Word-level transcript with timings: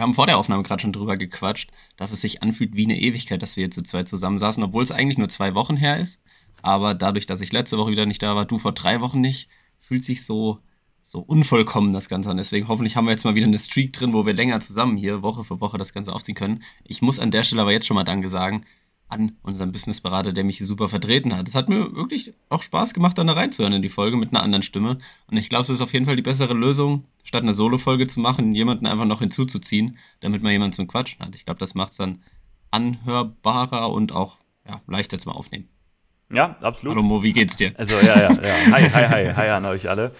wir 0.00 0.04
haben 0.04 0.14
vor 0.14 0.26
der 0.26 0.38
Aufnahme 0.38 0.62
gerade 0.62 0.80
schon 0.80 0.94
drüber 0.94 1.18
gequatscht, 1.18 1.70
dass 1.98 2.10
es 2.10 2.22
sich 2.22 2.42
anfühlt 2.42 2.74
wie 2.74 2.86
eine 2.86 2.98
Ewigkeit, 2.98 3.42
dass 3.42 3.58
wir 3.58 3.64
hier 3.64 3.70
zu 3.70 3.82
zweit 3.82 4.08
zusammensaßen, 4.08 4.62
obwohl 4.64 4.82
es 4.82 4.92
eigentlich 4.92 5.18
nur 5.18 5.28
zwei 5.28 5.54
Wochen 5.54 5.76
her 5.76 6.00
ist. 6.00 6.22
Aber 6.62 6.94
dadurch, 6.94 7.26
dass 7.26 7.42
ich 7.42 7.52
letzte 7.52 7.76
Woche 7.76 7.90
wieder 7.90 8.06
nicht 8.06 8.22
da 8.22 8.34
war, 8.34 8.46
du 8.46 8.56
vor 8.56 8.72
drei 8.72 9.02
Wochen 9.02 9.20
nicht, 9.20 9.50
fühlt 9.78 10.06
sich 10.06 10.24
so, 10.24 10.58
so 11.02 11.18
unvollkommen 11.18 11.92
das 11.92 12.08
Ganze 12.08 12.30
an. 12.30 12.38
Deswegen 12.38 12.68
hoffentlich 12.68 12.96
haben 12.96 13.04
wir 13.04 13.10
jetzt 13.10 13.24
mal 13.24 13.34
wieder 13.34 13.46
eine 13.46 13.58
Streak 13.58 13.92
drin, 13.92 14.14
wo 14.14 14.24
wir 14.24 14.32
länger 14.32 14.60
zusammen 14.60 14.96
hier 14.96 15.20
Woche 15.20 15.44
für 15.44 15.60
Woche 15.60 15.76
das 15.76 15.92
Ganze 15.92 16.14
aufziehen 16.14 16.34
können. 16.34 16.62
Ich 16.82 17.02
muss 17.02 17.18
an 17.18 17.30
der 17.30 17.44
Stelle 17.44 17.60
aber 17.60 17.72
jetzt 17.72 17.86
schon 17.86 17.94
mal 17.94 18.04
Danke 18.04 18.30
sagen 18.30 18.64
an 19.10 19.32
unseren 19.42 19.70
Businessberater, 19.70 20.32
der 20.32 20.44
mich 20.44 20.56
hier 20.56 20.66
super 20.66 20.88
vertreten 20.88 21.36
hat. 21.36 21.46
Es 21.46 21.54
hat 21.54 21.68
mir 21.68 21.94
wirklich 21.94 22.32
auch 22.48 22.62
Spaß 22.62 22.94
gemacht, 22.94 23.18
dann 23.18 23.26
da 23.26 23.34
reinzuhören 23.34 23.74
in 23.74 23.82
die 23.82 23.90
Folge 23.90 24.16
mit 24.16 24.30
einer 24.30 24.42
anderen 24.42 24.62
Stimme. 24.62 24.96
Und 25.26 25.36
ich 25.36 25.50
glaube, 25.50 25.64
es 25.64 25.68
ist 25.68 25.82
auf 25.82 25.92
jeden 25.92 26.06
Fall 26.06 26.16
die 26.16 26.22
bessere 26.22 26.54
Lösung, 26.54 27.04
statt 27.24 27.42
eine 27.42 27.54
Solo-Folge 27.54 28.06
zu 28.06 28.20
machen, 28.20 28.54
jemanden 28.54 28.86
einfach 28.86 29.04
noch 29.04 29.20
hinzuzuziehen, 29.20 29.98
damit 30.20 30.42
man 30.42 30.52
jemanden 30.52 30.74
zum 30.74 30.88
Quatschen 30.88 31.24
hat. 31.24 31.34
Ich 31.34 31.44
glaube, 31.44 31.60
das 31.60 31.74
macht 31.74 31.92
es 31.92 31.98
dann 31.98 32.22
anhörbarer 32.70 33.90
und 33.90 34.12
auch 34.12 34.38
ja, 34.66 34.80
leichter 34.86 35.18
zum 35.18 35.32
Aufnehmen. 35.32 35.68
Ja, 36.32 36.56
absolut. 36.62 36.94
Hallo 36.94 37.02
Mo, 37.02 37.22
wie 37.24 37.32
geht's 37.32 37.56
dir? 37.56 37.72
Also, 37.76 37.96
ja, 37.96 38.16
ja, 38.16 38.30
ja. 38.30 38.72
Hi, 38.72 38.82
hi, 38.88 39.06
hi, 39.08 39.34
hi 39.34 39.48
an 39.48 39.66
euch 39.66 39.88
alle. 39.88 40.12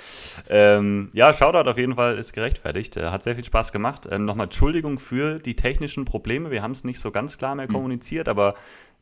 Ähm, 0.49 1.09
ja, 1.13 1.33
Shoutout 1.33 1.71
auf 1.71 1.79
jeden 1.79 1.95
Fall 1.95 2.19
ist 2.19 2.33
gerechtfertigt. 2.33 2.97
Äh, 2.97 3.11
hat 3.11 3.23
sehr 3.23 3.37
viel 3.37 3.45
Spaß 3.45 3.71
gemacht. 3.71 4.09
Ähm, 4.11 4.25
Nochmal 4.25 4.47
Entschuldigung 4.47 4.99
für 4.99 5.39
die 5.39 5.55
technischen 5.55 6.05
Probleme. 6.05 6.51
Wir 6.51 6.63
haben 6.63 6.73
es 6.73 6.83
nicht 6.83 6.99
so 6.99 7.13
ganz 7.13 7.39
klar 7.39 7.55
mehr 7.55 7.69
hm. 7.69 7.75
kommuniziert, 7.75 8.29
aber 8.29 8.57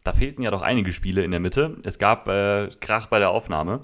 da 0.04 0.12
fehlten 0.12 0.42
ja 0.42 0.50
doch 0.50 0.60
einige 0.60 0.92
Spiele 0.92 1.24
in 1.24 1.30
der 1.30 1.40
Mitte. 1.40 1.78
Es 1.82 1.98
gab 1.98 2.28
äh, 2.28 2.68
Krach 2.80 3.06
bei 3.06 3.18
der 3.18 3.30
Aufnahme 3.30 3.80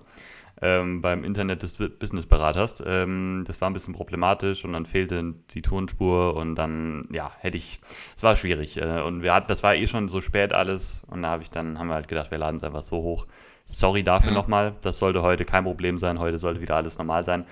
ähm, 0.63 1.01
beim 1.03 1.25
Internet 1.25 1.63
des 1.63 1.77
Businessberaters. 1.77 2.83
Ähm, 2.87 3.45
das 3.47 3.61
war 3.61 3.71
ein 3.71 3.73
bisschen 3.73 3.95
problematisch 3.95 4.65
und 4.65 4.73
dann 4.73 4.87
fehlte 4.87 5.35
die 5.51 5.63
Tonspur 5.63 6.37
und 6.37 6.55
dann, 6.55 7.09
ja, 7.13 7.33
hätte 7.39 7.57
ich, 7.57 7.81
es 8.17 8.23
war 8.23 8.37
schwierig. 8.37 8.81
Äh, 8.81 9.03
und 9.03 9.23
wir 9.23 9.35
hatten, 9.35 9.49
das 9.49 9.63
war 9.63 9.75
eh 9.75 9.87
schon 9.87 10.09
so 10.09 10.21
spät 10.21 10.53
alles 10.53 11.05
und 11.09 11.23
da 11.23 11.29
habe 11.29 11.43
ich 11.43 11.51
dann, 11.51 11.79
haben 11.79 11.89
wir 11.89 11.95
halt 11.95 12.09
gedacht, 12.09 12.31
wir 12.31 12.39
laden 12.39 12.57
es 12.57 12.65
einfach 12.65 12.83
so 12.83 12.97
hoch. 12.97 13.27
Sorry 13.67 14.03
dafür 14.03 14.31
ja. 14.31 14.37
nochmal. 14.37 14.75
Das 14.83 14.99
sollte 14.99 15.23
heute 15.23 15.47
kein 15.47 15.65
Problem 15.65 15.97
sein. 15.97 16.19
Heute 16.19 16.37
sollte 16.37 16.61
wieder 16.61 16.77
alles 16.77 16.99
normal 16.99 17.25
sein. 17.25 17.47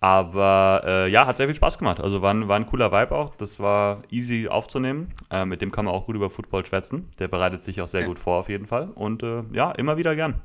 Aber 0.00 0.82
äh, 0.84 1.08
ja, 1.08 1.24
hat 1.24 1.36
sehr 1.36 1.46
viel 1.46 1.54
Spaß 1.54 1.78
gemacht. 1.78 2.00
Also 2.00 2.20
war 2.20 2.34
ein, 2.34 2.48
war 2.48 2.56
ein 2.56 2.66
cooler 2.66 2.90
Vibe 2.90 3.14
auch. 3.14 3.30
Das 3.36 3.60
war 3.60 4.02
easy 4.10 4.48
aufzunehmen. 4.48 5.14
Äh, 5.30 5.44
mit 5.44 5.62
dem 5.62 5.70
kann 5.70 5.84
man 5.84 5.94
auch 5.94 6.06
gut 6.06 6.16
über 6.16 6.30
Football 6.30 6.66
schwätzen. 6.66 7.08
Der 7.20 7.28
bereitet 7.28 7.62
sich 7.62 7.80
auch 7.80 7.86
sehr 7.86 8.00
ja. 8.00 8.06
gut 8.08 8.18
vor 8.18 8.40
auf 8.40 8.48
jeden 8.48 8.66
Fall. 8.66 8.90
Und 8.92 9.22
äh, 9.22 9.44
ja, 9.52 9.70
immer 9.70 9.96
wieder 9.96 10.16
gern. 10.16 10.42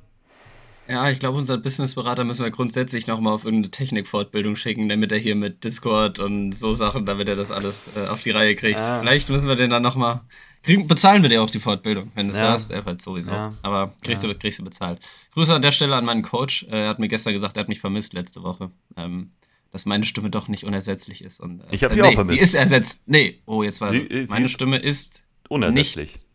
Ja, 0.90 1.10
ich 1.10 1.20
glaube, 1.20 1.38
unseren 1.38 1.62
Businessberater 1.62 2.24
müssen 2.24 2.44
wir 2.44 2.52
grundsätzlich 2.52 3.08
nochmal 3.08 3.34
auf 3.34 3.44
irgendeine 3.44 3.72
Technikfortbildung 3.72 4.56
schicken, 4.56 4.88
damit 4.88 5.12
er 5.12 5.18
hier 5.18 5.36
mit 5.36 5.64
Discord 5.64 6.20
und 6.20 6.54
so 6.54 6.74
Sachen, 6.74 7.06
damit 7.06 7.28
er 7.28 7.36
das 7.36 7.52
alles 7.52 7.90
äh, 7.96 8.08
auf 8.08 8.22
die 8.22 8.32
Reihe 8.32 8.56
kriegt. 8.56 8.80
Ja. 8.80 9.00
Vielleicht 9.00 9.30
müssen 9.30 9.48
wir 9.48 9.56
den 9.56 9.70
dann 9.70 9.84
nochmal. 9.84 10.22
Bezahlen 10.66 11.22
wir 11.22 11.30
dir 11.30 11.42
auch 11.42 11.50
die 11.50 11.60
Fortbildung, 11.60 12.12
wenn 12.16 12.28
du 12.28 12.34
es 12.34 12.40
ja. 12.40 12.50
hast. 12.50 12.72
Er 12.72 12.84
halt 12.84 13.02
sowieso. 13.02 13.32
Ja. 13.32 13.54
Aber 13.62 13.94
kriegst, 14.02 14.24
ja. 14.24 14.30
du, 14.32 14.38
kriegst 14.38 14.60
du 14.60 14.64
bezahlt. 14.64 15.00
Grüße 15.34 15.54
an 15.54 15.62
der 15.62 15.72
Stelle 15.72 15.96
an 15.96 16.06
meinen 16.06 16.24
Coach. 16.24 16.66
Er 16.70 16.90
hat 16.90 17.00
mir 17.00 17.08
gestern 17.08 17.34
gesagt, 17.34 17.58
er 17.58 17.62
hat 17.62 17.70
mich 17.70 17.80
vermisst 17.80 18.14
letzte 18.14 18.44
Woche. 18.44 18.72
Ähm, 18.96 19.32
dass 19.72 19.86
meine 19.86 20.06
Stimme 20.06 20.30
doch 20.30 20.48
nicht 20.48 20.64
unersetzlich 20.64 21.24
ist. 21.24 21.40
Und, 21.40 21.62
äh, 21.62 21.76
ich 21.76 21.84
habe 21.84 21.94
sie 21.94 22.02
nee, 22.02 22.08
auch 22.08 22.14
vermisst. 22.14 22.38
Sie 22.38 22.44
ist 22.44 22.54
ersetzt. 22.54 23.04
Nee, 23.06 23.42
oh, 23.46 23.64
jetzt 23.64 23.82
war 23.82 23.92
sie, 23.92 24.28
meine 24.30 24.48
sie 24.48 24.54
Stimme 24.54 24.78
ist 24.78 25.24
unersetzlich. 25.50 26.14
Nicht, 26.14 26.26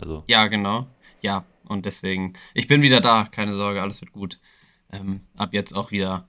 also. 0.00 0.24
Ja, 0.28 0.46
genau. 0.46 0.86
Ja, 1.20 1.44
und 1.66 1.86
deswegen, 1.86 2.34
ich 2.54 2.68
bin 2.68 2.82
wieder 2.82 3.00
da, 3.00 3.24
keine 3.24 3.54
Sorge, 3.54 3.82
alles 3.82 4.00
wird 4.00 4.12
gut. 4.12 4.38
Ähm, 4.92 5.22
ab 5.36 5.52
jetzt 5.52 5.72
auch 5.72 5.90
wieder 5.90 6.28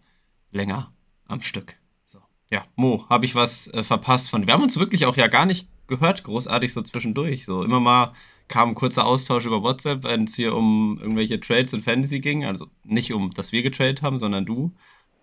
länger 0.51 0.91
am 1.27 1.41
Stück. 1.41 1.75
So. 2.05 2.19
Ja, 2.49 2.65
Mo, 2.75 3.05
habe 3.09 3.25
ich 3.25 3.35
was 3.35 3.67
äh, 3.73 3.83
verpasst 3.83 4.29
von. 4.29 4.47
Wir 4.47 4.53
haben 4.53 4.63
uns 4.63 4.77
wirklich 4.77 5.05
auch 5.05 5.15
ja 5.15 5.27
gar 5.27 5.45
nicht 5.45 5.67
gehört, 5.87 6.23
großartig 6.23 6.73
so 6.73 6.81
zwischendurch. 6.81 7.45
So 7.45 7.63
immer 7.63 7.79
mal 7.79 8.13
kam 8.47 8.69
ein 8.69 8.75
kurzer 8.75 9.05
Austausch 9.05 9.45
über 9.45 9.63
WhatsApp, 9.63 10.03
wenn 10.03 10.23
es 10.23 10.35
hier 10.35 10.55
um 10.55 10.97
irgendwelche 11.01 11.39
Trades 11.39 11.73
in 11.73 11.81
Fantasy 11.81 12.19
ging. 12.19 12.45
Also 12.45 12.67
nicht 12.83 13.13
um, 13.13 13.33
dass 13.33 13.51
wir 13.51 13.61
getradet 13.61 14.01
haben, 14.01 14.19
sondern 14.19 14.45
du. 14.45 14.73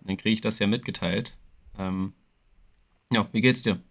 Dann 0.01 0.17
kriege 0.17 0.33
ich 0.33 0.41
das 0.41 0.59
ja 0.59 0.67
mitgeteilt. 0.67 1.35
Ähm, 1.79 2.13
ja, 3.11 3.27
wie 3.31 3.41
geht's 3.41 3.63
dir? 3.63 3.81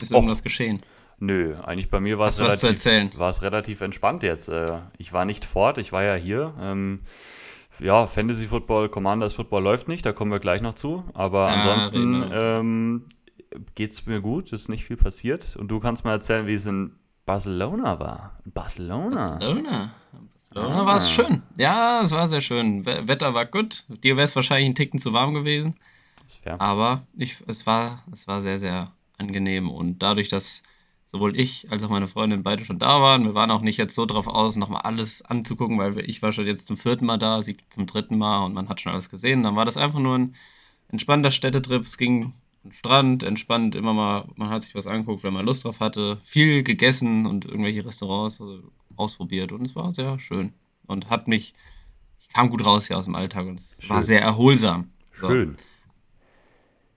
Ist 0.00 0.10
irgendwas 0.10 0.40
Och. 0.40 0.44
geschehen? 0.44 0.80
Nö, 1.22 1.54
eigentlich 1.62 1.88
bei 1.88 2.00
mir 2.00 2.18
war 2.18 2.30
es 2.30 2.40
relativ, 2.40 3.42
relativ 3.42 3.80
entspannt 3.80 4.24
jetzt. 4.24 4.48
Äh, 4.48 4.80
ich 4.98 5.12
war 5.12 5.24
nicht 5.24 5.44
fort, 5.44 5.78
ich 5.78 5.92
war 5.92 6.02
ja 6.02 6.16
hier. 6.16 6.52
Ähm, 6.60 6.98
ja, 7.78 8.08
Fantasy 8.08 8.48
Football, 8.48 8.88
Commanders 8.88 9.34
Football 9.34 9.62
läuft 9.62 9.86
nicht, 9.86 10.04
da 10.04 10.12
kommen 10.12 10.32
wir 10.32 10.40
gleich 10.40 10.62
noch 10.62 10.74
zu. 10.74 11.04
Aber 11.14 11.48
ah, 11.48 11.54
ansonsten 11.54 12.28
ähm, 12.32 13.04
geht 13.76 13.92
es 13.92 14.04
mir 14.04 14.20
gut, 14.20 14.52
ist 14.52 14.68
nicht 14.68 14.84
viel 14.84 14.96
passiert. 14.96 15.54
Und 15.54 15.68
du 15.68 15.78
kannst 15.78 16.04
mal 16.04 16.10
erzählen, 16.10 16.48
wie 16.48 16.54
es 16.54 16.66
in 16.66 16.96
Barcelona 17.24 18.00
war. 18.00 18.40
Barcelona. 18.44 19.36
Barcelona. 19.38 19.94
Barcelona 20.50 20.82
ah. 20.82 20.86
war 20.86 20.96
es 20.96 21.08
schön. 21.08 21.42
Ja, 21.56 22.02
es 22.02 22.10
war 22.10 22.28
sehr 22.28 22.40
schön. 22.40 22.84
Wetter 22.84 23.32
war 23.32 23.46
gut. 23.46 23.84
Dir 24.02 24.16
wäre 24.16 24.26
es 24.26 24.34
wahrscheinlich 24.34 24.70
ein 24.70 24.74
Ticken 24.74 24.98
zu 24.98 25.12
warm 25.12 25.34
gewesen. 25.34 25.76
Aber 26.58 27.06
ich, 27.16 27.36
es, 27.46 27.64
war, 27.64 28.02
es 28.12 28.26
war 28.26 28.42
sehr, 28.42 28.58
sehr 28.58 28.90
angenehm. 29.18 29.70
Und 29.70 30.00
dadurch, 30.00 30.28
dass 30.28 30.64
sowohl 31.12 31.38
ich 31.38 31.70
als 31.70 31.84
auch 31.84 31.90
meine 31.90 32.06
Freundin 32.06 32.42
beide 32.42 32.64
schon 32.64 32.78
da 32.78 33.02
waren. 33.02 33.24
Wir 33.24 33.34
waren 33.34 33.50
auch 33.50 33.60
nicht 33.60 33.76
jetzt 33.76 33.94
so 33.94 34.06
drauf 34.06 34.26
aus, 34.26 34.56
nochmal 34.56 34.80
alles 34.80 35.22
anzugucken, 35.22 35.78
weil 35.78 35.98
ich 36.08 36.22
war 36.22 36.32
schon 36.32 36.46
jetzt 36.46 36.66
zum 36.66 36.78
vierten 36.78 37.04
Mal 37.04 37.18
da, 37.18 37.42
sie 37.42 37.58
zum 37.68 37.86
dritten 37.86 38.16
Mal 38.16 38.46
und 38.46 38.54
man 38.54 38.70
hat 38.70 38.80
schon 38.80 38.92
alles 38.92 39.10
gesehen. 39.10 39.42
Dann 39.42 39.54
war 39.54 39.66
das 39.66 39.76
einfach 39.76 40.00
nur 40.00 40.18
ein 40.18 40.34
entspannter 40.88 41.30
Städtetrip. 41.30 41.84
Es 41.84 41.98
ging 41.98 42.32
am 42.64 42.72
Strand, 42.72 43.22
entspannt, 43.24 43.74
immer 43.74 43.92
mal, 43.92 44.24
man 44.36 44.48
hat 44.48 44.62
sich 44.62 44.74
was 44.74 44.86
angeguckt, 44.86 45.22
wenn 45.22 45.34
man 45.34 45.44
Lust 45.44 45.64
drauf 45.64 45.80
hatte. 45.80 46.18
Viel 46.24 46.62
gegessen 46.62 47.26
und 47.26 47.44
irgendwelche 47.44 47.84
Restaurants 47.84 48.40
also 48.40 48.62
ausprobiert 48.96 49.52
und 49.52 49.66
es 49.66 49.76
war 49.76 49.92
sehr 49.92 50.18
schön. 50.18 50.54
Und 50.86 51.10
hat 51.10 51.28
mich, 51.28 51.52
ich 52.20 52.28
kam 52.30 52.48
gut 52.48 52.64
raus 52.64 52.86
hier 52.86 52.96
aus 52.96 53.04
dem 53.04 53.14
Alltag 53.14 53.46
und 53.46 53.60
es 53.60 53.78
schön. 53.80 53.90
war 53.90 54.02
sehr 54.02 54.22
erholsam. 54.22 54.88
So. 55.12 55.28
Schön. 55.28 55.56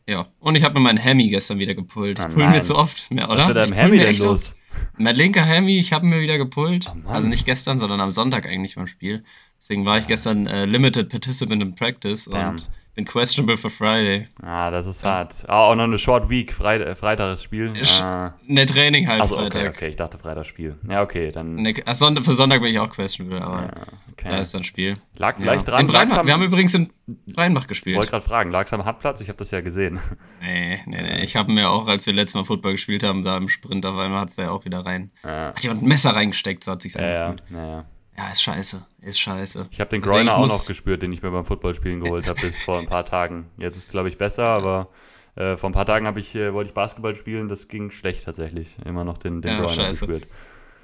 Ja, 0.07 0.27
und 0.39 0.55
ich 0.55 0.63
habe 0.63 0.75
mir 0.75 0.81
meinen 0.81 0.97
Hemi 0.97 1.29
gestern 1.29 1.57
wieder 1.57 1.73
gepult. 1.73 2.19
Ich 2.19 2.25
oh 2.25 2.29
pull 2.29 2.47
mir 2.47 2.61
zu 2.61 2.75
oft 2.75 3.09
mehr, 3.09 3.29
oder? 3.29 3.43
Was 3.43 3.47
mit 3.47 3.57
deinem 3.57 3.73
Hemi 3.73 3.97
denn 3.97 4.17
los? 4.19 4.55
Mein 4.97 5.15
linker 5.15 5.43
Hemi, 5.43 5.79
ich 5.79 5.93
habe 5.93 6.05
mir 6.05 6.21
wieder 6.21 6.37
gepult. 6.37 6.91
Oh 7.05 7.09
also 7.09 7.27
nicht 7.27 7.45
gestern, 7.45 7.79
sondern 7.79 7.99
am 8.01 8.11
Sonntag 8.11 8.45
eigentlich 8.45 8.75
beim 8.75 8.87
Spiel. 8.87 9.23
Deswegen 9.59 9.85
war 9.85 9.97
ich 9.97 10.05
gestern 10.05 10.45
äh, 10.45 10.65
Limited 10.65 11.09
Participant 11.09 11.61
in 11.63 11.73
Practice 11.73 12.25
Damn. 12.25 12.51
und 12.51 12.69
bin 12.95 13.05
questionable 13.05 13.57
for 13.57 13.69
Friday. 13.69 14.27
Ah, 14.41 14.71
das 14.71 14.87
ist 14.87 15.03
ja. 15.03 15.09
hart. 15.09 15.43
Ah, 15.47 15.67
auch 15.67 15.75
noch 15.75 15.83
eine 15.83 15.99
Short 15.99 16.29
Week, 16.29 16.51
Freit 16.53 16.81
äh, 16.81 16.95
Freitag 16.95 17.33
ist 17.33 17.43
Spiel. 17.43 17.73
Ah. 18.01 18.33
Ne, 18.47 18.65
Training 18.65 19.07
halt 19.07 19.21
also, 19.21 19.35
Freitag. 19.35 19.61
Okay, 19.61 19.69
okay, 19.69 19.87
ich 19.89 19.95
dachte 19.97 20.17
Freitag 20.17 20.45
Spiel. 20.45 20.77
Ja, 20.89 21.03
okay, 21.03 21.31
dann. 21.31 21.55
Ne, 21.55 21.75
Sonntag, 21.93 22.23
für 22.23 22.33
Sonntag 22.33 22.61
bin 22.61 22.71
ich 22.71 22.79
auch 22.79 22.89
questionable, 22.89 23.41
aber 23.45 23.61
ja, 23.63 23.71
okay. 24.13 24.29
da 24.29 24.37
ist 24.39 24.53
dann 24.53 24.63
Spiel. 24.63 24.97
Lag 25.17 25.35
vielleicht 25.37 25.67
ja. 25.67 25.73
dran. 25.73 25.89
Rheinbach, 25.89 26.25
wir 26.25 26.33
haben 26.33 26.43
übrigens 26.43 26.73
in 26.73 26.89
Rheinbach 27.35 27.67
gespielt. 27.67 27.95
Ich 27.95 27.97
wollte 27.97 28.11
gerade 28.11 28.25
fragen, 28.25 28.49
lag 28.49 28.65
es 28.65 28.73
am 28.73 28.85
Hartplatz? 28.85 29.19
Ich 29.19 29.27
habe 29.27 29.37
das 29.37 29.51
ja 29.51 29.59
gesehen. 29.61 29.99
Nee, 30.41 30.79
nee, 30.85 31.01
nee. 31.01 31.23
Ich 31.23 31.35
habe 31.35 31.51
mir 31.51 31.69
auch, 31.69 31.87
als 31.87 32.05
wir 32.05 32.13
letztes 32.13 32.35
Mal 32.35 32.45
Football 32.45 32.73
gespielt 32.73 33.03
haben, 33.03 33.23
da 33.23 33.35
im 33.35 33.49
Sprint 33.49 33.85
auf 33.85 33.97
einmal 33.97 34.21
hat 34.21 34.29
es 34.29 34.37
ja 34.37 34.51
auch 34.51 34.63
wieder 34.63 34.85
rein. 34.85 35.11
Ja. 35.23 35.49
Hat 35.49 35.63
jemand 35.63 35.83
ein 35.83 35.87
Messer 35.87 36.11
reingesteckt, 36.11 36.63
so 36.63 36.71
hat 36.71 36.81
sich 36.81 36.97
angefühlt. 36.97 37.43
Ja, 37.49 37.57
ja, 37.57 37.85
ja. 38.17 38.31
Ist 38.31 38.41
scheiße. 38.41 38.85
Ist 39.01 39.19
scheiße. 39.19 39.67
Ich 39.71 39.79
habe 39.79 39.89
den 39.89 40.01
Groiner 40.01 40.37
auch 40.37 40.47
noch 40.47 40.65
gespürt, 40.65 41.01
den 41.01 41.11
ich 41.11 41.21
mir 41.21 41.31
beim 41.31 41.45
Footballspielen 41.45 42.01
geholt 42.01 42.27
habe, 42.27 42.41
bis 42.41 42.63
vor 42.63 42.79
ein 42.79 42.87
paar 42.87 43.05
Tagen. 43.05 43.47
Jetzt 43.57 43.77
ist 43.77 43.85
es, 43.85 43.91
glaube 43.91 44.09
ich, 44.09 44.17
besser, 44.17 44.45
aber 44.45 44.89
äh, 45.35 45.57
vor 45.57 45.69
ein 45.69 45.73
paar 45.73 45.85
Tagen 45.85 46.11
ich, 46.17 46.35
äh, 46.35 46.53
wollte 46.53 46.69
ich 46.69 46.73
Basketball 46.73 47.15
spielen, 47.15 47.49
das 47.49 47.67
ging 47.67 47.91
schlecht 47.91 48.23
tatsächlich. 48.25 48.75
Immer 48.85 49.03
noch 49.03 49.17
den, 49.17 49.41
den 49.41 49.51
ja, 49.51 49.59
Groiner 49.59 49.75
scheiße. 49.75 50.07
gespürt. 50.07 50.31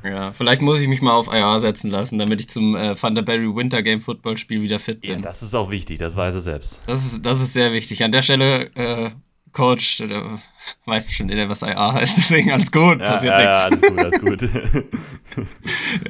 Ja, 0.04 0.32
vielleicht 0.32 0.62
muss 0.62 0.82
ich 0.82 0.88
mich 0.88 1.02
mal 1.02 1.14
auf 1.14 1.32
IR 1.32 1.60
setzen 1.60 1.92
lassen, 1.92 2.18
damit 2.18 2.42
ich 2.42 2.50
zum 2.50 2.76
äh, 2.76 2.96
Thunderberry 2.96 3.56
Winter 3.56 3.84
Game 3.84 4.02
Football 4.02 4.38
Spiel 4.38 4.62
wieder 4.62 4.80
fit 4.80 5.02
bin. 5.02 5.12
Ja, 5.12 5.18
das 5.20 5.44
ist 5.44 5.54
auch 5.54 5.70
wichtig, 5.70 6.00
das 6.00 6.16
weiß 6.16 6.34
er 6.34 6.42
selbst. 6.42 6.82
Das 6.88 7.06
ist, 7.06 7.26
das 7.26 7.42
ist 7.42 7.54
sehr 7.54 7.72
wichtig. 7.72 8.04
An 8.04 8.12
der 8.12 8.24
Stelle 8.24 8.76
äh, 8.76 9.12
Coach, 9.52 9.98
der 9.98 10.40
weiß 10.86 11.08
bestimmt 11.08 11.32
jeder, 11.32 11.50
was 11.50 11.62
IA 11.62 11.94
heißt, 11.94 12.18
deswegen 12.18 12.52
alles 12.52 12.72
gut, 12.72 13.00
ja, 13.00 13.12
passiert 13.12 13.40
ja, 13.40 13.70
nichts. 13.70 13.88
Ja, 13.88 14.04
alles 14.04 14.22
gut, 14.22 14.40
alles 14.40 15.36
gut. 15.36 15.50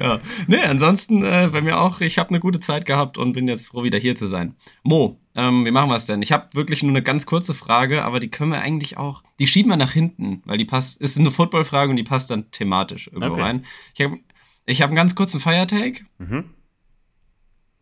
ja, 0.00 0.20
nee, 0.46 0.62
ansonsten 0.62 1.24
äh, 1.24 1.48
bei 1.50 1.60
mir 1.60 1.80
auch, 1.80 2.00
ich 2.00 2.18
habe 2.18 2.30
eine 2.30 2.40
gute 2.40 2.60
Zeit 2.60 2.84
gehabt 2.84 3.18
und 3.18 3.32
bin 3.32 3.48
jetzt 3.48 3.68
froh, 3.68 3.82
wieder 3.82 3.98
hier 3.98 4.16
zu 4.16 4.26
sein. 4.26 4.54
Mo, 4.82 5.20
ähm, 5.34 5.64
wie 5.64 5.70
machen 5.70 5.90
wir 5.90 5.96
es 5.96 6.06
denn? 6.06 6.22
Ich 6.22 6.32
habe 6.32 6.48
wirklich 6.52 6.82
nur 6.82 6.92
eine 6.92 7.02
ganz 7.02 7.26
kurze 7.26 7.54
Frage, 7.54 8.04
aber 8.04 8.20
die 8.20 8.30
können 8.30 8.52
wir 8.52 8.60
eigentlich 8.60 8.98
auch, 8.98 9.22
die 9.38 9.46
schieben 9.46 9.70
wir 9.70 9.76
nach 9.76 9.92
hinten, 9.92 10.42
weil 10.44 10.58
die 10.58 10.64
passt, 10.64 11.00
ist 11.00 11.18
eine 11.18 11.30
Footballfrage 11.30 11.90
und 11.90 11.96
die 11.96 12.02
passt 12.02 12.30
dann 12.30 12.50
thematisch 12.50 13.08
irgendwo 13.08 13.34
okay. 13.34 13.42
rein. 13.42 13.64
Ich 13.94 14.02
habe 14.02 14.18
ich 14.64 14.82
hab 14.82 14.90
einen 14.90 14.96
ganz 14.96 15.14
kurzen 15.14 15.40
Firetake. 15.40 16.04
Mhm. 16.18 16.50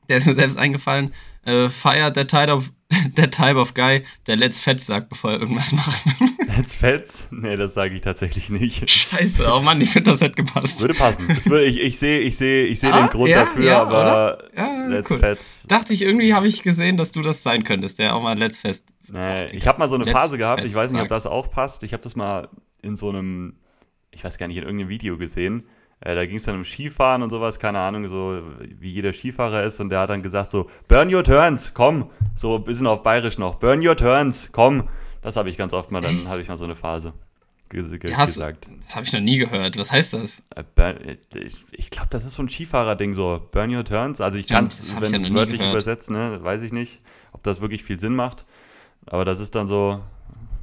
Der 0.08 0.18
ist 0.18 0.26
mir 0.26 0.34
selbst 0.34 0.58
eingefallen. 0.58 1.12
Äh, 1.44 1.68
fire 1.68 2.12
the 2.14 2.24
tide 2.24 2.52
of 2.52 2.72
der 3.16 3.31
Type 3.31 3.56
of 3.56 3.75
Guy, 3.75 4.04
der 4.26 4.37
Let's 4.37 4.60
Fetz 4.60 4.87
sagt, 4.87 5.08
bevor 5.08 5.32
er 5.32 5.40
irgendwas 5.40 5.72
macht. 5.72 6.04
Let's 6.56 6.75
Fetz? 6.75 7.28
Nee, 7.31 7.56
das 7.56 7.75
sage 7.75 7.94
ich 7.94 8.00
tatsächlich 8.00 8.50
nicht. 8.50 8.90
Scheiße, 8.90 9.46
oh 9.52 9.60
Mann, 9.60 9.81
ich 9.81 9.90
finde, 9.90 10.10
das 10.10 10.20
hätte 10.20 10.42
gepasst. 10.42 10.81
Würde 10.81 10.94
passen. 10.94 11.28
Würde, 11.28 11.64
ich 11.64 11.81
ich 11.81 11.98
sehe 11.98 12.20
ich 12.20 12.37
seh, 12.37 12.64
ich 12.64 12.81
seh 12.81 12.88
ah, 12.88 13.00
den 13.02 13.10
Grund 13.10 13.31
ja, 13.31 13.44
dafür, 13.44 13.64
ja, 13.64 13.82
aber 13.82 14.44
ja, 14.56 14.87
Let's 14.87 15.10
cool. 15.10 15.19
Fetz. 15.19 15.66
Dachte 15.69 15.92
ich, 15.92 16.02
irgendwie 16.02 16.34
habe 16.34 16.48
ich 16.48 16.62
gesehen, 16.62 16.96
dass 16.96 17.12
du 17.12 17.22
das 17.22 17.42
sein 17.42 17.64
könntest, 17.64 17.98
der 17.98 18.16
auch 18.16 18.22
mal 18.22 18.37
Let's 18.38 18.60
Fest. 18.60 18.87
Nee, 19.08 19.46
ich 19.46 19.66
habe 19.66 19.78
mal 19.78 19.88
so 19.88 19.94
eine 19.94 20.04
Let's 20.04 20.19
Phase 20.19 20.38
gehabt, 20.38 20.62
Fetz 20.62 20.70
ich 20.70 20.75
weiß 20.75 20.92
nicht, 20.92 21.02
ob 21.02 21.08
das 21.08 21.26
auch 21.26 21.50
passt. 21.50 21.82
Ich 21.84 21.92
habe 21.92 22.02
das 22.02 22.16
mal 22.16 22.48
in 22.82 22.96
so 22.96 23.08
einem 23.08 23.54
ich 24.12 24.25
weiß 24.25 24.38
gar 24.38 24.48
nicht, 24.48 24.56
in 24.56 24.64
irgendeinem 24.64 24.88
Video 24.88 25.16
gesehen. 25.16 25.64
Äh, 26.00 26.14
da 26.14 26.25
ging 26.26 26.37
es 26.37 26.44
dann 26.44 26.56
um 26.56 26.64
Skifahren 26.64 27.23
und 27.23 27.31
sowas, 27.31 27.58
keine 27.58 27.79
Ahnung, 27.79 28.08
so 28.08 28.43
wie 28.79 28.91
jeder 28.91 29.12
Skifahrer 29.12 29.64
ist. 29.64 29.81
Und 29.81 29.91
der 29.91 30.00
hat 30.00 30.11
dann 30.11 30.23
gesagt 30.23 30.50
so, 30.50 30.70
burn 30.88 31.12
your 31.14 31.25
turns, 31.25 31.75
komm. 31.75 32.11
So 32.35 32.56
ein 32.56 32.64
bisschen 32.64 32.87
auf 32.87 33.02
Bayerisch 33.02 33.38
noch, 33.38 33.56
burn 33.56 33.87
your 33.87 33.97
turns, 33.97 34.50
komm. 34.52 34.88
Das 35.23 35.37
habe 35.37 35.50
ich 35.50 35.58
ganz 35.58 35.73
oft 35.73 35.91
mal, 35.91 36.00
dann 36.00 36.29
habe 36.29 36.41
ich 36.41 36.49
mal 36.49 36.56
so 36.56 36.64
eine 36.64 36.76
Phase 36.76 37.12
ja, 37.73 38.25
gesagt. 38.25 38.70
Das 38.81 38.97
habe 38.97 39.06
ich 39.06 39.12
noch 39.12 39.20
nie 39.20 39.38
gehört. 39.38 39.76
Was 39.76 39.93
heißt 39.93 40.14
das? 40.14 40.43
Äh, 40.56 41.17
ich, 41.35 41.64
ich 41.70 41.91
glaube, 41.91 42.08
das 42.11 42.25
ist 42.25 42.35
so 42.35 42.43
ein 42.43 42.49
Skifahrer-Ding, 42.49 43.14
so 43.14 43.47
Burn 43.52 43.75
Your 43.75 43.85
Turns. 43.85 44.20
Also 44.20 44.38
ich 44.38 44.47
kann 44.47 44.67
es, 44.67 45.00
wenn 45.00 45.14
es 45.14 45.32
wörtlich 45.32 45.61
übersetzt, 45.61 46.11
ne, 46.11 46.43
weiß 46.43 46.62
ich 46.62 46.73
nicht, 46.73 47.00
ob 47.32 47.43
das 47.43 47.61
wirklich 47.61 47.85
viel 47.85 48.00
Sinn 48.00 48.17
macht. 48.17 48.44
Aber 49.06 49.25
das 49.25 49.41
ist 49.41 49.55
dann 49.55 49.69
so, 49.69 50.02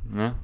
ne? 0.09 0.35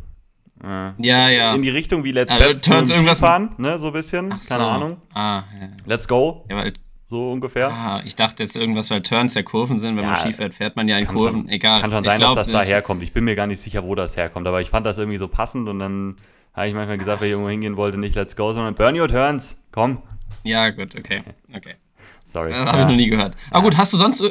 Äh, 0.64 0.94
ja, 0.98 1.30
ja. 1.30 1.54
In 1.54 1.62
die 1.62 1.70
Richtung 1.70 2.04
wie 2.04 2.12
Let's, 2.12 2.32
also, 2.32 2.48
let's 2.48 2.62
Turns 2.62 2.90
irgendwas 2.90 3.20
fahren, 3.20 3.50
ne, 3.58 3.78
so 3.78 3.88
ein 3.88 3.94
bisschen. 3.94 4.34
Ach 4.34 4.48
Keine 4.48 4.64
so. 4.64 4.70
Ahnung. 4.70 4.98
Ah, 5.14 5.44
ja. 5.60 5.68
Let's 5.86 6.08
go. 6.08 6.46
Ja, 6.50 6.56
weil, 6.56 6.74
so 7.10 7.32
ungefähr. 7.32 7.70
Ah, 7.70 8.02
ich 8.06 8.16
dachte 8.16 8.42
jetzt 8.42 8.56
irgendwas, 8.56 8.90
weil 8.90 9.02
Turns 9.02 9.34
ja 9.36 9.44
Kurven 9.44 9.78
sind. 9.78 9.98
Wenn 9.98 10.04
ja, 10.04 10.12
man 10.12 10.20
Ski 10.20 10.34
fährt, 10.34 10.54
fährt 10.54 10.76
man 10.76 10.88
ja 10.88 10.98
in 10.98 11.06
Kurven. 11.06 11.42
Schon, 11.42 11.50
Egal. 11.50 11.82
Kann 11.82 11.92
schon 11.92 12.04
sein, 12.04 12.18
glaub, 12.18 12.36
dass 12.36 12.48
das 12.48 12.54
da 12.54 12.64
herkommt. 12.64 13.04
Ich 13.04 13.14
bin 13.14 13.24
mir 13.26 13.36
gar 13.36 13.46
nicht 13.46 13.60
sicher, 13.60 13.84
wo 13.84 13.94
das 13.94 14.18
herkommt. 14.18 14.48
Aber 14.48 14.62
ich 14.62 14.70
fand 14.70 14.86
das 14.86 14.98
irgendwie 14.98 15.20
so 15.20 15.28
passend 15.28 15.68
und 15.68 15.80
dann 15.80 16.16
habe 16.54 16.68
ich 16.68 16.74
manchmal 16.74 16.98
gesagt, 16.98 17.22
wenn 17.22 17.28
ich 17.28 17.32
irgendwo 17.34 17.50
hingehen 17.50 17.78
wollte, 17.78 18.00
nicht 18.00 18.16
Let's 18.16 18.36
Go, 18.36 18.54
sondern 18.54 18.74
Burn 18.76 19.00
Your 19.00 19.08
Turns. 19.08 19.62
Komm. 19.72 20.02
Ja, 20.44 20.70
gut, 20.70 20.96
okay. 20.96 21.24
Okay. 21.56 21.76
Sorry. 22.24 22.52
Das 22.52 22.66
habe 22.66 22.78
ja. 22.78 22.84
ich 22.84 22.90
noch 22.90 22.96
nie 22.96 23.10
gehört. 23.10 23.36
Aber 23.52 23.60
ja. 23.60 23.70
gut, 23.70 23.78
hast 23.78 23.94
du 23.94 23.98
sonst, 23.98 24.24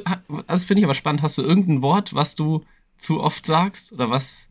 das 0.46 0.64
finde 0.64 0.80
ich 0.80 0.84
aber 0.84 0.94
spannend, 0.94 1.22
hast 1.22 1.38
du 1.38 1.42
irgendein 1.42 1.82
Wort, 1.82 2.14
was 2.14 2.34
du 2.34 2.64
zu 2.98 3.20
oft 3.20 3.46
sagst? 3.46 3.92
Oder 3.92 4.10
was 4.10 4.48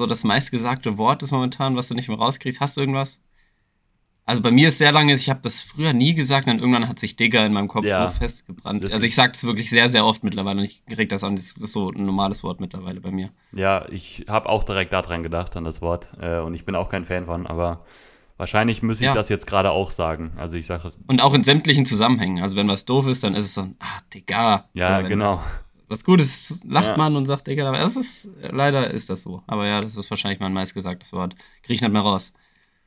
so 0.00 0.06
das 0.06 0.24
meistgesagte 0.24 0.98
Wort 0.98 1.22
ist 1.22 1.30
momentan, 1.30 1.76
was 1.76 1.88
du 1.88 1.94
nicht 1.94 2.08
mehr 2.08 2.18
rauskriegst? 2.18 2.60
Hast 2.60 2.76
du 2.76 2.80
irgendwas? 2.80 3.20
Also 4.24 4.42
bei 4.42 4.50
mir 4.50 4.68
ist 4.68 4.78
sehr 4.78 4.92
lange, 4.92 5.14
ich 5.14 5.28
habe 5.28 5.40
das 5.42 5.60
früher 5.60 5.92
nie 5.92 6.14
gesagt, 6.14 6.46
dann 6.46 6.58
irgendwann 6.58 6.88
hat 6.88 6.98
sich 6.98 7.16
Digger 7.16 7.44
in 7.44 7.52
meinem 7.52 7.68
Kopf 7.68 7.84
ja, 7.84 8.06
so 8.06 8.18
festgebrannt. 8.18 8.84
Also 8.84 9.02
ich 9.02 9.14
sage 9.14 9.32
das 9.32 9.44
wirklich 9.44 9.70
sehr, 9.70 9.88
sehr 9.88 10.04
oft 10.04 10.22
mittlerweile 10.22 10.58
und 10.58 10.64
ich 10.64 10.84
kriege 10.86 11.08
das 11.08 11.24
an. 11.24 11.36
Das 11.36 11.52
ist 11.52 11.72
so 11.72 11.90
ein 11.90 12.06
normales 12.06 12.42
Wort 12.44 12.60
mittlerweile 12.60 13.00
bei 13.00 13.10
mir. 13.10 13.30
Ja, 13.52 13.86
ich 13.90 14.24
habe 14.28 14.48
auch 14.48 14.64
direkt 14.64 14.92
daran 14.92 15.22
gedacht, 15.22 15.56
an 15.56 15.64
das 15.64 15.82
Wort. 15.82 16.10
Äh, 16.20 16.38
und 16.38 16.54
ich 16.54 16.64
bin 16.64 16.76
auch 16.76 16.90
kein 16.90 17.04
Fan 17.04 17.26
von, 17.26 17.46
aber 17.46 17.84
wahrscheinlich 18.36 18.82
muss 18.82 19.00
ich 19.00 19.06
ja. 19.06 19.14
das 19.14 19.28
jetzt 19.28 19.46
gerade 19.46 19.72
auch 19.72 19.90
sagen. 19.90 20.32
Also 20.36 20.56
ich 20.56 20.66
sage 20.66 20.92
Und 21.08 21.20
auch 21.20 21.34
in 21.34 21.42
sämtlichen 21.42 21.84
Zusammenhängen. 21.84 22.42
Also 22.42 22.56
wenn 22.56 22.68
was 22.68 22.84
doof 22.84 23.08
ist, 23.08 23.24
dann 23.24 23.34
ist 23.34 23.44
es 23.46 23.54
so 23.54 23.62
ein, 23.62 23.76
ah, 23.80 24.00
Digga. 24.14 24.68
Ja, 24.74 25.00
genau. 25.02 25.42
Was 25.90 26.04
Gutes 26.04 26.62
lacht 26.64 26.90
ja. 26.90 26.96
man 26.96 27.16
und 27.16 27.26
sagt 27.26 27.48
Digga, 27.48 27.66
aber 27.66 27.80
es 27.80 27.96
ist, 27.96 28.30
leider 28.42 28.92
ist 28.92 29.10
das 29.10 29.24
so. 29.24 29.42
Aber 29.48 29.66
ja, 29.66 29.80
das 29.80 29.96
ist 29.96 30.08
wahrscheinlich 30.08 30.38
mein 30.38 30.52
meistgesagtes 30.52 31.12
Wort. 31.12 31.34
Kriege 31.62 31.74
ich 31.74 31.80
nicht 31.80 31.92
mehr 31.92 32.02
raus. 32.02 32.32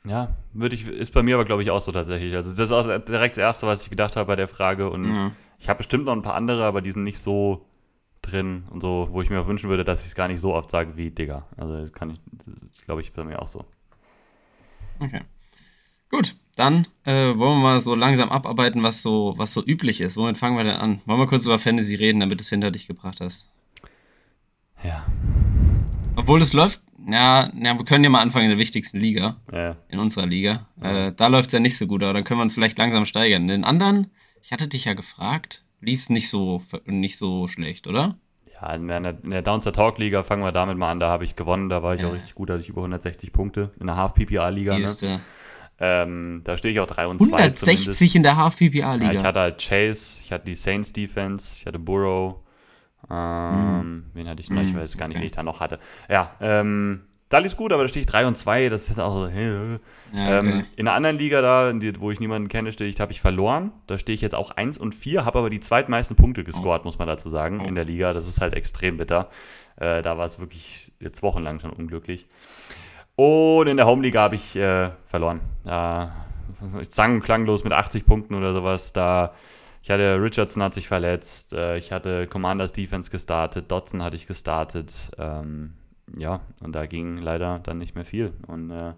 Ja, 0.08 0.38
würde 0.54 0.76
ich, 0.76 0.88
ist 0.88 1.14
bei 1.14 1.22
mir 1.22 1.36
aber, 1.36 1.44
glaube 1.44 1.64
ich, 1.64 1.70
auch 1.70 1.82
so 1.82 1.92
tatsächlich. 1.92 2.34
Also, 2.34 2.52
das 2.52 2.60
ist 2.60 2.72
auch 2.72 2.86
direkt 3.04 3.36
das 3.36 3.42
Erste, 3.42 3.68
was 3.68 3.84
ich 3.84 3.90
gedacht 3.90 4.16
habe 4.16 4.28
bei 4.28 4.38
der 4.38 4.48
Frage. 4.48 4.90
Und 4.90 5.14
ja. 5.14 5.32
ich 5.60 5.68
habe 5.68 5.80
bestimmt 5.80 6.06
noch 6.06 6.14
ein 6.14 6.22
paar 6.22 6.36
andere, 6.36 6.64
aber 6.64 6.82
die 6.82 6.92
sind 6.92 7.04
nicht 7.04 7.20
so 7.20 7.66
drin 8.22 8.64
und 8.70 8.80
so, 8.80 9.10
wo 9.12 9.22
ich 9.22 9.30
mir 9.30 9.46
wünschen 9.48 9.70
würde, 9.70 9.84
dass 9.84 10.00
ich 10.02 10.08
es 10.08 10.16
gar 10.16 10.30
nicht 10.30 10.40
so 10.40 10.54
oft 10.56 10.70
sage 10.70 10.96
wie 10.96 11.12
Digger. 11.12 11.46
Also, 11.58 11.92
kann 11.92 12.10
ich, 12.10 12.22
das 12.32 12.86
glaube 12.86 13.02
ich, 13.02 13.12
bei 13.12 13.26
mir 13.26 13.42
auch 13.42 13.48
so. 13.48 13.66
Okay. 15.02 15.24
Gut, 16.14 16.36
dann 16.56 16.86
äh, 17.06 17.36
wollen 17.36 17.58
wir 17.58 17.64
mal 17.64 17.82
so 17.82 17.96
langsam 17.96 18.30
abarbeiten, 18.30 18.84
was 18.84 19.02
so, 19.02 19.34
was 19.38 19.52
so 19.52 19.66
üblich 19.66 20.00
ist. 20.00 20.16
Womit 20.16 20.38
fangen 20.38 20.56
wir 20.56 20.64
denn 20.64 20.76
an? 20.76 21.02
Wollen 21.08 21.20
wir 21.20 21.26
kurz 21.26 21.44
über 21.46 21.58
Fantasy 21.58 21.96
reden, 21.96 22.20
damit 22.20 22.40
du 22.40 22.44
es 22.44 22.50
hinter 22.50 22.70
dich 22.70 22.86
gebracht 22.86 23.20
hast? 23.20 23.52
Ja. 24.84 25.08
Obwohl 26.16 26.40
es 26.40 26.54
läuft 26.54 26.82
ja, 27.10 27.52
ja, 27.60 27.78
wir 27.78 27.84
können 27.84 28.04
ja 28.04 28.12
mal 28.12 28.22
anfangen 28.22 28.46
in 28.46 28.52
der 28.52 28.60
wichtigsten 28.60 29.00
Liga. 29.00 29.38
Ja. 29.52 29.76
In 29.90 29.98
unserer 29.98 30.28
Liga. 30.28 30.68
Ja. 30.84 31.08
Äh, 31.08 31.14
da 31.14 31.28
läuft 31.28 31.48
es 31.48 31.54
ja 31.54 31.60
nicht 31.60 31.80
so 31.80 31.88
gut, 31.88 32.04
aber 32.04 32.14
dann 32.14 32.24
können 32.24 32.40
wir 32.40 32.44
uns 32.44 32.54
vielleicht 32.54 32.78
langsam 32.78 33.06
steigern. 33.06 33.42
In 33.42 33.48
den 33.48 33.64
anderen, 33.64 34.12
ich 34.44 34.52
hatte 34.52 34.68
dich 34.68 34.86
ja 34.86 34.94
gefragt, 34.94 35.64
lief 35.82 36.02
es 36.02 36.10
nicht 36.12 36.30
so, 36.30 36.62
nicht 36.86 37.18
so 37.18 37.48
schlecht, 37.48 37.88
oder? 37.88 38.18
Ja, 38.54 38.74
in 38.76 38.88
der, 38.88 39.18
in 39.24 39.32
der 39.32 39.42
Downster 39.42 39.74
Talk 39.74 39.98
Liga 39.98 40.24
fangen 40.24 40.44
wir 40.44 40.52
damit 40.52 40.78
mal 40.78 40.92
an. 40.92 41.00
Da 41.00 41.10
habe 41.10 41.24
ich 41.24 41.36
gewonnen, 41.36 41.70
da 41.70 41.82
war 41.82 41.96
ich 41.96 42.02
ja. 42.02 42.10
auch 42.10 42.14
richtig 42.14 42.36
gut, 42.36 42.50
da 42.50 42.54
hatte 42.54 42.64
ich 42.64 42.70
über 42.70 42.82
160 42.82 43.34
Punkte. 43.34 43.72
In 43.80 43.88
der 43.88 43.98
Half-PPA-Liga. 43.98 44.78
Ne? 44.78 45.20
Ähm, 45.86 46.42
da 46.46 46.56
stehe 46.56 46.74
ich 46.74 46.80
auch 46.80 46.88
3 46.88 47.08
und 47.08 47.20
2. 47.20 47.26
160 47.26 47.84
zumindest. 47.84 48.16
in 48.16 48.24
der 48.24 48.38
Half-PPA-Liga. 48.38 49.12
Ja, 49.12 49.20
ich 49.20 49.26
hatte 49.26 49.40
halt 49.42 49.62
Chase, 49.62 50.20
ich 50.24 50.32
hatte 50.32 50.46
die 50.46 50.56
Saints 50.56 50.94
Defense, 50.94 51.58
ich 51.58 51.66
hatte 51.66 51.78
Burrow, 51.78 52.44
ähm, 53.10 53.80
hm. 53.82 54.04
Wen 54.14 54.28
hatte 54.28 54.42
ich 54.42 54.50
noch? 54.50 54.62
Ich 54.62 54.72
hm, 54.72 54.80
weiß 54.80 54.98
gar 54.98 55.08
nicht, 55.08 55.18
okay. 55.18 55.24
wen 55.24 55.28
ich 55.28 55.34
da 55.34 55.44
noch 55.44 55.60
hatte. 55.60 55.80
Ja, 56.10 56.32
ähm, 56.40 57.02
da 57.30 57.40
lief 57.40 57.58
gut, 57.58 57.74
aber 57.74 57.84
da 57.84 57.90
stehe 57.90 58.02
ich 58.02 58.08
3 58.08 58.28
und 58.28 58.38
2. 58.38 58.70
Das 58.70 58.84
ist 58.84 58.90
jetzt 58.90 59.00
auch 59.00 59.14
so. 59.14 59.26
Äh. 59.26 59.52
Ja, 59.52 59.78
okay. 60.14 60.40
ähm, 60.40 60.66
in 60.76 60.88
einer 60.88 60.96
anderen 60.96 61.18
Liga 61.18 61.42
da, 61.42 61.74
wo 62.00 62.12
ich 62.12 62.20
niemanden 62.20 62.48
kenne, 62.48 62.72
stehe 62.72 62.90
ich, 62.90 63.00
habe 63.00 63.12
ich 63.12 63.22
verloren. 63.22 63.72
Da 63.88 63.98
stehe 63.98 64.16
ich 64.16 64.22
jetzt 64.22 64.36
auch 64.36 64.52
1 64.52 64.78
und 64.78 64.94
4, 64.94 65.26
habe 65.26 65.40
aber 65.40 65.50
die 65.50 65.60
zweitmeisten 65.60 66.16
Punkte 66.16 66.44
gescored, 66.44 66.82
oh. 66.84 66.86
muss 66.86 67.00
man 67.00 67.08
dazu 67.08 67.30
sagen, 67.30 67.62
oh. 67.62 67.68
in 67.68 67.76
der 67.76 67.86
Liga. 67.86 68.14
Das 68.14 68.28
ist 68.28 68.40
halt 68.40 68.54
extrem 68.54 68.98
bitter. 68.98 69.30
Äh, 69.78 70.02
da 70.02 70.18
war 70.18 70.26
es 70.26 70.40
wirklich 70.40 70.92
jetzt 71.00 71.24
wochenlang 71.24 71.60
schon 71.60 71.72
unglücklich. 71.72 72.28
Und 73.16 73.68
in 73.68 73.78
der 73.78 73.86
Home-Liga 73.86 74.22
habe 74.22 74.36
ich 74.36 74.56
äh, 74.56 74.90
verloren. 75.06 75.42
Da, 75.64 76.14
sang 76.90 77.22
klanglos 77.22 77.64
mit 77.64 77.74
80 77.74 78.06
Punkten 78.06 78.36
oder 78.36 78.54
sowas. 78.54 78.94
Da 78.94 79.34
ich 79.84 79.92
hatte 79.92 80.22
Richardson 80.22 80.64
hat 80.64 80.74
sich 80.74 80.88
verletzt, 80.88 81.52
äh, 81.52 81.78
ich 81.78 81.92
hatte 81.92 82.26
Commanders 82.28 82.72
Defense 82.72 83.12
gestartet, 83.12 83.70
Dotson 83.70 84.02
hatte 84.02 84.16
ich 84.16 84.28
gestartet. 84.28 85.12
Ähm, 85.18 85.74
ja, 86.18 86.40
und 86.64 86.74
da 86.74 86.86
ging 86.86 87.18
leider 87.18 87.60
dann 87.60 87.80
nicht 87.80 87.94
mehr 87.94 88.06
viel. 88.06 88.34
Und 88.48 88.72
äh, 88.72 88.94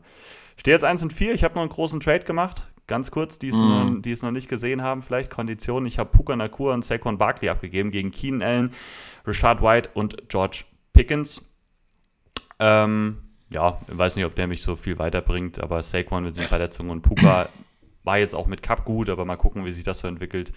stehe 0.58 0.76
jetzt 0.76 0.84
1 0.84 1.02
und 1.02 1.12
4. 1.12 1.34
Ich 1.34 1.44
habe 1.44 1.56
noch 1.56 1.64
einen 1.64 1.72
großen 1.72 2.00
Trade 2.00 2.24
gemacht. 2.24 2.68
Ganz 2.86 3.10
kurz, 3.10 3.40
die 3.40 3.50
es, 3.50 3.58
mm. 3.58 3.68
noch, 3.68 4.02
die 4.04 4.12
es 4.12 4.22
noch 4.22 4.30
nicht 4.30 4.48
gesehen 4.48 4.84
haben, 4.84 5.02
vielleicht 5.02 5.32
Konditionen. 5.32 5.88
Ich 5.88 5.98
habe 5.98 6.12
Puka 6.12 6.36
Nakur 6.36 6.72
und 6.72 6.86
Saquon 6.86 7.18
Barkley 7.18 7.50
abgegeben 7.50 7.90
gegen 7.90 8.12
Keenan 8.12 8.44
Allen, 8.44 8.72
Richard 9.26 9.64
White 9.64 9.90
und 9.96 10.30
George 10.30 10.66
Pickens. 10.94 11.44
Ähm, 12.60 13.25
ja, 13.50 13.80
ich 13.88 13.98
weiß 13.98 14.16
nicht, 14.16 14.26
ob 14.26 14.36
der 14.36 14.48
mich 14.48 14.62
so 14.62 14.76
viel 14.76 14.98
weiterbringt, 14.98 15.60
aber 15.60 15.82
Saquon 15.84 16.24
mit 16.24 16.38
den 16.38 16.44
Verletzungen 16.44 16.90
und 16.90 17.02
Puka 17.02 17.48
war 18.04 18.18
jetzt 18.18 18.36
auch 18.36 18.48
mit 18.48 18.64
Cup 18.64 18.86
gut, 18.86 19.10
aber 19.10 19.26
mal 19.26 19.36
gucken, 19.36 19.66
wie 19.66 19.72
sich 19.72 19.84
das 19.84 20.00
so 20.00 20.08
entwickelt. 20.08 20.54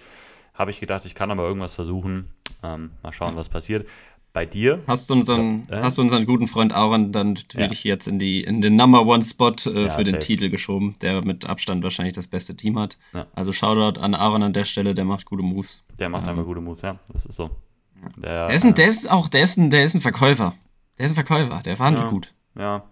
Habe 0.55 0.70
ich 0.70 0.81
gedacht, 0.81 1.05
ich 1.05 1.14
kann 1.14 1.31
aber 1.31 1.44
irgendwas 1.44 1.73
versuchen. 1.73 2.31
Ähm, 2.62 2.90
mal 3.02 3.12
schauen, 3.12 3.37
was 3.37 3.49
passiert. 3.49 3.87
Bei 4.32 4.44
dir? 4.44 4.82
Hast 4.87 5.08
du 5.08 5.14
unseren, 5.14 5.67
äh? 5.70 5.81
hast 5.81 5.96
du 5.99 6.02
unseren 6.02 6.26
guten 6.26 6.49
Freund 6.49 6.73
Aaron 6.73 7.12
dann 7.12 7.38
natürlich 7.55 7.85
ja. 7.85 7.94
jetzt 7.94 8.06
in, 8.06 8.19
die, 8.19 8.43
in 8.43 8.61
den 8.61 8.76
Number 8.76 9.06
One 9.06 9.25
Spot 9.25 9.55
äh, 9.67 9.87
ja, 9.87 9.91
für 9.91 10.05
den 10.05 10.20
Titel 10.20 10.50
geschoben, 10.50 10.96
der 11.00 11.23
mit 11.23 11.49
Abstand 11.49 11.82
wahrscheinlich 11.82 12.15
das 12.15 12.27
beste 12.27 12.55
Team 12.55 12.79
hat. 12.79 12.98
Ja. 13.15 13.27
Also 13.34 13.53
Shoutout 13.53 14.01
an 14.01 14.15
Aaron 14.15 14.43
an 14.43 14.53
der 14.53 14.65
Stelle, 14.65 14.94
der 14.94 15.05
macht 15.05 15.24
gute 15.24 15.43
Moves. 15.43 15.82
Der 15.98 16.08
macht 16.08 16.24
ähm, 16.24 16.31
einfach 16.31 16.44
gute 16.44 16.60
Moves, 16.60 16.82
ja, 16.82 16.98
das 17.10 17.24
ist 17.24 17.36
so. 17.36 17.51
Der, 18.17 18.46
der, 18.46 18.55
ist 18.55 18.65
ein, 18.65 18.74
der 18.74 18.89
ist 18.89 19.10
auch, 19.10 19.29
der 19.29 19.43
ist 19.43 19.56
ein, 19.56 19.70
der 19.70 19.84
ist 19.84 19.94
ein 19.94 20.01
Verkäufer. 20.01 20.55
Der 20.98 21.06
ist 21.06 21.12
ein 21.12 21.15
Verkäufer, 21.15 21.62
der 21.65 21.77
verhandelt 21.77 22.10
gut. 22.10 22.32
Ja, 22.58 22.84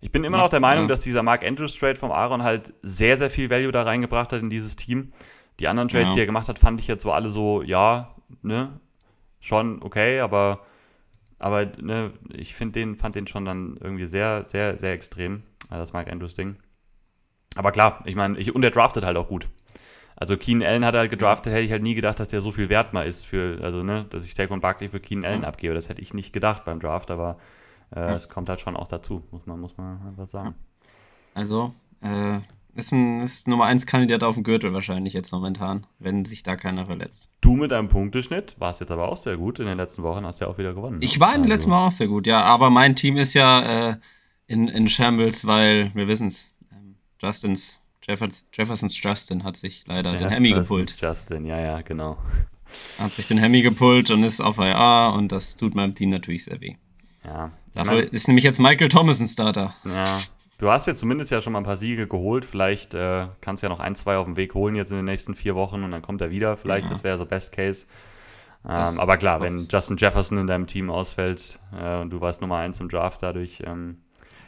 ich 0.00 0.12
bin 0.12 0.24
immer 0.24 0.38
noch 0.38 0.50
der 0.50 0.60
Meinung, 0.60 0.84
ja. 0.84 0.88
dass 0.88 1.00
dieser 1.00 1.22
Mark 1.22 1.44
Andrews 1.44 1.76
Trade 1.76 1.96
vom 1.96 2.12
Aaron 2.12 2.42
halt 2.42 2.74
sehr, 2.82 3.16
sehr 3.16 3.30
viel 3.30 3.50
Value 3.50 3.72
da 3.72 3.82
reingebracht 3.82 4.32
hat 4.32 4.42
in 4.42 4.50
dieses 4.50 4.76
Team. 4.76 5.12
Die 5.58 5.68
anderen 5.68 5.88
Trades, 5.88 6.08
ja. 6.08 6.14
die 6.14 6.20
er 6.20 6.26
gemacht 6.26 6.48
hat, 6.48 6.58
fand 6.58 6.80
ich 6.80 6.86
jetzt 6.86 7.02
so 7.02 7.12
alle 7.12 7.30
so, 7.30 7.62
ja, 7.62 8.14
ne, 8.42 8.78
schon 9.40 9.82
okay, 9.82 10.20
aber, 10.20 10.60
aber 11.38 11.64
ne, 11.80 12.12
ich 12.32 12.54
finde 12.54 12.78
den, 12.78 12.96
fand 12.96 13.14
den 13.14 13.26
schon 13.26 13.46
dann 13.46 13.78
irgendwie 13.80 14.06
sehr, 14.06 14.44
sehr, 14.44 14.78
sehr 14.78 14.92
extrem, 14.92 15.44
das 15.70 15.94
Mark 15.94 16.12
Andrews 16.12 16.34
Ding. 16.34 16.56
Aber 17.56 17.72
klar, 17.72 18.02
ich 18.04 18.14
meine, 18.14 18.38
und 18.52 18.62
er 18.62 18.70
draftet 18.70 19.04
halt 19.04 19.16
auch 19.16 19.28
gut. 19.28 19.48
Also 20.14 20.36
Keenan 20.36 20.68
Allen 20.68 20.84
hat 20.84 20.94
er 20.94 21.00
halt 21.00 21.10
gedraftet, 21.10 21.52
hätte 21.52 21.64
ich 21.64 21.70
halt 21.70 21.82
nie 21.82 21.94
gedacht, 21.94 22.20
dass 22.20 22.28
der 22.28 22.40
so 22.40 22.52
viel 22.52 22.68
wert 22.68 22.92
mal 22.92 23.06
ist 23.06 23.24
für, 23.26 23.58
also 23.62 23.82
ne, 23.82 24.06
dass 24.10 24.24
ich 24.24 24.34
Saquon 24.34 24.60
Barkley 24.60 24.88
für 24.88 25.00
Keenan 25.00 25.30
Allen 25.30 25.44
abgebe. 25.44 25.74
Das 25.74 25.88
hätte 25.88 26.00
ich 26.00 26.14
nicht 26.14 26.32
gedacht 26.32 26.64
beim 26.64 26.80
Draft, 26.80 27.10
aber 27.10 27.38
äh, 27.94 28.12
es 28.12 28.28
kommt 28.28 28.48
halt 28.48 28.60
schon 28.60 28.76
auch 28.76 28.88
dazu, 28.88 29.22
muss 29.30 29.46
man, 29.46 29.60
muss 29.60 29.76
man 29.76 30.14
was 30.16 30.30
sagen. 30.30 30.54
Also, 31.34 31.72
äh, 32.00 32.40
ist 32.76 32.92
ein 32.92 33.22
ist 33.22 33.48
Nummer 33.48 33.64
1 33.64 33.86
Kandidat 33.86 34.22
auf 34.22 34.34
dem 34.34 34.44
Gürtel 34.44 34.72
wahrscheinlich 34.72 35.14
jetzt 35.14 35.32
momentan, 35.32 35.86
wenn 35.98 36.24
sich 36.24 36.42
da 36.42 36.56
keiner 36.56 36.86
verletzt. 36.86 37.30
Du 37.40 37.56
mit 37.56 37.70
deinem 37.70 37.88
Punkteschnitt 37.88 38.54
warst 38.58 38.80
jetzt 38.80 38.90
aber 38.90 39.08
auch 39.08 39.16
sehr 39.16 39.36
gut. 39.36 39.58
In 39.58 39.66
den 39.66 39.78
letzten 39.78 40.02
Wochen 40.02 40.26
hast 40.26 40.40
du 40.40 40.44
ja 40.44 40.50
auch 40.50 40.58
wieder 40.58 40.74
gewonnen. 40.74 40.98
Ich 41.00 41.18
war 41.18 41.34
in 41.34 41.42
den 41.42 41.48
letzten 41.48 41.70
also 41.70 41.80
Wochen 41.80 41.88
auch 41.88 41.96
sehr 41.96 42.08
gut, 42.08 42.26
ja. 42.26 42.42
Aber 42.42 42.70
mein 42.70 42.94
Team 42.94 43.16
ist 43.16 43.34
ja 43.34 43.90
äh, 43.90 43.96
in, 44.46 44.68
in 44.68 44.88
Shambles, 44.88 45.46
weil 45.46 45.90
wir 45.94 46.06
wissen 46.06 46.28
es. 46.28 46.52
Ähm, 46.70 46.96
Justins, 47.20 47.80
Jeffers, 48.06 48.44
Jeffersons 48.52 49.02
Justin 49.02 49.42
hat 49.42 49.56
sich 49.56 49.84
leider 49.86 50.10
Jeffersons 50.12 50.34
den 50.34 50.44
Hemi 50.44 50.52
gepult. 50.52 51.00
Justin, 51.00 51.46
ja, 51.46 51.60
ja, 51.60 51.80
genau. 51.80 52.18
Hat 52.98 53.12
sich 53.12 53.26
den 53.26 53.38
Hemi 53.38 53.62
gepult 53.62 54.10
und 54.10 54.22
ist 54.22 54.40
auf 54.40 54.58
IA 54.58 55.08
und 55.08 55.32
das 55.32 55.56
tut 55.56 55.74
meinem 55.74 55.94
Team 55.94 56.10
natürlich 56.10 56.44
sehr 56.44 56.60
weh. 56.60 56.76
Ja. 57.26 57.50
Dafür 57.74 57.94
mein, 57.94 58.08
ist 58.08 58.28
nämlich 58.28 58.44
jetzt 58.44 58.58
Michael 58.58 58.88
Thomas 58.88 59.20
ein 59.20 59.28
Starter. 59.28 59.74
Ja. 59.84 60.20
Du 60.58 60.70
hast 60.70 60.86
jetzt 60.86 61.00
zumindest 61.00 61.30
ja 61.30 61.42
schon 61.42 61.52
mal 61.52 61.60
ein 61.60 61.64
paar 61.64 61.76
Siege 61.76 62.06
geholt. 62.06 62.46
Vielleicht 62.46 62.94
äh, 62.94 63.26
kannst 63.42 63.62
du 63.62 63.66
ja 63.66 63.68
noch 63.68 63.80
ein, 63.80 63.94
zwei 63.94 64.16
auf 64.16 64.24
dem 64.24 64.36
Weg 64.36 64.54
holen 64.54 64.74
jetzt 64.74 64.90
in 64.90 64.96
den 64.96 65.04
nächsten 65.04 65.34
vier 65.34 65.54
Wochen 65.54 65.82
und 65.82 65.90
dann 65.90 66.00
kommt 66.00 66.22
er 66.22 66.30
wieder. 66.30 66.56
Vielleicht, 66.56 66.84
ja. 66.84 66.90
das 66.90 67.04
wäre 67.04 67.18
so 67.18 67.26
Best 67.26 67.52
Case. 67.52 67.86
Ähm, 68.66 68.98
aber 68.98 69.16
klar, 69.16 69.40
wenn 69.42 69.68
Justin 69.70 69.96
Jefferson 69.96 70.38
in 70.38 70.46
deinem 70.46 70.66
Team 70.66 70.90
ausfällt 70.90 71.58
äh, 71.78 72.00
und 72.00 72.10
du 72.10 72.20
warst 72.20 72.40
Nummer 72.40 72.56
eins 72.56 72.80
im 72.80 72.88
Draft 72.88 73.22
dadurch, 73.22 73.62
ähm, 73.66 73.98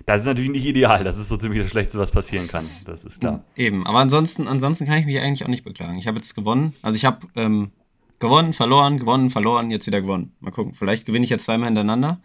Das 0.06 0.22
ist 0.22 0.26
natürlich 0.26 0.50
nicht 0.50 0.64
ideal. 0.64 1.04
Das 1.04 1.18
ist 1.18 1.28
so 1.28 1.36
ziemlich 1.36 1.60
das 1.62 1.70
Schlechteste, 1.70 1.98
was 1.98 2.10
passieren 2.10 2.48
kann. 2.48 2.64
Das 2.86 3.04
ist 3.04 3.20
klar. 3.20 3.44
Eben. 3.54 3.86
Aber 3.86 3.98
ansonsten, 3.98 4.48
ansonsten 4.48 4.86
kann 4.86 4.98
ich 4.98 5.06
mich 5.06 5.20
eigentlich 5.20 5.44
auch 5.44 5.48
nicht 5.48 5.64
beklagen. 5.64 5.98
Ich 5.98 6.06
habe 6.06 6.16
jetzt 6.16 6.34
gewonnen. 6.34 6.72
Also 6.82 6.96
ich 6.96 7.04
habe 7.04 7.26
ähm, 7.36 7.70
gewonnen, 8.18 8.54
verloren, 8.54 8.98
gewonnen, 8.98 9.28
verloren, 9.28 9.70
jetzt 9.70 9.86
wieder 9.86 10.00
gewonnen. 10.00 10.32
Mal 10.40 10.52
gucken. 10.52 10.72
Vielleicht 10.74 11.04
gewinne 11.04 11.24
ich 11.24 11.30
jetzt 11.30 11.44
zweimal 11.44 11.66
hintereinander 11.66 12.20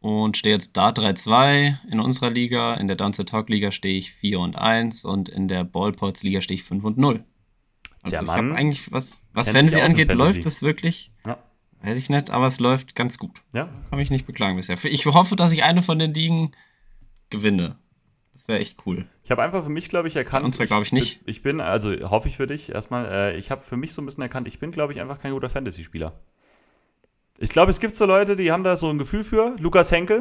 und 0.00 0.36
stehe 0.36 0.54
jetzt 0.54 0.76
da 0.76 0.90
3-2 0.90 1.78
in 1.90 2.00
unserer 2.00 2.30
Liga. 2.30 2.74
In 2.74 2.86
der 2.86 2.96
Dance 2.96 3.24
Talk 3.24 3.48
Liga 3.48 3.72
stehe 3.72 3.98
ich 3.98 4.12
4 4.12 4.40
und 4.40 4.56
1 4.56 5.04
und 5.04 5.28
in 5.28 5.48
der 5.48 5.64
Ballpots 5.64 6.22
Liga 6.22 6.40
stehe 6.40 6.56
ich 6.56 6.64
5 6.64 6.84
und 6.84 6.98
0. 6.98 7.24
Also 8.02 8.14
der 8.14 8.22
Mann 8.22 8.52
eigentlich, 8.52 8.92
was, 8.92 9.20
was 9.32 9.50
Fantasy 9.50 9.80
angeht, 9.80 10.12
läuft 10.12 10.46
es 10.46 10.62
wirklich. 10.62 11.12
Ja. 11.26 11.38
Weiß 11.82 11.98
ich 11.98 12.10
nicht, 12.10 12.30
aber 12.30 12.46
es 12.46 12.60
läuft 12.60 12.94
ganz 12.94 13.18
gut. 13.18 13.42
Ja. 13.52 13.68
Kann 13.88 13.98
mich 13.98 14.10
nicht 14.10 14.26
beklagen 14.26 14.56
bisher. 14.56 14.76
Ich 14.84 15.06
hoffe, 15.06 15.36
dass 15.36 15.52
ich 15.52 15.64
eine 15.64 15.82
von 15.82 15.98
den 15.98 16.14
Ligen 16.14 16.52
gewinne. 17.30 17.76
Das 18.34 18.48
wäre 18.48 18.60
echt 18.60 18.86
cool. 18.86 19.06
Ich 19.24 19.30
habe 19.30 19.42
einfach 19.42 19.64
für 19.64 19.70
mich, 19.70 19.88
glaube 19.88 20.08
ich, 20.08 20.16
erkannt. 20.16 20.44
Und 20.44 20.66
glaube 20.66 20.84
ich 20.84 20.92
nicht. 20.92 21.20
Ich 21.26 21.42
bin, 21.42 21.60
also 21.60 21.92
hoffe 22.10 22.28
ich 22.28 22.36
für 22.36 22.46
dich 22.46 22.70
erstmal, 22.70 23.06
äh, 23.06 23.36
ich 23.36 23.50
habe 23.50 23.62
für 23.62 23.76
mich 23.76 23.92
so 23.92 24.00
ein 24.00 24.06
bisschen 24.06 24.22
erkannt, 24.22 24.48
ich 24.48 24.58
bin, 24.58 24.70
glaube 24.70 24.92
ich, 24.92 25.00
einfach 25.00 25.20
kein 25.20 25.32
guter 25.32 25.50
Fantasy-Spieler. 25.50 26.18
Ich 27.40 27.50
glaube, 27.50 27.70
es 27.70 27.78
gibt 27.78 27.94
so 27.94 28.04
Leute, 28.04 28.34
die 28.34 28.50
haben 28.50 28.64
da 28.64 28.76
so 28.76 28.90
ein 28.90 28.98
Gefühl 28.98 29.22
für. 29.22 29.54
Lukas 29.60 29.92
Henkel. 29.92 30.20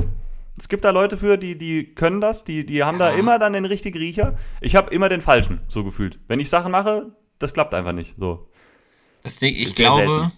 Es 0.56 0.70
gibt 0.70 0.84
da 0.86 0.92
Leute 0.92 1.18
für, 1.18 1.38
die, 1.38 1.58
die 1.58 1.94
können 1.96 2.22
das, 2.22 2.44
die, 2.44 2.66
die 2.66 2.84
haben 2.84 3.00
da 3.00 3.10
immer 3.10 3.40
dann 3.40 3.54
den 3.54 3.66
richtigen 3.66 3.98
Riecher. 3.98 4.38
Ich 4.62 4.76
habe 4.76 4.94
immer 4.94 5.10
den 5.10 5.22
falschen, 5.22 5.62
so 5.68 5.84
gefühlt. 5.84 6.20
Wenn 6.28 6.40
ich 6.40 6.50
Sachen 6.50 6.72
mache, 6.72 7.12
das 7.40 7.54
klappt 7.54 7.74
einfach 7.74 7.92
nicht. 7.92 8.16
So. 8.18 8.48
Das 9.24 9.38
Ding, 9.38 9.56
ich 9.56 9.76
glaube. 9.76 10.08
Selten. 10.08 10.32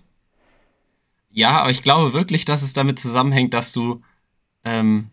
Ja, 1.31 1.61
aber 1.61 1.69
ich 1.69 1.83
glaube 1.83 2.13
wirklich, 2.13 2.45
dass 2.45 2.63
es 2.63 2.73
damit 2.73 2.97
zusammenhängt, 2.97 3.53
dass 3.53 3.71
du 3.71 4.01
ähm, 4.63 5.11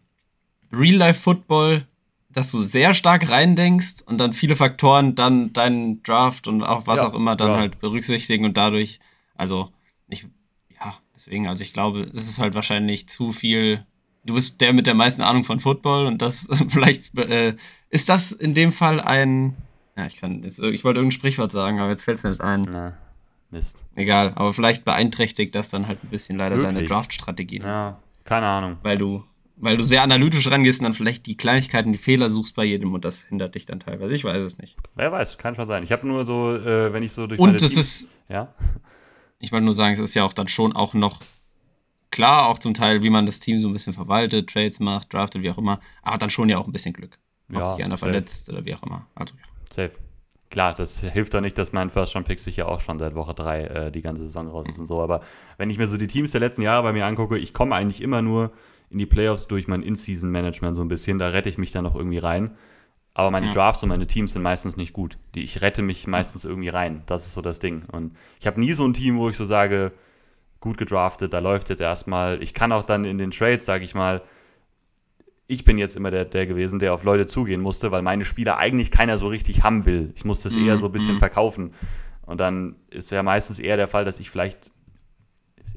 Real-Life-Football, 0.73 1.87
dass 2.31 2.51
du 2.53 2.63
sehr 2.63 2.95
stark 2.95 3.29
reindenkst 3.29 4.03
und 4.07 4.19
dann 4.19 4.33
viele 4.33 4.57
Faktoren 4.57 5.15
dann 5.15 5.53
deinen 5.53 6.03
Draft 6.03 6.49
und 6.49 6.63
auch 6.63 6.87
was 6.87 7.01
ja, 7.01 7.09
auch 7.09 7.15
immer 7.15 7.37
dann 7.37 7.53
ja. 7.53 7.57
halt 7.59 7.81
berücksichtigen 7.81 8.45
und 8.45 8.57
dadurch, 8.57 8.99
also 9.35 9.71
ich 10.09 10.27
Deswegen, 11.17 11.49
also 11.49 11.63
ich 11.63 11.73
glaube, 11.73 12.11
es 12.15 12.29
ist 12.29 12.39
halt 12.39 12.55
wahrscheinlich 12.55 13.09
zu 13.09 13.33
viel. 13.33 13.85
Du 14.25 14.35
bist 14.35 14.61
der 14.61 14.73
mit 14.73 14.87
der 14.87 14.95
meisten 14.95 15.23
Ahnung 15.23 15.45
von 15.45 15.61
Football 15.61 16.07
und 16.07 16.21
das 16.23 16.49
vielleicht 16.69 17.17
äh, 17.19 17.57
ist 17.91 18.09
das 18.09 18.33
in 18.33 18.55
dem 18.55 18.73
Fall 18.73 19.01
ein. 19.01 19.57
Ja, 19.97 20.07
ich 20.07 20.19
kann 20.19 20.43
jetzt, 20.43 20.59
ich 20.59 20.85
wollte 20.85 21.01
irgendein 21.01 21.19
Sprichwort 21.19 21.51
sagen, 21.51 21.81
aber 21.81 21.91
jetzt 21.91 22.03
fällt 22.03 22.19
es 22.19 22.23
mir 22.23 22.31
nicht 22.31 22.43
ein. 22.43 22.67
Na, 22.71 22.93
Mist. 23.51 23.85
Egal, 23.95 24.33
aber 24.35 24.53
vielleicht 24.53 24.85
beeinträchtigt 24.85 25.55
das 25.55 25.71
dann 25.71 25.87
halt 25.87 26.03
ein 26.05 26.09
bisschen 26.09 26.37
leider 26.37 26.57
Wirklich? 26.57 26.75
deine 26.75 26.87
Draft-Strategie. 26.87 27.61
Ja, 27.61 27.99
keine 28.25 28.47
Ahnung. 28.47 28.77
Weil 28.83 28.99
du, 28.99 29.25
weil 29.57 29.77
du 29.77 29.85
sehr 29.85 30.03
analytisch 30.03 30.51
rangehst 30.51 30.81
und 30.81 30.85
dann 30.85 30.95
vielleicht 30.95 31.27
die 31.27 31.37
Kleinigkeiten, 31.37 31.93
die 31.93 31.99
Fehler 31.99 32.31
suchst 32.31 32.57
bei 32.57 32.65
jedem 32.65 32.93
und 32.93 33.05
das 33.05 33.23
hindert 33.23 33.55
dich 33.55 33.65
dann 33.65 33.81
teilweise. 33.81 34.15
Ich 34.15 34.25
weiß 34.25 34.43
es 34.43 34.59
nicht. 34.59 34.77
Wer 34.97 35.13
weiß, 35.13 35.39
kann 35.39 35.55
schon 35.55 35.67
sein. 35.67 35.83
Ich 35.85 35.93
habe 35.93 36.07
nur 36.07 36.27
so, 36.27 36.57
äh, 36.57 36.93
wenn 36.93 37.03
ich 37.03 37.13
so 37.13 37.27
durch. 37.27 37.41
Und 37.41 37.63
es 37.63 37.77
ist. 37.77 38.11
Ja. 38.29 38.47
Ich 39.39 39.53
wollte 39.53 39.65
nur 39.65 39.75
sagen, 39.75 39.95
es 39.95 40.01
ist 40.01 40.15
ja 40.15 40.25
auch 40.25 40.33
dann 40.33 40.49
schon 40.49 40.75
auch 40.75 40.95
noch 40.95 41.21
klar, 42.11 42.49
auch 42.49 42.59
zum 42.59 42.75
Teil, 42.75 43.03
wie 43.03 43.11
man 43.11 43.27
das 43.27 43.41
Team 43.41 43.61
so 43.61 43.69
ein 43.69 43.73
bisschen 43.73 43.93
verwaltet, 43.93 44.51
Trades 44.51 44.81
macht, 44.81 45.13
draftet, 45.13 45.43
wie 45.43 45.51
auch 45.51 45.59
immer, 45.59 45.81
aber 46.03 46.19
dann 46.19 46.31
schon 46.31 46.49
ja 46.49 46.59
auch 46.59 46.67
ein 46.67 46.73
bisschen 46.73 46.95
Glück. 46.95 47.19
Ob 47.51 47.57
ja, 47.57 47.75
sich 47.75 47.85
einer 47.85 47.97
safe. 47.97 48.11
verletzt 48.11 48.49
oder 48.49 48.65
wie 48.65 48.75
auch 48.75 48.83
immer. 48.83 49.07
Also, 49.15 49.35
ja. 49.35 49.43
Safe. 49.71 49.93
Klar, 50.51 50.75
das 50.75 51.01
hilft 51.01 51.35
doch 51.35 51.41
nicht, 51.41 51.59
dass 51.59 51.73
mein 51.73 51.91
First 51.91 52.15
Round 52.15 52.27
Pick 52.27 52.39
sich 52.39 52.57
ja 52.57 52.67
auch 52.67 52.81
schon 52.81 52.99
seit 52.99 53.15
Woche 53.15 53.35
3 53.35 53.63
äh, 53.63 53.93
die 53.93 54.01
ganze 54.01 54.23
Saison 54.23 54.49
raus 54.49 54.69
ist 54.69 54.79
und 54.79 54.87
so. 54.87 55.03
Aber 55.03 55.23
wenn 55.59 55.71
ich 55.71 55.79
mir 55.79 55.87
so 55.87 55.97
die 55.97 56.07
Teams 56.07 56.31
der 56.31 56.41
letzten 56.41 56.63
Jahre 56.63 56.83
bei 56.85 56.93
mir 56.93 57.05
angucke, 57.05 57.37
ich 57.37 57.53
komme 57.53 57.75
eigentlich 57.75 58.01
immer 58.01 58.23
nur 58.23 58.53
in 58.89 58.99
die 58.99 59.07
Playoffs 59.07 59.49
durch 59.49 59.67
mein 59.67 59.83
In-Season-Management 59.83 60.77
so 60.77 60.83
ein 60.83 60.89
bisschen. 60.89 61.19
Da 61.19 61.29
rette 61.29 61.49
ich 61.49 61.59
mich 61.59 61.73
dann 61.73 61.85
noch 61.85 61.97
irgendwie 61.97 62.19
rein. 62.19 62.57
Aber 63.19 63.31
meine 63.31 63.47
ja. 63.47 63.53
Drafts 63.55 63.83
und 63.83 63.89
meine 63.89 64.07
Teams 64.07 64.35
sind 64.35 64.43
meistens 64.43 64.77
nicht 64.77 64.93
gut. 64.93 65.17
Die, 65.35 65.43
ich 65.43 65.63
rette 65.63 65.81
mich 65.81 66.07
meistens 66.07 66.45
irgendwie 66.45 66.69
rein. 66.69 67.03
Das 67.07 67.27
ist 67.27 67.33
so 67.33 67.41
das 67.41 67.61
Ding. 67.61 67.85
Und 67.91 68.15
ich 68.39 68.47
habe 68.47 68.61
nie 68.61 68.75
so 68.75 68.87
ein 68.87 68.93
Team, 68.93 69.17
wo 69.17 69.31
ich 69.31 69.39
so 69.39 69.47
sage, 69.47 69.93
gut 70.61 70.77
gedraftet, 70.77 71.33
da 71.33 71.39
läuft 71.39 71.71
jetzt 71.71 71.81
erstmal. 71.81 72.43
Ich 72.43 72.53
kann 72.53 72.73
auch 72.73 72.85
dann 72.85 73.07
in 73.07 73.17
den 73.17 73.31
Trades, 73.31 73.65
sage 73.65 73.87
ich 73.87 73.95
mal, 73.95 74.21
ich 75.47 75.65
bin 75.65 75.79
jetzt 75.79 75.97
immer 75.97 76.11
der, 76.11 76.27
der 76.27 76.45
gewesen, 76.47 76.79
der 76.79 76.93
auf 76.93 77.05
Leute 77.05 77.27
zugehen 77.27 77.63
musste, 77.63 77.91
weil 77.91 78.03
meine 78.03 78.27
Spieler 78.27 78.59
eigentlich 78.59 78.91
keiner 78.91 79.17
so 79.17 79.29
richtig 79.29 79.63
haben 79.63 79.87
will. 79.87 80.13
Ich 80.15 80.27
musste 80.27 80.49
es 80.49 80.55
mm, 80.55 80.69
eher 80.69 80.77
so 80.77 80.87
ein 80.87 80.93
bisschen 80.93 81.17
mm. 81.17 81.19
verkaufen. 81.19 81.73
Und 82.27 82.39
dann 82.39 82.77
ist 82.91 83.11
ja 83.11 83.23
meistens 83.23 83.59
eher 83.59 83.79
der 83.79 83.89
Fall, 83.89 84.05
dass 84.05 84.21
ich 84.21 84.29
vielleicht, 84.29 84.71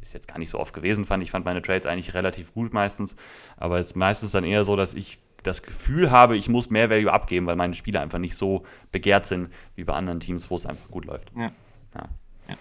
ist 0.02 0.14
jetzt 0.14 0.28
gar 0.28 0.40
nicht 0.40 0.50
so 0.50 0.60
oft 0.60 0.74
gewesen, 0.74 1.06
fand 1.06 1.24
ich 1.24 1.32
fand 1.32 1.46
meine 1.46 1.62
Trades 1.62 1.86
eigentlich 1.86 2.14
relativ 2.16 2.54
gut 2.54 2.74
meistens, 2.74 3.16
aber 3.56 3.80
es 3.80 3.88
ist 3.88 3.96
meistens 3.96 4.34
dann 4.34 4.44
eher 4.44 4.66
so, 4.66 4.76
dass 4.76 4.94
ich 4.94 5.20
das 5.44 5.62
Gefühl 5.64 6.12
habe, 6.12 6.38
ich 6.38 6.50
muss 6.50 6.70
mehr 6.70 6.90
Value 6.90 7.12
abgeben, 7.12 7.46
weil 7.48 7.56
meine 7.56 7.74
Spieler 7.74 8.02
einfach 8.02 8.20
nicht 8.20 8.36
so 8.36 8.66
begehrt 8.92 9.26
sind 9.26 9.50
wie 9.76 9.84
bei 9.84 9.94
anderen 9.94 10.20
Teams, 10.20 10.50
wo 10.50 10.56
es 10.56 10.66
einfach 10.66 10.90
gut 10.90 11.06
läuft. 11.06 11.32
Ja. 11.36 11.52
ja. 11.96 12.10
ja. 12.48 12.56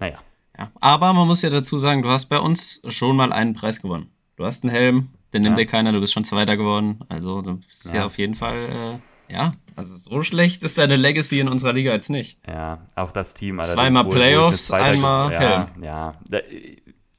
Naja. 0.00 0.18
Ja. 0.58 0.70
Aber 0.80 1.12
man 1.12 1.26
muss 1.26 1.42
ja 1.42 1.50
dazu 1.50 1.78
sagen, 1.78 2.02
du 2.02 2.08
hast 2.08 2.26
bei 2.26 2.38
uns 2.38 2.82
schon 2.86 3.16
mal 3.16 3.32
einen 3.32 3.54
Preis 3.54 3.80
gewonnen. 3.82 4.10
Du 4.36 4.44
hast 4.44 4.62
einen 4.62 4.72
Helm, 4.72 5.08
den 5.32 5.42
nimmt 5.42 5.58
dir 5.58 5.66
keiner, 5.66 5.92
du 5.92 6.00
bist 6.00 6.12
schon 6.12 6.24
Zweiter 6.24 6.56
geworden. 6.56 7.00
Also 7.08 7.42
du 7.42 7.56
bist 7.56 7.92
ja, 7.92 8.06
auf 8.06 8.18
jeden 8.18 8.34
Fall, 8.34 9.00
äh, 9.28 9.32
ja, 9.32 9.52
also 9.76 9.96
so 9.96 10.22
schlecht 10.22 10.62
ist 10.62 10.78
deine 10.78 10.96
Legacy 10.96 11.40
in 11.40 11.48
unserer 11.48 11.72
Liga 11.72 11.92
jetzt 11.92 12.10
nicht. 12.10 12.38
Ja, 12.46 12.86
auch 12.94 13.10
das 13.10 13.34
Team. 13.34 13.60
Zweimal 13.62 14.04
Playoffs, 14.04 14.70
einmal 14.70 15.32
ja, 15.32 15.40
Helm. 15.40 15.84
Ja, 15.84 16.14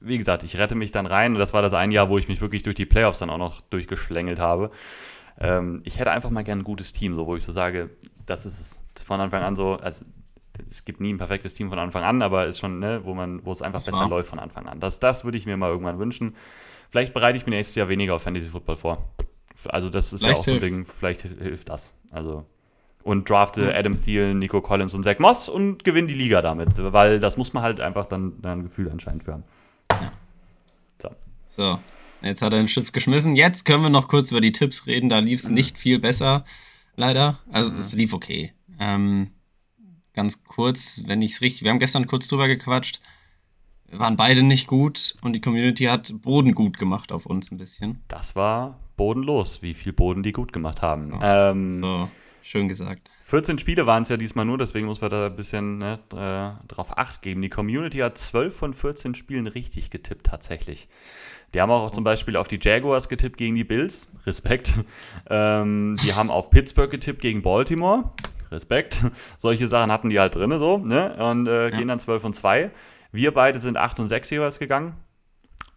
wie 0.05 0.17
gesagt, 0.17 0.43
ich 0.43 0.57
rette 0.57 0.75
mich 0.75 0.91
dann 0.91 1.05
rein 1.05 1.33
und 1.33 1.39
das 1.39 1.53
war 1.53 1.61
das 1.61 1.73
ein 1.73 1.91
Jahr, 1.91 2.09
wo 2.09 2.17
ich 2.17 2.27
mich 2.27 2.41
wirklich 2.41 2.63
durch 2.63 2.75
die 2.75 2.85
Playoffs 2.85 3.19
dann 3.19 3.29
auch 3.29 3.37
noch 3.37 3.61
durchgeschlängelt 3.61 4.39
habe. 4.39 4.71
Ähm, 5.39 5.81
ich 5.83 5.99
hätte 5.99 6.11
einfach 6.11 6.29
mal 6.29 6.43
gerne 6.43 6.61
ein 6.61 6.65
gutes 6.65 6.93
Team, 6.93 7.15
so 7.15 7.27
wo 7.27 7.35
ich 7.35 7.43
so 7.43 7.51
sage, 7.51 7.89
das 8.25 8.45
ist 8.45 8.81
von 9.03 9.19
Anfang 9.19 9.43
an 9.43 9.55
so, 9.55 9.73
also 9.73 10.05
es 10.69 10.85
gibt 10.85 11.01
nie 11.01 11.13
ein 11.13 11.17
perfektes 11.17 11.53
Team 11.53 11.69
von 11.69 11.79
Anfang 11.79 12.03
an, 12.03 12.21
aber 12.21 12.45
ist 12.47 12.59
schon, 12.59 12.79
ne, 12.79 13.01
wo 13.03 13.13
man, 13.13 13.45
wo 13.45 13.51
es 13.51 13.61
einfach 13.61 13.77
das 13.77 13.85
besser 13.85 13.99
war. 13.99 14.09
läuft 14.09 14.29
von 14.29 14.39
Anfang 14.39 14.67
an. 14.67 14.79
Das, 14.79 14.99
das 14.99 15.25
würde 15.25 15.37
ich 15.37 15.45
mir 15.45 15.57
mal 15.57 15.69
irgendwann 15.69 15.99
wünschen. 15.99 16.35
Vielleicht 16.91 17.13
bereite 17.13 17.37
ich 17.37 17.45
mir 17.45 17.51
nächstes 17.51 17.75
Jahr 17.75 17.89
weniger 17.89 18.15
auf 18.15 18.21
Fantasy 18.21 18.47
Football 18.47 18.77
vor. 18.77 19.09
Also 19.67 19.89
das 19.89 20.13
ist 20.13 20.21
vielleicht 20.21 20.47
ja 20.47 20.53
auch 20.53 20.59
so 20.59 20.65
ein 20.65 20.71
Ding, 20.71 20.85
vielleicht 20.85 21.21
hilft 21.21 21.69
das. 21.69 21.93
Also 22.11 22.45
und 23.03 23.29
drafte 23.29 23.65
ja. 23.65 23.75
Adam 23.75 24.01
Thielen, 24.01 24.39
Nico 24.39 24.61
Collins 24.61 24.93
und 24.93 25.03
Zach 25.03 25.19
Moss 25.19 25.47
und 25.47 25.83
gewinne 25.83 26.07
die 26.07 26.15
Liga 26.15 26.41
damit, 26.41 26.71
weil 26.77 27.19
das 27.19 27.37
muss 27.37 27.53
man 27.53 27.61
halt 27.61 27.79
einfach 27.79 28.07
dann, 28.07 28.41
dann 28.41 28.59
ein 28.59 28.63
Gefühl 28.63 28.89
anscheinend 28.89 29.23
für 29.23 29.33
haben. 29.33 29.43
So. 31.55 31.79
Jetzt 32.21 32.41
hat 32.41 32.53
er 32.53 32.59
ein 32.59 32.67
Schiff 32.67 32.91
geschmissen. 32.91 33.35
Jetzt 33.35 33.65
können 33.65 33.83
wir 33.83 33.89
noch 33.89 34.07
kurz 34.07 34.31
über 34.31 34.41
die 34.41 34.51
Tipps 34.51 34.87
reden. 34.87 35.09
Da 35.09 35.19
lief 35.19 35.41
es 35.41 35.49
mhm. 35.49 35.55
nicht 35.55 35.77
viel 35.77 35.99
besser, 35.99 36.43
leider. 36.95 37.39
Also 37.51 37.71
mhm. 37.71 37.77
es 37.77 37.93
lief 37.93 38.13
okay. 38.13 38.53
Ähm, 38.79 39.31
ganz 40.13 40.43
kurz, 40.43 41.03
wenn 41.05 41.21
ich 41.21 41.33
es 41.33 41.41
richtig. 41.41 41.63
Wir 41.63 41.71
haben 41.71 41.79
gestern 41.79 42.07
kurz 42.07 42.27
drüber 42.27 42.47
gequatscht. 42.47 42.99
Wir 43.87 43.99
waren 43.99 44.17
beide 44.17 44.41
nicht 44.41 44.67
gut 44.67 45.15
und 45.21 45.33
die 45.33 45.41
Community 45.41 45.85
hat 45.85 46.21
Boden 46.21 46.55
gut 46.55 46.79
gemacht 46.79 47.11
auf 47.11 47.25
uns 47.25 47.51
ein 47.51 47.57
bisschen. 47.57 48.01
Das 48.07 48.35
war 48.35 48.79
bodenlos, 48.97 49.61
wie 49.61 49.73
viel 49.73 49.93
Boden 49.93 50.23
die 50.23 50.31
gut 50.31 50.51
gemacht 50.51 50.81
haben. 50.81 51.11
So, 51.11 51.19
ähm, 51.21 51.79
so 51.79 52.09
schön 52.41 52.67
gesagt. 52.67 53.09
14 53.25 53.57
Spiele 53.57 53.85
waren 53.87 54.03
es 54.03 54.09
ja 54.09 54.17
diesmal 54.17 54.45
nur, 54.45 54.57
deswegen 54.57 54.85
muss 54.85 55.01
man 55.01 55.09
da 55.09 55.27
ein 55.27 55.35
bisschen 55.35 55.79
ne, 55.79 55.99
äh, 56.13 56.67
drauf 56.67 56.97
acht 56.97 57.21
geben. 57.21 57.41
Die 57.41 57.49
Community 57.49 57.99
hat 57.99 58.17
12 58.17 58.55
von 58.55 58.73
14 58.73 59.15
Spielen 59.15 59.47
richtig 59.47 59.89
getippt, 59.89 60.27
tatsächlich. 60.27 60.87
Die 61.55 61.61
haben 61.61 61.71
auch 61.71 61.89
zum 61.91 62.03
Beispiel 62.03 62.35
auf 62.35 62.49
die 62.49 62.59
Jaguars 62.61 63.07
getippt 63.07 63.37
gegen 63.37 63.55
die 63.55 63.63
Bills. 63.63 64.09
Respekt. 64.25 64.73
Ähm, 65.27 65.97
die 66.03 66.13
haben 66.13 66.29
auf 66.29 66.49
Pittsburgh 66.49 66.91
getippt 66.91 67.21
gegen 67.21 67.41
Baltimore. 67.41 68.11
Respekt. 68.51 69.01
Solche 69.37 69.67
Sachen 69.69 69.91
hatten 69.91 70.09
die 70.09 70.19
halt 70.19 70.35
drin, 70.35 70.51
so, 70.59 70.77
ne? 70.77 71.15
Und 71.15 71.47
äh, 71.47 71.69
ja. 71.69 71.77
gehen 71.77 71.87
dann 71.87 71.97
12 71.97 72.25
und 72.25 72.33
2. 72.33 72.71
Wir 73.13 73.33
beide 73.33 73.57
sind 73.57 73.77
8 73.77 74.01
und 74.01 74.07
6 74.09 74.29
jeweils 74.31 74.59
gegangen. 74.59 74.97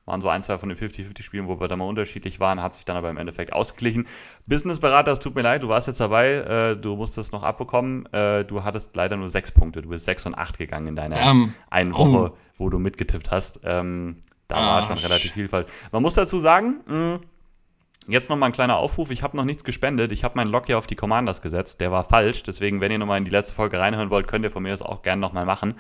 Waren 0.04 0.20
so 0.20 0.28
ein, 0.28 0.42
zwei 0.42 0.58
von 0.58 0.68
den 0.68 0.76
50-50-Spielen, 0.76 1.46
wo 1.46 1.60
wir 1.60 1.68
da 1.68 1.76
mal 1.76 1.84
unterschiedlich 1.84 2.40
waren, 2.40 2.60
hat 2.60 2.74
sich 2.74 2.84
dann 2.84 2.96
aber 2.96 3.08
im 3.08 3.16
Endeffekt 3.16 3.52
ausgeglichen. 3.52 4.08
Businessberater, 4.46 5.12
es 5.12 5.20
tut 5.20 5.36
mir 5.36 5.42
leid, 5.42 5.62
du 5.62 5.68
warst 5.68 5.86
jetzt 5.86 6.00
dabei, 6.00 6.28
äh, 6.28 6.76
du 6.76 6.96
musstest 6.96 7.32
noch 7.32 7.44
abbekommen. 7.44 8.04
Äh, 8.12 8.44
du 8.44 8.64
hattest 8.64 8.96
leider 8.96 9.16
nur 9.16 9.30
6 9.30 9.52
Punkte. 9.52 9.82
Du 9.82 9.90
bist 9.90 10.04
6 10.04 10.26
und 10.26 10.34
8 10.34 10.58
gegangen 10.58 10.88
in 10.88 10.96
deiner 10.96 11.30
um, 11.30 11.54
einen 11.70 11.94
Woche, 11.94 12.32
oh. 12.32 12.36
wo 12.56 12.68
du 12.68 12.80
mitgetippt 12.80 13.30
hast. 13.30 13.60
Ähm, 13.62 14.16
da 14.48 14.56
ah, 14.56 14.66
war 14.66 14.82
schon 14.82 14.98
relativ 14.98 15.32
viel 15.32 15.48
falsch. 15.48 15.68
Man 15.92 16.02
muss 16.02 16.14
dazu 16.14 16.38
sagen, 16.38 16.80
mh, 16.86 17.20
jetzt 18.08 18.30
nochmal 18.30 18.48
ein 18.48 18.54
kleiner 18.54 18.76
Aufruf. 18.76 19.10
Ich 19.10 19.22
habe 19.22 19.36
noch 19.36 19.44
nichts 19.44 19.62
gespendet. 19.62 20.10
Ich 20.10 20.24
habe 20.24 20.36
meinen 20.36 20.50
Lock 20.50 20.66
hier 20.66 20.78
auf 20.78 20.86
die 20.86 20.96
Commanders 20.96 21.42
gesetzt. 21.42 21.80
Der 21.80 21.92
war 21.92 22.04
falsch. 22.04 22.42
Deswegen, 22.42 22.80
wenn 22.80 22.90
ihr 22.90 22.98
nochmal 22.98 23.18
in 23.18 23.24
die 23.24 23.30
letzte 23.30 23.54
Folge 23.54 23.78
reinhören 23.78 24.10
wollt, 24.10 24.26
könnt 24.26 24.44
ihr 24.44 24.50
von 24.50 24.62
mir 24.62 24.70
das 24.70 24.82
auch 24.82 25.02
gerne 25.02 25.20
nochmal 25.20 25.44
machen. 25.44 25.74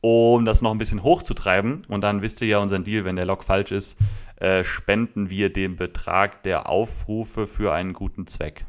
Um 0.00 0.44
das 0.44 0.62
noch 0.62 0.72
ein 0.72 0.78
bisschen 0.78 1.02
hochzutreiben. 1.02 1.84
Und 1.88 2.00
dann 2.00 2.22
wisst 2.22 2.40
ihr 2.40 2.48
ja 2.48 2.58
unseren 2.58 2.84
Deal, 2.84 3.04
wenn 3.04 3.16
der 3.16 3.26
Lock 3.26 3.44
falsch 3.44 3.70
ist, 3.70 3.98
äh, 4.36 4.64
spenden 4.64 5.28
wir 5.28 5.52
den 5.52 5.76
Betrag 5.76 6.42
der 6.42 6.68
Aufrufe 6.68 7.46
für 7.46 7.72
einen 7.72 7.92
guten 7.92 8.26
Zweck. 8.26 8.64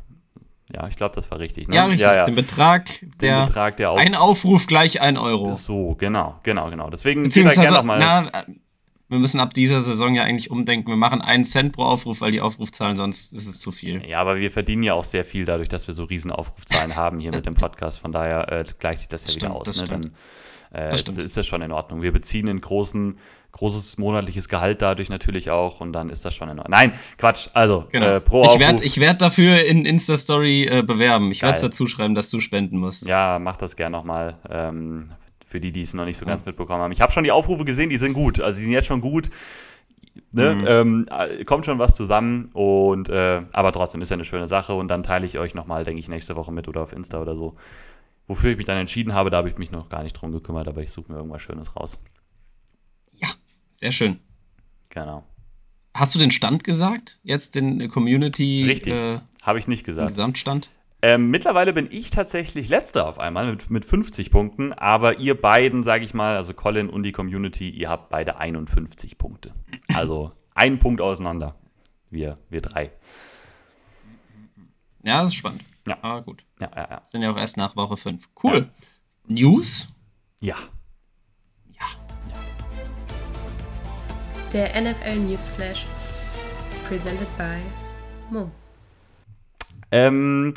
Ja, 0.74 0.88
ich 0.88 0.98
glaube, 0.98 1.16
das 1.16 1.32
war 1.32 1.40
richtig. 1.40 1.70
Ne? 1.70 1.76
Ja, 1.76 1.86
richtig. 1.86 2.02
Ja, 2.02 2.16
ja. 2.16 2.24
Den 2.26 2.36
Betrag, 2.36 2.90
der, 3.22 3.40
den 3.40 3.46
Betrag 3.46 3.78
der 3.78 3.92
Auf 3.92 4.00
ein 4.00 4.16
Aufruf 4.16 4.68
gleich 4.68 5.00
ein 5.00 5.18
Euro. 5.18 5.54
So, 5.54 5.96
genau, 5.96 6.40
genau, 6.44 6.70
genau. 6.70 6.90
Deswegen 6.90 7.30
gerne 7.30 7.72
nochmal. 7.72 8.00
Wir 9.10 9.20
müssen 9.20 9.40
ab 9.40 9.54
dieser 9.54 9.82
Saison 9.82 10.16
ja 10.16 10.24
eigentlich 10.24 10.52
umdenken. 10.52 10.90
Wir 10.90 10.98
machen 10.98 11.22
einen 11.22 11.46
Cent 11.46 11.74
pro 11.74 11.84
Aufruf, 11.84 12.20
weil 12.20 12.32
die 12.32 12.42
Aufrufzahlen 12.42 12.98
sonst 12.98 13.32
ist 13.32 13.48
es 13.48 13.60
zu 13.60 13.72
viel. 13.72 14.06
Ja, 14.06 14.20
aber 14.20 14.38
wir 14.38 14.52
verdienen 14.52 14.84
ja 14.84 14.94
auch 14.94 15.06
sehr 15.06 15.24
viel 15.24 15.46
dadurch, 15.46 15.70
dass 15.70 15.88
wir 15.88 15.94
so 15.94 16.04
riesen 16.04 16.32
Aufrufzahlen 16.32 16.96
haben 16.96 17.20
hier 17.20 17.32
mit 17.32 17.46
dem 17.46 17.56
Podcast. 17.56 18.00
Von 18.00 18.12
daher 18.12 18.52
äh, 18.52 18.66
gleicht 18.80 19.00
sich 19.00 19.08
das 19.08 19.24
ja 19.24 19.32
stimmt, 19.32 19.44
wieder 19.44 19.56
aus. 19.56 19.82
Ne? 19.82 19.86
Dann 19.88 20.12
äh, 20.74 20.94
ist, 20.94 21.08
ist, 21.08 21.38
das 21.38 21.48
schon 21.48 21.62
in 21.62 21.72
Ordnung. 21.72 22.02
Wir 22.02 22.12
beziehen 22.12 22.50
einen 22.50 22.60
großen, 22.60 23.18
großes 23.54 23.98
monatliches 23.98 24.50
Gehalt 24.50 24.82
dadurch 24.82 25.08
natürlich 25.08 25.52
auch 25.52 25.80
und 25.80 25.94
dann 25.94 26.10
ist 26.10 26.26
das 26.26 26.36
schon 26.36 26.50
in 26.50 26.60
Ordnung. 26.60 26.78
Nein, 26.78 26.94
Quatsch. 27.18 27.48
Also 27.54 27.88
genau. 27.90 28.08
äh, 28.08 28.20
pro 28.20 28.44
Ich 28.54 28.60
werde 28.60 28.84
werd 28.98 29.22
dafür 29.22 29.64
in 29.64 29.86
Insta-Story 29.86 30.66
äh, 30.66 30.84
bewerben. 30.84 31.32
Ich 31.32 31.44
werde 31.44 31.56
es 31.56 31.62
dazu 31.62 31.88
schreiben, 31.88 32.14
dass 32.14 32.30
du 32.30 32.42
spenden 32.42 32.78
musst. 32.78 33.08
Ja, 33.08 33.40
mach 33.40 33.56
das 33.56 33.78
gerne 33.78 33.96
nochmal. 33.96 34.38
Ähm, 34.50 35.12
für 35.48 35.62
die, 35.62 35.72
die 35.72 35.82
es 35.82 35.94
noch 35.94 36.06
nicht 36.06 36.18
so 36.18 36.26
ganz 36.26 36.46
mitbekommen 36.46 36.82
haben. 36.82 36.92
Ich 36.92 37.02
habe 37.02 37.12
schon 37.12 37.24
die 37.24 37.32
Aufrufe 37.32 37.66
gesehen, 37.66 37.90
die 37.90 37.98
sind 37.98 38.14
gut. 38.14 38.42
Also 38.42 38.60
die 38.60 38.66
sind 38.66 38.74
jetzt 38.74 38.86
schon 38.86 39.02
gut. 39.02 39.30
Ne? 40.32 40.56
Mhm. 40.56 40.66
Ähm, 40.68 41.06
äh, 41.10 41.44
kommt 41.46 41.66
schon 41.66 41.80
was 41.80 41.96
zusammen 41.96 42.50
und 42.54 43.08
äh, 43.10 43.42
aber 43.54 43.72
trotzdem 43.72 44.02
ist 44.02 44.10
ja 44.10 44.16
eine 44.16 44.26
schöne 44.26 44.48
Sache 44.48 44.74
und 44.74 44.90
dann 44.90 45.04
teile 45.04 45.26
ich 45.26 45.38
euch 45.38 45.54
nochmal, 45.54 45.84
denke 45.84 46.00
ich, 46.00 46.10
nächste 46.10 46.36
Woche 46.36 46.52
mit 46.52 46.68
oder 46.68 46.82
auf 46.82 46.92
Insta 46.92 47.22
oder 47.22 47.36
so. 47.36 47.56
Wofür 48.28 48.52
ich 48.52 48.58
mich 48.58 48.66
dann 48.66 48.78
entschieden 48.78 49.14
habe, 49.14 49.30
da 49.30 49.38
habe 49.38 49.50
ich 49.50 49.58
mich 49.58 49.72
noch 49.72 49.90
gar 49.90 50.04
nicht 50.04 50.14
drum 50.14 50.32
gekümmert, 50.34 50.68
aber 50.68 50.82
ich 50.82 50.92
suche 50.92 51.12
mir 51.12 51.18
irgendwas 51.18 51.42
Schönes 51.42 51.76
raus. 51.76 52.00
Ja, 53.14 53.30
sehr 53.72 53.94
schön. 53.94 54.20
Genau. 54.90 55.24
Hast 55.94 56.14
du 56.14 56.20
den 56.20 56.32
Stand 56.32 56.64
gesagt? 56.64 57.20
Jetzt 57.24 57.56
den 57.56 57.88
Community? 57.90 58.64
Richtig. 58.66 58.94
Äh, 58.96 59.20
habe 59.44 59.60
ich 59.60 59.68
nicht 59.68 59.86
gesagt. 59.86 60.10
Gesamtstand? 60.10 60.72
Ähm, 61.02 61.30
mittlerweile 61.30 61.74
bin 61.74 61.88
ich 61.92 62.10
tatsächlich 62.10 62.70
letzter 62.70 63.08
auf 63.08 63.20
einmal 63.20 63.52
mit, 63.52 63.70
mit 63.70 63.86
50 63.86 64.32
Punkten, 64.32 64.74
aber 64.74 65.20
ihr 65.20 65.40
beiden, 65.40 65.84
sage 65.84 66.04
ich 66.04 66.16
mal, 66.16 66.36
also 66.36 66.54
Colin 66.54 66.90
und 66.90 67.04
die 67.04 67.12
Community, 67.12 67.70
ihr 67.70 67.90
habt 67.90 68.10
beide 68.10 68.38
51 68.38 69.18
Punkte. 69.18 69.54
Also 69.94 70.32
ein 70.56 70.80
Punkt 70.80 71.02
auseinander. 71.02 71.56
Wir, 72.10 72.36
wir 72.50 72.62
drei. 72.62 72.92
Ja, 75.04 75.22
das 75.22 75.28
ist 75.28 75.36
spannend. 75.36 75.64
Ja. 75.88 75.98
Aber 76.02 76.24
gut. 76.24 76.44
Ja, 76.60 76.70
ja, 76.76 76.88
ja. 76.90 77.02
Sind 77.08 77.22
ja 77.22 77.32
auch 77.32 77.38
erst 77.38 77.58
nach 77.58 77.76
Woche 77.76 77.96
5. 77.96 78.28
Cool. 78.44 78.58
Ja. 78.58 78.88
News? 79.28 79.88
Ja. 80.42 80.56
Ja. 81.80 81.86
Der 84.52 84.82
NFL 84.82 85.16
Newsflash. 85.16 85.86
Presented 86.88 87.28
by 87.38 87.60
Mo. 88.32 88.50
Ähm, 89.92 90.54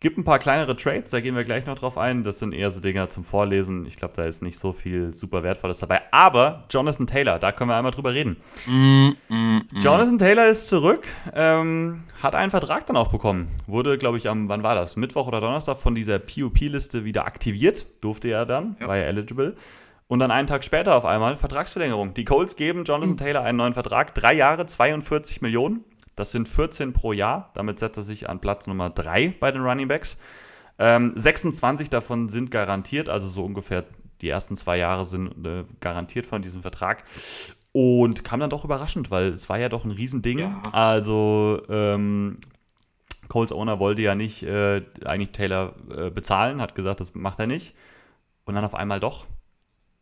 Gibt 0.00 0.16
ein 0.16 0.22
paar 0.22 0.38
kleinere 0.38 0.76
Trades, 0.76 1.10
da 1.10 1.20
gehen 1.20 1.34
wir 1.34 1.42
gleich 1.42 1.66
noch 1.66 1.76
drauf 1.76 1.98
ein. 1.98 2.22
Das 2.22 2.38
sind 2.38 2.52
eher 2.52 2.70
so 2.70 2.78
Dinger 2.78 3.10
zum 3.10 3.24
Vorlesen. 3.24 3.84
Ich 3.84 3.96
glaube, 3.96 4.14
da 4.14 4.22
ist 4.22 4.42
nicht 4.42 4.56
so 4.56 4.72
viel 4.72 5.12
super 5.12 5.42
Wertvolles 5.42 5.80
dabei. 5.80 6.02
Aber 6.12 6.66
Jonathan 6.70 7.08
Taylor, 7.08 7.40
da 7.40 7.50
können 7.50 7.68
wir 7.68 7.74
einmal 7.74 7.90
drüber 7.90 8.14
reden. 8.14 8.36
Mm, 8.66 9.08
mm, 9.28 9.34
mm. 9.34 9.62
Jonathan 9.80 10.18
Taylor 10.18 10.46
ist 10.46 10.68
zurück, 10.68 11.04
ähm, 11.34 12.04
hat 12.22 12.36
einen 12.36 12.52
Vertrag 12.52 12.86
dann 12.86 12.96
auch 12.96 13.10
bekommen. 13.10 13.48
Wurde, 13.66 13.98
glaube 13.98 14.18
ich, 14.18 14.28
am, 14.28 14.48
wann 14.48 14.62
war 14.62 14.76
das? 14.76 14.94
Mittwoch 14.94 15.26
oder 15.26 15.40
Donnerstag 15.40 15.78
von 15.78 15.96
dieser 15.96 16.20
PUP-Liste 16.20 17.04
wieder 17.04 17.26
aktiviert. 17.26 17.86
Durfte 18.00 18.28
er 18.28 18.46
dann, 18.46 18.76
ja. 18.78 18.86
war 18.86 18.96
ja 18.96 19.04
eligible. 19.04 19.56
Und 20.06 20.20
dann 20.20 20.30
einen 20.30 20.46
Tag 20.46 20.62
später 20.62 20.94
auf 20.94 21.04
einmal 21.04 21.36
Vertragsverlängerung. 21.36 22.14
Die 22.14 22.24
Colts 22.24 22.54
geben 22.54 22.84
Jonathan 22.84 23.14
mhm. 23.14 23.16
Taylor 23.16 23.42
einen 23.42 23.58
neuen 23.58 23.74
Vertrag. 23.74 24.14
Drei 24.14 24.34
Jahre, 24.34 24.64
42 24.64 25.42
Millionen. 25.42 25.84
Das 26.18 26.32
sind 26.32 26.48
14 26.48 26.92
pro 26.92 27.12
Jahr. 27.12 27.52
Damit 27.54 27.78
setzt 27.78 27.96
er 27.96 28.02
sich 28.02 28.28
an 28.28 28.40
Platz 28.40 28.66
Nummer 28.66 28.90
3 28.90 29.34
bei 29.38 29.52
den 29.52 29.62
Running 29.62 29.86
Backs. 29.86 30.18
Ähm, 30.76 31.12
26 31.14 31.90
davon 31.90 32.28
sind 32.28 32.50
garantiert, 32.50 33.08
also 33.08 33.28
so 33.28 33.44
ungefähr 33.44 33.84
die 34.20 34.28
ersten 34.28 34.56
zwei 34.56 34.78
Jahre 34.78 35.06
sind 35.06 35.46
äh, 35.46 35.64
garantiert 35.80 36.26
von 36.26 36.42
diesem 36.42 36.62
Vertrag. 36.62 37.04
Und 37.70 38.24
kam 38.24 38.40
dann 38.40 38.50
doch 38.50 38.64
überraschend, 38.64 39.12
weil 39.12 39.28
es 39.28 39.48
war 39.48 39.58
ja 39.60 39.68
doch 39.68 39.84
ein 39.84 39.92
Riesending. 39.92 40.40
Ja. 40.40 40.60
Also 40.72 41.62
ähm, 41.68 42.38
Coles 43.28 43.52
Owner 43.52 43.78
wollte 43.78 44.02
ja 44.02 44.16
nicht 44.16 44.42
äh, 44.42 44.82
eigentlich 45.04 45.30
Taylor 45.30 45.74
äh, 45.96 46.10
bezahlen, 46.10 46.60
hat 46.60 46.74
gesagt, 46.74 46.98
das 46.98 47.14
macht 47.14 47.38
er 47.38 47.46
nicht. 47.46 47.76
Und 48.44 48.56
dann 48.56 48.64
auf 48.64 48.74
einmal 48.74 48.98
doch. 48.98 49.26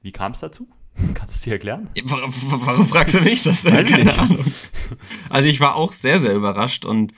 Wie 0.01 0.13
kam 0.13 0.33
es 0.33 0.41
dazu? 0.41 0.67
Kannst 1.15 1.35
du 1.35 1.37
es 1.37 1.43
dir 1.43 1.53
erklären? 1.55 1.89
Warum, 2.05 2.33
warum, 2.65 2.89
fragst 2.89 3.15
du 3.15 3.21
mich 3.21 3.43
das 3.43 3.63
denn? 3.63 3.87
Keine 3.87 4.05
nicht. 4.05 4.19
Ahnung. 4.19 4.45
Also 5.29 5.49
ich 5.49 5.61
war 5.61 5.77
auch 5.77 5.93
sehr, 5.93 6.21
sehr 6.21 6.35
überrascht 6.35 6.85
und 6.85 7.13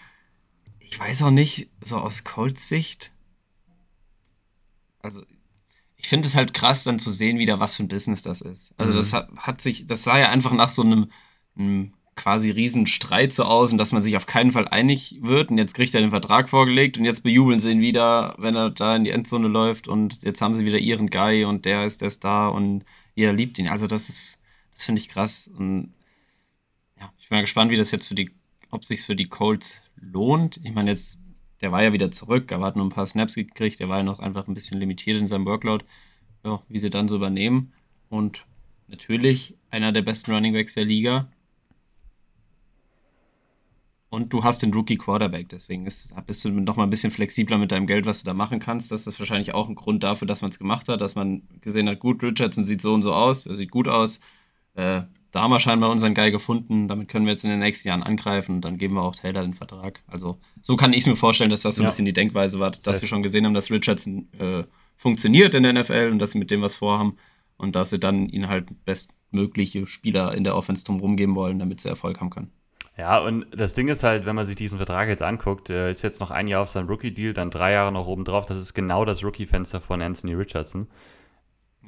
ich 0.80 0.98
weiß 0.98 1.22
auch 1.22 1.30
nicht, 1.30 1.68
so 1.80 1.98
aus 1.98 2.24
Colts 2.24 2.68
Sicht. 2.68 3.12
Also 5.00 5.22
ich 5.96 6.08
finde 6.08 6.26
es 6.26 6.34
halt 6.34 6.54
krass, 6.54 6.84
dann 6.84 6.98
zu 6.98 7.10
sehen, 7.10 7.38
wieder 7.38 7.60
was 7.60 7.76
für 7.76 7.82
ein 7.82 7.88
Business 7.88 8.22
das 8.22 8.40
ist. 8.40 8.72
Also 8.78 8.92
mhm. 8.92 8.96
das 8.96 9.12
hat, 9.12 9.28
hat, 9.36 9.60
sich, 9.60 9.86
das 9.86 10.04
sah 10.04 10.18
ja 10.18 10.30
einfach 10.30 10.52
nach 10.52 10.70
so 10.70 10.82
einem, 10.82 11.10
einem 11.56 11.92
quasi 12.16 12.50
riesen 12.50 12.86
Streit 12.86 13.32
so 13.32 13.44
aus 13.44 13.70
und 13.70 13.78
dass 13.78 13.92
man 13.92 14.02
sich 14.02 14.16
auf 14.16 14.26
keinen 14.26 14.52
Fall 14.52 14.66
einig 14.68 15.18
wird 15.22 15.50
und 15.50 15.58
jetzt 15.58 15.74
kriegt 15.74 15.94
er 15.94 16.00
den 16.00 16.10
Vertrag 16.10 16.48
vorgelegt 16.48 16.98
und 16.98 17.04
jetzt 17.04 17.22
bejubeln 17.22 17.60
sie 17.60 17.70
ihn 17.70 17.80
wieder, 17.80 18.34
wenn 18.38 18.56
er 18.56 18.70
da 18.70 18.96
in 18.96 19.04
die 19.04 19.10
Endzone 19.10 19.48
läuft 19.48 19.86
und 19.86 20.22
jetzt 20.22 20.40
haben 20.40 20.54
sie 20.54 20.64
wieder 20.64 20.78
ihren 20.78 21.10
Guy 21.10 21.44
und 21.44 21.64
der 21.64 21.86
ist 21.86 22.02
der 22.02 22.10
Star 22.10 22.52
und 22.52 22.84
jeder 23.18 23.32
liebt 23.32 23.58
ihn. 23.58 23.66
Also 23.66 23.88
das 23.88 24.08
ist, 24.08 24.40
das 24.72 24.84
finde 24.84 25.00
ich 25.00 25.08
krass. 25.08 25.48
Und 25.48 25.92
ja, 27.00 27.12
ich 27.18 27.28
bin 27.28 27.36
mal 27.36 27.42
gespannt, 27.42 27.72
wie 27.72 27.76
das 27.76 27.90
jetzt 27.90 28.06
für 28.06 28.14
die, 28.14 28.30
ob 28.70 28.84
sich 28.84 29.02
für 29.02 29.16
die 29.16 29.24
Colts 29.24 29.82
lohnt. 29.96 30.60
Ich 30.62 30.72
meine, 30.72 30.92
jetzt, 30.92 31.18
der 31.60 31.72
war 31.72 31.82
ja 31.82 31.92
wieder 31.92 32.12
zurück, 32.12 32.52
aber 32.52 32.66
hat 32.66 32.76
nur 32.76 32.86
ein 32.86 32.90
paar 32.90 33.06
Snaps 33.06 33.34
gekriegt, 33.34 33.80
der 33.80 33.88
war 33.88 33.98
ja 33.98 34.02
noch 34.04 34.20
einfach 34.20 34.46
ein 34.46 34.54
bisschen 34.54 34.78
limitiert 34.78 35.18
in 35.18 35.26
seinem 35.26 35.46
Workload. 35.46 35.84
Ja, 36.44 36.62
wie 36.68 36.78
sie 36.78 36.90
dann 36.90 37.08
so 37.08 37.16
übernehmen. 37.16 37.72
Und 38.08 38.46
natürlich 38.86 39.56
einer 39.70 39.90
der 39.90 40.02
besten 40.02 40.30
Running 40.30 40.52
Backs 40.52 40.74
der 40.74 40.84
Liga. 40.84 41.28
Und 44.10 44.32
du 44.32 44.42
hast 44.42 44.62
den 44.62 44.72
Rookie 44.72 44.96
Quarterback, 44.96 45.50
deswegen 45.50 45.84
ist, 45.84 46.14
bist 46.26 46.42
du 46.42 46.48
noch 46.48 46.76
mal 46.76 46.84
ein 46.84 46.90
bisschen 46.90 47.10
flexibler 47.10 47.58
mit 47.58 47.72
deinem 47.72 47.86
Geld, 47.86 48.06
was 48.06 48.20
du 48.20 48.26
da 48.26 48.32
machen 48.32 48.58
kannst. 48.58 48.90
Das 48.90 49.06
ist 49.06 49.18
wahrscheinlich 49.18 49.52
auch 49.52 49.68
ein 49.68 49.74
Grund 49.74 50.02
dafür, 50.02 50.26
dass 50.26 50.40
man 50.40 50.50
es 50.50 50.58
gemacht 50.58 50.88
hat, 50.88 51.02
dass 51.02 51.14
man 51.14 51.42
gesehen 51.60 51.88
hat, 51.88 52.00
gut, 52.00 52.22
Richardson 52.22 52.64
sieht 52.64 52.80
so 52.80 52.94
und 52.94 53.02
so 53.02 53.12
aus, 53.12 53.44
er 53.44 53.56
sieht 53.56 53.70
gut 53.70 53.86
aus. 53.86 54.20
Äh, 54.74 55.02
da 55.30 55.42
haben 55.42 55.50
wir 55.50 55.60
scheinbar 55.60 55.90
unseren 55.90 56.14
Guy 56.14 56.30
gefunden, 56.30 56.88
damit 56.88 57.08
können 57.08 57.26
wir 57.26 57.32
jetzt 57.32 57.44
in 57.44 57.50
den 57.50 57.58
nächsten 57.58 57.88
Jahren 57.88 58.02
angreifen 58.02 58.56
und 58.56 58.64
dann 58.64 58.78
geben 58.78 58.94
wir 58.94 59.02
auch 59.02 59.14
Taylor 59.14 59.42
den 59.42 59.52
Vertrag. 59.52 60.02
Also 60.06 60.38
so 60.62 60.76
kann 60.76 60.94
ich 60.94 61.00
es 61.00 61.06
mir 61.06 61.16
vorstellen, 61.16 61.50
dass 61.50 61.62
das 61.62 61.76
so 61.76 61.82
ein 61.82 61.88
bisschen 61.88 62.06
die 62.06 62.14
Denkweise 62.14 62.58
war, 62.58 62.70
dass 62.70 63.00
sie 63.00 63.06
schon 63.06 63.22
gesehen 63.22 63.44
haben, 63.44 63.52
dass 63.52 63.70
Richardson 63.70 64.28
äh, 64.38 64.64
funktioniert 64.96 65.54
in 65.54 65.64
der 65.64 65.74
NFL 65.74 66.08
und 66.12 66.18
dass 66.18 66.30
sie 66.30 66.38
mit 66.38 66.50
dem 66.50 66.62
was 66.62 66.76
vorhaben 66.76 67.16
und 67.58 67.76
dass 67.76 67.90
sie 67.90 68.00
dann 68.00 68.30
ihn 68.30 68.48
halt 68.48 68.68
bestmögliche 68.86 69.86
Spieler 69.86 70.34
in 70.34 70.44
der 70.44 70.56
Offense 70.56 70.84
drumherum 70.84 71.16
geben 71.16 71.34
wollen, 71.34 71.58
damit 71.58 71.82
sie 71.82 71.90
Erfolg 71.90 72.20
haben 72.20 72.30
können. 72.30 72.50
Ja, 72.98 73.18
und 73.18 73.46
das 73.54 73.74
Ding 73.74 73.86
ist 73.86 74.02
halt, 74.02 74.26
wenn 74.26 74.34
man 74.34 74.44
sich 74.44 74.56
diesen 74.56 74.76
Vertrag 74.76 75.08
jetzt 75.08 75.22
anguckt, 75.22 75.70
er 75.70 75.88
ist 75.88 76.02
jetzt 76.02 76.18
noch 76.18 76.32
ein 76.32 76.48
Jahr 76.48 76.62
auf 76.62 76.68
seinem 76.68 76.88
Rookie-Deal, 76.88 77.32
dann 77.32 77.50
drei 77.50 77.70
Jahre 77.70 77.92
noch 77.92 78.08
oben 78.08 78.24
drauf. 78.24 78.44
Das 78.44 78.56
ist 78.58 78.74
genau 78.74 79.04
das 79.04 79.22
Rookie-Fenster 79.22 79.80
von 79.80 80.02
Anthony 80.02 80.34
Richardson. 80.34 80.88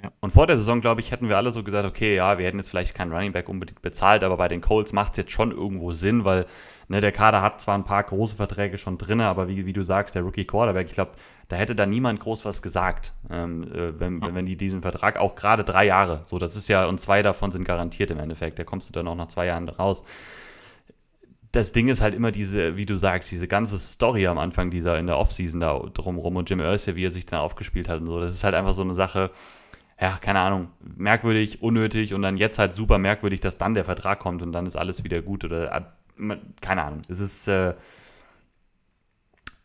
Ja. 0.00 0.12
Und 0.20 0.30
vor 0.32 0.46
der 0.46 0.56
Saison, 0.56 0.80
glaube 0.80 1.00
ich, 1.00 1.10
hätten 1.10 1.28
wir 1.28 1.36
alle 1.36 1.50
so 1.50 1.64
gesagt, 1.64 1.84
okay, 1.84 2.14
ja, 2.14 2.38
wir 2.38 2.46
hätten 2.46 2.58
jetzt 2.58 2.70
vielleicht 2.70 2.94
keinen 2.94 3.12
Running 3.12 3.32
Back 3.32 3.48
unbedingt 3.48 3.82
bezahlt, 3.82 4.22
aber 4.22 4.36
bei 4.36 4.46
den 4.46 4.60
Colts 4.60 4.92
macht 4.92 5.12
es 5.12 5.16
jetzt 5.16 5.32
schon 5.32 5.50
irgendwo 5.50 5.92
Sinn, 5.92 6.24
weil 6.24 6.46
ne, 6.86 7.00
der 7.00 7.10
Kader 7.10 7.42
hat 7.42 7.60
zwar 7.60 7.76
ein 7.76 7.84
paar 7.84 8.04
große 8.04 8.36
Verträge 8.36 8.78
schon 8.78 8.96
drin, 8.96 9.20
aber 9.20 9.48
wie, 9.48 9.66
wie 9.66 9.72
du 9.72 9.82
sagst, 9.82 10.14
der 10.14 10.22
Rookie 10.22 10.46
Quarterback, 10.46 10.86
ich 10.86 10.94
glaube, 10.94 11.12
da 11.48 11.56
hätte 11.56 11.74
da 11.74 11.86
niemand 11.86 12.20
groß 12.20 12.44
was 12.44 12.62
gesagt, 12.62 13.14
ähm, 13.28 13.64
äh, 13.64 13.98
wenn, 13.98 14.22
ja. 14.22 14.32
wenn 14.32 14.46
die 14.46 14.56
diesen 14.56 14.80
Vertrag, 14.80 15.18
auch 15.18 15.34
gerade 15.34 15.64
drei 15.64 15.86
Jahre, 15.86 16.20
so, 16.22 16.38
das 16.38 16.54
ist 16.54 16.68
ja, 16.68 16.86
und 16.86 17.00
zwei 17.00 17.22
davon 17.22 17.50
sind 17.50 17.64
garantiert 17.64 18.12
im 18.12 18.20
Endeffekt, 18.20 18.60
da 18.60 18.64
kommst 18.64 18.88
du 18.88 18.92
dann 18.92 19.08
auch 19.08 19.16
nach 19.16 19.28
zwei 19.28 19.46
Jahren 19.46 19.68
raus 19.68 20.04
das 21.52 21.72
Ding 21.72 21.88
ist 21.88 22.00
halt 22.00 22.14
immer 22.14 22.30
diese, 22.30 22.76
wie 22.76 22.86
du 22.86 22.96
sagst, 22.96 23.30
diese 23.30 23.48
ganze 23.48 23.78
Story 23.78 24.26
am 24.26 24.38
Anfang 24.38 24.70
dieser 24.70 24.98
in 24.98 25.06
der 25.06 25.18
Offseason 25.18 25.60
da 25.60 25.78
drumrum 25.92 26.36
und 26.36 26.48
Jim 26.48 26.60
Irsay, 26.60 26.94
wie 26.94 27.06
er 27.06 27.10
sich 27.10 27.26
dann 27.26 27.40
aufgespielt 27.40 27.88
hat 27.88 28.00
und 28.00 28.06
so. 28.06 28.20
Das 28.20 28.32
ist 28.32 28.44
halt 28.44 28.54
einfach 28.54 28.72
so 28.72 28.82
eine 28.82 28.94
Sache, 28.94 29.30
ja, 30.00 30.16
keine 30.20 30.40
Ahnung, 30.40 30.68
merkwürdig, 30.80 31.62
unnötig 31.62 32.14
und 32.14 32.22
dann 32.22 32.36
jetzt 32.36 32.58
halt 32.58 32.72
super 32.72 32.98
merkwürdig, 32.98 33.40
dass 33.40 33.58
dann 33.58 33.74
der 33.74 33.84
Vertrag 33.84 34.20
kommt 34.20 34.42
und 34.42 34.52
dann 34.52 34.66
ist 34.66 34.76
alles 34.76 35.02
wieder 35.02 35.22
gut 35.22 35.44
oder 35.44 35.74
äh, 35.74 36.36
keine 36.60 36.84
Ahnung. 36.84 37.02
Es 37.08 37.18
ist 37.18 37.48
äh, 37.48 37.74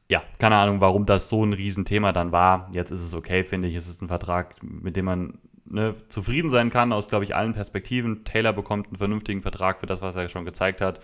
ja, 0.08 0.24
keine 0.40 0.56
Ahnung, 0.56 0.82
warum 0.82 1.06
das 1.06 1.30
so 1.30 1.44
ein 1.44 1.54
Riesenthema 1.54 2.12
dann 2.12 2.32
war. 2.32 2.70
Jetzt 2.74 2.92
ist 2.92 3.02
es 3.02 3.14
okay, 3.14 3.44
finde 3.44 3.68
ich. 3.68 3.76
Es 3.76 3.88
ist 3.88 4.02
ein 4.02 4.08
Vertrag, 4.08 4.56
mit 4.62 4.98
dem 4.98 5.06
man 5.06 5.40
ne, 5.66 5.96
zufrieden 6.10 6.50
sein 6.52 6.70
kann, 6.70 6.94
aus, 6.94 7.08
glaube 7.08 7.26
ich, 7.26 7.36
allen 7.36 7.54
Perspektiven. 7.54 8.24
Taylor 8.24 8.54
bekommt 8.54 8.88
einen 8.88 8.98
vernünftigen 8.98 9.42
Vertrag 9.42 9.80
für 9.80 9.88
das, 9.88 10.02
was 10.02 10.16
er 10.16 10.30
schon 10.30 10.46
gezeigt 10.46 10.82
hat. 10.82 11.00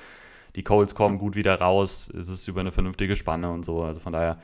Die 0.55 0.63
Colts 0.63 0.95
kommen 0.95 1.17
gut 1.17 1.35
wieder 1.35 1.55
raus, 1.55 2.09
es 2.09 2.29
ist 2.29 2.47
über 2.47 2.61
eine 2.61 2.71
vernünftige 2.71 3.15
Spanne 3.15 3.51
und 3.51 3.63
so. 3.63 3.83
Also 3.83 3.99
von 3.99 4.13
daher, 4.13 4.39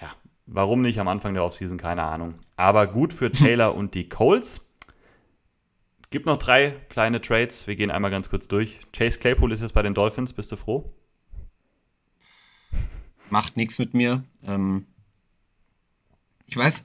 ja, 0.00 0.10
warum 0.46 0.82
nicht 0.82 0.98
am 0.98 1.08
Anfang 1.08 1.34
der 1.34 1.44
Offseason, 1.44 1.78
keine 1.78 2.02
Ahnung. 2.02 2.34
Aber 2.56 2.86
gut 2.86 3.12
für 3.12 3.30
Taylor 3.32 3.74
und 3.74 3.94
die 3.94 4.08
Colts. 4.08 4.66
Gibt 6.10 6.26
noch 6.26 6.36
drei 6.36 6.72
kleine 6.90 7.22
Trades. 7.22 7.66
Wir 7.66 7.76
gehen 7.76 7.90
einmal 7.90 8.10
ganz 8.10 8.28
kurz 8.28 8.46
durch. 8.46 8.80
Chase 8.92 9.18
Claypool 9.18 9.50
ist 9.50 9.62
jetzt 9.62 9.72
bei 9.72 9.82
den 9.82 9.94
Dolphins. 9.94 10.34
Bist 10.34 10.52
du 10.52 10.56
froh? 10.56 10.84
Macht 13.30 13.56
nichts 13.56 13.78
mit 13.78 13.94
mir. 13.94 14.22
Ähm, 14.46 14.84
ich 16.44 16.56
weiß, 16.58 16.84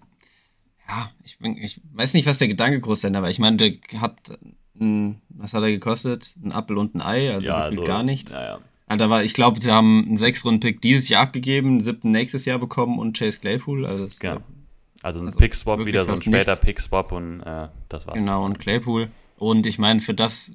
ja, 0.88 1.12
ich, 1.26 1.40
bin, 1.40 1.58
ich 1.58 1.82
weiß 1.92 2.14
nicht, 2.14 2.26
was 2.26 2.38
der 2.38 2.48
Gedanke 2.48 2.80
groß 2.80 3.04
ist, 3.04 3.16
aber 3.16 3.30
ich 3.30 3.40
meine, 3.40 3.58
der 3.58 3.74
hat, 4.00 4.40
ein, 4.80 5.22
was 5.30 5.54
hat 5.54 5.64
er 5.64 5.72
gekostet? 5.72 6.34
Ein 6.44 6.52
Apfel 6.52 6.78
und 6.78 6.96
ein 6.96 7.02
Ei, 7.02 7.34
also 7.34 7.48
ja, 7.48 7.56
also, 7.56 7.84
gar 7.84 8.04
nichts. 8.04 8.32
Ja, 8.32 8.44
ja. 8.44 8.60
Also 8.88 9.10
war, 9.10 9.24
ich 9.24 9.34
glaube, 9.34 9.62
sie 9.62 9.72
haben 9.72 10.06
einen 10.06 10.18
Sechs-Runden-Pick 10.18 10.82
dieses 10.82 11.10
Jahr 11.10 11.24
abgegeben, 11.24 11.70
einen 11.70 11.82
siebten 11.82 12.12
nächstes 12.12 12.46
Jahr 12.46 12.58
bekommen 12.58 13.00
und 13.00 13.18
Chase 13.18 13.40
Claypool. 13.40 13.86
Also, 13.86 14.06
das, 14.06 14.20
genau. 14.20 14.38
also 15.02 15.20
ein 15.20 15.28
also 15.28 15.38
Pick-Swap, 15.38 15.86
wieder 15.86 16.06
so 16.06 16.14
ein 16.14 16.22
später 16.22 16.56
Pick-Swap 16.56 17.12
und 17.12 17.42
äh, 17.42 17.68
das 17.90 18.08
war's. 18.08 18.18
Genau, 18.18 18.46
und 18.46 18.60
Claypool. 18.60 19.10
Und 19.38 19.66
ich 19.68 19.78
meine, 19.78 20.00
für 20.00 20.14
das 20.14 20.54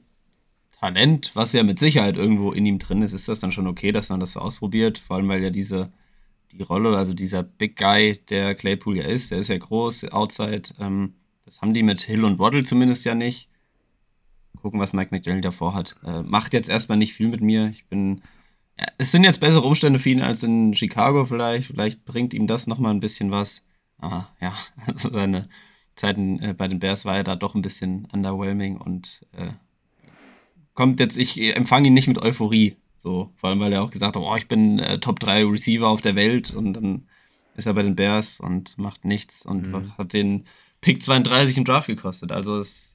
Talent, 0.81 1.33
was 1.35 1.53
ja 1.53 1.63
mit 1.63 1.79
Sicherheit 1.79 2.17
irgendwo 2.17 2.53
in 2.53 2.65
ihm 2.65 2.79
drin 2.79 3.03
ist, 3.03 3.13
ist 3.13 3.29
das 3.29 3.41
dann 3.41 3.53
schon 3.53 3.67
okay, 3.67 3.93
dass 3.93 4.09
man 4.09 4.19
das 4.19 4.33
so 4.33 4.41
ausprobiert. 4.41 4.99
Vor 4.99 5.17
allem, 5.17 5.29
weil 5.29 5.43
ja 5.43 5.51
diese, 5.51 5.93
die 6.53 6.63
Rolle, 6.63 6.97
also 6.97 7.13
dieser 7.13 7.43
Big 7.43 7.77
Guy, 7.77 8.19
der 8.31 8.55
Claypool 8.55 8.97
ja 8.97 9.05
ist, 9.05 9.31
der 9.31 9.39
ist 9.39 9.49
ja 9.49 9.59
groß, 9.59 10.11
outside. 10.11 10.63
Ähm, 10.81 11.15
das 11.45 11.61
haben 11.61 11.75
die 11.75 11.83
mit 11.83 12.01
Hill 12.01 12.25
und 12.25 12.39
Waddle 12.39 12.65
zumindest 12.65 13.05
ja 13.05 13.15
nicht 13.15 13.49
gucken, 14.63 14.81
was 14.81 14.93
Mike 14.93 15.15
McDaniel 15.15 15.43
davor 15.43 15.75
hat. 15.75 15.97
Äh, 16.07 16.23
macht 16.23 16.53
jetzt 16.53 16.69
erstmal 16.69 16.99
nicht 16.99 17.13
viel 17.13 17.29
mit 17.29 17.41
mir. 17.41 17.69
Ich 17.69 17.87
bin. 17.87 18.23
Ja, 18.79 18.87
es 18.99 19.13
sind 19.13 19.25
jetzt 19.25 19.41
bessere 19.41 19.67
Umstände 19.67 19.99
für 19.99 20.11
ihn 20.11 20.23
als 20.23 20.43
in 20.43 20.75
Chicago 20.75 21.25
vielleicht. 21.27 21.69
Vielleicht 21.69 22.05
bringt 22.05 22.33
ihm 22.33 22.47
das 22.47 22.67
nochmal 22.67 22.93
ein 22.93 23.01
bisschen 23.01 23.31
was. 23.31 23.65
Aber 23.99 24.29
ja, 24.41 24.55
also 24.87 25.11
seine 25.11 25.43
Zeiten 25.95 26.41
äh, 26.41 26.55
bei 26.57 26.69
den 26.69 26.81
Bears 26.81 27.05
war 27.05 27.17
ja 27.17 27.23
da 27.23 27.37
doch 27.37 27.55
ein 27.55 27.63
bisschen 27.63 28.09
underwhelming 28.13 28.79
und 28.79 29.27
äh, 29.33 29.53
kommt 30.75 31.01
jetzt, 31.01 31.19
ich 31.19 31.39
empfange 31.55 31.89
ihn 31.89 31.95
nicht 31.95 32.09
mit 32.09 32.21
Euphorie. 32.21 32.77
So, 32.97 33.33
vor 33.37 33.51
allem, 33.51 33.61
weil 33.61 33.73
er 33.73 33.83
auch 33.83 33.91
gesagt 33.91 34.17
hat, 34.17 34.23
oh, 34.23 34.37
ich 34.37 34.47
bin 34.47 34.79
äh, 34.79 35.01
Top 35.01 35.19
3 35.21 35.45
Receiver 35.45 35.89
auf 35.89 36.03
der 36.03 36.15
Welt 36.15 36.55
und 36.55 36.75
dann 36.75 37.09
ist 37.57 37.67
er 37.67 37.75
bei 37.75 37.83
den 37.83 37.97
Bears 37.97 38.41
und 38.41 38.79
macht 38.79 39.05
nichts 39.05 39.45
und 39.45 39.73
mhm. 39.73 39.99
hat 39.99 40.13
den 40.13 40.45
Pick 40.81 41.03
32 41.03 41.59
im 41.59 41.65
Draft 41.65 41.89
gekostet. 41.89 42.33
Also 42.33 42.59
es 42.59 42.92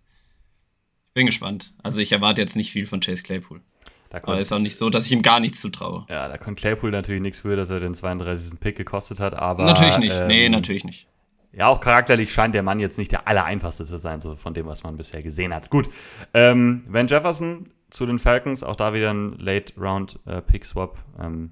bin 1.18 1.26
gespannt. 1.26 1.74
Also 1.82 2.00
ich 2.00 2.12
erwarte 2.12 2.42
jetzt 2.42 2.56
nicht 2.56 2.72
viel 2.72 2.86
von 2.86 3.00
Chase 3.00 3.24
Claypool. 3.24 3.62
Da 4.10 4.20
Aber 4.20 4.40
ist 4.40 4.54
auch 4.54 4.60
nicht 4.60 4.78
so, 4.78 4.90
dass 4.90 5.08
ich 5.08 5.12
ihm 5.12 5.24
gar 5.24 5.40
nichts 5.40 5.60
zutraue. 5.60 6.06
Ja, 6.10 6.28
da 6.30 6.38
kommt 6.38 6.60
Claypool 6.60 6.92
natürlich 6.92 7.22
nichts 7.22 7.40
für, 7.40 7.56
dass 7.56 7.70
er 7.72 7.80
den 7.80 7.94
32. 7.94 8.60
Pick 8.60 8.78
gekostet 8.78 9.20
hat, 9.20 9.34
aber. 9.34 9.66
Natürlich 9.66 9.98
nicht. 9.98 10.16
Ähm, 10.16 10.28
nee, 10.28 10.48
natürlich 10.48 10.86
nicht. 10.86 11.08
Ja, 11.52 11.68
auch 11.68 11.80
charakterlich 11.80 12.32
scheint 12.32 12.54
der 12.54 12.62
Mann 12.62 12.80
jetzt 12.80 13.00
nicht 13.00 13.12
der 13.12 13.28
allereinfachste 13.28 13.86
zu 13.86 13.98
sein, 13.98 14.22
so 14.22 14.36
von 14.36 14.54
dem, 14.54 14.68
was 14.68 14.84
man 14.84 14.96
bisher 14.96 15.24
gesehen 15.24 15.54
hat. 15.54 15.72
Gut. 15.72 15.90
Ähm, 16.36 16.84
Van 16.88 17.08
Jefferson 17.08 17.72
zu 17.90 18.06
den 18.06 18.20
Falcons, 18.20 18.64
auch 18.64 18.76
da 18.76 18.94
wieder 18.94 19.12
ein 19.12 19.34
Late-Round-Pick-Swap. 19.40 20.98
Äh, 21.18 21.26
ähm, 21.26 21.52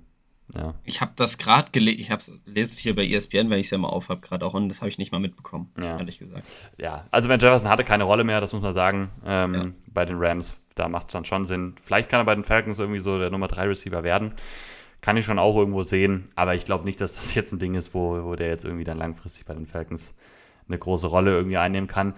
ja. 0.53 0.75
Ich 0.83 1.01
habe 1.01 1.13
das 1.15 1.37
gerade 1.37 1.71
gelesen, 1.71 1.99
ich 1.99 2.09
lese 2.45 2.71
es 2.71 2.77
hier 2.77 2.95
bei 2.95 3.05
ESPN, 3.07 3.49
weil 3.49 3.59
ich 3.59 3.67
es 3.67 3.71
ja 3.71 3.77
mal 3.77 3.89
auf 3.89 4.09
habe, 4.09 4.21
gerade 4.21 4.45
auch, 4.45 4.53
und 4.53 4.69
das 4.69 4.81
habe 4.81 4.89
ich 4.89 4.97
nicht 4.97 5.11
mal 5.11 5.19
mitbekommen, 5.19 5.71
ja. 5.77 5.97
ehrlich 5.97 6.19
gesagt. 6.19 6.47
Ja, 6.77 7.05
also 7.11 7.29
Van 7.29 7.39
Jefferson 7.39 7.69
hatte 7.69 7.83
keine 7.83 8.03
Rolle 8.03 8.23
mehr, 8.23 8.41
das 8.41 8.53
muss 8.53 8.61
man 8.61 8.73
sagen, 8.73 9.09
ähm, 9.25 9.53
ja. 9.53 9.65
bei 9.87 10.05
den 10.05 10.17
Rams. 10.19 10.57
Da 10.75 10.89
macht 10.89 11.07
es 11.07 11.13
dann 11.13 11.23
schon 11.23 11.45
Sinn. 11.45 11.75
Vielleicht 11.81 12.09
kann 12.09 12.19
er 12.19 12.25
bei 12.25 12.35
den 12.35 12.43
Falcons 12.43 12.79
irgendwie 12.79 12.99
so 12.99 13.17
der 13.17 13.29
Nummer 13.29 13.47
3 13.47 13.67
Receiver 13.67 14.03
werden. 14.03 14.33
Kann 14.99 15.15
ich 15.15 15.23
schon 15.23 15.39
auch 15.39 15.55
irgendwo 15.55 15.83
sehen, 15.83 16.25
aber 16.35 16.53
ich 16.55 16.65
glaube 16.65 16.83
nicht, 16.83 16.99
dass 16.99 17.15
das 17.15 17.33
jetzt 17.35 17.53
ein 17.53 17.59
Ding 17.59 17.75
ist, 17.75 17.93
wo, 17.93 18.23
wo 18.23 18.35
der 18.35 18.49
jetzt 18.49 18.65
irgendwie 18.65 18.83
dann 18.83 18.97
langfristig 18.97 19.45
bei 19.45 19.53
den 19.53 19.65
Falcons 19.65 20.15
eine 20.67 20.77
große 20.77 21.07
Rolle 21.07 21.31
irgendwie 21.31 21.57
einnehmen 21.57 21.87
kann. 21.87 22.13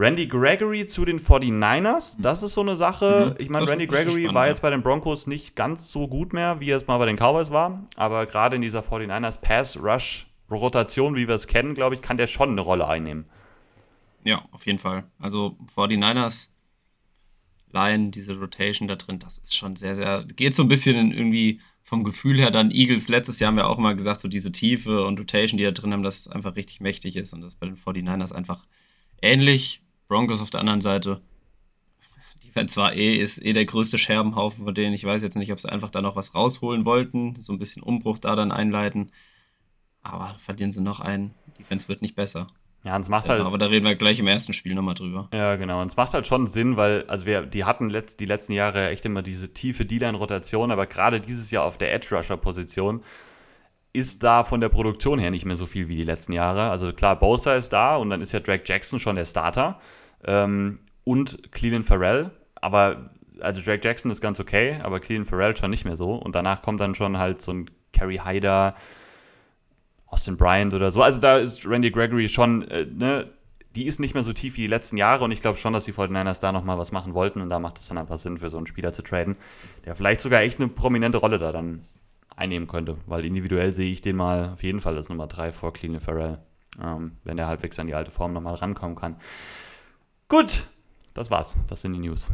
Randy 0.00 0.28
Gregory 0.28 0.86
zu 0.86 1.04
den 1.04 1.20
49ers, 1.20 2.16
das 2.18 2.42
ist 2.42 2.54
so 2.54 2.62
eine 2.62 2.74
Sache. 2.74 3.34
Mhm, 3.38 3.42
ich 3.42 3.50
meine, 3.50 3.68
Randy 3.68 3.86
Gregory 3.86 4.22
spannend, 4.22 4.34
war 4.34 4.48
jetzt 4.48 4.62
bei 4.62 4.70
den 4.70 4.82
Broncos 4.82 5.26
nicht 5.26 5.56
ganz 5.56 5.92
so 5.92 6.08
gut 6.08 6.32
mehr, 6.32 6.58
wie 6.58 6.70
er 6.70 6.78
es 6.78 6.86
mal 6.86 6.96
bei 6.96 7.04
den 7.04 7.16
Cowboys 7.16 7.50
war. 7.50 7.86
Aber 7.96 8.24
gerade 8.24 8.56
in 8.56 8.62
dieser 8.62 8.80
49ers 8.80 9.42
Pass-Rush-Rotation, 9.42 11.16
wie 11.16 11.28
wir 11.28 11.34
es 11.34 11.46
kennen, 11.46 11.74
glaube 11.74 11.96
ich, 11.96 12.00
kann 12.00 12.16
der 12.16 12.28
schon 12.28 12.48
eine 12.48 12.62
Rolle 12.62 12.88
einnehmen. 12.88 13.24
Ja, 14.24 14.42
auf 14.52 14.64
jeden 14.64 14.78
Fall. 14.78 15.04
Also 15.18 15.58
49ers, 15.76 16.48
Line, 17.70 18.08
diese 18.08 18.38
Rotation 18.38 18.88
da 18.88 18.96
drin, 18.96 19.18
das 19.18 19.36
ist 19.36 19.54
schon 19.54 19.76
sehr, 19.76 19.96
sehr. 19.96 20.24
Geht 20.24 20.54
so 20.54 20.62
ein 20.62 20.68
bisschen 20.68 20.96
in 20.96 21.12
irgendwie 21.12 21.60
vom 21.82 22.04
Gefühl 22.04 22.38
her 22.38 22.50
dann 22.50 22.70
Eagles. 22.70 23.08
Letztes 23.08 23.38
Jahr 23.38 23.48
haben 23.48 23.56
wir 23.56 23.68
auch 23.68 23.78
immer 23.78 23.94
gesagt, 23.94 24.22
so 24.22 24.28
diese 24.28 24.50
Tiefe 24.50 25.04
und 25.04 25.20
Rotation, 25.20 25.58
die 25.58 25.64
da 25.64 25.72
drin 25.72 25.92
haben, 25.92 26.02
dass 26.02 26.20
es 26.20 26.28
einfach 26.28 26.56
richtig 26.56 26.80
mächtig 26.80 27.16
ist 27.16 27.34
und 27.34 27.42
das 27.42 27.54
bei 27.54 27.66
den 27.66 27.76
49ers 27.76 28.32
einfach 28.32 28.64
ähnlich 29.20 29.82
Broncos 30.10 30.42
auf 30.42 30.50
der 30.50 30.60
anderen 30.60 30.80
Seite. 30.80 31.22
Die 32.42 32.54
werden 32.54 32.68
zwar 32.68 32.94
eh, 32.94 33.16
ist 33.16 33.38
eh 33.38 33.52
der 33.52 33.64
größte 33.64 33.96
Scherbenhaufen 33.96 34.64
von 34.64 34.74
denen. 34.74 34.92
Ich 34.92 35.04
weiß 35.04 35.22
jetzt 35.22 35.36
nicht, 35.36 35.52
ob 35.52 35.60
sie 35.60 35.70
einfach 35.70 35.90
da 35.90 36.02
noch 36.02 36.16
was 36.16 36.34
rausholen 36.34 36.84
wollten, 36.84 37.36
so 37.38 37.52
ein 37.52 37.60
bisschen 37.60 37.82
Umbruch 37.82 38.18
da 38.18 38.34
dann 38.34 38.50
einleiten. 38.50 39.12
Aber 40.02 40.34
verlieren 40.40 40.72
sie 40.72 40.80
noch 40.80 40.98
einen. 40.98 41.32
Die 41.58 41.62
Fans 41.62 41.88
wird 41.88 42.02
nicht 42.02 42.16
besser. 42.16 42.48
Ja, 42.82 42.96
und 42.96 43.02
es 43.02 43.08
macht 43.08 43.28
halt. 43.28 43.42
aber 43.42 43.58
da 43.58 43.66
reden 43.66 43.84
wir 43.86 43.94
gleich 43.94 44.18
im 44.18 44.26
ersten 44.26 44.52
Spiel 44.52 44.74
nochmal 44.74 44.94
drüber. 44.94 45.28
Ja, 45.32 45.54
genau. 45.54 45.80
Und 45.80 45.88
es 45.88 45.96
macht 45.96 46.12
halt 46.12 46.26
schon 46.26 46.48
Sinn, 46.48 46.76
weil, 46.76 47.04
also 47.06 47.24
wir, 47.24 47.42
die 47.46 47.64
hatten 47.64 47.88
letzt, 47.88 48.18
die 48.18 48.26
letzten 48.26 48.54
Jahre 48.54 48.88
echt 48.88 49.04
immer 49.04 49.22
diese 49.22 49.52
tiefe 49.52 49.84
D-Line-Rotation, 49.84 50.72
aber 50.72 50.86
gerade 50.86 51.20
dieses 51.20 51.52
Jahr 51.52 51.64
auf 51.64 51.78
der 51.78 51.94
Edge-Rusher-Position 51.94 53.04
ist 53.92 54.24
da 54.24 54.42
von 54.42 54.60
der 54.60 54.70
Produktion 54.70 55.18
her 55.20 55.30
nicht 55.30 55.44
mehr 55.44 55.56
so 55.56 55.66
viel 55.66 55.88
wie 55.88 55.96
die 55.96 56.04
letzten 56.04 56.32
Jahre. 56.32 56.70
Also 56.70 56.92
klar, 56.92 57.18
Bosa 57.18 57.54
ist 57.54 57.68
da 57.72 57.96
und 57.96 58.10
dann 58.10 58.22
ist 58.22 58.32
ja 58.32 58.40
Drake 58.40 58.64
Jackson 58.66 58.98
schon 58.98 59.14
der 59.16 59.24
Starter 59.24 59.78
ähm, 60.24 60.80
und 61.04 61.52
Cleveland 61.52 61.86
Farrell. 61.86 62.30
Aber 62.56 63.10
also 63.40 63.60
Drake 63.62 63.80
Jackson 63.82 64.10
ist 64.10 64.20
ganz 64.20 64.38
okay, 64.40 64.78
aber 64.82 65.00
Cleveland 65.00 65.28
Farrell 65.28 65.56
schon 65.56 65.70
nicht 65.70 65.84
mehr 65.84 65.96
so. 65.96 66.14
Und 66.14 66.34
danach 66.34 66.62
kommt 66.62 66.80
dann 66.80 66.94
schon 66.94 67.18
halt 67.18 67.40
so 67.40 67.52
ein 67.52 67.70
Kerry 67.92 68.20
Hyder, 68.24 68.74
Austin 70.06 70.36
Bryant 70.36 70.74
oder 70.74 70.90
so. 70.90 71.02
Also 71.02 71.20
da 71.20 71.38
ist 71.38 71.66
Randy 71.66 71.90
Gregory 71.90 72.28
schon, 72.28 72.66
äh, 72.68 72.84
ne, 72.84 73.30
die 73.76 73.86
ist 73.86 74.00
nicht 74.00 74.14
mehr 74.14 74.24
so 74.24 74.32
tief 74.32 74.56
wie 74.56 74.62
die 74.62 74.66
letzten 74.66 74.96
Jahre 74.96 75.24
und 75.24 75.30
ich 75.30 75.40
glaube 75.40 75.56
schon, 75.56 75.72
dass 75.72 75.84
die 75.84 75.92
49ers 75.92 76.40
da 76.40 76.50
nochmal 76.50 76.78
was 76.78 76.90
machen 76.90 77.14
wollten 77.14 77.40
und 77.40 77.50
da 77.50 77.60
macht 77.60 77.78
es 77.78 77.86
dann 77.86 77.98
einfach 77.98 78.18
Sinn, 78.18 78.38
für 78.38 78.50
so 78.50 78.56
einen 78.56 78.66
Spieler 78.66 78.92
zu 78.92 79.02
traden, 79.02 79.36
der 79.84 79.94
vielleicht 79.94 80.20
sogar 80.20 80.40
echt 80.40 80.58
eine 80.58 80.68
prominente 80.68 81.18
Rolle 81.18 81.38
da 81.38 81.52
dann 81.52 81.84
einnehmen 82.34 82.66
könnte, 82.66 82.96
weil 83.06 83.24
individuell 83.24 83.72
sehe 83.72 83.92
ich 83.92 84.02
den 84.02 84.16
mal 84.16 84.50
auf 84.54 84.62
jeden 84.62 84.80
Fall 84.80 84.96
als 84.96 85.08
Nummer 85.08 85.28
3 85.28 85.52
vor 85.52 85.72
Cleveland 85.72 86.02
Farrell, 86.02 86.38
ähm, 86.82 87.12
wenn 87.22 87.36
der 87.36 87.46
halbwegs 87.46 87.78
an 87.78 87.86
die 87.86 87.94
alte 87.94 88.10
Form 88.10 88.32
nochmal 88.32 88.54
rankommen 88.56 88.96
kann. 88.96 89.16
Gut, 90.30 90.62
das 91.12 91.28
war's. 91.28 91.56
Das 91.66 91.82
sind 91.82 91.92
die 91.92 91.98
News. 91.98 92.30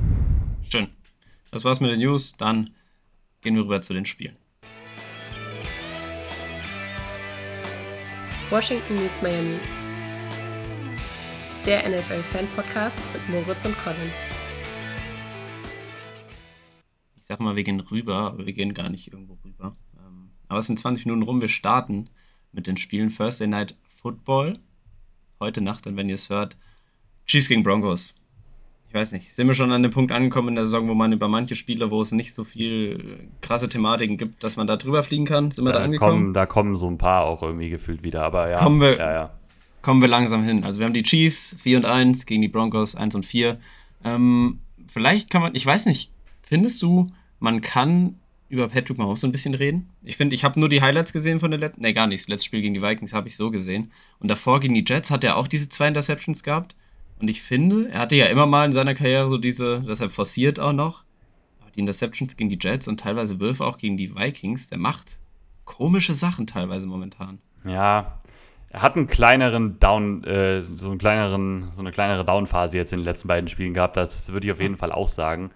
Schön. 0.63 0.89
Das 1.51 1.65
war's 1.65 1.81
mit 1.81 1.91
den 1.91 2.01
News. 2.01 2.35
Dann 2.37 2.75
gehen 3.41 3.55
wir 3.55 3.63
rüber 3.63 3.81
zu 3.81 3.95
den 3.95 4.05
Spielen. 4.05 4.37
Washington 8.51 8.97
meets 8.97 9.23
Miami. 9.23 9.59
Der 11.65 11.89
NFL-Fan-Podcast 11.89 12.99
mit 13.15 13.29
Moritz 13.31 13.65
und 13.65 13.75
Colin. 13.79 14.13
Ich 17.17 17.25
sag 17.25 17.41
mal, 17.41 17.57
wir 17.57 17.65
gehen 17.65 17.81
rüber, 17.81 18.17
aber 18.17 18.45
wir 18.45 18.53
gehen 18.53 18.75
gar 18.75 18.91
nicht 18.91 19.11
irgendwo 19.11 19.39
rüber. 19.43 19.75
Ähm, 19.97 20.33
aber 20.49 20.61
es 20.61 20.67
sind 20.67 20.79
20 20.79 21.07
Minuten 21.07 21.23
rum. 21.23 21.41
Wir 21.41 21.49
starten 21.49 22.11
mit 22.53 22.67
den 22.67 22.77
Spielen 22.77 23.09
Thursday 23.09 23.47
Night 23.47 23.75
Football. 24.03 24.59
Heute 25.41 25.63
Nacht, 25.63 25.87
und 25.87 25.97
wenn 25.97 26.11
ihr 26.11 26.17
es 26.17 26.29
hört, 26.29 26.59
Chiefs 27.27 27.49
gegen 27.49 27.63
Broncos. 27.63 28.15
Ich 28.89 28.95
weiß 28.95 29.13
nicht, 29.13 29.35
sind 29.35 29.47
wir 29.49 29.55
schon 29.55 29.73
an 29.73 29.83
dem 29.83 29.91
Punkt 29.91 30.13
angekommen 30.13 30.51
in 30.51 30.55
der 30.55 30.65
Saison, 30.65 30.89
wo 30.89 30.95
man 30.95 31.13
über 31.13 31.29
manche 31.29 31.57
Spiele, 31.57 31.91
wo 31.91 32.01
es 32.01 32.13
nicht 32.13 32.33
so 32.33 32.45
viel 32.45 33.29
krasse 33.41 33.69
Thematiken 33.69 34.17
gibt, 34.17 34.43
dass 34.45 34.57
man 34.57 34.67
da 34.67 34.77
drüber 34.77 35.03
fliegen 35.03 35.27
kann? 35.27 35.51
Sind 35.51 35.65
wir 35.65 35.73
da, 35.73 35.81
da 35.81 35.85
angekommen? 35.85 36.13
Kommen, 36.13 36.35
da 36.35 36.47
kommen 36.47 36.77
so 36.77 36.89
ein 36.89 36.97
paar 36.97 37.25
auch 37.25 37.43
irgendwie 37.43 37.69
gefühlt 37.69 38.03
wieder, 38.03 38.23
aber 38.23 38.49
ja. 38.49 38.57
Kommen 38.57 38.81
wir, 38.81 38.97
ja, 38.97 39.13
ja. 39.13 39.31
Kommen 39.83 40.01
wir 40.01 40.09
langsam 40.09 40.45
hin. 40.45 40.65
Also 40.65 40.81
wir 40.81 40.87
haben 40.87 40.95
die 40.95 41.03
Chiefs 41.03 41.57
4 41.59 41.79
und 41.79 41.85
1 41.85 42.27
gegen 42.27 42.43
die 42.43 42.49
Broncos 42.49 42.95
1 42.95 43.15
und 43.17 43.27
4. 43.27 43.59
Ähm, 44.05 44.61
vielleicht 44.89 45.31
kann 45.31 45.43
man, 45.43 45.55
ich 45.55 45.67
weiß 45.67 45.87
nicht, 45.87 46.11
findest 46.43 46.81
du, 46.81 47.11
man 47.39 47.61
kann 47.61 48.17
über 48.49 48.69
Patrick 48.69 48.99
Mahomes 48.99 49.21
so 49.21 49.27
ein 49.27 49.33
bisschen 49.33 49.55
reden? 49.55 49.89
Ich 50.03 50.17
finde, 50.17 50.35
ich 50.35 50.45
habe 50.45 50.59
nur 50.59 50.69
die 50.69 50.81
Highlights 50.81 51.13
gesehen 51.13 51.41
von 51.41 51.51
der 51.51 51.61
letzten, 51.61 51.83
ne 51.83 51.93
gar 51.93 52.07
nicht, 52.07 52.23
das 52.23 52.29
letzte 52.29 52.47
Spiel 52.47 52.63
gegen 52.63 52.75
die 52.75 52.83
Vikings 52.83 53.13
habe 53.13 53.29
ich 53.29 53.37
so 53.37 53.51
gesehen. 53.51 53.91
Und 54.21 54.29
davor 54.29 54.61
gegen 54.61 54.75
die 54.75 54.85
Jets 54.87 55.11
hat 55.11 55.25
er 55.25 55.37
auch 55.37 55.49
diese 55.49 55.69
zwei 55.69 55.89
Interceptions 55.89 56.43
gehabt. 56.43 56.77
Und 57.19 57.29
ich 57.29 57.43
finde, 57.43 57.89
er 57.89 58.01
hatte 58.01 58.17
ja 58.17 58.27
immer 58.27 58.47
mal 58.47 58.67
in 58.67 58.73
seiner 58.73 58.95
Karriere 58.95 59.29
so 59.29 59.39
diese, 59.39 59.83
deshalb 59.87 60.13
forciert 60.13 60.61
auch 60.61 60.73
noch, 60.73 61.05
die 61.75 61.81
Interceptions 61.81 62.37
gegen 62.37 62.51
die 62.51 62.59
Jets 62.61 62.89
und 62.89 63.01
teilweise 63.01 63.41
Würfe 63.41 63.65
auch 63.65 63.79
gegen 63.79 63.97
die 63.97 64.15
Vikings. 64.15 64.69
Der 64.69 64.79
macht 64.79 65.19
komische 65.65 66.15
Sachen 66.15 66.47
teilweise 66.47 66.87
momentan. 66.87 67.39
Ja, 67.65 68.19
er 68.71 68.83
hat 68.83 68.97
einen 68.97 69.07
kleineren 69.07 69.79
Down, 69.79 70.25
äh, 70.25 70.63
so 70.63 70.91
einen 70.91 70.99
kleineren, 70.99 71.69
so 71.75 71.81
eine 71.81 71.93
kleinere 71.93 72.25
Downphase 72.25 72.77
jetzt 72.77 72.93
in 72.93 73.01
den 73.01 73.05
letzten 73.05 73.29
beiden 73.29 73.49
Spielen 73.49 73.75
gehabt. 73.75 73.97
Das 73.97 74.33
würde 74.33 74.47
ich 74.47 74.53
auf 74.53 74.61
jeden 74.61 74.77
Fall 74.77 74.93
auch 74.93 75.09
sagen. 75.09 75.51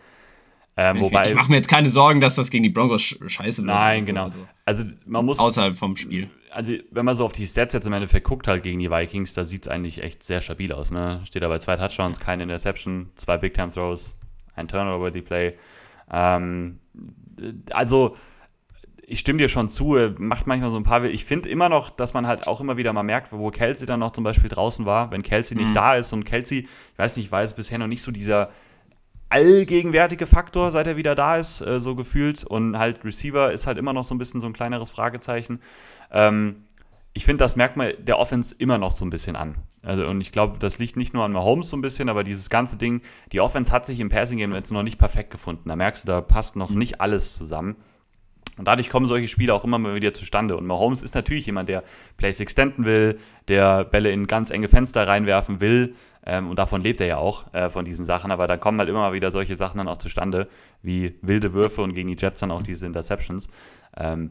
Ähm, 0.76 0.96
ich, 0.96 1.02
wobei, 1.02 1.28
ich 1.30 1.34
mache 1.34 1.50
mir 1.50 1.56
jetzt 1.56 1.68
keine 1.68 1.90
Sorgen, 1.90 2.20
dass 2.20 2.36
das 2.36 2.50
gegen 2.50 2.62
die 2.62 2.70
Broncos 2.70 3.02
scheiße 3.02 3.62
wird. 3.62 3.66
Nein, 3.66 4.06
genau. 4.06 4.24
Also, 4.24 4.38
also 4.64 4.84
man 5.06 5.24
muss. 5.24 5.38
Außerhalb 5.38 5.76
vom 5.76 5.96
Spiel 5.96 6.30
also 6.50 6.74
wenn 6.90 7.04
man 7.04 7.14
so 7.14 7.24
auf 7.24 7.32
die 7.32 7.46
Stats 7.46 7.74
jetzt 7.74 7.86
im 7.86 7.92
Endeffekt 7.92 8.26
guckt, 8.26 8.48
halt 8.48 8.62
gegen 8.62 8.78
die 8.78 8.90
Vikings, 8.90 9.34
da 9.34 9.44
sieht 9.44 9.62
es 9.62 9.68
eigentlich 9.68 10.02
echt 10.02 10.22
sehr 10.22 10.40
stabil 10.40 10.72
aus. 10.72 10.90
Ne? 10.90 11.20
Steht 11.24 11.42
dabei 11.42 11.58
zwei 11.58 11.76
Touchdowns, 11.76 12.20
keine 12.20 12.42
Interception, 12.42 13.10
zwei 13.14 13.38
Big 13.38 13.54
Time 13.54 13.70
Throws, 13.70 14.16
ein 14.54 14.68
Turnover-worthy 14.68 15.22
Play. 15.22 15.54
Ähm, 16.12 16.80
also 17.70 18.16
ich 19.06 19.20
stimme 19.20 19.38
dir 19.38 19.48
schon 19.48 19.70
zu, 19.70 19.96
macht 20.18 20.46
manchmal 20.46 20.70
so 20.70 20.76
ein 20.76 20.84
paar. 20.84 21.04
Ich 21.04 21.24
finde 21.24 21.48
immer 21.48 21.68
noch, 21.68 21.90
dass 21.90 22.14
man 22.14 22.26
halt 22.26 22.46
auch 22.46 22.60
immer 22.60 22.76
wieder 22.76 22.92
mal 22.92 23.02
merkt, 23.02 23.32
wo 23.32 23.50
Kelsey 23.50 23.86
dann 23.86 24.00
noch 24.00 24.12
zum 24.12 24.24
Beispiel 24.24 24.48
draußen 24.48 24.86
war, 24.86 25.10
wenn 25.10 25.22
Kelsey 25.22 25.56
nicht 25.56 25.70
mhm. 25.70 25.74
da 25.74 25.96
ist 25.96 26.12
und 26.12 26.24
Kelsey, 26.24 26.60
ich 26.60 26.98
weiß 26.98 27.16
nicht, 27.16 27.26
ich 27.26 27.32
weiß 27.32 27.54
bisher 27.54 27.78
noch 27.78 27.88
nicht 27.88 28.02
so 28.02 28.12
dieser 28.12 28.50
allgegenwärtige 29.30 30.26
Faktor, 30.26 30.70
seit 30.70 30.86
er 30.86 30.96
wieder 30.96 31.14
da 31.14 31.36
ist, 31.36 31.60
äh, 31.60 31.80
so 31.80 31.94
gefühlt. 31.94 32.44
Und 32.44 32.78
halt 32.78 33.04
Receiver 33.04 33.52
ist 33.52 33.66
halt 33.66 33.78
immer 33.78 33.92
noch 33.92 34.04
so 34.04 34.14
ein 34.14 34.18
bisschen 34.18 34.40
so 34.40 34.46
ein 34.46 34.52
kleineres 34.52 34.90
Fragezeichen. 34.90 35.60
Ähm, 36.10 36.64
ich 37.12 37.24
finde, 37.24 37.42
das 37.42 37.56
merkt 37.56 37.76
man 37.76 37.92
der 37.98 38.18
Offense 38.18 38.54
immer 38.58 38.78
noch 38.78 38.92
so 38.92 39.04
ein 39.04 39.10
bisschen 39.10 39.34
an. 39.34 39.56
Also, 39.82 40.06
und 40.06 40.20
ich 40.20 40.30
glaube, 40.30 40.58
das 40.58 40.78
liegt 40.78 40.96
nicht 40.96 41.14
nur 41.14 41.24
an 41.24 41.32
Mahomes 41.32 41.70
so 41.70 41.76
ein 41.76 41.80
bisschen, 41.80 42.08
aber 42.08 42.22
dieses 42.22 42.50
ganze 42.50 42.76
Ding, 42.76 43.00
die 43.32 43.40
Offense 43.40 43.72
hat 43.72 43.86
sich 43.86 43.98
im 43.98 44.10
Passing 44.10 44.38
Game 44.38 44.54
jetzt 44.54 44.70
noch 44.70 44.82
nicht 44.82 44.98
perfekt 44.98 45.30
gefunden. 45.30 45.68
Da 45.68 45.76
merkst 45.76 46.04
du, 46.04 46.08
da 46.08 46.20
passt 46.20 46.56
noch 46.56 46.70
nicht 46.70 47.00
alles 47.00 47.32
zusammen. 47.32 47.76
Und 48.58 48.66
dadurch 48.66 48.90
kommen 48.90 49.06
solche 49.06 49.26
Spiele 49.26 49.54
auch 49.54 49.64
immer 49.64 49.78
mal 49.78 49.94
wieder 49.94 50.12
zustande. 50.12 50.56
Und 50.56 50.66
Mahomes 50.66 51.02
ist 51.02 51.14
natürlich 51.14 51.46
jemand, 51.46 51.68
der 51.68 51.82
Plays 52.16 52.40
extenden 52.40 52.84
will, 52.84 53.18
der 53.48 53.84
Bälle 53.84 54.10
in 54.10 54.26
ganz 54.26 54.50
enge 54.50 54.68
Fenster 54.68 55.08
reinwerfen 55.08 55.60
will. 55.60 55.94
Ähm, 56.26 56.50
und 56.50 56.58
davon 56.58 56.82
lebt 56.82 57.00
er 57.00 57.06
ja 57.06 57.16
auch, 57.16 57.52
äh, 57.54 57.70
von 57.70 57.84
diesen 57.84 58.04
Sachen. 58.04 58.30
Aber 58.30 58.46
da 58.46 58.56
kommen 58.56 58.78
halt 58.78 58.88
immer 58.88 59.00
mal 59.00 59.12
wieder 59.12 59.30
solche 59.30 59.56
Sachen 59.56 59.78
dann 59.78 59.88
auch 59.88 59.96
zustande, 59.96 60.48
wie 60.82 61.16
wilde 61.22 61.54
Würfe 61.54 61.82
und 61.82 61.94
gegen 61.94 62.08
die 62.08 62.16
Jets 62.18 62.40
dann 62.40 62.50
auch 62.50 62.62
diese 62.62 62.86
Interceptions. 62.86 63.48
Ähm, 63.96 64.30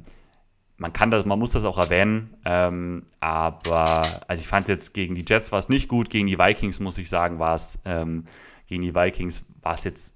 man 0.77 0.93
kann 0.93 1.11
das, 1.11 1.25
man 1.25 1.37
muss 1.37 1.51
das 1.51 1.65
auch 1.65 1.77
erwähnen, 1.77 2.35
ähm, 2.45 3.03
aber 3.19 4.03
also 4.27 4.41
ich 4.41 4.47
fand 4.47 4.69
jetzt 4.69 4.93
gegen 4.93 5.13
die 5.13 5.25
Jets 5.27 5.51
war 5.51 5.59
es 5.59 5.67
nicht 5.67 5.89
gut, 5.89 6.09
gegen 6.09 6.27
die 6.27 6.39
Vikings 6.39 6.79
muss 6.79 6.97
ich 6.97 7.09
sagen, 7.09 7.37
war 7.37 7.55
es 7.55 7.79
ähm, 7.83 8.25
gegen 8.67 8.81
die 8.83 8.95
Vikings 8.95 9.45
war 9.61 9.73
es 9.73 9.83
jetzt 9.83 10.15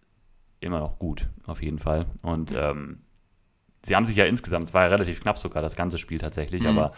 immer 0.62 0.80
noch 0.80 1.00
gut, 1.00 1.28
auf 1.46 1.62
jeden 1.62 1.80
Fall. 1.80 2.06
Und 2.22 2.54
ähm, 2.56 3.02
sie 3.86 3.96
haben 3.96 4.06
sich 4.06 4.16
ja 4.16 4.26
insgesamt, 4.26 4.70
es 4.70 4.74
war 4.74 4.84
ja 4.84 4.88
relativ 4.90 5.22
knapp 5.22 5.38
sogar 5.38 5.62
das 5.62 5.76
ganze 5.76 5.98
Spiel 5.98 6.20
tatsächlich, 6.20 6.64
mhm. 6.64 6.70
aber 6.70 6.94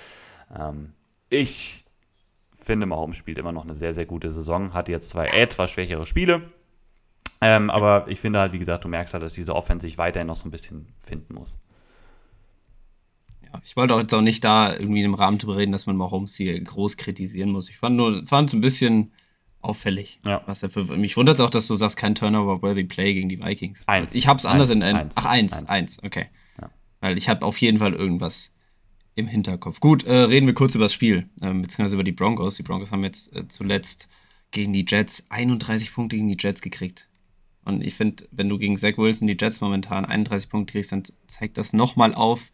ähm, 0.55 0.93
ich 1.29 1.84
finde, 2.65 2.85
Mahomes 2.85 3.17
spielt 3.17 3.37
immer 3.37 3.51
noch 3.51 3.63
eine 3.63 3.73
sehr, 3.73 3.93
sehr 3.93 4.05
gute 4.05 4.29
Saison, 4.29 4.73
hat 4.73 4.89
jetzt 4.89 5.09
zwei 5.09 5.27
etwas 5.27 5.71
schwächere 5.71 6.05
Spiele. 6.05 6.43
Ähm, 7.41 7.69
aber 7.69 8.07
ich 8.07 8.19
finde 8.19 8.39
halt, 8.39 8.53
wie 8.53 8.59
gesagt, 8.59 8.83
du 8.83 8.87
merkst 8.87 9.13
halt, 9.13 9.23
dass 9.23 9.33
diese 9.33 9.55
Offense 9.55 9.85
sich 9.85 9.97
weiterhin 9.97 10.27
noch 10.27 10.35
so 10.35 10.47
ein 10.47 10.51
bisschen 10.51 10.87
finden 10.99 11.35
muss 11.35 11.57
ich 13.63 13.75
wollte 13.75 13.95
auch 13.95 13.99
jetzt 13.99 14.13
auch 14.13 14.21
nicht 14.21 14.43
da 14.43 14.73
irgendwie 14.75 15.03
im 15.03 15.13
Rahmen 15.13 15.37
drüber 15.37 15.57
reden, 15.57 15.71
dass 15.71 15.85
man 15.85 15.95
Mahomes 15.95 16.35
hier 16.35 16.59
groß 16.59 16.97
kritisieren 16.97 17.51
muss. 17.51 17.69
Ich 17.69 17.77
fand 17.77 17.95
nur, 17.95 18.25
fand 18.25 18.49
es 18.49 18.53
ein 18.53 18.61
bisschen 18.61 19.11
auffällig. 19.61 20.19
Ja. 20.25 20.41
Was 20.45 20.63
er 20.63 20.69
für, 20.69 20.83
mich 20.83 21.17
wundert 21.17 21.35
es 21.35 21.41
auch, 21.41 21.49
dass 21.49 21.67
du 21.67 21.75
sagst, 21.75 21.97
kein 21.97 22.15
Turnover-worthy 22.15 22.83
Play 22.83 23.13
gegen 23.13 23.29
die 23.29 23.41
Vikings. 23.41 23.87
Eins. 23.87 24.13
Ich 24.15 24.27
habe 24.27 24.37
es 24.37 24.45
anders 24.45 24.69
eins, 24.69 24.77
in 24.77 24.83
einem. 24.83 25.09
Ach, 25.15 25.25
eins, 25.25 25.53
eins, 25.53 25.69
eins. 25.69 26.03
okay. 26.03 26.25
Ja. 26.61 26.69
Weil 26.99 27.17
ich 27.17 27.29
habe 27.29 27.45
auf 27.45 27.59
jeden 27.59 27.79
Fall 27.79 27.93
irgendwas 27.93 28.51
im 29.15 29.27
Hinterkopf. 29.27 29.79
Gut, 29.79 30.03
äh, 30.03 30.13
reden 30.13 30.45
wir 30.45 30.53
kurz 30.53 30.75
über 30.75 30.85
das 30.85 30.93
Spiel, 30.93 31.29
äh, 31.41 31.53
beziehungsweise 31.53 31.95
über 31.95 32.03
die 32.03 32.11
Broncos. 32.11 32.55
Die 32.55 32.63
Broncos 32.63 32.91
haben 32.91 33.03
jetzt 33.03 33.35
äh, 33.35 33.47
zuletzt 33.47 34.07
gegen 34.51 34.73
die 34.73 34.85
Jets 34.87 35.25
31 35.29 35.93
Punkte 35.93 36.17
gegen 36.17 36.27
die 36.27 36.37
Jets 36.39 36.61
gekriegt. 36.61 37.07
Und 37.63 37.83
ich 37.83 37.95
finde, 37.95 38.27
wenn 38.31 38.47
du 38.47 38.57
gegen 38.57 38.77
Zach 38.77 38.97
Wilson 38.97 39.27
die 39.27 39.37
Jets 39.39 39.59
momentan 39.59 40.05
31 40.05 40.49
Punkte 40.49 40.73
kriegst, 40.73 40.91
dann 40.91 41.03
zeigt 41.27 41.57
das 41.57 41.73
nochmal 41.73 42.13
auf, 42.13 42.51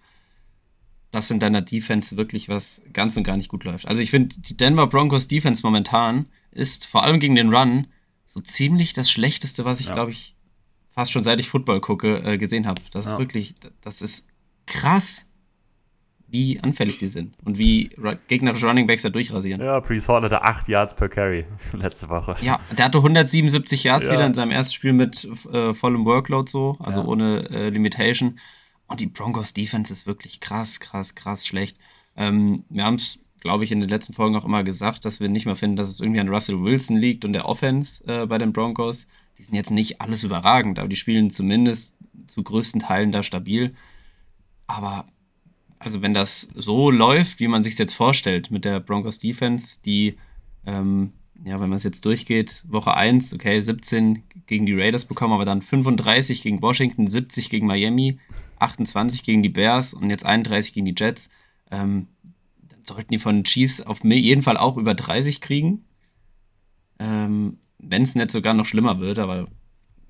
dass 1.11 1.29
in 1.29 1.39
deiner 1.39 1.61
Defense 1.61 2.15
wirklich 2.15 2.47
was 2.47 2.81
ganz 2.93 3.17
und 3.17 3.23
gar 3.23 3.35
nicht 3.35 3.49
gut 3.49 3.65
läuft. 3.65 3.87
Also 3.87 4.01
ich 4.01 4.09
finde, 4.09 4.35
die 4.39 4.55
Denver 4.55 4.87
Broncos 4.87 5.27
Defense 5.27 5.61
momentan 5.63 6.27
ist 6.51 6.85
vor 6.85 7.03
allem 7.03 7.19
gegen 7.19 7.35
den 7.35 7.53
Run 7.53 7.87
so 8.25 8.39
ziemlich 8.39 8.93
das 8.93 9.11
Schlechteste, 9.11 9.65
was 9.65 9.81
ich, 9.81 9.87
ja. 9.87 9.93
glaube 9.93 10.11
ich, 10.11 10.35
fast 10.91 11.11
schon 11.11 11.23
seit 11.23 11.41
ich 11.41 11.49
Football 11.49 11.81
gucke, 11.81 12.23
äh, 12.23 12.37
gesehen 12.37 12.65
habe. 12.65 12.81
Das 12.91 13.05
ja. 13.05 13.13
ist 13.13 13.19
wirklich, 13.19 13.55
das 13.81 14.01
ist 14.01 14.27
krass, 14.65 15.29
wie 16.31 16.59
anfällig 16.61 16.97
die 16.97 17.07
sind 17.07 17.35
und 17.43 17.57
wie 17.57 17.89
gegnerische 18.27 18.65
Running 18.65 18.87
Backs 18.87 19.01
da 19.01 19.09
durchrasieren. 19.09 19.61
Ja, 19.61 19.81
Priest 19.81 20.07
Hall 20.07 20.21
hatte 20.23 20.41
8 20.41 20.69
Yards 20.69 20.95
per 20.95 21.09
Carry 21.09 21.45
letzte 21.73 22.07
Woche. 22.09 22.37
Ja, 22.41 22.61
der 22.77 22.85
hatte 22.85 22.99
177 22.99 23.83
Yards 23.83 24.07
ja. 24.07 24.13
wieder 24.13 24.25
in 24.25 24.33
seinem 24.33 24.51
ersten 24.51 24.73
Spiel 24.73 24.93
mit 24.93 25.27
äh, 25.51 25.73
vollem 25.73 26.05
Workload 26.05 26.49
so, 26.49 26.77
also 26.79 27.03
ohne 27.03 27.49
äh, 27.49 27.69
Limitation. 27.69 28.39
Und 28.87 29.01
die 29.01 29.07
Broncos 29.07 29.53
Defense 29.53 29.91
ist 29.91 30.07
wirklich 30.07 30.39
krass, 30.39 30.79
krass, 30.79 31.15
krass 31.15 31.45
schlecht. 31.45 31.77
Ähm, 32.15 32.63
wir 32.69 32.85
haben 32.85 32.95
es, 32.95 33.19
glaube 33.41 33.65
ich, 33.65 33.71
in 33.71 33.81
den 33.81 33.89
letzten 33.89 34.13
Folgen 34.13 34.35
auch 34.35 34.45
immer 34.45 34.63
gesagt, 34.63 35.03
dass 35.03 35.19
wir 35.19 35.27
nicht 35.27 35.45
mehr 35.45 35.55
finden, 35.57 35.75
dass 35.75 35.89
es 35.89 35.99
irgendwie 35.99 36.19
an 36.21 36.29
Russell 36.29 36.61
Wilson 36.61 36.97
liegt 36.97 37.25
und 37.25 37.33
der 37.33 37.45
Offense 37.45 38.03
äh, 38.07 38.25
bei 38.25 38.37
den 38.37 38.53
Broncos. 38.53 39.07
Die 39.37 39.43
sind 39.43 39.55
jetzt 39.55 39.71
nicht 39.71 39.99
alles 39.99 40.23
überragend, 40.23 40.79
aber 40.79 40.87
die 40.87 40.95
spielen 40.95 41.29
zumindest 41.29 41.95
zu 42.27 42.43
größten 42.43 42.81
Teilen 42.81 43.11
da 43.11 43.23
stabil. 43.23 43.73
Aber 44.67 45.05
also 45.83 46.01
wenn 46.01 46.13
das 46.13 46.41
so 46.55 46.91
läuft, 46.91 47.39
wie 47.39 47.47
man 47.47 47.63
sich 47.63 47.77
jetzt 47.77 47.93
vorstellt 47.93 48.51
mit 48.51 48.65
der 48.65 48.79
Broncos 48.79 49.19
Defense, 49.19 49.79
die 49.83 50.17
ähm, 50.65 51.13
ja, 51.43 51.59
wenn 51.59 51.69
man 51.69 51.77
es 51.77 51.83
jetzt 51.83 52.05
durchgeht, 52.05 52.63
Woche 52.67 52.95
1, 52.95 53.33
okay, 53.33 53.59
17 53.59 54.23
gegen 54.45 54.65
die 54.65 54.79
Raiders 54.79 55.05
bekommen, 55.05 55.33
aber 55.33 55.45
dann 55.45 55.61
35 55.61 56.41
gegen 56.41 56.61
Washington, 56.61 57.07
70 57.07 57.49
gegen 57.49 57.65
Miami, 57.65 58.19
28 58.59 59.23
gegen 59.23 59.41
die 59.41 59.49
Bears 59.49 59.93
und 59.93 60.09
jetzt 60.11 60.25
31 60.25 60.73
gegen 60.73 60.85
die 60.85 60.95
Jets. 60.95 61.29
Ähm, 61.71 62.07
dann 62.69 62.85
sollten 62.85 63.11
die 63.11 63.19
von 63.19 63.37
den 63.37 63.43
Chiefs 63.43 63.81
auf 63.81 64.03
jeden 64.03 64.43
Fall 64.43 64.57
auch 64.57 64.77
über 64.77 64.93
30 64.93 65.41
kriegen. 65.41 65.85
Ähm, 66.99 67.57
wenn 67.79 68.03
es 68.03 68.13
nicht 68.13 68.29
sogar 68.29 68.53
noch 68.53 68.65
schlimmer 68.65 68.99
wird, 68.99 69.17
aber 69.17 69.47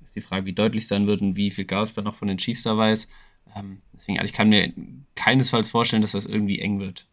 ist 0.04 0.16
die 0.16 0.20
Frage, 0.20 0.44
wie 0.44 0.52
deutlich 0.52 0.86
sein 0.86 1.06
wird 1.06 1.22
und 1.22 1.36
wie 1.36 1.50
viel 1.50 1.64
Gas 1.64 1.94
da 1.94 2.02
noch 2.02 2.16
von 2.16 2.28
den 2.28 2.36
Chiefs 2.36 2.62
dabei 2.62 2.92
ist. 2.92 3.08
Ähm, 3.56 3.82
deswegen, 3.92 4.18
also 4.18 4.28
ich 4.28 4.34
kann 4.34 4.48
mir 4.48 4.72
keinesfalls 5.14 5.68
vorstellen, 5.68 6.02
dass 6.02 6.12
das 6.12 6.26
irgendwie 6.26 6.60
eng 6.60 6.80
wird. 6.80 7.06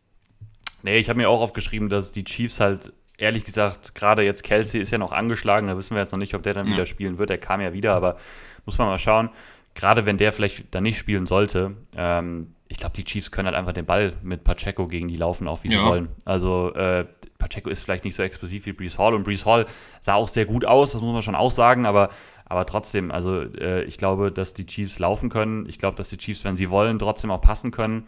Nee, 0.83 0.97
ich 0.97 1.09
habe 1.09 1.17
mir 1.17 1.29
auch 1.29 1.41
aufgeschrieben, 1.41 1.89
dass 1.89 2.11
die 2.11 2.23
Chiefs 2.23 2.59
halt 2.59 2.93
ehrlich 3.17 3.43
gesagt, 3.43 3.95
gerade 3.95 4.23
jetzt 4.23 4.43
Kelsey 4.43 4.81
ist 4.81 4.91
ja 4.91 4.97
noch 4.97 5.11
angeschlagen, 5.11 5.67
da 5.67 5.77
wissen 5.77 5.95
wir 5.95 6.01
jetzt 6.01 6.11
noch 6.11 6.19
nicht, 6.19 6.33
ob 6.35 6.43
der 6.43 6.53
dann 6.53 6.67
ja. 6.67 6.73
wieder 6.73 6.85
spielen 6.85 7.17
wird. 7.17 7.29
Er 7.29 7.37
kam 7.37 7.61
ja 7.61 7.73
wieder, 7.73 7.93
aber 7.93 8.17
muss 8.65 8.77
man 8.77 8.87
mal 8.87 8.97
schauen. 8.97 9.29
Gerade 9.75 10.05
wenn 10.05 10.17
der 10.17 10.33
vielleicht 10.33 10.73
dann 10.73 10.83
nicht 10.83 10.97
spielen 10.97 11.25
sollte, 11.25 11.75
ähm, 11.95 12.47
ich 12.69 12.77
glaube, 12.77 12.93
die 12.95 13.03
Chiefs 13.03 13.31
können 13.31 13.47
halt 13.47 13.57
einfach 13.57 13.73
den 13.73 13.87
Ball 13.87 14.13
mit 14.21 14.43
Pacheco 14.43 14.87
gegen 14.87 15.07
die 15.07 15.17
laufen, 15.17 15.47
auch 15.47 15.63
wie 15.63 15.71
ja. 15.71 15.79
sie 15.79 15.85
wollen. 15.85 16.09
Also 16.23 16.71
äh, 16.75 17.05
Pacheco 17.39 17.69
ist 17.69 17.83
vielleicht 17.83 18.05
nicht 18.05 18.15
so 18.15 18.21
explosiv 18.21 18.67
wie 18.67 18.73
Brees 18.73 18.99
Hall 18.99 19.15
und 19.15 19.23
Brees 19.23 19.45
Hall 19.45 19.65
sah 20.01 20.13
auch 20.13 20.27
sehr 20.27 20.45
gut 20.45 20.65
aus, 20.65 20.91
das 20.91 21.01
muss 21.01 21.11
man 21.11 21.23
schon 21.23 21.35
auch 21.35 21.49
sagen, 21.49 21.87
aber, 21.87 22.09
aber 22.45 22.67
trotzdem, 22.67 23.11
also 23.11 23.41
äh, 23.41 23.83
ich 23.85 23.97
glaube, 23.97 24.31
dass 24.31 24.53
die 24.53 24.67
Chiefs 24.67 24.99
laufen 24.99 25.29
können. 25.29 25.67
Ich 25.67 25.79
glaube, 25.79 25.97
dass 25.97 26.09
die 26.09 26.17
Chiefs, 26.17 26.43
wenn 26.43 26.55
sie 26.55 26.69
wollen, 26.69 26.99
trotzdem 26.99 27.31
auch 27.31 27.41
passen 27.41 27.71
können. 27.71 28.05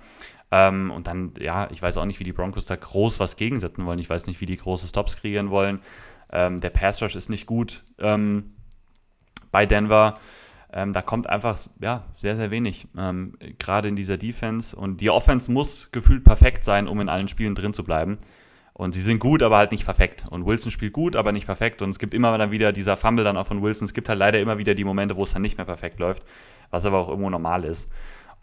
Ähm, 0.52 0.92
und 0.92 1.08
dann, 1.08 1.34
ja, 1.40 1.68
ich 1.72 1.82
weiß 1.82 1.98
auch 1.98 2.06
nicht, 2.06 2.20
wie 2.20 2.24
die 2.24 2.34
Broncos 2.34 2.66
da 2.66 2.76
groß 2.76 3.20
was 3.20 3.38
gegensetzen 3.38 3.86
wollen. 3.86 4.00
Ich 4.00 4.10
weiß 4.10 4.28
nicht, 4.28 4.42
wie 4.42 4.46
die 4.46 4.58
große 4.58 4.88
Stops 4.88 5.18
kreieren 5.18 5.50
wollen. 5.50 5.82
Ähm, 6.32 6.62
der 6.62 6.70
Pass 6.70 7.02
Rush 7.02 7.16
ist 7.16 7.30
nicht 7.30 7.48
gut 7.48 7.84
ähm, 7.98 8.54
bei 9.52 9.66
Denver. 9.66 10.14
Ähm, 10.74 10.94
da 10.94 11.02
kommt 11.02 11.28
einfach 11.28 11.58
ja, 11.80 12.06
sehr, 12.16 12.38
sehr 12.38 12.50
wenig, 12.50 12.88
ähm, 12.98 13.34
gerade 13.60 13.90
in 13.90 13.96
dieser 13.96 14.18
Defense. 14.18 14.76
Und 14.76 15.02
die 15.02 15.10
Offense 15.10 15.52
muss 15.52 15.92
gefühlt 15.92 16.24
perfekt 16.24 16.64
sein, 16.64 16.88
um 16.88 17.02
in 17.02 17.10
allen 17.10 17.28
Spielen 17.28 17.56
drin 17.56 17.74
zu 17.74 17.84
bleiben. 17.84 18.18
Und 18.74 18.94
sie 18.94 19.02
sind 19.02 19.20
gut, 19.20 19.44
aber 19.44 19.58
halt 19.58 19.72
nicht 19.72 19.84
perfekt. 19.84 20.26
Und 20.30 20.46
Wilson 20.46 20.72
spielt 20.72 20.94
gut, 20.94 21.16
aber 21.16 21.34
nicht 21.34 21.46
perfekt. 21.46 21.82
Und 21.82 21.90
es 21.90 22.00
gibt 22.00 22.14
immer 22.14 22.38
dann 22.38 22.52
wieder 22.52 22.72
dieser 22.72 22.96
Fumble 22.96 23.26
dann 23.26 23.36
auch 23.36 23.46
von 23.46 23.62
Wilson. 23.62 23.86
Es 23.86 23.94
gibt 23.94 24.08
halt 24.08 24.18
leider 24.18 24.40
immer 24.40 24.58
wieder 24.58 24.74
die 24.74 24.86
Momente, 24.86 25.18
wo 25.18 25.24
es 25.24 25.34
dann 25.34 25.42
nicht 25.42 25.58
mehr 25.58 25.66
perfekt 25.66 26.00
läuft, 26.00 26.24
was 26.70 26.86
aber 26.86 27.00
auch 27.00 27.10
irgendwo 27.10 27.30
normal 27.30 27.66
ist. 27.66 27.92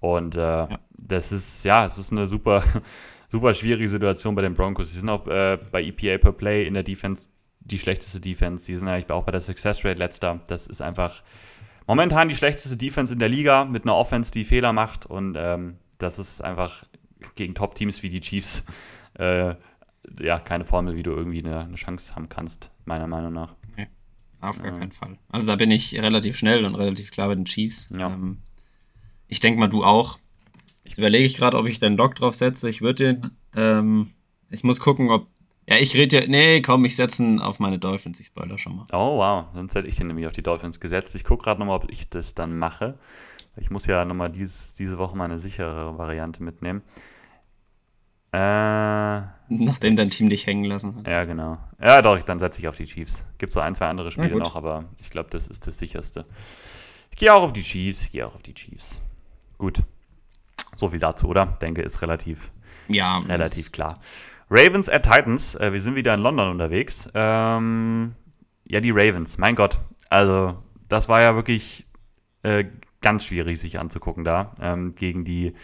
Und 0.01 0.37
äh, 0.37 0.41
ja. 0.41 0.69
das 0.97 1.33
ist, 1.33 1.65
ja, 1.65 1.87
es 1.87 1.99
ist 1.99 2.13
eine 2.13 2.27
super, 2.27 2.63
super 3.29 3.55
schwierige 3.55 3.89
Situation 3.89 4.35
bei 4.35 4.43
den 4.43 4.55
Broncos. 4.55 4.93
Sie 4.93 5.01
sind 5.01 5.09
auch 5.09 5.27
äh, 5.27 5.59
bei 5.73 5.83
EPA 5.83 6.19
per 6.19 6.33
Play 6.33 6.67
in 6.67 6.75
der 6.75 6.83
Defense 6.83 7.31
die 7.61 7.79
schlechteste 7.79 8.21
Defense. 8.21 8.65
Sie 8.65 8.77
sind 8.77 8.87
eigentlich 8.89 9.11
auch 9.11 9.25
bei 9.25 9.33
der 9.33 9.41
Success 9.41 9.85
Rate 9.85 9.99
letzter. 9.99 10.41
Das 10.47 10.67
ist 10.67 10.81
einfach 10.83 11.23
momentan 11.89 12.29
die 12.29 12.37
schlechteste 12.37 12.77
Defense 12.77 13.13
in 13.13 13.19
der 13.19 13.29
Liga 13.29 13.65
mit 13.65 13.83
einer 13.83 13.97
Offense, 13.97 14.31
die 14.31 14.45
Fehler 14.45 14.73
macht. 14.73 15.07
Und 15.07 15.35
ähm, 15.37 15.79
das 15.99 16.21
ist 16.21 16.41
einfach 16.41 16.85
gegen 17.35 17.57
Top-Teams 17.57 18.05
wie 18.05 18.09
die 18.09 18.21
Chiefs 18.21 18.65
äh, 19.15 19.57
ja 20.21 20.39
keine 20.39 20.65
Formel, 20.65 20.95
wie 20.95 21.03
du 21.03 21.11
irgendwie 21.11 21.45
eine, 21.45 21.61
eine, 21.61 21.75
Chance 21.75 22.15
haben 22.15 22.29
kannst, 22.29 22.71
meiner 22.85 23.07
Meinung 23.07 23.33
nach. 23.33 23.55
Nee, 23.77 23.89
auf 24.41 24.63
gar 24.63 24.73
keinen 24.73 24.93
Fall. 24.93 25.19
Also 25.29 25.49
da 25.49 25.57
bin 25.57 25.71
ich 25.71 25.95
relativ 26.01 26.37
schnell 26.37 26.65
und 26.65 26.77
relativ 26.77 27.11
klar 27.11 27.29
bei 27.29 27.35
den 27.35 27.45
Chiefs. 27.45 27.91
Ja. 27.97 28.13
Ähm, 28.13 28.39
ich 29.27 29.41
denke 29.41 29.61
mal, 29.61 29.69
du 29.69 29.85
auch. 29.85 30.19
Ich 30.85 30.97
überlege 30.97 31.25
ich 31.25 31.37
gerade, 31.37 31.59
ob 31.59 31.67
ich 31.67 31.81
den 31.81 31.97
Lock 31.97 32.15
drauf 32.15 32.35
setze. 32.35 32.71
Ich 32.71 32.81
würde 32.81 33.15
den. 33.15 33.31
Ähm, 33.55 34.13
ich 34.51 34.65
muss 34.65 34.81
gucken, 34.81 35.11
ob. 35.11 35.29
Ja, 35.69 35.77
ich 35.77 35.95
rede 35.95 36.21
ja. 36.21 36.27
Nee, 36.27 36.63
komm, 36.63 36.87
ich 36.87 36.97
setze 36.97 37.23
ihn 37.23 37.41
auf 37.41 37.61
meine 37.61 37.79
Dolphins. 37.79 38.19
Ich 38.21 38.29
spoiler 38.29 38.57
schon 38.57 38.77
mal. 38.77 38.87
Oh, 38.93 39.19
wow. 39.19 39.47
Sonst 39.53 39.75
hätte 39.75 39.87
ich 39.87 39.97
den 39.97 40.07
nämlich 40.07 40.27
auf 40.27 40.33
die 40.33 40.43
Dolphins 40.43 40.81
gesetzt. 40.81 41.15
Ich 41.15 41.25
gucke 41.25 41.45
gerade 41.45 41.61
nochmal, 41.61 41.77
ob 41.77 41.91
ich 41.91 42.09
das 42.09 42.35
dann 42.35 42.59
mache. 42.59 42.99
Ich 43.57 43.71
muss 43.71 43.85
ja 43.87 44.05
nochmal 44.07 44.31
dieses, 44.31 44.73
diese 44.73 44.97
Woche 44.97 45.15
mal 45.17 45.27
eine 45.27 45.39
sichere 45.39 45.99
Variante 45.99 46.43
mitnehmen. 46.43 46.83
Äh, 48.33 48.39
Nachdem 49.51 49.97
dein 49.97 50.09
Team 50.11 50.31
dich 50.31 50.47
hängen 50.47 50.65
lassen 50.65 50.97
hat. 50.97 51.07
Ja, 51.07 51.25
genau. 51.25 51.59
Ja, 51.81 52.01
doch, 52.01 52.23
dann 52.23 52.39
setze 52.39 52.61
ich 52.61 52.69
auf 52.69 52.77
die 52.77 52.85
Chiefs. 52.85 53.27
Gibt 53.37 53.53
so 53.53 53.61
ein, 53.61 53.75
zwei 53.75 53.89
andere 53.89 54.11
Spiele 54.11 54.37
noch, 54.37 54.57
aber 54.57 54.85
ich 55.01 55.11
glaube, 55.11 55.29
das 55.31 55.49
ist 55.49 55.67
das 55.67 55.79
sicherste. 55.79 56.25
Ich 57.11 57.19
gehe 57.19 57.35
auch 57.35 57.43
auf 57.43 57.53
die 57.53 57.63
Chiefs. 57.63 58.05
Ich 58.05 58.13
gehe 58.13 58.27
auch 58.27 58.35
auf 58.35 58.43
die 58.43 58.55
Chiefs. 58.55 59.03
Gut. 59.59 59.83
So 60.77 60.89
viel 60.89 60.99
dazu, 61.01 61.29
oder? 61.29 61.47
Denke, 61.61 61.83
ist 61.83 62.01
relativ, 62.01 62.51
ja, 62.89 63.19
relativ 63.19 63.73
klar. 63.73 63.99
Ravens 64.51 64.89
at 64.89 65.05
Titans. 65.05 65.55
Äh, 65.55 65.73
wir 65.73 65.81
sind 65.81 65.95
wieder 65.95 66.15
in 66.15 66.21
London 66.21 66.51
unterwegs. 66.51 67.09
Ähm, 67.15 68.15
ja, 68.65 68.81
die 68.81 68.91
Ravens. 68.91 69.39
Mein 69.39 69.57
Gott. 69.57 69.79
Also, 70.11 70.57
das 70.89 71.09
war 71.09 71.21
ja 71.21 71.35
wirklich 71.35 71.87
äh, 72.43 72.65
ganz 73.01 73.25
schwierig, 73.25 73.61
sich 73.61 73.79
anzugucken 73.79 74.25
da. 74.25 74.53
Ähm, 74.61 74.93
gegen 74.95 75.25
die 75.25 75.55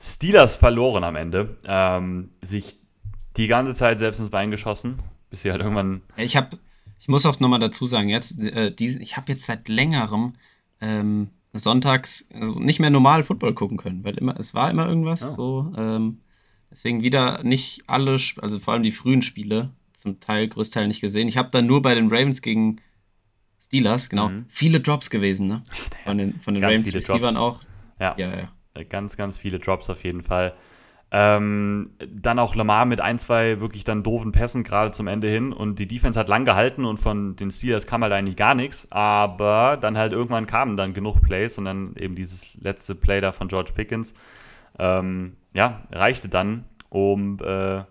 Steelers 0.00 0.56
verloren 0.56 1.04
am 1.04 1.16
Ende. 1.16 1.56
Ähm, 1.64 2.30
sich 2.42 2.78
die 3.36 3.48
ganze 3.48 3.74
Zeit 3.74 3.98
selbst 3.98 4.18
ins 4.18 4.30
Bein 4.30 4.50
geschossen, 4.50 4.98
bis 5.30 5.42
sie 5.42 5.50
halt 5.50 5.60
irgendwann. 5.60 6.02
Ich 6.16 6.36
habe, 6.36 6.58
ich 6.98 7.08
muss 7.08 7.26
auch 7.26 7.38
nochmal 7.40 7.58
dazu 7.58 7.86
sagen, 7.86 8.08
jetzt, 8.08 8.38
äh, 8.38 8.74
diesen, 8.74 9.02
ich 9.02 9.16
habe 9.16 9.32
jetzt 9.32 9.44
seit 9.44 9.68
längerem 9.68 10.32
ähm, 10.80 11.30
sonntags 11.52 12.28
also 12.34 12.58
nicht 12.58 12.80
mehr 12.80 12.90
normal 12.90 13.22
Football 13.24 13.54
gucken 13.54 13.76
können, 13.76 14.04
weil 14.04 14.16
immer, 14.16 14.38
es 14.38 14.54
war 14.54 14.70
immer 14.70 14.88
irgendwas 14.88 15.22
oh. 15.22 15.36
so. 15.36 15.72
Ähm, 15.76 16.20
deswegen 16.76 17.02
wieder 17.02 17.42
nicht 17.42 17.82
alle, 17.86 18.12
also 18.12 18.58
vor 18.58 18.74
allem 18.74 18.82
die 18.82 18.92
frühen 18.92 19.22
Spiele, 19.22 19.70
zum 19.96 20.20
Teil, 20.20 20.46
größtenteils 20.46 20.88
nicht 20.88 21.00
gesehen. 21.00 21.26
Ich 21.26 21.36
habe 21.36 21.48
dann 21.50 21.66
nur 21.66 21.82
bei 21.82 21.94
den 21.94 22.08
Ravens 22.08 22.42
gegen 22.42 22.80
Steelers, 23.64 24.08
genau, 24.08 24.28
mhm. 24.28 24.44
viele 24.48 24.80
Drops 24.80 25.10
gewesen, 25.10 25.48
ne? 25.48 25.62
Von 26.04 26.18
den, 26.18 26.40
von 26.40 26.54
den 26.54 26.62
Ravens 26.62 26.94
Receivern 26.94 27.36
auch. 27.36 27.62
Ja. 27.98 28.14
ja, 28.16 28.30
ja. 28.36 28.84
Ganz, 28.84 29.16
ganz 29.16 29.38
viele 29.38 29.58
Drops 29.58 29.90
auf 29.90 30.04
jeden 30.04 30.22
Fall. 30.22 30.54
Ähm, 31.10 31.92
dann 32.08 32.38
auch 32.38 32.54
Lamar 32.54 32.84
mit 32.84 33.00
ein, 33.00 33.18
zwei 33.18 33.60
wirklich 33.60 33.84
dann 33.84 34.02
doofen 34.02 34.32
Pässen 34.32 34.64
gerade 34.64 34.90
zum 34.90 35.06
Ende 35.06 35.28
hin 35.28 35.52
und 35.52 35.78
die 35.78 35.86
Defense 35.86 36.18
hat 36.18 36.28
lang 36.28 36.44
gehalten 36.44 36.84
und 36.84 36.98
von 36.98 37.36
den 37.36 37.50
Steelers 37.50 37.86
kam 37.86 38.02
halt 38.02 38.12
eigentlich 38.12 38.36
gar 38.36 38.54
nichts, 38.56 38.88
aber 38.90 39.78
dann 39.80 39.96
halt 39.96 40.12
irgendwann 40.12 40.46
kamen 40.46 40.76
dann 40.76 40.94
genug 40.94 41.22
Plays 41.22 41.58
und 41.58 41.64
dann 41.64 41.94
eben 41.96 42.16
dieses 42.16 42.60
letzte 42.60 42.96
Play 42.96 43.20
da 43.20 43.30
von 43.30 43.46
George 43.46 43.70
Pickens, 43.72 44.14
ähm, 44.80 45.36
ja, 45.56 45.82
reichte 45.90 46.28
dann, 46.28 46.64
um, 46.90 47.38
äh, 47.42 47.82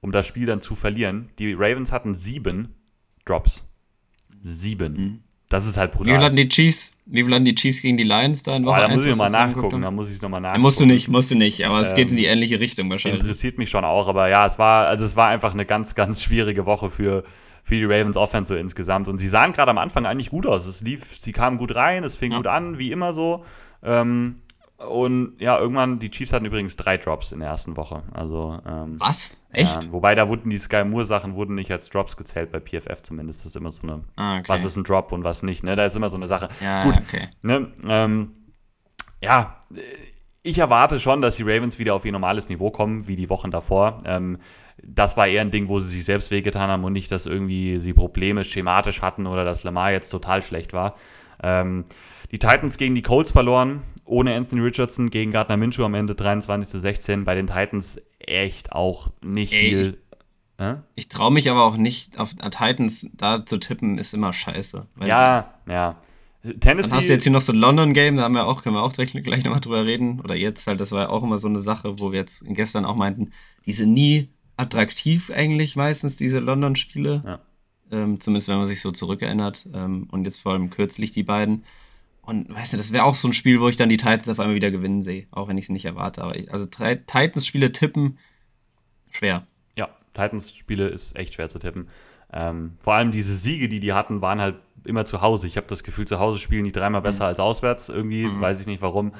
um 0.00 0.12
das 0.12 0.26
Spiel 0.26 0.46
dann 0.46 0.62
zu 0.62 0.76
verlieren. 0.76 1.30
Die 1.38 1.52
Ravens 1.52 1.90
hatten 1.90 2.14
sieben 2.14 2.74
Drops. 3.24 3.66
Sieben. 4.40 4.92
Mhm. 4.92 5.20
Das 5.48 5.66
ist 5.66 5.76
halt 5.76 5.92
brutal. 5.92 6.12
Wie 6.12 6.16
viel 6.16 6.24
hatten 6.24 6.36
die 6.36 6.48
Chiefs? 6.48 6.94
Wie 7.06 7.24
viel 7.24 7.34
hatten 7.34 7.44
die 7.44 7.54
Chiefs 7.54 7.82
gegen 7.82 7.96
die 7.96 8.04
Lions 8.04 8.42
da 8.42 8.54
in 8.54 8.64
Woche 8.64 8.76
oh, 8.78 8.80
Da 8.80 8.94
muss 8.94 9.04
ich 9.04 9.10
nochmal 9.10 9.30
nachgucken. 9.30 9.82
Da 9.82 9.90
muss 9.90 10.10
ich 10.10 10.22
nochmal 10.22 10.40
nachgucken. 10.40 10.62
musst 10.62 10.80
du 10.80 10.86
nicht, 10.86 11.08
musst 11.08 11.30
du 11.30 11.36
nicht, 11.36 11.64
aber 11.64 11.80
es 11.80 11.90
ähm, 11.90 11.96
geht 11.96 12.10
in 12.10 12.16
die 12.16 12.26
ähm, 12.26 12.34
ähnliche 12.34 12.60
Richtung 12.60 12.88
wahrscheinlich. 12.90 13.22
Interessiert 13.22 13.58
mich 13.58 13.70
schon 13.70 13.84
auch, 13.84 14.08
aber 14.08 14.28
ja, 14.28 14.46
es 14.46 14.58
war, 14.58 14.86
also 14.86 15.04
es 15.04 15.16
war 15.16 15.28
einfach 15.28 15.54
eine 15.54 15.64
ganz, 15.64 15.94
ganz 15.94 16.22
schwierige 16.22 16.66
Woche 16.66 16.90
für, 16.90 17.24
für 17.64 17.74
die 17.74 17.84
Ravens 17.84 18.16
Offense 18.18 18.52
so 18.52 18.60
insgesamt. 18.60 19.08
Und 19.08 19.18
sie 19.18 19.28
sahen 19.28 19.52
gerade 19.52 19.70
am 19.70 19.78
Anfang 19.78 20.06
eigentlich 20.06 20.30
gut 20.30 20.46
aus. 20.46 20.66
Es 20.66 20.82
lief, 20.82 21.16
sie 21.16 21.32
kamen 21.32 21.56
gut 21.56 21.74
rein, 21.74 22.04
es 22.04 22.14
fing 22.14 22.32
ja. 22.32 22.36
gut 22.36 22.46
an, 22.46 22.78
wie 22.78 22.92
immer 22.92 23.14
so. 23.14 23.44
Ähm, 23.82 24.36
und 24.78 25.34
ja, 25.40 25.58
irgendwann, 25.58 25.98
die 25.98 26.10
Chiefs 26.10 26.32
hatten 26.32 26.44
übrigens 26.44 26.76
drei 26.76 26.98
Drops 26.98 27.32
in 27.32 27.40
der 27.40 27.48
ersten 27.48 27.76
Woche. 27.76 28.04
Also, 28.12 28.60
ähm, 28.64 28.94
Was? 29.00 29.36
Echt? 29.50 29.84
Ja, 29.84 29.92
wobei 29.92 30.14
da 30.14 30.28
wurden 30.28 30.50
die 30.50 30.58
Sky 30.58 30.84
Moore-Sachen 30.84 31.34
wurden 31.34 31.56
nicht 31.56 31.72
als 31.72 31.90
Drops 31.90 32.16
gezählt 32.16 32.52
bei 32.52 32.60
PFF 32.60 33.02
zumindest. 33.02 33.40
Das 33.40 33.46
ist 33.46 33.56
immer 33.56 33.72
so 33.72 33.82
eine, 33.82 34.04
ah, 34.14 34.38
okay. 34.38 34.48
was 34.48 34.64
ist 34.64 34.76
ein 34.76 34.84
Drop 34.84 35.10
und 35.10 35.24
was 35.24 35.42
nicht. 35.42 35.64
Ne? 35.64 35.74
Da 35.74 35.84
ist 35.84 35.96
immer 35.96 36.10
so 36.10 36.16
eine 36.16 36.28
Sache. 36.28 36.48
Ja, 36.60 36.84
Gut, 36.84 36.96
okay. 36.96 37.28
Ne? 37.42 37.72
Ähm, 37.84 38.34
ja, 39.20 39.58
ich 40.42 40.58
erwarte 40.58 41.00
schon, 41.00 41.22
dass 41.22 41.36
die 41.36 41.42
Ravens 41.42 41.80
wieder 41.80 41.94
auf 41.94 42.04
ihr 42.04 42.12
normales 42.12 42.48
Niveau 42.48 42.70
kommen, 42.70 43.08
wie 43.08 43.16
die 43.16 43.30
Wochen 43.30 43.50
davor. 43.50 43.98
Ähm, 44.04 44.38
das 44.80 45.16
war 45.16 45.26
eher 45.26 45.40
ein 45.40 45.50
Ding, 45.50 45.68
wo 45.68 45.80
sie 45.80 45.96
sich 45.96 46.04
selbst 46.04 46.30
wehgetan 46.30 46.70
haben 46.70 46.84
und 46.84 46.92
nicht, 46.92 47.10
dass 47.10 47.26
irgendwie 47.26 47.80
sie 47.80 47.94
Probleme 47.94 48.44
schematisch 48.44 49.02
hatten 49.02 49.26
oder 49.26 49.44
dass 49.44 49.64
Lamar 49.64 49.90
jetzt 49.90 50.10
total 50.10 50.40
schlecht 50.40 50.72
war. 50.72 50.94
Ähm, 51.42 51.84
die 52.30 52.38
Titans 52.38 52.76
gegen 52.76 52.94
die 52.94 53.02
Colts 53.02 53.32
verloren, 53.32 53.82
ohne 54.08 54.34
Anthony 54.34 54.62
Richardson 54.62 55.10
gegen 55.10 55.32
Gardner 55.32 55.56
Minshew 55.56 55.84
am 55.84 55.94
Ende 55.94 56.14
23 56.14 56.70
zu 56.70 56.80
16. 56.80 57.24
Bei 57.24 57.34
den 57.34 57.46
Titans 57.46 58.00
echt 58.18 58.72
auch 58.72 59.10
nicht 59.22 59.52
Ey, 59.52 59.70
viel. 59.70 59.98
Ich, 60.58 60.64
äh? 60.64 60.76
ich 60.94 61.08
traue 61.08 61.32
mich 61.32 61.50
aber 61.50 61.64
auch 61.64 61.76
nicht, 61.76 62.18
auf 62.18 62.34
Titans 62.34 63.10
da 63.14 63.44
zu 63.44 63.58
tippen, 63.58 63.98
ist 63.98 64.14
immer 64.14 64.32
scheiße. 64.32 64.86
ja, 65.04 65.54
ja. 65.68 65.96
Tennessee. 66.60 66.90
Dann 66.90 66.98
hast 66.98 67.08
du 67.08 67.12
jetzt 67.12 67.24
hier 67.24 67.32
noch 67.32 67.40
so 67.40 67.52
ein 67.52 67.58
London-Game, 67.58 68.16
da 68.16 68.22
haben 68.22 68.34
wir 68.34 68.46
auch, 68.46 68.62
können 68.62 68.76
wir 68.76 68.82
auch 68.82 68.92
direkt 68.92 69.12
gleich 69.24 69.44
nochmal 69.44 69.60
drüber 69.60 69.84
reden. 69.84 70.20
Oder 70.20 70.36
jetzt 70.36 70.66
halt, 70.66 70.80
das 70.80 70.92
war 70.92 71.02
ja 71.02 71.08
auch 71.08 71.22
immer 71.22 71.38
so 71.38 71.48
eine 71.48 71.60
Sache, 71.60 71.98
wo 71.98 72.12
wir 72.12 72.18
jetzt 72.18 72.44
gestern 72.48 72.84
auch 72.84 72.96
meinten, 72.96 73.32
die 73.66 73.72
sind 73.72 73.92
nie 73.92 74.28
attraktiv 74.56 75.30
eigentlich 75.30 75.76
meistens, 75.76 76.16
diese 76.16 76.38
London-Spiele. 76.38 77.18
Ja. 77.24 77.40
Ähm, 77.90 78.20
zumindest 78.20 78.48
wenn 78.48 78.58
man 78.58 78.66
sich 78.66 78.80
so 78.80 78.90
zurückerinnert. 78.90 79.68
Ähm, 79.74 80.08
und 80.10 80.24
jetzt 80.24 80.40
vor 80.40 80.52
allem 80.52 80.70
kürzlich 80.70 81.12
die 81.12 81.22
beiden. 81.24 81.64
Und 82.28 82.54
weißt 82.54 82.74
du, 82.74 82.76
das 82.76 82.92
wäre 82.92 83.04
auch 83.04 83.14
so 83.14 83.26
ein 83.26 83.32
Spiel, 83.32 83.58
wo 83.58 83.70
ich 83.70 83.78
dann 83.78 83.88
die 83.88 83.96
Titans 83.96 84.28
auf 84.28 84.38
einmal 84.38 84.54
wieder 84.54 84.70
gewinnen 84.70 85.00
sehe, 85.00 85.26
auch 85.30 85.48
wenn 85.48 85.56
ich 85.56 85.64
es 85.64 85.70
nicht 85.70 85.86
erwarte. 85.86 86.22
Aber 86.22 86.36
ich, 86.36 86.52
also 86.52 86.66
Titans-Spiele 86.66 87.72
tippen, 87.72 88.18
schwer. 89.10 89.46
Ja, 89.76 89.88
Titans-Spiele 90.12 90.88
ist 90.88 91.16
echt 91.16 91.32
schwer 91.32 91.48
zu 91.48 91.58
tippen. 91.58 91.88
Ähm, 92.30 92.74
vor 92.80 92.92
allem 92.92 93.12
diese 93.12 93.34
Siege, 93.34 93.70
die 93.70 93.80
die 93.80 93.94
hatten, 93.94 94.20
waren 94.20 94.42
halt 94.42 94.56
immer 94.84 95.06
zu 95.06 95.22
Hause. 95.22 95.46
Ich 95.46 95.56
habe 95.56 95.68
das 95.68 95.82
Gefühl, 95.82 96.06
zu 96.06 96.18
Hause 96.18 96.38
spielen 96.38 96.66
die 96.66 96.72
dreimal 96.72 97.00
besser 97.00 97.24
mhm. 97.24 97.28
als 97.28 97.40
auswärts. 97.40 97.88
Irgendwie, 97.88 98.26
mhm. 98.26 98.42
weiß 98.42 98.60
ich 98.60 98.66
nicht 98.66 98.82
warum. 98.82 99.12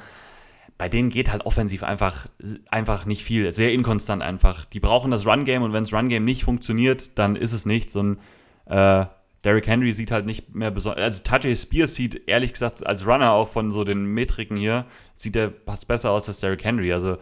Bei 0.77 0.87
denen 0.87 1.09
geht 1.09 1.31
halt 1.31 1.47
offensiv 1.47 1.81
einfach, 1.81 2.27
einfach 2.69 3.05
nicht 3.05 3.23
viel. 3.23 3.51
Sehr 3.51 3.73
inkonstant 3.73 4.21
einfach. 4.21 4.65
Die 4.65 4.79
brauchen 4.79 5.09
das 5.09 5.25
Run-Game 5.25 5.63
und 5.63 5.73
wenn 5.73 5.83
das 5.83 5.93
Run-Game 5.93 6.25
nicht 6.25 6.43
funktioniert, 6.43 7.17
dann 7.17 7.35
ist 7.35 7.53
es 7.53 7.65
nicht. 7.65 7.89
So 7.89 8.03
ein 8.03 8.19
äh, 8.67 9.07
Derrick 9.43 9.67
Henry 9.67 9.93
sieht 9.93 10.11
halt 10.11 10.25
nicht 10.25 10.53
mehr 10.53 10.71
besonders. 10.71 11.03
Also 11.03 11.23
Tajay 11.23 11.55
Spears 11.55 11.95
sieht 11.95 12.27
ehrlich 12.27 12.53
gesagt 12.53 12.85
als 12.85 13.05
Runner 13.05 13.31
auch 13.31 13.47
von 13.47 13.71
so 13.71 13.83
den 13.83 14.05
Metriken 14.05 14.57
hier, 14.57 14.85
sieht 15.13 15.35
er 15.35 15.53
fast 15.65 15.87
besser 15.87 16.11
aus 16.11 16.27
als 16.27 16.41
Derrick 16.41 16.63
Henry. 16.63 16.91
Also 16.91 17.17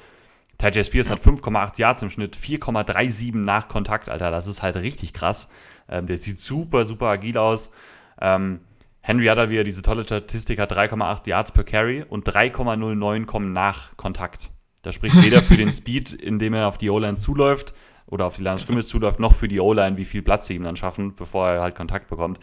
Tajay 0.58 0.84
Spears 0.84 1.10
ja. 1.10 1.14
hat 1.14 1.22
5,8 1.22 1.80
Yards 1.80 2.02
im 2.02 2.10
Schnitt, 2.10 2.36
4,37 2.36 3.36
nach 3.36 3.68
Kontakt, 3.68 4.10
Alter. 4.10 4.32
Das 4.32 4.48
ist 4.48 4.64
halt 4.64 4.78
richtig 4.78 5.14
krass. 5.14 5.48
Ähm, 5.88 6.08
der 6.08 6.18
sieht 6.18 6.40
super, 6.40 6.86
super 6.86 7.08
agil 7.08 7.38
aus. 7.38 7.70
Ähm, 8.20 8.62
Henry 9.02 9.28
hat 9.28 9.38
da 9.38 9.50
wieder 9.50 9.64
diese 9.64 9.84
tolle 9.84 10.04
Statistik, 10.04 10.60
hat 10.60 10.74
3,8 10.74 11.30
Yards 11.30 11.52
per 11.52 11.64
Carry 11.64 12.04
und 12.04 12.28
3,09 12.28 13.26
kommen 13.26 13.54
nach 13.54 13.96
Kontakt. 13.96 14.50
Das 14.82 14.96
spricht 14.96 15.22
weder 15.24 15.42
für 15.42 15.56
den 15.56 15.72
Speed, 15.74 16.14
indem 16.14 16.54
er 16.54 16.68
auf 16.68 16.78
die 16.78 16.90
O-Line 16.90 17.18
zuläuft, 17.18 17.74
oder 18.08 18.26
auf 18.26 18.36
die 18.36 18.43
Line 18.43 18.58
Scrimmage 18.58 18.86
zuläuft, 18.86 19.20
noch 19.20 19.34
für 19.34 19.48
die 19.48 19.60
O-Line, 19.60 19.98
wie 19.98 20.06
viel 20.06 20.22
Platz 20.22 20.48
sie 20.48 20.56
ihm 20.56 20.63
dann 20.63 20.76
schaffen, 20.76 21.15
bevor 21.15 21.50
er 21.50 21.62
halt 21.62 21.76
Kontakt 21.76 22.10
bekommt. 22.10 22.39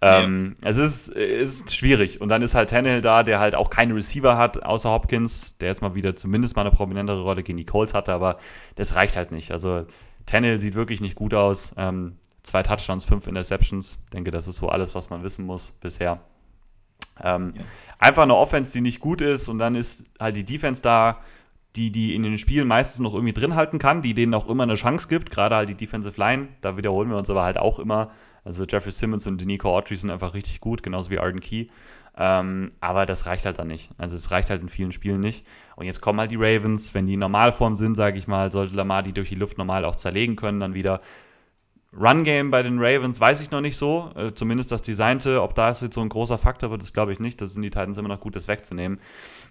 Ähm, 0.00 0.54
ja. 0.62 0.70
Es 0.70 0.76
ist, 0.76 1.08
ist 1.08 1.74
schwierig. 1.74 2.20
Und 2.20 2.28
dann 2.28 2.42
ist 2.42 2.54
halt 2.54 2.70
Tannehill 2.70 3.00
da, 3.00 3.22
der 3.22 3.40
halt 3.40 3.54
auch 3.54 3.70
keine 3.70 3.94
Receiver 3.94 4.36
hat, 4.36 4.62
außer 4.62 4.90
Hopkins, 4.90 5.56
der 5.58 5.68
jetzt 5.68 5.82
mal 5.82 5.94
wieder 5.94 6.14
zumindest 6.14 6.56
mal 6.56 6.62
eine 6.62 6.70
prominentere 6.70 7.22
Rolle 7.22 7.42
gegen 7.42 7.58
die 7.58 7.64
Colts 7.64 7.94
hatte, 7.94 8.12
aber 8.12 8.38
das 8.76 8.94
reicht 8.94 9.16
halt 9.16 9.32
nicht. 9.32 9.50
Also 9.50 9.86
Tannehill 10.26 10.60
sieht 10.60 10.74
wirklich 10.74 11.00
nicht 11.00 11.16
gut 11.16 11.34
aus. 11.34 11.74
Ähm, 11.76 12.16
zwei 12.42 12.62
Touchdowns, 12.62 13.04
fünf 13.04 13.26
Interceptions. 13.26 13.98
Ich 14.04 14.10
denke, 14.10 14.30
das 14.30 14.46
ist 14.46 14.56
so 14.56 14.68
alles, 14.68 14.94
was 14.94 15.10
man 15.10 15.22
wissen 15.22 15.44
muss 15.46 15.72
bisher. 15.80 16.20
Ähm, 17.22 17.54
ja. 17.56 17.64
Einfach 17.98 18.22
eine 18.22 18.36
Offense, 18.36 18.72
die 18.72 18.80
nicht 18.80 19.00
gut 19.00 19.20
ist 19.20 19.48
und 19.48 19.58
dann 19.58 19.74
ist 19.74 20.06
halt 20.20 20.36
die 20.36 20.44
Defense 20.44 20.82
da, 20.82 21.18
die 21.76 21.92
die 21.92 22.14
in 22.14 22.22
den 22.22 22.38
Spielen 22.38 22.66
meistens 22.66 23.00
noch 23.00 23.14
irgendwie 23.14 23.34
drin 23.34 23.54
halten 23.54 23.78
kann, 23.78 24.02
die 24.02 24.14
denen 24.14 24.34
auch 24.34 24.48
immer 24.48 24.64
eine 24.64 24.74
Chance 24.74 25.08
gibt, 25.08 25.30
gerade 25.30 25.56
halt 25.56 25.68
die 25.68 25.74
Defensive 25.74 26.18
Line, 26.18 26.48
da 26.60 26.76
wiederholen 26.76 27.10
wir 27.10 27.16
uns 27.16 27.30
aber 27.30 27.44
halt 27.44 27.58
auch 27.58 27.78
immer. 27.78 28.10
Also 28.44 28.64
Jeffrey 28.64 28.92
Simmons 28.92 29.26
und 29.26 29.40
Denico 29.40 29.76
Autry 29.76 29.96
sind 29.96 30.10
einfach 30.10 30.32
richtig 30.32 30.60
gut, 30.60 30.82
genauso 30.82 31.10
wie 31.10 31.18
Arden 31.18 31.40
Key. 31.40 31.66
Ähm, 32.16 32.72
aber 32.80 33.06
das 33.06 33.26
reicht 33.26 33.44
halt 33.44 33.58
dann 33.58 33.68
nicht. 33.68 33.90
Also 33.96 34.16
es 34.16 34.30
reicht 34.30 34.50
halt 34.50 34.62
in 34.62 34.68
vielen 34.68 34.90
Spielen 34.90 35.20
nicht. 35.20 35.46
Und 35.76 35.86
jetzt 35.86 36.00
kommen 36.00 36.18
halt 36.18 36.32
die 36.32 36.36
Ravens, 36.36 36.92
wenn 36.92 37.06
die 37.06 37.14
in 37.14 37.20
Normalform 37.20 37.76
sind, 37.76 37.94
sage 37.94 38.18
ich 38.18 38.26
mal, 38.26 38.50
sollte 38.50 38.74
Lamar 38.74 39.04
die 39.04 39.12
durch 39.12 39.28
die 39.28 39.36
Luft 39.36 39.56
normal 39.56 39.84
auch 39.84 39.94
zerlegen 39.94 40.34
können, 40.34 40.58
dann 40.58 40.74
wieder. 40.74 41.00
Run-Game 41.96 42.50
bei 42.50 42.62
den 42.62 42.78
Ravens 42.80 43.18
weiß 43.20 43.40
ich 43.40 43.50
noch 43.50 43.60
nicht 43.60 43.76
so. 43.76 44.10
Äh, 44.14 44.34
zumindest 44.34 44.72
das 44.72 44.82
Designte, 44.82 45.42
ob 45.42 45.54
das 45.54 45.80
jetzt 45.80 45.94
so 45.94 46.00
ein 46.00 46.08
großer 46.08 46.38
Faktor 46.38 46.70
wird, 46.70 46.82
das 46.82 46.92
glaube 46.92 47.12
ich 47.12 47.20
nicht. 47.20 47.40
Das 47.40 47.54
sind 47.54 47.62
die 47.62 47.70
Titans 47.70 47.96
immer 47.98 48.08
noch 48.08 48.20
gut, 48.20 48.34
das 48.34 48.48
wegzunehmen. 48.48 48.98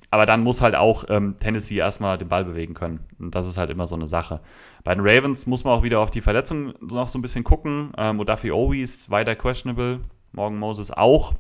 Aber 0.10 0.26
dann 0.26 0.42
muss 0.42 0.62
halt 0.62 0.76
auch 0.76 1.06
ähm, 1.10 1.36
Tennessee 1.40 1.78
erstmal 1.78 2.18
den 2.18 2.30
Ball 2.30 2.46
bewegen 2.46 2.74
können. 2.74 3.02
Und 3.20 3.36
das 3.36 3.46
ist 3.46 3.58
halt 3.58 3.70
immer 3.70 3.88
so 3.88 3.96
eine 3.96 4.08
Sache. 4.08 4.40
Bei 4.84 4.96
den 4.96 5.06
Ravens 5.06 5.48
muss 5.48 5.64
man 5.64 5.74
auch 5.74 5.84
wieder 5.84 6.00
auf 6.00 6.12
die 6.12 6.22
Verletzung 6.22 6.74
noch 6.80 7.10
so 7.10 7.18
ein 7.18 7.22
bisschen 7.22 7.44
gucken. 7.44 7.92
Ähm, 7.98 8.20
Odafi 8.20 8.52
Owi 8.52 8.84
ist 8.84 9.10
weiter 9.10 9.36
questionable. 9.36 10.00
Morgan 10.32 10.60
Moses 10.60 10.92
auch. 10.92 11.34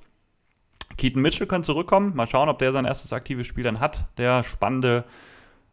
Keaton 0.98 1.22
Mitchell 1.22 1.48
kann 1.48 1.64
zurückkommen. 1.64 2.14
Mal 2.16 2.28
schauen, 2.28 2.50
ob 2.50 2.60
der 2.60 2.74
sein 2.74 2.86
erstes 2.86 3.14
aktives 3.14 3.48
Spiel 3.48 3.63
dann 3.63 3.80
hat. 3.80 4.06
Der 4.18 4.44
spannende 4.44 5.06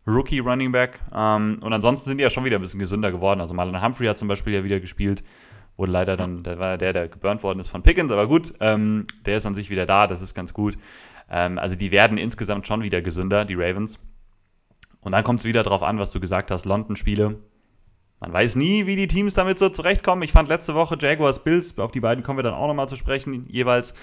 Rookie 0.07 0.39
Running 0.39 0.71
Back. 0.71 1.01
Ähm, 1.13 1.57
und 1.63 1.73
ansonsten 1.73 2.11
sind 2.11 2.19
die 2.19 2.23
ja 2.23 2.31
schon 2.31 2.45
wieder 2.45 2.59
ein 2.59 2.63
bisschen 2.63 2.81
gesünder 2.81 3.11
geworden. 3.11 3.41
Also 3.41 3.55
Marlon 3.55 3.83
Humphrey 3.83 4.07
hat 4.07 4.19
zum 4.19 4.29
Beispiel 4.29 4.55
ja 4.55 4.63
wieder 4.63 4.81
gespielt. 4.81 5.25
Wurde 5.77 5.91
leider 5.91 6.17
dann, 6.17 6.45
der 6.45 6.61
war 6.61 6.79
der, 6.79 6.93
der 6.93 7.09
geburnt 7.09 7.43
worden 7.43 7.59
ist 7.59 7.69
von 7.69 7.83
Pickens, 7.83 8.13
aber 8.13 8.29
gut, 8.29 8.55
ähm, 8.61 9.09
der 9.27 9.39
ist 9.39 9.47
an 9.47 9.57
sich 9.57 9.71
wieder 9.71 9.87
da, 9.87 10.07
das 10.07 10.23
ist 10.23 10.33
ganz 10.33 10.55
gut. 10.55 10.79
Ähm, 11.31 11.59
also 11.59 11.77
die 11.77 11.91
werden 11.91 12.19
insgesamt 12.19 12.67
schon 12.67 12.83
wieder 12.83 13.03
gesünder, 13.03 13.45
die 13.45 13.55
Ravens. 13.55 13.99
Und 15.01 15.13
dann 15.13 15.25
kommt 15.25 15.41
es 15.41 15.47
wieder 15.47 15.63
darauf 15.63 15.83
an, 15.83 15.99
was 15.99 16.11
du 16.11 16.21
gesagt 16.21 16.51
hast, 16.51 16.65
London-Spiele. 16.65 17.39
Man 18.21 18.33
weiß 18.33 18.57
nie, 18.57 18.87
wie 18.87 18.97
die 18.97 19.07
Teams 19.07 19.35
damit 19.35 19.59
so 19.59 19.69
zurechtkommen. 19.69 20.23
Ich 20.23 20.33
fand 20.33 20.49
letzte 20.49 20.75
Woche 20.75 20.97
Jaguars 20.99 21.45
Bills, 21.45 21.79
auf 21.79 21.91
die 21.91 22.01
beiden 22.01 22.25
kommen 22.25 22.39
wir 22.39 22.43
dann 22.43 22.55
auch 22.55 22.69
nochmal 22.69 22.89
zu 22.89 22.97
sprechen, 22.97 23.47
jeweils. 23.49 23.95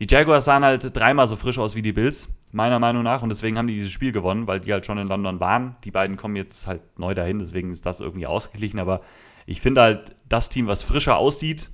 Die 0.00 0.06
Jaguars 0.08 0.44
sahen 0.44 0.64
halt 0.64 0.94
dreimal 0.96 1.26
so 1.26 1.36
frisch 1.36 1.58
aus 1.58 1.74
wie 1.74 1.82
die 1.82 1.92
Bills. 1.92 2.28
meiner 2.52 2.78
Meinung 2.78 3.02
nach. 3.02 3.22
Und 3.22 3.28
deswegen 3.28 3.58
haben 3.58 3.66
die 3.66 3.74
dieses 3.74 3.92
Spiel 3.92 4.12
gewonnen, 4.12 4.46
weil 4.46 4.60
die 4.60 4.72
halt 4.72 4.86
schon 4.86 4.98
in 4.98 5.08
London 5.08 5.40
waren. 5.40 5.76
Die 5.84 5.90
beiden 5.90 6.16
kommen 6.16 6.36
jetzt 6.36 6.66
halt 6.66 6.98
neu 6.98 7.14
dahin, 7.14 7.38
deswegen 7.38 7.72
ist 7.72 7.86
das 7.86 8.00
irgendwie 8.00 8.26
ausgeglichen. 8.26 8.78
Aber 8.78 9.00
ich 9.46 9.60
finde 9.60 9.82
halt, 9.82 10.14
das 10.28 10.48
Team, 10.48 10.66
was 10.66 10.82
frischer 10.82 11.16
aussieht, 11.16 11.70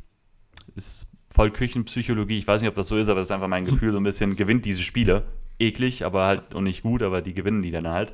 ist 0.75 1.10
voll 1.33 1.51
Küchenpsychologie. 1.51 2.39
Ich 2.39 2.47
weiß 2.47 2.61
nicht, 2.61 2.69
ob 2.69 2.75
das 2.75 2.89
so 2.89 2.97
ist, 2.97 3.09
aber 3.09 3.21
das 3.21 3.29
ist 3.29 3.33
einfach 3.33 3.49
mein 3.49 3.65
Gefühl, 3.65 3.93
so 3.93 3.99
ein 3.99 4.05
bisschen 4.05 4.37
gewinnt 4.37 4.65
diese 4.65 4.83
Spiele. 4.83 5.25
Eklig, 5.59 6.05
aber 6.05 6.27
halt 6.27 6.55
und 6.55 6.65
nicht 6.65 6.83
gut, 6.83 7.03
aber 7.03 7.21
die 7.21 7.35
gewinnen 7.35 7.63
die 7.63 7.71
dann 7.71 7.87
halt. 7.87 8.13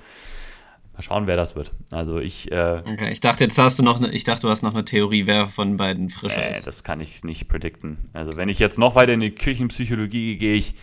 Mal 0.95 1.03
schauen, 1.03 1.27
wer 1.27 1.37
das 1.37 1.55
wird. 1.55 1.73
Also 1.91 2.19
ich. 2.19 2.51
Äh, 2.51 2.83
okay, 2.85 3.13
ich 3.13 3.21
dachte, 3.21 3.45
jetzt 3.45 3.59
hast 3.59 3.79
du 3.79 3.83
noch 3.83 3.99
eine, 3.99 4.13
ich 4.13 4.25
dachte, 4.25 4.43
du 4.43 4.49
hast 4.49 4.63
noch 4.63 4.75
eine 4.75 4.85
Theorie, 4.85 5.27
wer 5.27 5.47
von 5.47 5.77
beiden 5.77 6.09
frischer 6.09 6.43
äh, 6.45 6.57
ist. 6.57 6.67
Das 6.67 6.85
kann 6.85 7.01
ich 7.01 7.23
nicht 7.23 7.49
predikten. 7.49 7.99
Also 8.13 8.37
wenn 8.37 8.49
ich 8.49 8.59
jetzt 8.59 8.79
noch 8.79 8.95
weiter 8.95 9.13
in 9.13 9.21
die 9.21 9.31
Küchenpsychologie 9.31 10.37
gehe, 10.39 10.57
ich. 10.57 10.75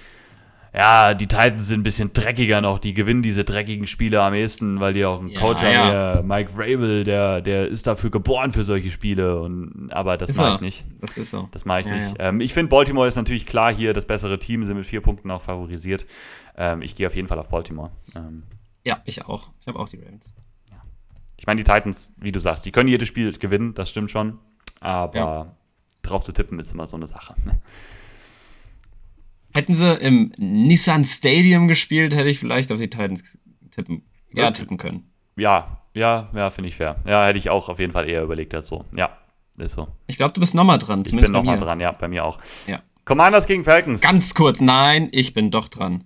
Ja, 0.75 1.13
die 1.13 1.27
Titans 1.27 1.67
sind 1.67 1.81
ein 1.81 1.83
bisschen 1.83 2.13
dreckiger 2.13 2.59
noch. 2.59 2.79
Die 2.79 2.95
gewinnen 2.95 3.21
diese 3.21 3.43
dreckigen 3.43 3.85
Spiele 3.85 4.21
am 4.23 4.33
ehesten, 4.33 4.79
weil 4.79 4.93
die 4.93 5.05
auch 5.05 5.19
einen 5.19 5.29
ja, 5.29 5.39
Coach 5.39 5.61
ja. 5.61 6.15
haben. 6.15 6.27
Mike 6.27 6.51
Vrabel, 6.51 7.03
der, 7.03 7.41
der 7.41 7.67
ist 7.67 7.85
dafür 7.85 8.09
geboren 8.09 8.53
für 8.53 8.63
solche 8.63 8.89
Spiele. 8.89 9.39
Und, 9.39 9.91
aber 9.91 10.17
das 10.17 10.35
mache 10.35 10.55
ich 10.55 10.61
nicht. 10.61 10.85
Das 10.99 11.15
ist 11.15 11.29
so. 11.29 11.47
Das 11.51 11.65
mache 11.65 11.81
ich 11.81 11.85
ja, 11.85 11.95
nicht. 11.95 12.15
Ähm, 12.17 12.41
ich 12.41 12.55
finde, 12.55 12.69
Baltimore 12.69 13.07
ist 13.07 13.15
natürlich 13.17 13.45
klar 13.45 13.71
hier 13.71 13.93
das 13.93 14.05
bessere 14.05 14.39
Team, 14.39 14.65
sind 14.65 14.75
mit 14.75 14.87
vier 14.87 15.01
Punkten 15.01 15.29
auch 15.29 15.43
favorisiert. 15.43 16.07
Ähm, 16.57 16.81
ich 16.81 16.95
gehe 16.95 17.05
auf 17.05 17.15
jeden 17.15 17.27
Fall 17.27 17.37
auf 17.37 17.49
Baltimore. 17.49 17.91
Ähm, 18.15 18.41
ja, 18.83 18.99
ich 19.05 19.23
auch. 19.25 19.51
Ich 19.61 19.67
habe 19.67 19.77
auch 19.77 19.89
die 19.89 19.97
Ravens. 19.97 20.33
Ich 21.37 21.45
meine, 21.45 21.61
die 21.61 21.69
Titans, 21.69 22.13
wie 22.17 22.31
du 22.31 22.39
sagst, 22.39 22.65
die 22.65 22.71
können 22.71 22.87
jedes 22.87 23.09
Spiel 23.09 23.31
gewinnen, 23.37 23.73
das 23.73 23.89
stimmt 23.89 24.09
schon. 24.09 24.39
Aber 24.79 25.55
drauf 26.01 26.23
zu 26.23 26.31
tippen 26.31 26.57
ist 26.57 26.71
immer 26.71 26.87
so 26.87 26.95
eine 26.95 27.05
Sache. 27.05 27.35
Hätten 29.55 29.75
sie 29.75 29.93
im 29.95 30.33
Nissan 30.37 31.05
Stadium 31.05 31.67
gespielt, 31.67 32.15
hätte 32.15 32.29
ich 32.29 32.39
vielleicht 32.39 32.71
auf 32.71 32.79
die 32.79 32.89
Titans 32.89 33.37
tippen, 33.71 34.03
ja, 34.33 34.49
tippen 34.51 34.77
können. 34.77 35.11
Ja, 35.35 35.83
ja, 35.93 36.29
ja, 36.33 36.49
finde 36.49 36.69
ich 36.69 36.75
fair. 36.75 36.95
Ja, 37.05 37.25
hätte 37.25 37.37
ich 37.37 37.49
auch 37.49 37.69
auf 37.69 37.79
jeden 37.79 37.93
Fall 37.93 38.09
eher 38.09 38.23
überlegt 38.23 38.53
als 38.55 38.67
so. 38.67 38.85
Ja, 38.95 39.15
ist 39.57 39.73
so. 39.73 39.87
Ich 40.07 40.17
glaube, 40.17 40.33
du 40.33 40.41
bist 40.41 40.55
nochmal 40.55 40.79
dran. 40.79 41.03
Ich 41.05 41.15
bin 41.15 41.31
nochmal 41.31 41.59
dran, 41.59 41.79
ja, 41.79 41.91
bei 41.91 42.07
mir 42.07 42.25
auch. 42.25 42.39
Ja. 42.67 42.81
Commanders 43.05 43.45
gegen 43.45 43.63
Falcons. 43.63 44.01
Ganz 44.01 44.33
kurz, 44.33 44.59
nein, 44.59 45.09
ich 45.11 45.33
bin 45.33 45.51
doch 45.51 45.67
dran. 45.67 46.03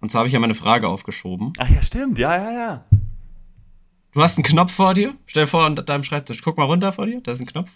Und 0.00 0.10
zwar 0.10 0.20
habe 0.20 0.26
ich 0.26 0.34
ja 0.34 0.40
meine 0.40 0.54
Frage 0.54 0.88
aufgeschoben. 0.88 1.52
Ach 1.58 1.70
ja, 1.70 1.80
stimmt, 1.80 2.18
ja, 2.18 2.36
ja, 2.36 2.52
ja. 2.52 2.84
Du 4.12 4.20
hast 4.20 4.36
einen 4.36 4.44
Knopf 4.44 4.72
vor 4.72 4.92
dir. 4.94 5.14
Stell 5.26 5.44
dir 5.44 5.48
vor, 5.48 5.64
an 5.64 5.76
deinem 5.76 6.04
Schreibtisch. 6.04 6.42
Guck 6.42 6.58
mal 6.58 6.64
runter 6.64 6.92
vor 6.92 7.06
dir. 7.06 7.20
Da 7.22 7.32
ist 7.32 7.40
ein 7.40 7.46
Knopf. 7.46 7.70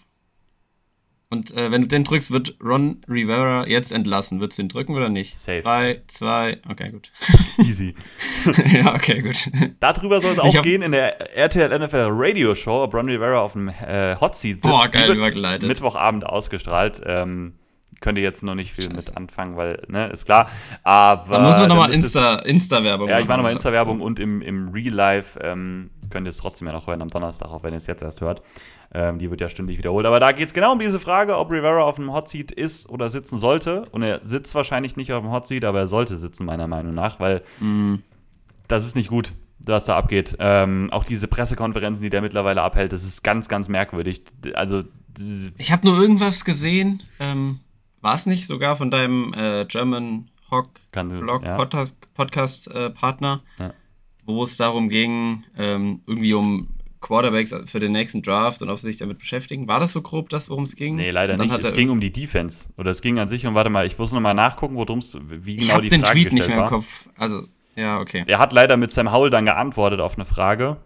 Und 1.29 1.51
äh, 1.57 1.71
wenn 1.71 1.81
du 1.81 1.87
den 1.89 2.05
drückst, 2.05 2.31
wird 2.31 2.55
Ron 2.63 3.01
Rivera 3.09 3.67
jetzt 3.67 3.91
entlassen. 3.91 4.39
Würdest 4.39 4.59
du 4.59 4.63
ihn 4.63 4.69
drücken 4.69 4.95
oder 4.95 5.09
nicht? 5.09 5.37
Safe. 5.37 5.61
Drei, 5.61 6.01
zwei, 6.07 6.59
okay, 6.69 6.89
gut. 6.89 7.11
Easy. 7.57 7.95
ja, 8.73 8.95
okay, 8.95 9.21
gut. 9.21 9.49
Darüber 9.81 10.21
soll 10.21 10.33
es 10.33 10.39
auch 10.39 10.61
gehen 10.61 10.81
in 10.81 10.93
der 10.93 11.35
RTL 11.35 11.77
NFL 11.79 12.07
Radio 12.11 12.55
Show, 12.55 12.83
ob 12.83 12.93
Ron 12.93 13.09
Rivera 13.09 13.39
auf 13.39 13.53
dem 13.53 13.67
äh, 13.67 14.15
Hot 14.21 14.35
Seat 14.35 14.61
sitzt. 14.61 14.63
Boah, 14.63 14.87
geil 14.87 15.15
übergeleitet. 15.15 15.67
Mittwochabend 15.67 16.25
ausgestrahlt. 16.25 17.01
Ähm, 17.05 17.55
könnt 17.99 18.17
ihr 18.17 18.23
jetzt 18.23 18.43
noch 18.43 18.55
nicht 18.55 18.71
viel 18.71 18.85
Scheiße. 18.85 18.95
mit 18.95 19.17
anfangen, 19.17 19.57
weil, 19.57 19.81
ne, 19.89 20.07
ist 20.07 20.23
klar. 20.23 20.49
Aber. 20.83 21.35
Dann 21.35 21.47
müssen 21.47 21.61
wir 21.61 21.67
nochmal 21.67 21.91
Insta-Werbung 21.93 22.45
Insta 22.45 22.79
Ja, 23.09 23.19
ich 23.19 23.27
mache 23.27 23.37
nochmal 23.37 23.51
Insta-Werbung 23.51 23.99
und 23.99 24.19
im, 24.19 24.41
im 24.41 24.69
Real 24.69 24.93
Life 24.93 25.37
ähm, 25.43 25.89
könnt 26.09 26.25
ihr 26.25 26.29
es 26.29 26.37
trotzdem 26.37 26.67
ja 26.67 26.73
noch 26.73 26.87
hören 26.87 27.01
am 27.01 27.09
Donnerstag, 27.09 27.49
auch 27.49 27.63
wenn 27.63 27.73
ihr 27.73 27.77
es 27.77 27.87
jetzt 27.87 28.01
erst 28.01 28.21
hört. 28.21 28.41
Ähm, 28.93 29.19
die 29.19 29.29
wird 29.29 29.41
ja 29.41 29.49
stündlich 29.49 29.77
wiederholt. 29.77 30.05
Aber 30.05 30.19
da 30.19 30.31
geht 30.31 30.47
es 30.47 30.53
genau 30.53 30.73
um 30.73 30.79
diese 30.79 30.99
Frage, 30.99 31.37
ob 31.37 31.51
Rivera 31.51 31.81
auf 31.81 31.95
dem 31.95 32.11
Hot 32.13 32.29
Seat 32.29 32.51
ist 32.51 32.89
oder 32.89 33.09
sitzen 33.09 33.37
sollte. 33.37 33.83
Und 33.91 34.03
er 34.03 34.21
sitzt 34.23 34.55
wahrscheinlich 34.55 34.95
nicht 34.95 35.11
auf 35.13 35.23
dem 35.23 35.31
Hot 35.31 35.47
Seat, 35.47 35.65
aber 35.65 35.79
er 35.79 35.87
sollte 35.87 36.17
sitzen, 36.17 36.45
meiner 36.45 36.67
Meinung 36.67 36.93
nach, 36.93 37.19
weil 37.19 37.43
mm. 37.59 37.95
das 38.67 38.85
ist 38.85 38.95
nicht 38.95 39.09
gut 39.09 39.33
was 39.59 39.85
da 39.85 39.97
abgeht. 39.97 40.37
Ähm, 40.39 40.89
auch 40.91 41.03
diese 41.03 41.27
Pressekonferenzen, 41.27 42.01
die 42.01 42.09
der 42.09 42.21
mittlerweile 42.21 42.61
abhält, 42.61 42.93
das 42.93 43.03
ist 43.03 43.23
ganz, 43.23 43.47
ganz 43.47 43.67
merkwürdig. 43.67 44.23
Also 44.53 44.83
ich 45.57 45.71
habe 45.71 45.87
nur 45.87 45.99
irgendwas 45.99 46.45
gesehen. 46.45 47.03
Ähm, 47.19 47.59
War 48.01 48.15
es 48.15 48.25
nicht 48.25 48.47
sogar 48.47 48.75
von 48.75 48.91
deinem 48.91 49.33
äh, 49.33 49.65
German 49.65 50.29
Hawk 50.51 50.79
Blog 50.91 51.43
ja. 51.43 51.55
Podcast, 51.57 52.13
Podcast 52.13 52.71
äh, 52.71 52.89
Partner, 52.89 53.41
ja. 53.59 53.73
wo 54.25 54.43
es 54.43 54.57
darum 54.57 54.89
ging, 54.89 55.43
ähm, 55.57 56.01
irgendwie 56.05 56.33
um 56.33 56.69
Quarterbacks 57.07 57.55
für 57.65 57.79
den 57.79 57.93
nächsten 57.93 58.21
Draft 58.21 58.61
und 58.61 58.69
ob 58.69 58.77
sie 58.77 58.87
sich 58.87 58.97
damit 58.97 59.19
beschäftigen. 59.19 59.67
War 59.67 59.79
das 59.79 59.93
so 59.93 60.01
grob 60.01 60.29
das, 60.29 60.49
worum 60.49 60.63
es 60.63 60.75
ging? 60.75 60.97
Nee, 60.97 61.09
leider 61.09 61.37
nicht. 61.37 61.51
Es 61.63 61.73
ging 61.73 61.89
um 61.89 62.01
die 62.01 62.11
Defense. 62.11 62.69
Oder 62.77 62.91
es 62.91 63.01
ging 63.01 63.17
an 63.17 63.29
sich 63.29 63.47
um, 63.47 63.55
warte 63.55 63.69
mal, 63.69 63.87
ich 63.87 63.97
muss 63.97 64.11
nochmal 64.11 64.33
nachgucken, 64.33 64.75
worum 64.75 64.99
es, 64.99 65.17
wie 65.29 65.55
genau 65.55 65.79
die 65.79 65.89
Frage 65.89 66.01
den 66.01 66.03
Tweet 66.03 66.33
nicht 66.33 66.47
mehr 66.47 66.63
im 66.63 66.65
Kopf. 66.65 67.07
Also, 67.17 67.43
ja, 67.75 67.99
okay. 67.99 68.23
Er 68.27 68.39
hat 68.39 68.51
leider 68.51 68.75
mit 68.75 68.91
Sam 68.91 69.11
Howell 69.13 69.29
dann 69.29 69.45
geantwortet 69.45 70.01
auf 70.01 70.15
eine 70.15 70.25
Frage. 70.25 70.77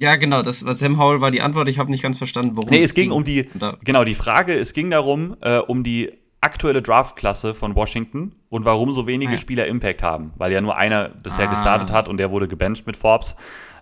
Ja, 0.00 0.16
genau, 0.16 0.42
das 0.42 0.64
was 0.64 0.78
Sam 0.78 0.98
Howell 0.98 1.20
war 1.20 1.30
die 1.30 1.40
Antwort. 1.40 1.68
Ich 1.68 1.78
habe 1.78 1.90
nicht 1.90 2.02
ganz 2.02 2.18
verstanden, 2.18 2.56
worum 2.56 2.70
nee, 2.70 2.78
es, 2.78 2.86
es 2.86 2.94
ging. 2.94 3.10
Nee, 3.10 3.18
es 3.18 3.24
ging 3.24 3.40
um 3.40 3.70
die, 3.70 3.84
genau, 3.84 4.04
die 4.04 4.14
Frage, 4.14 4.54
es 4.54 4.74
ging 4.74 4.90
darum, 4.90 5.36
äh, 5.40 5.58
um 5.58 5.84
die 5.84 6.12
aktuelle 6.42 6.82
Draftklasse 6.82 7.54
von 7.54 7.74
Washington 7.76 8.34
und 8.48 8.64
warum 8.64 8.92
so 8.92 9.06
wenige 9.06 9.30
ah, 9.30 9.34
ja. 9.34 9.38
Spieler 9.38 9.66
Impact 9.66 10.02
haben, 10.02 10.32
weil 10.36 10.52
ja 10.52 10.60
nur 10.60 10.76
einer 10.76 11.08
bisher 11.08 11.48
ah. 11.48 11.54
gestartet 11.54 11.92
hat 11.92 12.08
und 12.08 12.16
der 12.16 12.30
wurde 12.30 12.48
gebencht 12.48 12.86
mit 12.86 12.96
Forbes. 12.96 13.36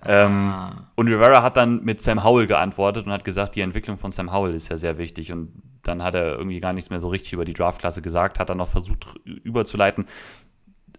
Ähm, 0.05 0.49
ah. 0.49 0.91
Und 0.95 1.09
Rivera 1.09 1.43
hat 1.43 1.57
dann 1.57 1.85
mit 1.85 2.01
Sam 2.01 2.25
Howell 2.25 2.47
geantwortet 2.47 3.07
und 3.07 3.13
hat 3.13 3.25
gesagt, 3.25 3.55
die 3.55 3.61
Entwicklung 3.61 3.99
von 3.99 4.11
Sam 4.11 4.33
Howell 4.33 4.55
ist 4.55 4.69
ja 4.69 4.77
sehr 4.77 4.99
wichtig. 4.99 5.33
Und 5.33 5.53
dann 5.83 6.03
hat 6.03 6.15
er 6.15 6.39
irgendwie 6.39 6.61
gar 6.61 6.73
nichts 6.73 6.91
mehr 6.91 7.01
so 7.01 7.09
richtig 7.09 7.33
über 7.33 7.45
die 7.45 7.55
Draftklasse 7.55 8.03
gesagt, 8.03 8.39
hat 8.39 8.51
dann 8.51 8.59
noch 8.59 8.69
versucht 8.69 9.07
überzuleiten. 9.25 10.07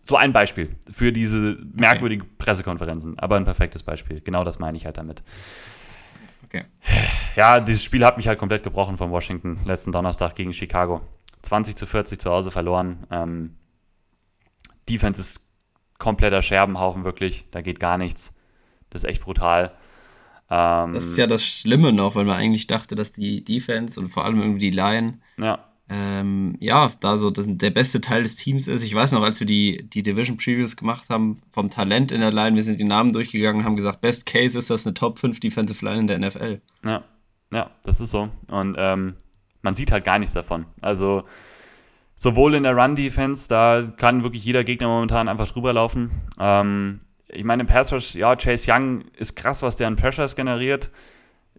So 0.04 0.16
ein 0.16 0.34
Beispiel 0.34 0.76
für 0.90 1.12
diese 1.12 1.60
merkwürdigen 1.74 2.24
okay. 2.24 2.36
Pressekonferenzen, 2.40 3.20
aber 3.20 3.38
ein 3.38 3.46
perfektes 3.46 3.84
Beispiel. 3.84 4.22
Genau 4.22 4.44
das 4.44 4.60
meine 4.60 4.78
ich 4.78 4.86
halt 4.86 4.98
damit. 4.98 5.24
Okay. 6.46 6.66
Ja, 7.36 7.60
dieses 7.60 7.84
Spiel 7.84 8.04
hat 8.04 8.18
mich 8.18 8.28
halt 8.28 8.40
komplett 8.40 8.64
gebrochen 8.64 8.98
von 8.98 9.12
Washington 9.12 9.60
letzten 9.66 9.92
Donnerstag 9.92 10.36
gegen 10.36 10.54
Chicago. 10.54 11.02
20 11.44 11.76
zu 11.76 11.86
40 11.86 12.20
zu 12.20 12.30
Hause 12.30 12.52
verloren. 12.52 13.08
Ähm, 13.10 13.56
Defense 14.90 15.22
ist 15.22 15.48
kompletter 15.98 16.42
Scherbenhaufen, 16.42 17.04
wirklich. 17.04 17.46
Da 17.52 17.62
geht 17.62 17.80
gar 17.80 17.98
nichts. 17.98 18.34
Das 18.92 19.04
ist 19.04 19.10
echt 19.10 19.24
brutal. 19.24 19.72
Ähm, 20.52 20.94
das 20.94 21.08
ist 21.08 21.18
ja 21.18 21.28
das 21.28 21.44
Schlimme 21.44 21.94
noch, 21.94 22.16
weil 22.16 22.26
man 22.26 22.38
eigentlich 22.38 22.68
dachte, 22.68 22.94
dass 22.94 23.12
die 23.12 23.44
Defense 23.44 24.00
und 24.00 24.10
vor 24.10 24.26
allem 24.26 24.40
irgendwie 24.40 24.60
die 24.60 24.70
Line 24.70 25.20
ja, 25.38 25.60
ähm, 25.90 26.58
ja 26.60 26.92
da 27.00 27.18
so 27.18 27.32
das, 27.32 27.46
der 27.48 27.70
beste 27.70 28.02
Teil 28.02 28.24
des 28.24 28.36
Teams 28.36 28.68
ist. 28.68 28.84
Ich 28.84 28.94
weiß 28.94 29.14
noch, 29.14 29.24
als 29.24 29.40
wir 29.40 29.48
die, 29.48 29.90
die 29.90 30.04
Division 30.04 30.38
Previews 30.38 30.76
gemacht 30.76 31.10
haben, 31.10 31.42
vom 31.52 31.70
Talent 31.70 32.12
in 32.12 32.20
der 32.20 32.32
Line, 32.32 32.56
wir 32.58 32.64
sind 32.64 32.80
die 32.80 32.86
Namen 32.86 33.14
durchgegangen 33.14 33.62
und 33.62 33.66
haben 33.66 33.78
gesagt, 33.78 34.02
Best 34.02 34.26
Case 34.26 34.60
ist 34.60 34.70
das 34.70 34.86
eine 34.86 34.94
Top 34.94 35.20
5 35.20 35.40
Defensive 35.40 35.84
Line 35.86 36.02
in 36.02 36.08
der 36.08 36.20
NFL. 36.20 36.62
Ja, 36.84 37.04
ja, 37.54 37.72
das 37.84 38.02
ist 38.02 38.12
so. 38.12 38.30
Und 38.50 38.76
ähm, 38.78 39.16
man 39.62 39.76
sieht 39.76 39.92
halt 39.92 40.04
gar 40.04 40.20
nichts 40.20 40.34
davon. 40.34 40.66
Also 40.82 41.24
sowohl 42.16 42.56
in 42.56 42.64
der 42.64 42.76
Run-Defense, 42.76 43.48
da 43.48 43.82
kann 43.98 44.24
wirklich 44.24 44.44
jeder 44.44 44.64
Gegner 44.64 44.88
momentan 44.88 45.28
einfach 45.28 45.50
drüber 45.50 45.74
laufen. 45.74 46.12
Ähm, 46.40 47.02
ich 47.32 47.44
meine, 47.44 47.62
im 47.62 47.68
Pass 47.68 47.92
Rush, 47.92 48.16
ja, 48.16 48.36
Chase 48.36 48.72
Young 48.72 49.04
ist 49.18 49.36
krass, 49.36 49.62
was 49.62 49.76
der 49.76 49.88
an 49.88 49.96
Pressures 49.96 50.36
generiert. 50.36 50.92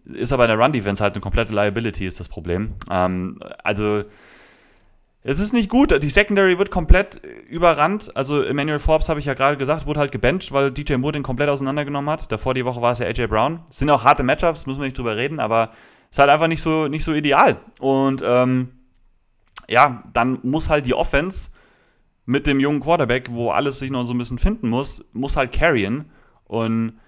Ist 0.05 0.33
aber 0.33 0.43
in 0.45 0.49
der 0.49 0.59
Run-Defense 0.59 1.01
halt 1.01 1.15
eine 1.15 1.21
komplette 1.21 1.53
Liability, 1.53 2.05
ist 2.05 2.19
das 2.19 2.27
Problem. 2.27 2.73
Ähm, 2.91 3.39
also, 3.63 4.03
es 5.23 5.39
ist 5.39 5.53
nicht 5.53 5.69
gut. 5.69 6.03
Die 6.03 6.09
Secondary 6.09 6.59
wird 6.59 6.71
komplett 6.71 7.21
überrannt. 7.47 8.11
Also, 8.15 8.43
Emmanuel 8.43 8.79
Forbes, 8.79 9.07
habe 9.07 9.21
ich 9.21 9.25
ja 9.25 9.33
gerade 9.33 9.57
gesagt, 9.57 9.85
wurde 9.85 10.01
halt 10.01 10.11
gebencht, 10.11 10.51
weil 10.51 10.71
DJ 10.71 10.95
Moore 10.95 11.13
den 11.13 11.23
komplett 11.23 11.49
auseinandergenommen 11.49 12.09
hat. 12.09 12.31
Davor 12.31 12.53
die 12.53 12.65
Woche 12.65 12.81
war 12.81 12.91
es 12.91 12.99
ja 12.99 13.05
AJ 13.07 13.27
Brown. 13.27 13.61
Es 13.69 13.77
sind 13.77 13.89
auch 13.89 14.03
harte 14.03 14.23
Matchups, 14.23 14.67
müssen 14.67 14.79
wir 14.79 14.85
nicht 14.85 14.97
drüber 14.97 15.15
reden, 15.15 15.39
aber 15.39 15.71
ist 16.11 16.19
halt 16.19 16.29
einfach 16.29 16.47
nicht 16.47 16.61
so, 16.61 16.89
nicht 16.89 17.05
so 17.05 17.13
ideal. 17.13 17.57
Und 17.79 18.21
ähm, 18.25 18.73
ja, 19.69 20.03
dann 20.11 20.39
muss 20.43 20.69
halt 20.69 20.85
die 20.85 20.93
Offense 20.93 21.51
mit 22.25 22.47
dem 22.47 22.59
jungen 22.59 22.79
Quarterback, 22.79 23.29
wo 23.31 23.49
alles 23.49 23.79
sich 23.79 23.91
noch 23.91 24.05
so 24.05 24.13
ein 24.13 24.17
bisschen 24.17 24.39
finden 24.39 24.69
muss, 24.69 25.03
muss 25.13 25.35
halt 25.35 25.51
carryen. 25.51 26.05
Und 26.45 26.99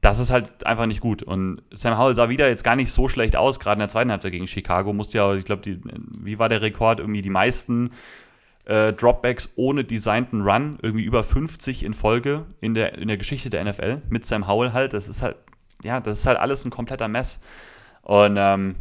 das 0.00 0.18
ist 0.18 0.30
halt 0.30 0.64
einfach 0.66 0.86
nicht 0.86 1.00
gut. 1.00 1.22
Und 1.22 1.62
Sam 1.72 1.98
Howell 1.98 2.14
sah 2.14 2.28
wieder 2.28 2.48
jetzt 2.48 2.64
gar 2.64 2.76
nicht 2.76 2.92
so 2.92 3.08
schlecht 3.08 3.36
aus, 3.36 3.58
gerade 3.60 3.74
in 3.74 3.80
der 3.80 3.88
zweiten 3.88 4.10
Halbzeit 4.10 4.32
gegen 4.32 4.46
Chicago. 4.46 4.92
Musste 4.92 5.18
ja, 5.18 5.34
ich 5.34 5.44
glaube, 5.44 5.78
wie 6.20 6.38
war 6.38 6.48
der 6.48 6.62
Rekord? 6.62 7.00
Irgendwie 7.00 7.22
die 7.22 7.30
meisten 7.30 7.90
äh, 8.66 8.92
Dropbacks 8.92 9.50
ohne 9.56 9.84
designten 9.84 10.42
Run, 10.42 10.78
irgendwie 10.82 11.04
über 11.04 11.24
50 11.24 11.82
in 11.84 11.94
Folge 11.94 12.46
in 12.60 12.74
der, 12.74 12.98
in 12.98 13.08
der 13.08 13.16
Geschichte 13.16 13.50
der 13.50 13.64
NFL 13.64 14.02
mit 14.08 14.24
Sam 14.24 14.46
Howell 14.46 14.72
halt. 14.72 14.92
Das 14.92 15.08
ist 15.08 15.22
halt, 15.22 15.36
ja, 15.82 16.00
das 16.00 16.20
ist 16.20 16.26
halt 16.26 16.38
alles 16.38 16.64
ein 16.64 16.70
kompletter 16.70 17.08
Mess. 17.08 17.40
Und 18.02 18.36
ähm, 18.38 18.76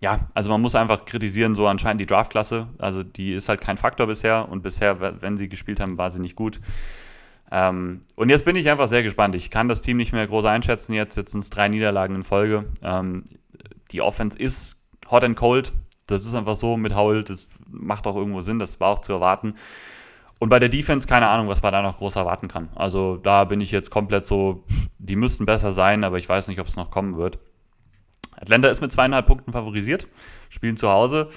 ja, 0.00 0.20
also 0.32 0.50
man 0.50 0.62
muss 0.62 0.74
einfach 0.74 1.04
kritisieren, 1.04 1.54
so 1.54 1.66
anscheinend 1.66 2.00
die 2.00 2.06
Draftklasse. 2.06 2.68
Also 2.78 3.02
die 3.02 3.32
ist 3.32 3.48
halt 3.50 3.60
kein 3.60 3.76
Faktor 3.76 4.06
bisher 4.06 4.48
und 4.48 4.62
bisher, 4.62 5.20
wenn 5.20 5.36
sie 5.36 5.48
gespielt 5.48 5.78
haben, 5.78 5.98
war 5.98 6.10
sie 6.10 6.20
nicht 6.20 6.36
gut. 6.36 6.60
Ähm, 7.50 8.00
und 8.16 8.30
jetzt 8.30 8.46
bin 8.46 8.56
ich 8.56 8.70
einfach 8.70 8.88
sehr 8.88 9.02
gespannt. 9.02 9.34
Ich 9.34 9.50
kann 9.50 9.68
das 9.68 9.82
Team 9.82 9.98
nicht 9.98 10.12
mehr 10.12 10.26
groß 10.26 10.46
einschätzen. 10.46 10.94
Jetzt, 10.94 11.16
jetzt 11.16 11.32
sind 11.32 11.40
es 11.40 11.50
drei 11.50 11.68
Niederlagen 11.68 12.14
in 12.14 12.24
Folge. 12.24 12.64
Ähm, 12.82 13.24
die 13.90 14.00
Offense 14.00 14.38
ist 14.38 14.80
hot 15.10 15.22
and 15.22 15.36
cold. 15.36 15.72
Das 16.06 16.24
ist 16.24 16.34
einfach 16.34 16.56
so 16.56 16.78
mit 16.78 16.94
Howell. 16.96 17.22
Das 17.22 17.46
macht 17.68 18.06
auch 18.06 18.16
irgendwo 18.16 18.40
Sinn. 18.40 18.58
Das 18.58 18.80
war 18.80 18.88
auch 18.88 19.00
zu 19.00 19.12
erwarten. 19.12 19.54
und 20.38 20.48
bei 20.48 20.58
der 20.58 20.70
Defense 20.70 21.06
keine 21.06 21.28
Ahnung, 21.28 21.48
was 21.48 21.60
man 21.62 21.72
da 21.72 21.82
noch 21.82 21.98
groß 21.98 22.16
erwarten 22.16 22.48
kann. 22.48 22.70
Also 22.74 23.18
da 23.18 23.44
bin 23.44 23.60
ich 23.60 23.70
jetzt 23.70 23.90
komplett 23.90 24.24
so, 24.24 24.64
die 24.98 25.16
müssten 25.16 25.44
besser 25.44 25.72
sein, 25.72 26.04
aber 26.04 26.18
ich 26.18 26.28
weiß 26.28 26.48
nicht, 26.48 26.60
ob 26.60 26.68
es 26.68 26.76
noch 26.76 26.90
kommen 26.90 27.18
wird. 27.18 27.38
Atlanta 28.40 28.68
ist 28.68 28.80
mit 28.80 28.90
zweieinhalb 28.90 29.26
Punkten 29.26 29.52
favorisiert, 29.52 30.08
spielen 30.48 30.76
zu 30.76 30.90
Hause. 30.90 31.28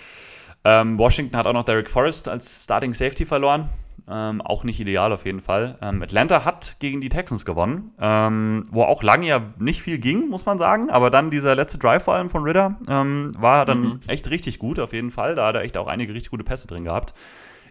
Ähm, 0.66 0.98
Washington 0.98 1.38
hat 1.38 1.46
auch 1.46 1.54
noch 1.54 1.66
Derek 1.66 1.90
Forrest 1.90 2.28
als 2.28 2.64
Starting 2.64 2.94
Safety 2.94 3.26
verloren. 3.26 3.70
Ähm, 4.10 4.42
auch 4.42 4.66
nicht 4.66 4.80
ideal 4.82 5.14
auf 5.14 5.26
jeden 5.26 5.42
Fall. 5.42 5.78
Ähm, 5.82 6.02
Atlanta 6.02 6.44
hat 6.44 6.76
gegen 6.80 7.00
die 7.00 7.08
Texans 7.08 7.46
gewonnen, 7.46 7.92
ähm, 8.02 8.66
wo 8.70 8.84
auch 8.84 9.02
lange 9.02 9.28
ja 9.28 9.42
nicht 9.60 9.82
viel 9.82 9.98
ging, 9.98 10.28
muss 10.28 10.46
man 10.46 10.58
sagen. 10.58 10.90
Aber 10.90 11.10
dann 11.10 11.32
dieser 11.32 11.56
letzte 11.56 11.78
Drive 11.78 12.04
vor 12.04 12.16
allem 12.16 12.30
von 12.30 12.44
Ritter 12.44 12.76
ähm, 12.90 13.32
war 13.38 13.66
dann 13.66 13.82
mhm. 13.82 14.00
echt 14.08 14.30
richtig 14.30 14.60
gut 14.60 14.80
auf 14.80 14.92
jeden 14.92 15.12
Fall. 15.12 15.36
Da 15.36 15.48
hat 15.48 15.56
er 15.56 15.62
echt 15.62 15.78
auch 15.78 15.88
einige 15.88 16.14
richtig 16.14 16.32
gute 16.32 16.44
Pässe 16.44 16.68
drin 16.68 16.84
gehabt. 16.84 17.14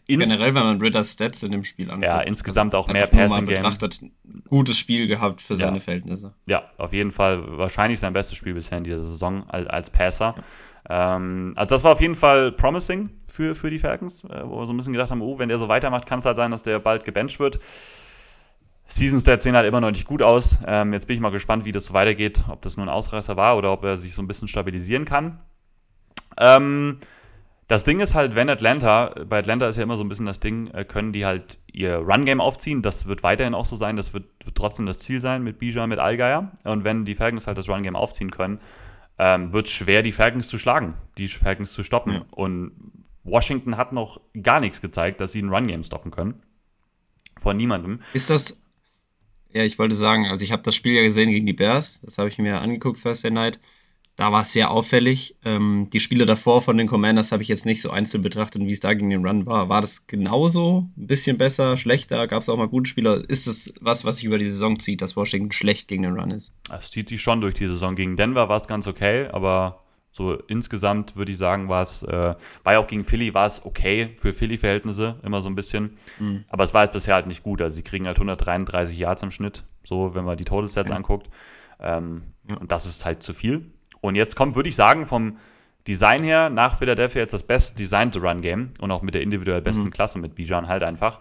Ins 0.06 0.24
Generell, 0.24 0.54
wenn 0.54 0.64
man 0.64 0.80
Ritters 0.80 1.12
Stats 1.12 1.42
in 1.42 1.52
dem 1.52 1.64
Spiel 1.64 1.88
anguckt. 1.88 2.04
Ja, 2.04 2.20
insgesamt 2.20 2.74
auch 2.74 2.88
mehr 2.88 3.06
Passing 3.06 3.46
Game. 3.46 3.62
betrachtet, 3.62 4.00
gutes 4.48 4.76
Spiel 4.76 5.06
gehabt 5.06 5.40
für 5.40 5.54
seine 5.54 5.80
Verhältnisse. 5.80 6.34
Ja, 6.46 6.64
auf 6.76 6.92
jeden 6.92 7.12
Fall 7.12 7.58
wahrscheinlich 7.58 8.00
sein 8.00 8.12
bestes 8.12 8.36
Spiel 8.36 8.54
bisher 8.54 8.78
in 8.78 8.84
dieser 8.84 9.00
Saison 9.00 9.48
als, 9.48 9.68
als 9.68 9.90
Passer. 9.90 10.34
Ja. 10.36 11.16
Ähm, 11.16 11.52
also 11.56 11.74
das 11.74 11.84
war 11.84 11.92
auf 11.92 12.00
jeden 12.00 12.16
Fall 12.16 12.52
promising 12.52 13.10
für, 13.26 13.54
für 13.54 13.70
die 13.70 13.78
Falcons, 13.78 14.24
äh, 14.24 14.42
wo 14.44 14.58
wir 14.58 14.66
so 14.66 14.72
ein 14.72 14.76
bisschen 14.76 14.92
gedacht 14.92 15.10
haben, 15.10 15.22
oh, 15.22 15.38
wenn 15.38 15.48
der 15.48 15.58
so 15.58 15.68
weitermacht, 15.68 16.06
kann 16.06 16.18
es 16.18 16.24
halt 16.24 16.36
sein, 16.36 16.50
dass 16.50 16.62
der 16.62 16.80
bald 16.80 17.04
gebencht 17.04 17.38
wird. 17.38 17.60
Season 18.86 19.20
Stats 19.20 19.44
sehen 19.44 19.56
halt 19.56 19.66
immer 19.66 19.80
noch 19.80 19.90
nicht 19.90 20.06
gut 20.06 20.20
aus. 20.20 20.58
Ähm, 20.66 20.92
jetzt 20.92 21.06
bin 21.06 21.14
ich 21.14 21.20
mal 21.20 21.30
gespannt, 21.30 21.64
wie 21.64 21.72
das 21.72 21.86
so 21.86 21.94
weitergeht, 21.94 22.44
ob 22.48 22.60
das 22.62 22.76
nur 22.76 22.84
ein 22.84 22.90
Ausreißer 22.90 23.36
war 23.36 23.56
oder 23.56 23.72
ob 23.72 23.84
er 23.84 23.96
sich 23.96 24.14
so 24.14 24.20
ein 24.20 24.26
bisschen 24.26 24.48
stabilisieren 24.48 25.04
kann. 25.04 25.38
Ähm, 26.36 26.98
das 27.68 27.84
Ding 27.84 28.00
ist 28.00 28.14
halt, 28.14 28.34
wenn 28.34 28.48
Atlanta, 28.50 29.14
bei 29.26 29.38
Atlanta 29.38 29.68
ist 29.68 29.76
ja 29.76 29.82
immer 29.82 29.96
so 29.96 30.04
ein 30.04 30.08
bisschen 30.08 30.26
das 30.26 30.40
Ding, 30.40 30.68
äh, 30.68 30.84
können 30.84 31.12
die 31.12 31.24
halt 31.24 31.58
ihr 31.72 31.96
Run-Game 31.96 32.40
aufziehen. 32.40 32.82
Das 32.82 33.06
wird 33.06 33.22
weiterhin 33.22 33.54
auch 33.54 33.64
so 33.64 33.76
sein. 33.76 33.96
Das 33.96 34.12
wird, 34.12 34.24
trotzdem 34.54 34.86
das 34.86 34.98
Ziel 34.98 35.20
sein 35.20 35.42
mit 35.42 35.58
Bijan, 35.58 35.88
mit 35.88 35.98
Allgeier. 35.98 36.52
Und 36.64 36.84
wenn 36.84 37.04
die 37.04 37.14
Falcons 37.14 37.46
halt 37.46 37.58
das 37.58 37.68
Run-Game 37.68 37.96
aufziehen 37.96 38.30
können, 38.30 38.60
ähm, 39.18 39.52
wird 39.52 39.66
es 39.66 39.72
schwer, 39.72 40.02
die 40.02 40.12
Falcons 40.12 40.48
zu 40.48 40.58
schlagen, 40.58 40.94
die 41.16 41.28
Falcons 41.28 41.72
zu 41.72 41.82
stoppen. 41.82 42.14
Ja. 42.14 42.24
Und 42.30 42.72
Washington 43.24 43.76
hat 43.76 43.92
noch 43.92 44.20
gar 44.42 44.60
nichts 44.60 44.80
gezeigt, 44.80 45.20
dass 45.20 45.32
sie 45.32 45.42
ein 45.42 45.50
Run-Game 45.50 45.84
stoppen 45.84 46.10
können. 46.10 46.42
Von 47.40 47.56
niemandem. 47.56 48.00
Ist 48.12 48.30
das. 48.30 48.62
Ja, 49.52 49.62
ich 49.62 49.78
wollte 49.78 49.94
sagen, 49.94 50.26
also 50.26 50.44
ich 50.44 50.52
habe 50.52 50.62
das 50.62 50.74
Spiel 50.74 50.94
ja 50.94 51.02
gesehen 51.02 51.30
gegen 51.30 51.46
die 51.46 51.52
Bears. 51.52 52.00
Das 52.00 52.18
habe 52.18 52.28
ich 52.28 52.38
mir 52.38 52.60
angeguckt, 52.60 53.02
Thursday 53.02 53.30
Night. 53.30 53.60
Da 54.16 54.30
war 54.30 54.42
es 54.42 54.52
sehr 54.52 54.70
auffällig. 54.70 55.36
Ähm, 55.44 55.88
die 55.92 56.00
Spiele 56.00 56.26
davor 56.26 56.60
von 56.60 56.76
den 56.76 56.86
Commanders 56.86 57.32
habe 57.32 57.42
ich 57.42 57.48
jetzt 57.48 57.64
nicht 57.64 57.80
so 57.80 57.90
einzeln 57.90 58.22
betrachtet, 58.22 58.62
wie 58.62 58.72
es 58.72 58.80
da 58.80 58.92
gegen 58.92 59.10
den 59.10 59.26
Run 59.26 59.46
war. 59.46 59.68
War 59.70 59.80
das 59.80 60.06
genauso? 60.06 60.86
Ein 60.96 61.06
bisschen 61.06 61.38
besser, 61.38 61.76
schlechter? 61.78 62.26
Gab 62.26 62.42
es 62.42 62.48
auch 62.48 62.58
mal 62.58 62.68
gute 62.68 62.90
Spieler? 62.90 63.28
Ist 63.28 63.46
es 63.46 63.72
was, 63.80 64.04
was 64.04 64.16
sich 64.16 64.26
über 64.26 64.38
die 64.38 64.48
Saison 64.48 64.78
zieht, 64.78 65.00
dass 65.00 65.16
Washington 65.16 65.52
schlecht 65.52 65.88
gegen 65.88 66.02
den 66.02 66.18
Run 66.18 66.30
ist? 66.30 66.52
Es 66.70 66.90
zieht 66.90 67.08
sich 67.08 67.22
schon 67.22 67.40
durch 67.40 67.54
die 67.54 67.66
Saison. 67.66 67.96
Gegen 67.96 68.16
Denver 68.16 68.50
war 68.50 68.56
es 68.56 68.68
ganz 68.68 68.86
okay, 68.86 69.28
aber 69.32 69.82
so 70.10 70.34
insgesamt 70.34 71.16
würde 71.16 71.32
ich 71.32 71.38
sagen, 71.38 71.70
war 71.70 71.82
es, 71.82 72.02
äh, 72.02 72.34
war 72.64 72.72
ja 72.74 72.78
auch 72.78 72.86
gegen 72.86 73.04
Philly, 73.04 73.32
war 73.32 73.46
es 73.46 73.64
okay 73.64 74.10
für 74.18 74.34
Philly-Verhältnisse, 74.34 75.18
immer 75.22 75.40
so 75.40 75.48
ein 75.48 75.54
bisschen. 75.54 75.96
Mhm. 76.18 76.44
Aber 76.48 76.64
es 76.64 76.74
war 76.74 76.80
halt 76.80 76.92
bisher 76.92 77.14
halt 77.14 77.26
nicht 77.26 77.42
gut. 77.42 77.62
Also 77.62 77.76
sie 77.76 77.82
kriegen 77.82 78.06
halt 78.06 78.18
133 78.18 78.98
Yards 78.98 79.22
im 79.22 79.30
Schnitt, 79.30 79.64
so 79.84 80.14
wenn 80.14 80.24
man 80.24 80.36
die 80.36 80.44
Total 80.44 80.68
Sets 80.68 80.90
ja. 80.90 80.96
anguckt. 80.96 81.30
Ähm, 81.80 82.24
ja. 82.46 82.56
Und 82.58 82.70
das 82.70 82.84
ist 82.84 83.06
halt 83.06 83.22
zu 83.22 83.32
viel. 83.32 83.72
Und 84.02 84.16
jetzt 84.16 84.36
kommt, 84.36 84.56
würde 84.56 84.68
ich 84.68 84.76
sagen, 84.76 85.06
vom 85.06 85.38
Design 85.88 86.22
her 86.22 86.50
nach 86.50 86.78
Philadelphia 86.78 87.22
jetzt 87.22 87.32
das 87.32 87.44
best 87.44 87.78
designte 87.78 88.20
Run-Game 88.20 88.72
und 88.80 88.90
auch 88.90 89.00
mit 89.00 89.14
der 89.14 89.22
individuell 89.22 89.62
besten 89.62 89.84
mhm. 89.84 89.90
Klasse 89.90 90.18
mit 90.18 90.34
Bijan 90.34 90.68
halt 90.68 90.82
einfach. 90.82 91.20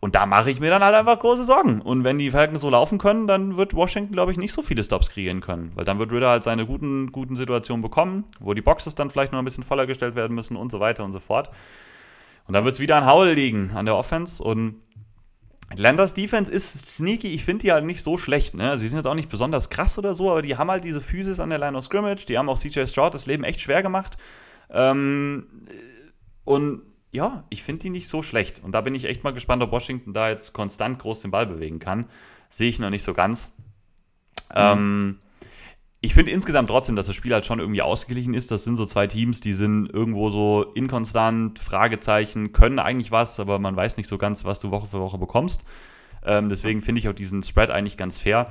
Und 0.00 0.14
da 0.14 0.24
mache 0.24 0.50
ich 0.50 0.60
mir 0.60 0.70
dann 0.70 0.82
halt 0.82 0.94
einfach 0.94 1.18
große 1.18 1.44
Sorgen. 1.44 1.82
Und 1.82 2.04
wenn 2.04 2.18
die 2.18 2.30
Falcons 2.30 2.62
so 2.62 2.70
laufen 2.70 2.96
können, 2.98 3.26
dann 3.26 3.58
wird 3.58 3.74
Washington, 3.74 4.12
glaube 4.12 4.32
ich, 4.32 4.38
nicht 4.38 4.52
so 4.52 4.62
viele 4.62 4.82
Stops 4.82 5.10
kreieren 5.10 5.40
können. 5.40 5.72
Weil 5.74 5.84
dann 5.84 5.98
wird 5.98 6.10
Ritter 6.10 6.30
halt 6.30 6.42
seine 6.42 6.64
guten, 6.64 7.12
guten 7.12 7.36
Situationen 7.36 7.82
bekommen, 7.82 8.24
wo 8.38 8.54
die 8.54 8.62
Boxes 8.62 8.94
dann 8.94 9.10
vielleicht 9.10 9.32
noch 9.32 9.38
ein 9.38 9.44
bisschen 9.44 9.64
voller 9.64 9.86
gestellt 9.86 10.14
werden 10.14 10.34
müssen 10.34 10.56
und 10.56 10.72
so 10.72 10.80
weiter 10.80 11.04
und 11.04 11.12
so 11.12 11.20
fort. 11.20 11.50
Und 12.46 12.54
dann 12.54 12.64
wird 12.64 12.74
es 12.74 12.80
wieder 12.80 12.96
an 12.96 13.06
Howell 13.06 13.34
liegen 13.34 13.72
an 13.74 13.84
der 13.84 13.94
Offense. 13.94 14.42
Und 14.42 14.76
Atlantas 15.70 16.14
Defense 16.14 16.50
ist 16.50 16.96
sneaky. 16.96 17.28
Ich 17.28 17.44
finde 17.44 17.62
die 17.62 17.72
halt 17.72 17.84
nicht 17.84 18.02
so 18.02 18.18
schlecht. 18.18 18.54
Ne? 18.54 18.76
Sie 18.76 18.88
sind 18.88 18.98
jetzt 18.98 19.06
auch 19.06 19.14
nicht 19.14 19.28
besonders 19.28 19.70
krass 19.70 19.98
oder 19.98 20.14
so, 20.14 20.30
aber 20.30 20.42
die 20.42 20.56
haben 20.56 20.70
halt 20.70 20.84
diese 20.84 21.00
Physis 21.00 21.38
an 21.38 21.50
der 21.50 21.58
Line 21.58 21.78
of 21.78 21.84
Scrimmage. 21.84 22.26
Die 22.26 22.36
haben 22.36 22.48
auch 22.48 22.58
CJ 22.58 22.86
Stroud 22.86 23.14
das 23.14 23.26
Leben 23.26 23.44
echt 23.44 23.60
schwer 23.60 23.82
gemacht. 23.82 24.16
Ähm, 24.68 25.46
und 26.44 26.82
ja, 27.12 27.44
ich 27.50 27.62
finde 27.62 27.82
die 27.82 27.90
nicht 27.90 28.08
so 28.08 28.22
schlecht. 28.22 28.62
Und 28.64 28.72
da 28.72 28.80
bin 28.80 28.96
ich 28.96 29.04
echt 29.04 29.22
mal 29.22 29.32
gespannt, 29.32 29.62
ob 29.62 29.70
Washington 29.70 30.12
da 30.12 30.28
jetzt 30.28 30.52
konstant 30.52 30.98
groß 30.98 31.20
den 31.20 31.30
Ball 31.30 31.46
bewegen 31.46 31.78
kann. 31.78 32.06
Sehe 32.48 32.68
ich 32.68 32.80
noch 32.80 32.90
nicht 32.90 33.04
so 33.04 33.14
ganz. 33.14 33.52
Mhm. 34.50 34.56
Ähm, 34.56 35.18
ich 36.02 36.14
finde 36.14 36.32
insgesamt 36.32 36.70
trotzdem, 36.70 36.96
dass 36.96 37.06
das 37.06 37.14
Spiel 37.14 37.34
halt 37.34 37.44
schon 37.44 37.58
irgendwie 37.58 37.82
ausgeglichen 37.82 38.32
ist. 38.32 38.50
Das 38.50 38.64
sind 38.64 38.76
so 38.76 38.86
zwei 38.86 39.06
Teams, 39.06 39.40
die 39.40 39.52
sind 39.52 39.90
irgendwo 39.92 40.30
so 40.30 40.72
inkonstant, 40.74 41.58
Fragezeichen, 41.58 42.52
können 42.52 42.78
eigentlich 42.78 43.10
was, 43.10 43.38
aber 43.38 43.58
man 43.58 43.76
weiß 43.76 43.98
nicht 43.98 44.08
so 44.08 44.16
ganz, 44.16 44.44
was 44.44 44.60
du 44.60 44.70
Woche 44.70 44.86
für 44.86 44.98
Woche 44.98 45.18
bekommst. 45.18 45.64
Ähm, 46.24 46.48
deswegen 46.48 46.80
finde 46.80 47.00
ich 47.00 47.08
auch 47.08 47.14
diesen 47.14 47.42
Spread 47.42 47.70
eigentlich 47.70 47.98
ganz 47.98 48.18
fair. 48.18 48.48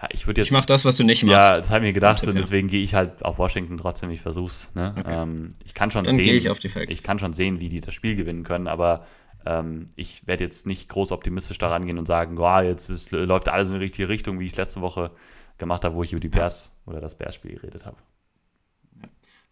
Ja, 0.00 0.08
ich 0.12 0.26
würde 0.26 0.42
jetzt. 0.42 0.48
Ich 0.48 0.52
mache 0.52 0.66
das, 0.66 0.84
was 0.84 0.98
du 0.98 1.04
nicht 1.04 1.22
machst. 1.24 1.32
Ja, 1.32 1.56
das 1.58 1.70
habe 1.70 1.86
ich 1.86 1.88
mir 1.88 1.94
gedacht 1.94 2.20
Tipp, 2.20 2.28
und 2.28 2.36
deswegen 2.36 2.68
ja. 2.68 2.72
gehe 2.72 2.82
ich 2.82 2.94
halt 2.94 3.24
auf 3.24 3.38
Washington 3.38 3.78
trotzdem. 3.78 4.10
Ich 4.10 4.20
versuch's. 4.20 4.70
Ne? 4.74 4.94
Okay. 4.98 5.22
Ähm, 5.22 5.54
ich 5.64 5.72
kann 5.72 5.90
schon 5.90 6.04
Dann 6.04 6.16
sehen. 6.16 6.36
ich 6.36 6.50
auf 6.50 6.58
die 6.58 6.68
Facts. 6.68 6.92
Ich 6.92 7.02
kann 7.02 7.18
schon 7.18 7.32
sehen, 7.32 7.60
wie 7.60 7.70
die 7.70 7.80
das 7.80 7.94
Spiel 7.94 8.16
gewinnen 8.16 8.44
können, 8.44 8.66
aber 8.66 9.06
ähm, 9.46 9.86
ich 9.96 10.26
werde 10.26 10.44
jetzt 10.44 10.66
nicht 10.66 10.90
groß 10.90 11.12
optimistisch 11.12 11.56
daran 11.56 11.86
gehen 11.86 11.96
und 11.96 12.06
sagen, 12.06 12.36
oh, 12.38 12.60
jetzt 12.60 12.90
ist, 12.90 13.12
läuft 13.12 13.48
alles 13.48 13.70
in 13.70 13.76
die 13.76 13.84
richtige 13.84 14.10
Richtung, 14.10 14.38
wie 14.38 14.44
ich 14.44 14.52
es 14.52 14.58
letzte 14.58 14.82
Woche 14.82 15.10
gemacht 15.58 15.84
habe, 15.84 15.94
wo 15.94 16.02
ich 16.02 16.12
über 16.12 16.20
die 16.20 16.28
Bears 16.28 16.72
oder 16.86 17.00
das 17.00 17.16
Bears-Spiel 17.16 17.54
geredet 17.54 17.84
habe. 17.84 17.96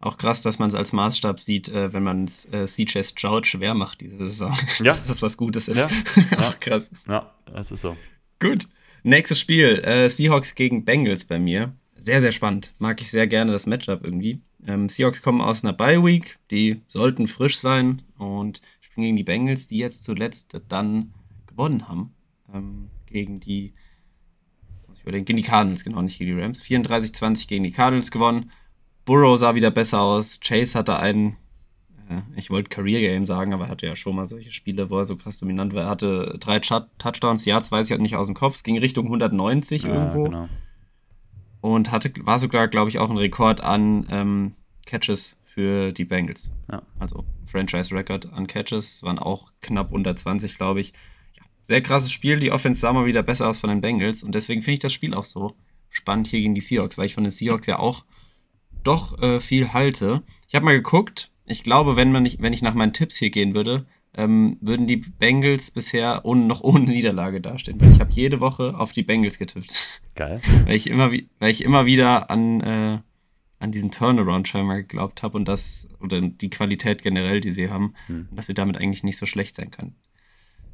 Auch 0.01 0.19
krass, 0.19 0.43
dass 0.43 0.59
man 0.59 0.69
es 0.69 0.75
als 0.75 0.93
Maßstab 0.93 1.41
sieht, 1.41 1.69
äh, 1.71 1.93
wenn 1.93 2.03
man 2.03 2.25
es 2.25 2.45
äh, 2.53 2.67
CJ 2.67 3.05
Stroud 3.05 3.47
schwer 3.47 3.75
macht 3.75 4.03
diese 4.03 4.17
Saison. 4.29 4.57
Ja. 4.81 4.93
dass 4.93 5.07
das 5.07 5.23
was 5.23 5.37
Gutes 5.37 5.69
ist. 5.69 5.79
Ja. 5.79 5.89
Ach, 6.37 6.59
krass. 6.61 6.91
Ja, 7.09 7.33
das 7.47 7.71
ist 7.71 7.81
so. 7.81 7.97
Gut. 8.39 8.69
Nächstes 9.03 9.39
Spiel, 9.41 9.81
äh, 9.85 10.09
Seahawks 10.11 10.55
gegen 10.55 10.85
Bengals 10.85 11.25
bei 11.25 11.39
mir. 11.39 11.75
Sehr, 11.99 12.21
sehr 12.21 12.33
spannend. 12.33 12.75
Mag 12.79 13.01
ich 13.01 13.11
sehr 13.11 13.27
gerne 13.27 13.53
das 13.53 13.67
Matchup 13.67 14.05
irgendwie. 14.05 14.41
Ähm, 14.67 14.89
Seahawks 14.89 15.23
kommen 15.23 15.41
aus 15.41 15.65
einer 15.65 15.73
Bye 15.73 16.05
Week, 16.05 16.39
die 16.51 16.83
sollten 16.89 17.27
frisch 17.27 17.59
sein 17.59 18.03
und 18.19 18.61
spielen 18.81 19.05
gegen 19.05 19.17
die 19.17 19.25
Bengals, 19.25 19.69
die 19.69 19.79
jetzt 19.79 20.05
zuletzt 20.05 20.61
dann 20.69 21.15
gewonnen 21.47 21.89
haben. 21.89 22.15
Ähm, 22.53 22.91
gegen 23.07 23.41
die, 23.41 23.73
gegen 25.05 25.37
die 25.37 25.43
Cardinals, 25.43 25.85
genau, 25.85 26.03
nicht 26.03 26.19
gegen 26.19 26.37
die 26.37 26.43
Rams. 26.43 26.63
34-20 26.63 27.49
gegen 27.49 27.65
die 27.65 27.73
Cardinals 27.73 28.11
gewonnen. 28.11 28.51
Burrow 29.05 29.39
sah 29.39 29.55
wieder 29.55 29.71
besser 29.71 30.01
aus. 30.01 30.41
Chase 30.41 30.79
hatte 30.79 30.99
einen 30.99 31.37
ich 32.37 32.51
wollte 32.51 32.69
Career 32.69 33.01
Game 33.01 33.25
sagen, 33.25 33.53
aber 33.53 33.65
er 33.65 33.71
hatte 33.71 33.87
ja 33.87 33.97
schon 33.97 34.17
mal 34.17 34.27
solche 34.27 34.51
Spiele, 34.51 34.91
wo 34.91 34.99
er 34.99 35.05
so 35.05 35.17
krass 35.17 35.39
dominant 35.39 35.75
war. 35.75 35.85
Er 35.85 35.89
hatte 35.89 36.37
drei 36.39 36.59
Touchdowns, 36.59 37.45
ja, 37.45 37.59
das 37.59 37.73
weiß 37.73 37.87
ich 37.87 37.93
halt 37.93 38.03
nicht 38.03 38.17
aus 38.17 38.27
dem 38.27 38.35
Kopf. 38.35 38.57
Es 38.57 38.63
ging 38.63 38.79
Richtung 38.79 39.07
190 39.07 39.85
ja, 39.85 39.95
irgendwo. 39.95 40.25
Genau. 40.25 40.49
Und 41.61 41.91
hatte, 41.91 42.13
war 42.21 42.39
sogar, 42.39 42.69
glaube 42.69 42.91
ich, 42.91 42.99
auch 42.99 43.09
ein 43.09 43.17
Rekord 43.17 43.63
an 43.63 44.07
ähm, 44.11 44.53
Catches 44.85 45.37
für 45.45 45.93
die 45.93 46.05
Bengals. 46.05 46.53
Ja. 46.71 46.83
Also 46.99 47.25
Franchise-Record 47.47 48.33
an 48.33 48.47
Catches, 48.47 49.03
waren 49.03 49.19
auch 49.19 49.53
knapp 49.63 49.93
unter 49.93 50.15
20, 50.15 50.57
glaube 50.57 50.81
ich. 50.81 50.93
Sehr 51.65 51.81
krasses 51.81 52.13
Spiel. 52.13 52.39
Die 52.39 52.53
Offense 52.53 52.81
sah 52.81 52.93
mal 52.93 53.07
wieder 53.07 53.23
besser 53.23 53.49
aus 53.49 53.59
von 53.59 53.71
den 53.71 53.81
Bengals. 53.81 54.23
Und 54.23 54.35
deswegen 54.35 54.63
finde 54.63 54.75
ich 54.75 54.81
das 54.81 54.93
Spiel 54.93 55.15
auch 55.15 55.25
so 55.25 55.55
spannend 55.91 56.27
hier 56.27 56.41
gegen 56.41 56.55
die 56.55 56.61
Seahawks, 56.61 56.99
weil 56.99 57.07
ich 57.07 57.15
von 57.15 57.25
den 57.25 57.31
Seahawks 57.31 57.67
ja 57.67 57.79
auch 57.79 58.05
doch 58.83 59.21
äh, 59.23 59.41
viel 59.41 59.73
halte. 59.73 60.23
Ich 60.47 60.55
habe 60.55 60.65
mal 60.65 60.77
geguckt, 60.77 61.31
ich 61.47 61.63
glaube, 61.63 61.97
wenn, 61.97 62.13
man 62.13 62.23
nicht, 62.23 62.43
wenn 62.43 62.53
ich 62.53 62.63
nach 62.63 62.75
meinen 62.75 62.93
Tipps 62.93 63.17
hier 63.17 63.31
gehen 63.31 63.55
würde, 63.55 63.87
ähm, 64.17 64.59
würden 64.61 64.87
die 64.87 64.97
Bengals 64.97 65.71
bisher 65.71 66.21
ohne, 66.25 66.43
noch 66.43 66.61
ohne 66.61 66.85
Niederlage 66.85 67.41
dastehen. 67.41 67.81
Weil 67.81 67.93
ich 67.93 68.01
habe 68.01 68.13
jede 68.13 68.41
Woche 68.41 68.79
auf 68.79 68.93
die 68.93 69.03
Bengals 69.03 69.39
getippt. 69.39 70.01
Geil. 70.15 70.41
weil, 70.67 70.77
ich 70.77 70.89
immer, 70.89 71.11
weil 71.11 71.51
ich 71.51 71.65
immer 71.65 71.87
wieder 71.87 72.31
an, 72.31 72.61
äh, 72.61 72.99
an 73.59 73.73
diesen 73.73 73.91
Turnaround 73.91 74.47
scheinbar 74.47 74.77
geglaubt 74.77 75.23
habe 75.23 75.37
und 75.37 75.47
das, 75.47 75.89
oder 76.01 76.21
die 76.21 76.51
Qualität 76.51 77.03
generell, 77.03 77.41
die 77.41 77.53
sie 77.53 77.71
haben, 77.71 77.95
hm. 78.07 78.29
dass 78.33 78.47
sie 78.47 78.55
damit 78.55 78.77
eigentlich 78.77 79.03
nicht 79.03 79.17
so 79.17 79.27
schlecht 79.27 79.57
sein 79.57 79.71
können. 79.71 79.97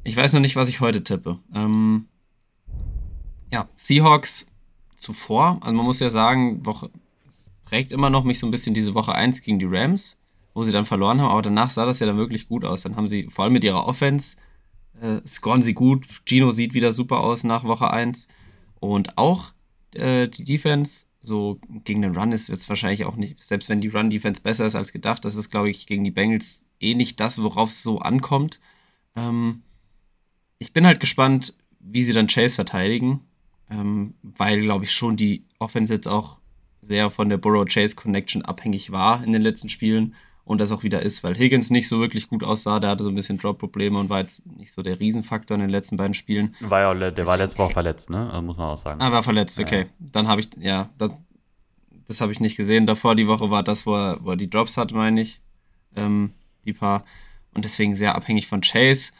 Ich 0.03 0.15
weiß 0.15 0.33
noch 0.33 0.41
nicht, 0.41 0.55
was 0.55 0.69
ich 0.69 0.81
heute 0.81 1.03
tippe. 1.03 1.39
Ähm, 1.53 2.07
ja, 3.51 3.67
Seahawks 3.75 4.47
zuvor, 4.95 5.57
also 5.61 5.73
man 5.73 5.85
muss 5.85 5.99
ja 5.99 6.09
sagen, 6.09 6.65
Woche, 6.65 6.89
es 7.29 7.51
prägt 7.65 7.91
immer 7.91 8.09
noch 8.09 8.23
mich 8.23 8.39
so 8.39 8.47
ein 8.47 8.51
bisschen 8.51 8.73
diese 8.73 8.93
Woche 8.93 9.13
1 9.13 9.41
gegen 9.41 9.59
die 9.59 9.65
Rams 9.65 10.17
wo 10.53 10.63
sie 10.63 10.71
dann 10.71 10.85
verloren 10.85 11.21
haben, 11.21 11.31
aber 11.31 11.41
danach 11.41 11.69
sah 11.69 11.85
das 11.85 11.99
ja 11.99 12.05
dann 12.05 12.17
wirklich 12.17 12.47
gut 12.47 12.65
aus. 12.65 12.81
Dann 12.83 12.95
haben 12.95 13.07
sie, 13.07 13.27
vor 13.29 13.45
allem 13.45 13.53
mit 13.53 13.63
ihrer 13.63 13.87
Offense, 13.87 14.37
äh, 15.01 15.25
scoren 15.27 15.61
sie 15.61 15.73
gut. 15.73 16.07
Gino 16.25 16.51
sieht 16.51 16.73
wieder 16.73 16.91
super 16.91 17.21
aus 17.21 17.43
nach 17.43 17.63
Woche 17.63 17.89
1. 17.89 18.27
Und 18.79 19.17
auch 19.17 19.53
äh, 19.93 20.27
die 20.27 20.43
Defense, 20.43 21.05
so 21.21 21.59
gegen 21.83 22.01
den 22.01 22.15
Run 22.15 22.31
ist 22.31 22.49
jetzt 22.49 22.67
wahrscheinlich 22.67 23.05
auch 23.05 23.15
nicht, 23.15 23.41
selbst 23.41 23.69
wenn 23.69 23.79
die 23.79 23.89
Run-Defense 23.89 24.41
besser 24.41 24.65
ist 24.65 24.75
als 24.75 24.91
gedacht, 24.91 25.23
das 25.23 25.35
ist, 25.35 25.51
glaube 25.51 25.69
ich, 25.69 25.85
gegen 25.85 26.03
die 26.03 26.11
Bengals 26.11 26.65
eh 26.79 26.95
nicht 26.95 27.19
das, 27.19 27.41
worauf 27.41 27.69
es 27.69 27.83
so 27.83 27.99
ankommt. 27.99 28.59
Ähm, 29.15 29.61
ich 30.61 30.73
bin 30.73 30.85
halt 30.85 30.99
gespannt, 30.99 31.55
wie 31.79 32.03
sie 32.03 32.13
dann 32.13 32.27
Chase 32.27 32.53
verteidigen, 32.53 33.21
ähm, 33.71 34.13
weil, 34.21 34.61
glaube 34.61 34.85
ich, 34.85 34.93
schon 34.93 35.17
die 35.17 35.41
Offense 35.57 35.91
jetzt 35.91 36.07
auch 36.07 36.37
sehr 36.83 37.09
von 37.09 37.29
der 37.29 37.37
Burrow-Chase-Connection 37.37 38.43
abhängig 38.43 38.91
war 38.91 39.23
in 39.23 39.33
den 39.33 39.41
letzten 39.41 39.69
Spielen 39.69 40.13
und 40.45 40.61
das 40.61 40.71
auch 40.71 40.83
wieder 40.83 41.01
ist, 41.01 41.23
weil 41.23 41.35
Higgins 41.35 41.71
nicht 41.71 41.87
so 41.87 41.99
wirklich 41.99 42.27
gut 42.27 42.43
aussah, 42.43 42.79
der 42.79 42.91
hatte 42.91 43.03
so 43.03 43.09
ein 43.09 43.15
bisschen 43.15 43.39
Drop-Probleme 43.39 43.97
und 43.97 44.09
war 44.09 44.19
jetzt 44.19 44.45
nicht 44.45 44.71
so 44.71 44.83
der 44.83 44.99
Riesenfaktor 44.99 45.55
in 45.55 45.61
den 45.61 45.71
letzten 45.71 45.97
beiden 45.97 46.13
Spielen. 46.13 46.55
War 46.59 46.81
ja, 46.81 47.09
der 47.09 47.25
war 47.25 47.37
letzte 47.37 47.57
Woche 47.57 47.73
verletzt, 47.73 48.11
ne? 48.11 48.29
Also 48.29 48.43
muss 48.43 48.57
man 48.57 48.67
auch 48.67 48.77
sagen. 48.77 49.01
Ah, 49.01 49.11
war 49.11 49.23
verletzt, 49.23 49.59
okay. 49.59 49.81
Ja. 49.81 50.07
Dann 50.11 50.27
habe 50.27 50.41
ich, 50.41 50.49
ja, 50.59 50.91
das, 50.99 51.09
das 52.07 52.21
habe 52.21 52.31
ich 52.33 52.39
nicht 52.39 52.55
gesehen. 52.55 52.85
Davor 52.85 53.15
die 53.15 53.27
Woche 53.27 53.49
war 53.49 53.63
das, 53.63 53.87
wo 53.87 53.95
er, 53.95 54.19
wo 54.21 54.31
er 54.31 54.37
die 54.37 54.49
Drops 54.49 54.77
hat, 54.77 54.91
meine 54.91 55.21
ich. 55.21 55.41
Ähm, 55.95 56.33
die 56.65 56.73
paar. 56.73 57.03
Und 57.55 57.65
deswegen 57.65 57.95
sehr 57.95 58.13
abhängig 58.13 58.47
von 58.47 58.61
Chase. 58.61 59.13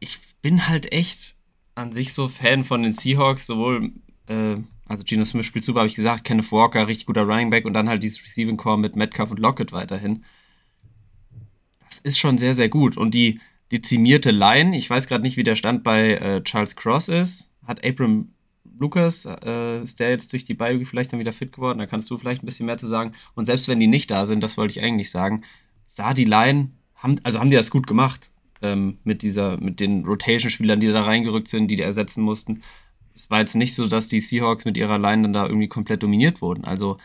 Ich 0.00 0.18
bin 0.48 0.66
halt 0.66 0.92
echt 0.92 1.36
an 1.74 1.92
sich 1.92 2.14
so 2.14 2.26
Fan 2.26 2.64
von 2.64 2.82
den 2.82 2.94
Seahawks, 2.94 3.46
sowohl, 3.46 3.92
äh, 4.28 4.56
also 4.86 5.04
Gino 5.04 5.26
Smith 5.26 5.44
spielt 5.44 5.62
super, 5.62 5.80
habe 5.80 5.88
ich 5.88 5.94
gesagt, 5.94 6.24
Kenneth 6.24 6.50
Walker, 6.50 6.86
richtig 6.86 7.04
guter 7.04 7.24
Running 7.24 7.50
Back 7.50 7.66
und 7.66 7.74
dann 7.74 7.86
halt 7.86 8.02
dieses 8.02 8.24
Receiving 8.24 8.56
Core 8.56 8.78
mit 8.78 8.96
Metcalf 8.96 9.30
und 9.30 9.40
Lockett 9.40 9.72
weiterhin. 9.72 10.24
Das 11.86 11.98
ist 11.98 12.18
schon 12.18 12.38
sehr, 12.38 12.54
sehr 12.54 12.70
gut. 12.70 12.96
Und 12.96 13.10
die 13.10 13.42
dezimierte 13.70 14.30
Line, 14.30 14.74
ich 14.74 14.88
weiß 14.88 15.06
gerade 15.06 15.20
nicht, 15.20 15.36
wie 15.36 15.42
der 15.42 15.54
Stand 15.54 15.84
bei 15.84 16.14
äh, 16.14 16.42
Charles 16.42 16.76
Cross 16.76 17.10
ist, 17.10 17.50
hat 17.66 17.84
Abram 17.84 18.30
Lucas, 18.78 19.26
äh, 19.26 19.82
ist 19.82 20.00
der 20.00 20.08
jetzt 20.08 20.32
durch 20.32 20.46
die 20.46 20.54
Bye 20.54 20.82
vielleicht 20.86 21.12
dann 21.12 21.20
wieder 21.20 21.34
fit 21.34 21.52
geworden? 21.52 21.78
Da 21.78 21.84
kannst 21.84 22.08
du 22.08 22.16
vielleicht 22.16 22.42
ein 22.42 22.46
bisschen 22.46 22.64
mehr 22.64 22.78
zu 22.78 22.86
sagen. 22.86 23.12
Und 23.34 23.44
selbst 23.44 23.68
wenn 23.68 23.80
die 23.80 23.86
nicht 23.86 24.10
da 24.10 24.24
sind, 24.24 24.42
das 24.42 24.56
wollte 24.56 24.78
ich 24.78 24.82
eigentlich 24.82 25.10
sagen, 25.10 25.42
sah 25.86 26.14
die 26.14 26.24
Line, 26.24 26.70
haben, 26.94 27.20
also 27.22 27.38
haben 27.38 27.50
die 27.50 27.56
das 27.56 27.70
gut 27.70 27.86
gemacht 27.86 28.30
ähm, 28.62 28.98
mit 29.04 29.22
dieser, 29.22 29.58
mit 29.58 29.80
den 29.80 30.04
Rotation-Spielern, 30.04 30.80
die 30.80 30.88
da 30.88 31.02
reingerückt 31.02 31.48
sind, 31.48 31.68
die 31.68 31.76
die 31.76 31.82
ersetzen 31.82 32.22
mussten. 32.22 32.62
Es 33.14 33.30
war 33.30 33.40
jetzt 33.40 33.54
nicht 33.54 33.74
so, 33.74 33.86
dass 33.86 34.08
die 34.08 34.20
Seahawks 34.20 34.64
mit 34.64 34.76
ihrer 34.76 34.98
Line 34.98 35.22
dann 35.22 35.32
da 35.32 35.46
irgendwie 35.46 35.68
komplett 35.68 36.02
dominiert 36.02 36.40
wurden. 36.40 36.64
Also 36.64 36.98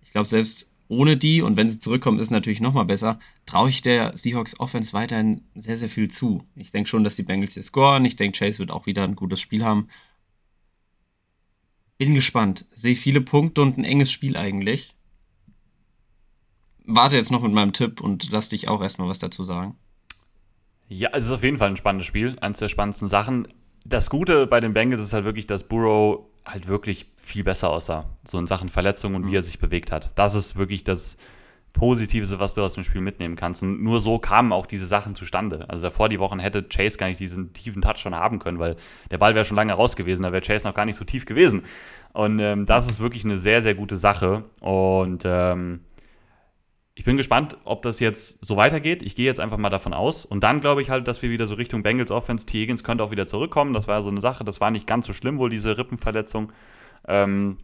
ich 0.00 0.10
glaube, 0.12 0.28
selbst 0.28 0.72
ohne 0.90 1.16
die, 1.16 1.40
und 1.40 1.56
wenn 1.56 1.70
sie 1.70 1.78
zurückkommen, 1.78 2.18
ist 2.18 2.24
es 2.24 2.30
natürlich 2.30 2.60
nochmal 2.60 2.84
besser, 2.84 3.20
traue 3.46 3.70
ich 3.70 3.80
der 3.80 4.16
Seahawks 4.16 4.58
Offense 4.58 4.92
weiterhin 4.92 5.42
sehr, 5.54 5.76
sehr 5.76 5.88
viel 5.88 6.08
zu. 6.08 6.42
Ich 6.56 6.72
denke 6.72 6.90
schon, 6.90 7.04
dass 7.04 7.14
die 7.14 7.22
Bengals 7.22 7.54
hier 7.54 7.62
scoren. 7.62 8.04
Ich 8.04 8.16
denke, 8.16 8.36
Chase 8.36 8.58
wird 8.58 8.72
auch 8.72 8.86
wieder 8.86 9.04
ein 9.04 9.14
gutes 9.14 9.40
Spiel 9.40 9.64
haben. 9.64 9.88
Bin 11.96 12.14
gespannt. 12.14 12.64
Sehe 12.72 12.96
viele 12.96 13.20
Punkte 13.20 13.62
und 13.62 13.78
ein 13.78 13.84
enges 13.84 14.10
Spiel 14.10 14.36
eigentlich. 14.36 14.96
Warte 16.86 17.16
jetzt 17.16 17.30
noch 17.30 17.42
mit 17.42 17.52
meinem 17.52 17.72
Tipp 17.72 18.00
und 18.00 18.28
lass 18.32 18.48
dich 18.48 18.66
auch 18.66 18.82
erstmal 18.82 19.06
was 19.06 19.20
dazu 19.20 19.44
sagen. 19.44 19.76
Ja, 20.92 21.10
es 21.12 21.26
ist 21.26 21.30
auf 21.30 21.44
jeden 21.44 21.56
Fall 21.56 21.68
ein 21.68 21.76
spannendes 21.76 22.08
Spiel. 22.08 22.36
Eines 22.40 22.58
der 22.58 22.68
spannendsten 22.68 23.08
Sachen. 23.08 23.46
Das 23.84 24.10
Gute 24.10 24.48
bei 24.48 24.60
den 24.60 24.74
Bengals 24.74 25.00
ist 25.00 25.12
halt 25.12 25.24
wirklich, 25.24 25.46
dass 25.46 25.62
Burrow 25.62 26.26
halt 26.44 26.66
wirklich 26.66 27.06
viel 27.16 27.44
besser 27.44 27.70
aussah. 27.70 28.10
So 28.26 28.40
in 28.40 28.48
Sachen 28.48 28.68
Verletzungen 28.68 29.14
und 29.14 29.22
mhm. 29.22 29.30
wie 29.30 29.36
er 29.36 29.42
sich 29.42 29.60
bewegt 29.60 29.92
hat. 29.92 30.10
Das 30.16 30.34
ist 30.34 30.56
wirklich 30.56 30.82
das 30.82 31.16
Positivste, 31.72 32.40
was 32.40 32.54
du 32.54 32.62
aus 32.62 32.74
dem 32.74 32.82
Spiel 32.82 33.00
mitnehmen 33.00 33.36
kannst. 33.36 33.62
Und 33.62 33.84
nur 33.84 34.00
so 34.00 34.18
kamen 34.18 34.52
auch 34.52 34.66
diese 34.66 34.88
Sachen 34.88 35.14
zustande. 35.14 35.64
Also 35.68 35.86
davor 35.86 36.08
die 36.08 36.18
Wochen 36.18 36.40
hätte 36.40 36.64
Chase 36.64 36.98
gar 36.98 37.06
nicht 37.06 37.20
diesen 37.20 37.52
tiefen 37.52 37.82
Touch 37.82 37.98
schon 37.98 38.16
haben 38.16 38.40
können, 38.40 38.58
weil 38.58 38.74
der 39.12 39.18
Ball 39.18 39.36
wäre 39.36 39.44
schon 39.44 39.56
lange 39.56 39.72
raus 39.72 39.94
gewesen, 39.94 40.24
da 40.24 40.32
wäre 40.32 40.42
Chase 40.42 40.66
noch 40.66 40.74
gar 40.74 40.86
nicht 40.86 40.96
so 40.96 41.04
tief 41.04 41.24
gewesen. 41.24 41.62
Und 42.12 42.40
ähm, 42.40 42.66
das 42.66 42.90
ist 42.90 42.98
wirklich 42.98 43.24
eine 43.24 43.38
sehr, 43.38 43.62
sehr 43.62 43.76
gute 43.76 43.96
Sache. 43.96 44.44
Und 44.58 45.22
ähm, 45.24 45.80
ich 46.94 47.04
bin 47.04 47.16
gespannt, 47.16 47.56
ob 47.64 47.82
das 47.82 48.00
jetzt 48.00 48.44
so 48.44 48.56
weitergeht. 48.56 49.02
Ich 49.02 49.16
gehe 49.16 49.24
jetzt 49.24 49.40
einfach 49.40 49.56
mal 49.56 49.70
davon 49.70 49.94
aus. 49.94 50.24
Und 50.24 50.42
dann 50.42 50.60
glaube 50.60 50.82
ich 50.82 50.90
halt, 50.90 51.08
dass 51.08 51.22
wir 51.22 51.30
wieder 51.30 51.46
so 51.46 51.54
Richtung 51.54 51.82
Bengals 51.82 52.10
Offense, 52.10 52.46
T. 52.46 52.60
Higgins 52.60 52.84
könnte 52.84 53.04
auch 53.04 53.10
wieder 53.10 53.26
zurückkommen. 53.26 53.72
Das 53.72 53.88
war 53.88 54.02
so 54.02 54.08
eine 54.08 54.20
Sache, 54.20 54.44
das 54.44 54.60
war 54.60 54.70
nicht 54.70 54.86
ganz 54.86 55.06
so 55.06 55.12
schlimm, 55.12 55.38
wohl 55.38 55.50
diese 55.50 55.78
Rippenverletzung. 55.78 56.52
Ähm, 57.06 57.58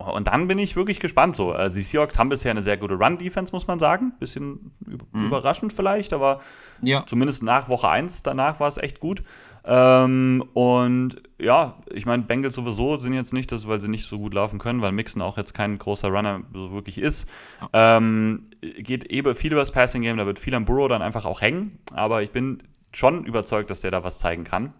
und 0.00 0.28
dann 0.28 0.48
bin 0.48 0.58
ich 0.58 0.76
wirklich 0.76 0.98
gespannt 0.98 1.36
so. 1.36 1.52
Also 1.52 1.76
die 1.76 1.82
Seahawks 1.82 2.18
haben 2.18 2.30
bisher 2.30 2.50
eine 2.50 2.62
sehr 2.62 2.78
gute 2.78 2.94
Run-Defense, 2.94 3.52
muss 3.52 3.66
man 3.66 3.78
sagen. 3.78 4.14
Bisschen 4.18 4.72
mhm. 4.80 5.26
überraschend 5.26 5.74
vielleicht, 5.74 6.14
aber 6.14 6.40
ja. 6.80 7.04
zumindest 7.06 7.42
nach 7.42 7.68
Woche 7.68 7.88
1 7.88 8.22
danach 8.22 8.60
war 8.60 8.68
es 8.68 8.78
echt 8.78 8.98
gut. 8.98 9.22
Ähm, 9.64 10.44
und 10.54 11.22
ja, 11.38 11.76
ich 11.92 12.06
meine, 12.06 12.22
Bengals 12.22 12.54
sowieso 12.54 12.98
sind 12.98 13.12
jetzt 13.12 13.32
nicht 13.32 13.52
das, 13.52 13.66
weil 13.66 13.80
sie 13.80 13.88
nicht 13.88 14.06
so 14.06 14.18
gut 14.18 14.34
laufen 14.34 14.58
können, 14.58 14.80
weil 14.80 14.92
Mixon 14.92 15.22
auch 15.22 15.36
jetzt 15.36 15.54
kein 15.54 15.78
großer 15.78 16.08
Runner 16.08 16.42
so 16.52 16.72
wirklich 16.72 16.98
ist. 16.98 17.28
Ähm, 17.72 18.50
geht 18.60 19.04
eben 19.04 19.34
viel 19.34 19.52
über 19.52 19.60
das 19.60 19.72
Passing 19.72 20.02
Game, 20.02 20.16
da 20.16 20.26
wird 20.26 20.38
viel 20.38 20.54
am 20.54 20.64
Burrow 20.64 20.88
dann 20.88 21.02
einfach 21.02 21.24
auch 21.24 21.40
hängen, 21.40 21.78
aber 21.92 22.22
ich 22.22 22.30
bin 22.30 22.62
schon 22.92 23.24
überzeugt, 23.24 23.70
dass 23.70 23.80
der 23.80 23.90
da 23.90 24.02
was 24.02 24.18
zeigen 24.18 24.44
kann. 24.44 24.72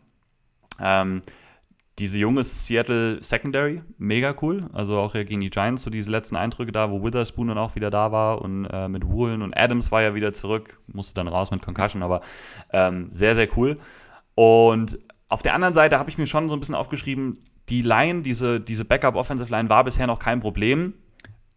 Ähm, 0.80 1.22
diese 1.98 2.16
junge 2.16 2.42
Seattle 2.44 3.22
Secondary, 3.22 3.82
mega 3.98 4.34
cool. 4.40 4.64
Also 4.72 4.98
auch 4.98 5.12
gegen 5.12 5.40
die 5.40 5.50
Giants, 5.50 5.82
so 5.82 5.90
diese 5.90 6.10
letzten 6.10 6.34
Eindrücke 6.34 6.72
da, 6.72 6.90
wo 6.90 7.04
Witherspoon 7.04 7.48
dann 7.48 7.58
auch 7.58 7.74
wieder 7.74 7.90
da 7.90 8.10
war 8.10 8.40
und 8.40 8.64
äh, 8.64 8.88
mit 8.88 9.06
Woolen 9.06 9.42
und 9.42 9.54
Adams 9.54 9.92
war 9.92 10.00
ja 10.00 10.14
wieder 10.14 10.32
zurück, 10.32 10.80
musste 10.86 11.14
dann 11.14 11.28
raus 11.28 11.50
mit 11.50 11.62
Concussion, 11.62 12.02
aber 12.02 12.22
ähm, 12.72 13.10
sehr, 13.12 13.34
sehr 13.34 13.48
cool. 13.56 13.76
Und 14.40 14.98
auf 15.28 15.42
der 15.42 15.52
anderen 15.52 15.74
Seite 15.74 15.98
habe 15.98 16.08
ich 16.08 16.16
mir 16.16 16.26
schon 16.26 16.48
so 16.48 16.54
ein 16.56 16.60
bisschen 16.60 16.74
aufgeschrieben, 16.74 17.44
die 17.68 17.82
Line, 17.82 18.22
diese, 18.22 18.58
diese 18.58 18.86
Backup-Offensive 18.86 19.50
Line 19.50 19.68
war 19.68 19.84
bisher 19.84 20.06
noch 20.06 20.18
kein 20.18 20.40
Problem. 20.40 20.94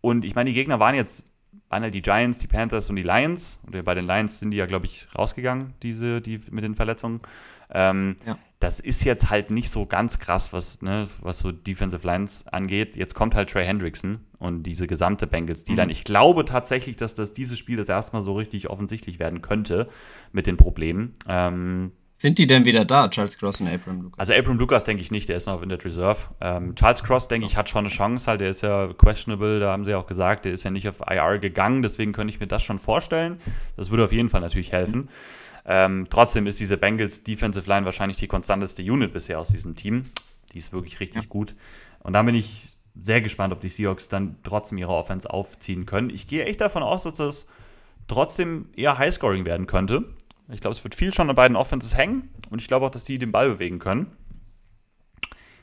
Und 0.01 0.25
ich 0.25 0.35
meine, 0.35 0.49
die 0.49 0.53
Gegner 0.53 0.81
waren 0.81 0.93
jetzt, 0.93 1.23
waren 1.69 1.83
halt 1.83 1.93
die 1.93 2.01
Giants, 2.01 2.39
die 2.39 2.47
Panthers 2.47 2.89
und 2.89 2.97
die 2.97 3.03
Lions. 3.03 3.61
Und 3.65 3.81
bei 3.85 3.95
den 3.95 4.05
Lions 4.05 4.41
sind 4.41 4.51
die 4.51 4.57
ja, 4.57 4.65
glaube 4.65 4.85
ich, 4.85 5.07
rausgegangen, 5.17 5.75
diese, 5.81 6.19
die 6.19 6.41
mit 6.51 6.65
den 6.65 6.75
Verletzungen. 6.75 7.21
Ähm, 7.73 8.17
ja 8.25 8.37
das 8.63 8.79
ist 8.79 9.03
jetzt 9.03 9.29
halt 9.29 9.51
nicht 9.51 9.69
so 9.69 9.85
ganz 9.85 10.19
krass, 10.19 10.53
was, 10.53 10.81
ne, 10.81 11.09
was 11.19 11.39
so 11.39 11.51
Defensive 11.51 12.07
Lines 12.07 12.47
angeht. 12.47 12.95
Jetzt 12.95 13.13
kommt 13.13 13.35
halt 13.35 13.49
Trey 13.49 13.65
Hendrickson 13.65 14.21
und 14.39 14.63
diese 14.63 14.87
gesamte 14.87 15.27
Bengals 15.27 15.65
D-Line. 15.65 15.87
Mhm. 15.87 15.91
Ich 15.91 16.05
glaube 16.05 16.45
tatsächlich, 16.45 16.95
dass 16.95 17.13
das 17.13 17.33
dieses 17.33 17.59
Spiel 17.59 17.75
das 17.75 17.89
erstmal 17.89 18.21
so 18.21 18.33
richtig 18.33 18.69
offensichtlich 18.69 19.19
werden 19.19 19.41
könnte 19.41 19.89
mit 20.31 20.47
den 20.47 20.55
Problemen. 20.55 21.13
Ähm, 21.27 21.91
sind 22.13 22.37
die 22.37 22.47
denn 22.47 22.63
wieder 22.65 22.85
da, 22.85 23.09
Charles 23.09 23.37
Cross 23.37 23.61
und 23.61 23.67
Abram 23.67 24.01
Lucas? 24.01 24.19
Also 24.19 24.33
Abram 24.33 24.57
Lucas 24.57 24.83
denke 24.83 25.01
ich 25.01 25.11
nicht, 25.11 25.29
der 25.29 25.37
ist 25.37 25.47
noch 25.47 25.61
in 25.61 25.69
der 25.69 25.83
Reserve. 25.83 26.19
Ähm, 26.39 26.75
Charles 26.75 27.03
Cross, 27.03 27.27
denke 27.27 27.47
ich, 27.47 27.57
hat 27.57 27.69
schon 27.69 27.85
eine 27.85 27.89
Chance, 27.89 28.27
halt, 28.27 28.41
der 28.41 28.49
ist 28.49 28.61
ja 28.61 28.93
questionable, 28.93 29.59
da 29.59 29.71
haben 29.71 29.83
sie 29.83 29.95
auch 29.95 30.07
gesagt, 30.07 30.45
der 30.45 30.53
ist 30.53 30.63
ja 30.63 30.71
nicht 30.71 30.87
auf 30.87 31.01
IR 31.01 31.39
gegangen, 31.39 31.81
deswegen 31.81 32.13
könnte 32.13 32.33
ich 32.33 32.39
mir 32.39 32.47
das 32.47 32.63
schon 32.63 32.79
vorstellen. 32.79 33.39
Das 33.75 33.89
würde 33.89 34.05
auf 34.05 34.11
jeden 34.11 34.29
Fall 34.29 34.41
natürlich 34.41 34.71
helfen. 34.71 35.01
Mhm. 35.01 35.09
Ähm, 35.65 36.07
trotzdem 36.09 36.47
ist 36.47 36.59
diese 36.59 36.77
Bengals 36.77 37.23
Defensive 37.23 37.67
Line 37.67 37.85
wahrscheinlich 37.85 38.17
die 38.17 38.27
konstanteste 38.27 38.83
Unit 38.83 39.13
bisher 39.13 39.39
aus 39.39 39.49
diesem 39.49 39.75
Team. 39.75 40.03
Die 40.51 40.57
ist 40.57 40.73
wirklich 40.73 40.99
richtig 40.99 41.23
ja. 41.23 41.29
gut. 41.29 41.55
Und 41.99 42.13
da 42.13 42.21
bin 42.21 42.35
ich 42.35 42.69
sehr 43.01 43.21
gespannt, 43.21 43.53
ob 43.53 43.61
die 43.61 43.69
Seahawks 43.69 44.09
dann 44.09 44.37
trotzdem 44.43 44.77
ihre 44.77 44.91
Offense 44.91 45.29
aufziehen 45.29 45.85
können. 45.85 46.09
Ich 46.09 46.27
gehe 46.27 46.45
echt 46.45 46.61
davon 46.61 46.83
aus, 46.83 47.03
dass 47.03 47.15
das 47.15 47.47
trotzdem 48.07 48.69
eher 48.75 48.97
Highscoring 48.97 49.45
werden 49.45 49.67
könnte. 49.67 50.13
Ich 50.53 50.61
glaube, 50.61 50.75
es 50.75 50.83
wird 50.83 50.95
viel 50.95 51.13
schon 51.13 51.29
an 51.29 51.35
beiden 51.35 51.57
Offenses 51.57 51.97
hängen 51.97 52.29
und 52.49 52.61
ich 52.61 52.67
glaube 52.67 52.85
auch, 52.85 52.91
dass 52.91 53.03
die 53.03 53.19
den 53.19 53.31
Ball 53.31 53.49
bewegen 53.49 53.79
können. 53.79 54.15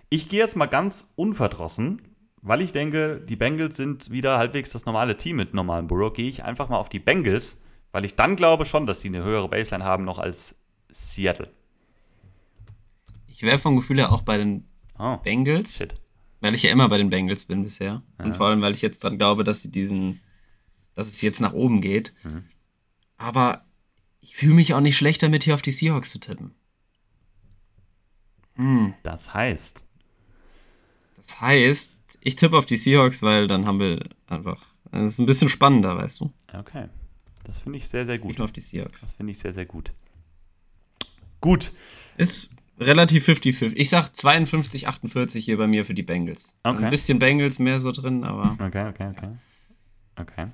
Ich 0.09 0.29
gehe 0.29 0.41
jetzt 0.41 0.57
mal 0.57 0.67
ganz 0.67 1.13
unverdrossen, 1.17 2.03
weil 2.43 2.61
ich 2.61 2.73
denke, 2.73 3.21
die 3.21 3.37
Bengals 3.37 3.77
sind 3.77 4.11
wieder 4.11 4.39
halbwegs 4.39 4.71
das 4.71 4.87
normale 4.87 5.17
Team 5.17 5.37
mit 5.37 5.55
normalem 5.55 5.87
Burrow. 5.87 6.13
Gehe 6.13 6.29
ich 6.29 6.43
einfach 6.43 6.69
mal 6.69 6.79
auf 6.79 6.89
die 6.89 6.99
Bengals 6.99 7.57
weil 7.93 8.05
ich 8.05 8.17
dann 8.17 8.37
glaube 8.37 8.67
schon, 8.67 8.87
dass 8.87 9.01
sie 9.01 9.09
eine 9.09 9.23
höhere 9.23 9.49
Baseline 9.49 9.85
haben 9.85 10.05
noch 10.05 10.19
als 10.19 10.57
Seattle. 10.91 11.51
Ich 13.27 13.43
wäre 13.43 13.59
vom 13.59 13.77
Gefühl 13.77 13.99
her 13.99 14.13
auch 14.13 14.23
bei 14.23 14.39
den 14.39 14.67
oh, 14.99 15.17
Bengals. 15.17 15.75
Shit. 15.75 15.97
Weil 16.41 16.55
ich 16.55 16.63
ja 16.63 16.71
immer 16.71 16.89
bei 16.89 16.99
den 16.99 17.11
Bengals 17.11 17.45
bin 17.45 17.63
bisher. 17.63 18.03
Ja. 18.19 18.25
Und 18.25 18.37
vor 18.37 18.47
allem, 18.47 18.61
weil 18.63 18.73
ich 18.73 18.83
jetzt 18.83 19.03
dran 19.03 19.19
glaube, 19.19 19.45
dass 19.45 19.63
sie 19.63 19.71
diesen, 19.71 20.21
dass 20.95 21.09
es 21.09 21.21
jetzt 21.21 21.41
nach 21.41 21.53
oben 21.53 21.81
geht. 21.81 22.15
Mhm. 22.23 22.45
Aber 23.17 23.65
ich 24.21 24.37
fühle 24.37 24.55
mich 24.55 24.75
auch 24.75 24.81
nicht 24.81 24.97
schlecht 24.97 25.23
damit, 25.23 25.45
hier 25.45 25.55
auf 25.55 25.63
die 25.63 25.73
Seahawks 25.73 26.11
zu 26.11 26.19
tippen. 26.19 26.55
Hm. 28.55 28.95
Das 29.03 29.33
heißt. 29.33 29.85
Das 31.17 31.41
heißt, 31.41 31.95
ich 32.21 32.37
tippe 32.37 32.57
auf 32.57 32.67
die 32.67 32.77
Seahawks, 32.77 33.23
weil 33.23 33.47
dann 33.47 33.67
haben 33.67 33.81
wir 33.81 34.05
einfach. 34.29 34.67
Es 34.93 35.13
ist 35.13 35.19
ein 35.19 35.27
bisschen 35.27 35.49
spannender, 35.49 35.97
weißt 35.97 36.21
du. 36.21 36.33
Okay. 36.53 36.89
Das 37.45 37.59
finde 37.59 37.79
ich 37.79 37.89
sehr, 37.89 38.05
sehr 38.07 38.19
gut. 38.19 38.33
Ich 38.33 38.41
auf 38.41 38.53
die 38.53 38.61
Seahawks. 38.61 39.01
Das 39.01 39.13
finde 39.13 39.33
ich 39.33 39.39
sehr, 39.39 39.53
sehr 39.53 39.67
gut. 39.67 39.93
Gut. 41.41 41.73
Ist 42.17 42.51
relativ 42.79 43.29
50-50. 43.29 43.73
Ich 43.77 43.91
sag 43.91 44.15
52, 44.15 44.89
48 44.89 45.45
hier 45.45 45.57
bei 45.57 45.67
mir 45.67 45.85
für 45.85 45.95
die 45.95 46.03
Bengals. 46.03 46.57
Okay. 46.63 46.85
Ein 46.85 46.91
bisschen 46.91 47.19
Bengals 47.19 47.59
mehr 47.59 47.81
so 47.81 47.93
drin, 47.93 48.25
aber. 48.25 48.57
Okay, 48.61 48.89
okay, 48.89 49.13
okay. 49.17 49.29
Okay. 50.17 50.47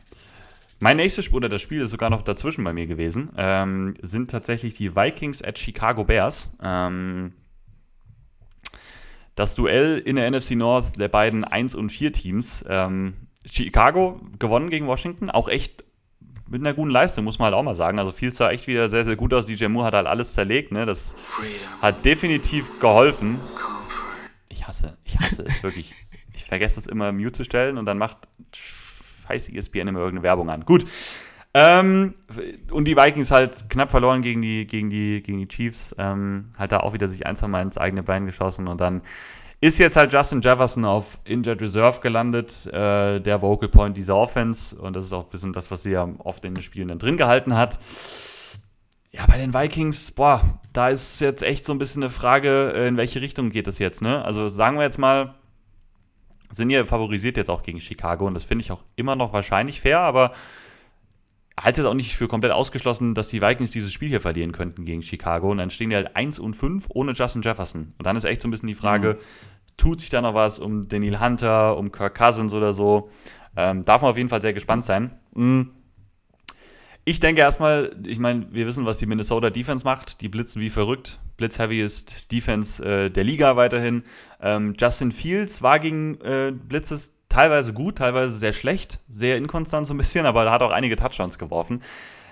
Mein 0.79 0.99
nächstes 0.99 1.24
Spiel, 1.24 1.39
oder 1.39 1.49
das 1.49 1.62
Spiel 1.62 1.81
ist 1.81 1.91
sogar 1.91 2.11
noch 2.11 2.22
dazwischen 2.22 2.62
bei 2.62 2.72
mir 2.72 2.87
gewesen, 2.87 3.31
ähm, 3.37 3.95
sind 4.03 4.31
tatsächlich 4.31 4.74
die 4.74 4.95
Vikings 4.95 5.43
at 5.43 5.59
Chicago 5.59 6.05
Bears. 6.05 6.51
Ähm, 6.62 7.33
das 9.35 9.55
Duell 9.55 9.99
in 9.99 10.16
der 10.16 10.31
NFC 10.31 10.53
North 10.53 10.99
der 10.99 11.09
beiden 11.09 11.45
1 11.45 11.74
und 11.74 11.91
4 11.91 12.12
Teams. 12.12 12.64
Ähm, 12.68 13.14
Chicago 13.45 14.20
gewonnen 14.39 14.70
gegen 14.70 14.87
Washington, 14.87 15.31
auch 15.31 15.49
echt 15.49 15.85
mit 16.49 16.61
einer 16.61 16.74
guten 16.74 16.91
Leistung, 16.91 17.24
muss 17.24 17.39
man 17.39 17.47
halt 17.47 17.55
auch 17.55 17.62
mal 17.62 17.74
sagen. 17.74 17.99
Also 17.99 18.12
viel 18.12 18.33
sah 18.33 18.51
echt 18.51 18.66
wieder 18.66 18.89
sehr, 18.89 19.05
sehr 19.05 19.16
gut 19.16 19.33
aus. 19.35 19.47
DJ 19.47 19.66
Moore 19.66 19.87
hat 19.87 19.95
halt 19.95 20.07
alles 20.07 20.35
zerlegt, 20.35 20.72
ne? 20.72 20.87
Das 20.87 21.16
hat 21.83 22.05
definitiv 22.05 22.81
geholfen. 22.81 23.41
Ich 24.49 24.66
hasse, 24.66 24.97
ich 25.05 25.18
hasse 25.18 25.45
es 25.47 25.62
wirklich. 25.62 25.95
Ich 26.35 26.45
vergesse 26.45 26.79
es 26.79 26.87
immer 26.87 27.12
Mute 27.12 27.33
zu 27.33 27.45
stellen 27.45 27.79
und 27.79 27.87
dann 27.87 27.99
macht 27.99 28.29
scheiße 29.27 29.53
ESPN 29.53 29.89
immer 29.89 30.01
irgendeine 30.01 30.22
Werbung 30.22 30.51
an. 30.51 30.64
Gut. 30.64 30.87
Ähm, 31.55 32.14
und 32.70 32.85
die 32.87 32.97
Vikings 32.97 33.31
halt 33.31 33.70
knapp 33.70 33.91
verloren 33.91 34.20
gegen 34.20 34.43
die, 34.43 34.66
gegen 34.66 34.91
die, 34.91 35.22
gegen 35.22 35.39
die 35.39 35.49
Chiefs. 35.49 35.95
Ähm, 35.99 36.51
hat 36.59 36.72
da 36.72 36.81
auch 36.81 36.93
wieder 36.93 37.09
sich 37.09 37.27
ein, 37.27 37.37
zwei 37.37 37.49
Mal 37.49 37.62
ins 37.62 37.79
eigene 37.79 38.03
Bein 38.03 38.27
geschossen 38.27 38.68
und 38.68 38.81
dann 38.81 39.01
ist 39.61 39.79
jetzt 39.79 39.97
halt 39.97 40.12
Justin 40.12 40.43
Jefferson 40.43 40.85
auf 40.85 41.18
Injured 41.24 41.62
Reserve 41.62 42.01
gelandet, 42.01 42.66
äh, 42.66 43.20
der 43.20 43.41
Vocal 43.41 43.70
Point 43.70 43.97
dieser 43.97 44.14
Offense. 44.14 44.77
Und 44.77 44.95
das 44.95 45.07
ist 45.07 45.12
auch 45.12 45.24
ein 45.24 45.31
bisschen 45.31 45.53
das, 45.53 45.70
was 45.70 45.83
sie 45.83 45.93
ja 45.93 46.07
oft 46.18 46.45
in 46.45 46.55
den 46.55 46.62
Spielen 46.62 46.89
dann 46.89 46.99
drin 46.99 47.16
gehalten 47.16 47.57
hat. 47.57 47.79
Ja, 49.12 49.24
bei 49.27 49.39
den 49.39 49.55
Vikings, 49.55 50.12
boah, 50.12 50.43
da 50.74 50.89
ist 50.89 51.20
jetzt 51.20 51.43
echt 51.43 51.64
so 51.64 51.72
ein 51.72 51.79
bisschen 51.79 52.03
eine 52.03 52.11
Frage, 52.11 52.74
äh, 52.74 52.87
in 52.87 52.99
welche 52.99 53.22
Richtung 53.22 53.49
geht 53.49 53.66
es 53.66 53.79
jetzt, 53.79 54.03
ne? 54.03 54.22
Also 54.22 54.51
sagen 54.51 54.77
wir 54.77 54.83
jetzt 54.83 54.99
mal, 54.99 55.35
sind 56.51 56.71
ja 56.71 56.85
favorisiert 56.85 57.37
jetzt 57.37 57.51
auch 57.51 57.63
gegen 57.63 57.81
Chicago 57.81 58.27
und 58.27 58.35
das 58.35 58.45
finde 58.45 58.63
ich 58.63 58.73
auch 58.73 58.85
immer 58.97 59.17
noch 59.17 59.33
wahrscheinlich 59.33 59.81
fair, 59.81 60.01
aber 60.01 60.33
halte 61.59 61.81
es 61.81 61.87
auch 61.87 61.95
nicht 61.95 62.17
für 62.17 62.29
komplett 62.29 62.53
ausgeschlossen, 62.53 63.15
dass 63.15 63.29
die 63.29 63.41
Vikings 63.41 63.71
dieses 63.71 63.93
Spiel 63.93 64.09
hier 64.09 64.21
verlieren 64.21 64.53
könnten 64.53 64.85
gegen 64.85 65.03
Chicago. 65.03 65.51
Und 65.51 65.59
dann 65.59 65.71
stehen 65.71 65.91
die 65.91 65.97
halt 65.97 66.15
1 66.15 66.39
und 66.39 66.55
5 66.55 66.87
ohne 66.91 67.13
Justin 67.13 67.43
Jefferson. 67.43 67.95
Und 67.99 68.07
dann 68.07 68.17
ist 68.17 68.25
echt 68.25 68.43
so 68.43 68.49
ein 68.49 68.51
bisschen 68.51 68.69
die 68.69 68.75
Frage, 68.75 69.15
mhm. 69.15 69.77
tut 69.77 70.01
sich 70.01 70.11
da 70.11 70.21
noch 70.21 70.35
was 70.35 70.59
um 70.59 70.89
Daniel 70.89 71.19
Hunter, 71.21 71.79
um 71.79 71.93
Kirk 71.93 72.17
Cousins 72.17 72.53
oder 72.53 72.73
so? 72.73 73.11
Ähm, 73.57 73.85
darf 73.85 74.03
man 74.03 74.11
auf 74.11 74.19
jeden 74.19 74.29
Fall 74.29 74.43
sehr 74.43 74.53
gespannt 74.53 74.85
sein. 74.85 75.13
Mhm. 75.35 75.71
Ich 77.09 77.21
denke 77.21 77.41
erstmal, 77.41 77.95
ich 78.05 78.19
meine, 78.19 78.49
wir 78.51 78.67
wissen, 78.67 78.85
was 78.85 78.99
die 78.99 79.07
Minnesota 79.07 79.49
Defense 79.49 79.85
macht. 79.85 80.21
Die 80.23 80.29
blitzen 80.29 80.61
wie 80.61 80.71
verrückt. 80.71 81.21
Blitz-heaviest 81.37 82.33
Defense 82.33 82.85
äh, 82.85 83.11
der 83.11 83.23
Liga 83.23 83.55
weiterhin. 83.55 84.03
Ähm, 84.41 84.73
Justin 84.77 85.13
Fields 85.13 85.63
war 85.63 85.79
gegen 85.79 86.21
äh, 86.23 86.51
Blitzes 86.53 87.15
teilweise 87.29 87.73
gut, 87.73 87.99
teilweise 87.99 88.37
sehr 88.37 88.53
schlecht, 88.53 88.99
sehr 89.09 89.37
inkonstant 89.37 89.87
so 89.87 89.95
ein 89.95 89.99
bisschen, 89.99 90.27
aber 90.27 90.47
er 90.47 90.51
hat 90.51 90.63
auch 90.63 90.73
einige 90.73 90.97
Touchdowns 90.97 91.39
geworfen. 91.39 91.81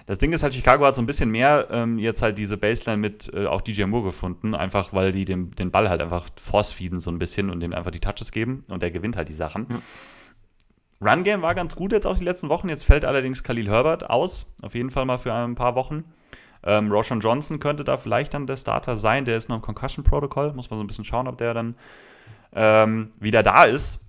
Das 0.07 0.19
Ding 0.19 0.33
ist 0.33 0.43
halt, 0.43 0.55
Chicago 0.55 0.85
hat 0.85 0.97
so 0.97 1.03
ein 1.03 1.07
bisschen 1.07 1.31
mehr 1.31 1.69
ähm, 1.71 1.97
jetzt 2.01 2.21
halt 2.21 2.37
diese 2.37 2.57
Baseline 2.57 3.01
mit 3.01 3.33
äh, 3.33 3.47
auch 3.47 3.61
DJ 3.61 3.85
Moore 3.85 4.07
gefunden, 4.07 4.57
einfach 4.57 4.93
weil 4.93 5.13
die 5.13 5.25
dem, 5.25 5.55
den 5.55 5.71
Ball 5.71 5.89
halt 5.89 6.01
einfach 6.01 6.27
force-feeden 6.43 6.99
so 6.99 7.13
ein 7.13 7.21
bisschen 7.21 7.49
und 7.49 7.61
dem 7.61 7.73
einfach 7.73 7.93
die 7.93 8.01
Touches 8.01 8.33
geben 8.33 8.65
und 8.67 8.83
der 8.83 8.91
gewinnt 8.91 9.17
halt 9.17 9.29
die 9.29 9.35
Sachen. 9.35 9.69
Ja. 9.71 9.79
Run-Game 11.01 11.43
war 11.43 11.55
ganz 11.55 11.77
gut 11.77 11.93
jetzt 11.93 12.07
auch 12.07 12.17
die 12.17 12.25
letzten 12.25 12.49
Wochen, 12.49 12.69
jetzt 12.69 12.85
fällt 12.85 13.05
allerdings 13.05 13.43
Khalil 13.43 13.69
Herbert 13.69 14.09
aus, 14.09 14.55
auf 14.63 14.75
jeden 14.75 14.91
Fall 14.91 15.05
mal 15.05 15.19
für 15.19 15.33
ein 15.33 15.55
paar 15.55 15.75
Wochen. 15.75 16.05
Ähm, 16.63 16.91
Roshan 16.91 17.21
Johnson 17.21 17.61
könnte 17.61 17.85
da 17.85 17.99
vielleicht 17.99 18.33
dann 18.35 18.47
der 18.47 18.57
Starter 18.57 18.97
sein, 18.97 19.25
der 19.25 19.37
ist 19.37 19.49
noch 19.49 19.57
im 19.57 19.63
Concussion-Protokoll, 19.63 20.53
muss 20.55 20.71
man 20.71 20.79
so 20.79 20.85
ein 20.85 20.87
bisschen 20.87 21.05
schauen, 21.05 21.29
ob 21.29 21.37
der 21.37 21.53
dann 21.53 21.75
ähm, 22.55 23.11
wieder 23.21 23.43
da 23.43 23.65
ist. 23.65 24.01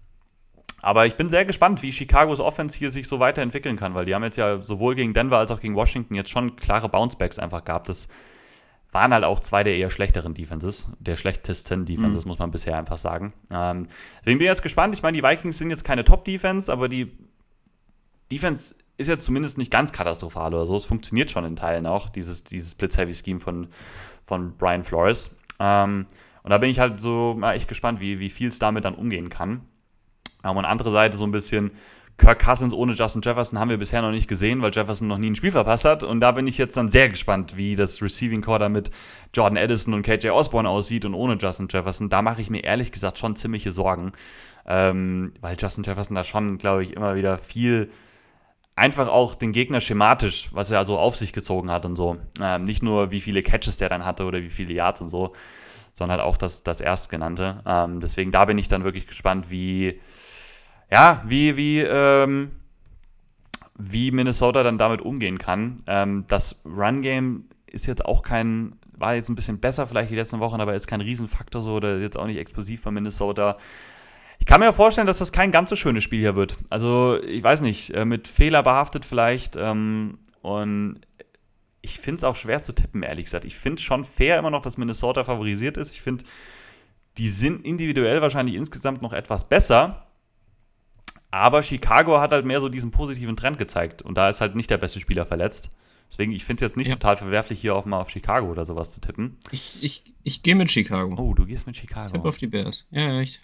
Aber 0.82 1.08
ich 1.08 1.16
bin 1.16 1.30
sehr 1.30 1.46
gespannt, 1.46 1.82
wie 1.82 1.90
Chicagos 1.90 2.40
Offense 2.40 2.78
hier 2.78 2.92
sich 2.92 3.08
so 3.08 3.20
weiterentwickeln 3.20 3.76
kann, 3.76 3.96
weil 3.96 4.06
die 4.06 4.14
haben 4.14 4.24
jetzt 4.24 4.38
ja 4.38 4.62
sowohl 4.62 4.94
gegen 4.94 5.14
Denver 5.14 5.40
als 5.40 5.50
auch 5.52 5.60
gegen 5.60 5.76
Washington 5.76 6.14
jetzt 6.14 6.30
schon 6.30 6.56
klare 6.56 6.90
Bouncebacks 6.90 7.40
einfach 7.40 7.66
gehabt. 7.66 7.90
Das 7.90 8.08
waren 8.96 9.14
halt 9.14 9.26
auch 9.26 9.42
zwei 9.42 9.66
der 9.66 9.76
eher 9.76 9.90
schlechteren 9.90 10.34
Defenses, 10.34 10.88
der 11.00 11.18
schlechtesten 11.18 11.86
Defenses, 11.86 12.24
mhm. 12.24 12.30
muss 12.30 12.40
man 12.40 12.50
bisher 12.50 12.78
einfach 12.78 12.98
sagen. 12.98 13.34
Ähm, 13.52 13.90
deswegen 14.22 14.40
bin 14.40 14.46
ich 14.46 14.52
jetzt 14.52 14.64
gespannt. 14.64 14.96
Ich 14.96 15.04
meine, 15.04 15.18
die 15.18 15.22
Vikings 15.22 15.58
sind 15.58 15.70
jetzt 15.70 15.84
keine 15.84 16.06
Top-Defense, 16.06 16.72
aber 16.72 16.88
die 16.88 17.12
Defense 18.32 18.74
ist 18.96 19.10
jetzt 19.10 19.26
zumindest 19.26 19.58
nicht 19.58 19.70
ganz 19.70 19.92
katastrophal 19.92 20.54
oder 20.54 20.66
so. 20.66 20.78
Es 20.78 20.86
funktioniert 20.86 21.30
schon 21.30 21.44
in 21.44 21.58
Teilen 21.58 21.86
auch, 21.86 22.08
dieses, 22.08 22.46
dieses 22.46 22.74
Blitz-Heavy-Scheme 22.76 23.42
von, 23.42 23.68
von 24.24 24.56
Brian 24.56 24.86
Flores. 24.86 25.36
Ähm, 25.60 26.06
und 26.44 26.50
da 26.52 26.58
bin 26.58 26.70
ich 26.70 26.80
halt 26.80 27.02
so 27.02 27.36
mal 27.38 27.54
echt 27.54 27.68
gespannt, 27.68 28.00
wie, 28.00 28.20
wie 28.20 28.30
viel 28.30 28.48
es 28.48 28.60
damit 28.60 28.86
dann 28.86 28.96
umgehen 28.96 29.28
kann. 29.28 29.60
Aber 30.42 30.60
eine 30.60 30.70
andere 30.70 30.92
Seite 30.92 31.18
so 31.18 31.26
ein 31.26 31.32
bisschen, 31.32 31.72
Kirk 32.18 32.46
Cousins 32.46 32.74
ohne 32.74 32.94
Justin 32.94 33.22
Jefferson 33.22 33.60
haben 33.60 33.70
wir 33.70 33.78
bisher 33.78 34.02
noch 34.02 34.12
nicht 34.12 34.28
gesehen, 34.28 34.62
weil 34.62 34.72
Jefferson 34.74 35.08
noch 35.08 35.18
nie 35.18 35.32
ein 35.32 35.36
Spiel 35.36 35.52
verpasst 35.52 35.84
hat. 35.84 36.04
Und 36.04 36.22
da 36.22 36.32
bin 36.32 36.48
ich 36.48 36.58
jetzt 36.58 36.78
dann 36.78 36.88
sehr 36.88 37.10
gespannt, 37.10 37.58
wie 37.58 37.76
das 37.76 38.02
Receiving 38.02 38.42
Core 38.42 38.60
da 38.60 38.70
mit 38.70 38.90
Jordan 39.34 39.58
Addison 39.58 39.94
und 39.94 40.04
KJ 40.04 40.30
Osborne 40.30 40.70
aussieht 40.70 41.04
und 41.04 41.14
ohne 41.14 41.38
Justin 41.38 41.68
Jefferson. 41.70 42.10
Da 42.10 42.22
mache 42.22 42.42
ich 42.42 42.50
mir 42.50 42.64
ehrlich 42.64 42.94
gesagt 42.94 43.18
schon 43.18 43.36
ziemliche 43.36 43.74
Sorgen, 43.74 44.14
ähm, 44.66 45.34
weil 45.42 45.58
Justin 45.60 45.84
Jefferson 45.84 46.16
da 46.16 46.24
schon, 46.24 46.58
glaube 46.58 46.84
ich, 46.84 46.94
immer 46.94 47.16
wieder 47.16 47.38
viel 47.38 47.92
einfach 48.76 49.08
auch 49.08 49.36
den 49.36 49.52
Gegner 49.52 49.82
schematisch, 49.82 50.50
was 50.54 50.72
er 50.72 50.80
also 50.80 50.98
auf 50.98 51.16
sich 51.16 51.34
gezogen 51.34 51.72
hat 51.72 51.86
und 51.86 51.96
so. 51.96 52.18
Ähm, 52.42 52.66
nicht 52.66 52.84
nur, 52.84 53.12
wie 53.12 53.22
viele 53.22 53.42
Catches 53.42 53.78
der 53.78 53.90
dann 53.90 54.06
hatte 54.06 54.26
oder 54.26 54.42
wie 54.42 54.50
viele 54.50 54.74
Yards 54.74 55.02
und 55.02 55.10
so, 55.10 55.34
sondern 55.92 56.20
auch 56.20 56.38
das, 56.38 56.64
das 56.64 56.82
Erstgenannte. 56.82 57.62
Ähm, 57.66 58.00
deswegen 58.00 58.32
da 58.32 58.46
bin 58.46 58.58
ich 58.58 58.68
dann 58.68 58.84
wirklich 58.84 59.08
gespannt, 59.08 59.50
wie 59.50 60.00
ja, 60.96 61.22
wie, 61.26 61.58
wie, 61.58 61.82
ähm, 61.82 62.52
wie 63.78 64.12
Minnesota 64.12 64.64
dann 64.64 64.78
damit 64.78 65.02
umgehen 65.02 65.38
kann. 65.38 65.84
Ähm, 65.88 66.24
das 66.30 66.62
Run-Game 66.64 67.50
ist 67.68 67.86
jetzt 67.86 68.06
auch 68.06 68.24
kein, 68.24 68.78
war 68.98 69.14
jetzt 69.14 69.28
ein 69.28 69.36
bisschen 69.36 69.60
besser 69.60 69.88
vielleicht 69.88 70.10
die 70.10 70.16
letzten 70.16 70.40
Wochen, 70.40 70.62
aber 70.62 70.74
ist 70.74 70.88
kein 70.88 71.02
Riesenfaktor 71.02 71.64
so 71.64 71.74
oder 71.74 71.98
jetzt 71.98 72.18
auch 72.18 72.28
nicht 72.28 72.38
explosiv 72.38 72.84
bei 72.84 72.92
Minnesota. 72.92 73.58
Ich 74.40 74.46
kann 74.46 74.62
mir 74.62 74.72
vorstellen, 74.72 75.06
dass 75.06 75.20
das 75.20 75.34
kein 75.34 75.52
ganz 75.52 75.70
so 75.70 75.76
schönes 75.76 76.02
Spiel 76.02 76.22
hier 76.22 76.38
wird. 76.38 76.56
Also, 76.70 77.22
ich 77.22 77.44
weiß 77.44 77.60
nicht, 77.60 77.90
äh, 77.90 78.06
mit 78.06 78.30
Fehler 78.30 78.64
behaftet 78.64 79.04
vielleicht. 79.04 79.58
Ähm, 79.58 80.20
und 80.44 81.02
ich 81.82 82.00
finde 82.00 82.20
es 82.20 82.24
auch 82.24 82.38
schwer 82.38 82.62
zu 82.62 82.72
tippen, 82.72 83.04
ehrlich 83.04 83.26
gesagt. 83.26 83.44
Ich 83.44 83.58
finde 83.58 83.82
schon 83.82 84.06
fair 84.06 84.40
immer 84.40 84.50
noch, 84.50 84.62
dass 84.62 84.78
Minnesota 84.78 85.26
favorisiert 85.26 85.76
ist. 85.76 85.92
Ich 85.92 86.02
finde, 86.02 86.24
die 87.18 87.28
sind 87.28 87.66
individuell 87.66 88.22
wahrscheinlich 88.22 88.56
insgesamt 88.56 89.02
noch 89.02 89.12
etwas 89.12 89.50
besser. 89.50 90.06
Aber 91.36 91.64
Chicago 91.64 92.22
hat 92.22 92.32
halt 92.32 92.46
mehr 92.46 92.62
so 92.62 92.70
diesen 92.70 92.92
positiven 92.92 93.36
Trend 93.36 93.58
gezeigt. 93.58 94.02
Und 94.02 94.16
da 94.16 94.30
ist 94.30 94.40
halt 94.40 94.56
nicht 94.56 94.70
der 94.70 94.78
beste 94.78 95.02
Spieler 95.02 95.26
verletzt. 95.26 95.70
Deswegen, 96.10 96.32
ich 96.32 96.46
finde 96.46 96.64
es 96.64 96.70
jetzt 96.72 96.78
nicht 96.78 96.88
ja. 96.88 96.94
total 96.94 97.18
verwerflich, 97.18 97.60
hier 97.60 97.76
auch 97.76 97.84
mal 97.84 98.00
auf 98.00 98.10
Chicago 98.10 98.50
oder 98.50 98.64
sowas 98.64 98.94
zu 98.94 99.02
tippen. 99.02 99.36
Ich, 99.52 99.78
ich, 99.82 100.14
ich 100.24 100.44
gehe 100.44 100.56
mit 100.56 100.72
Chicago. 100.72 101.14
Oh, 101.18 101.34
du 101.34 101.46
gehst 101.46 101.68
mit 101.68 101.76
Chicago. 101.76 102.06
Ich 102.06 102.14
tippe 102.14 102.30
auf 102.30 102.38
die 102.38 102.48
Bears. 102.48 102.86
Ja, 102.90 103.02
ja, 103.02 103.20
ich. 103.20 103.42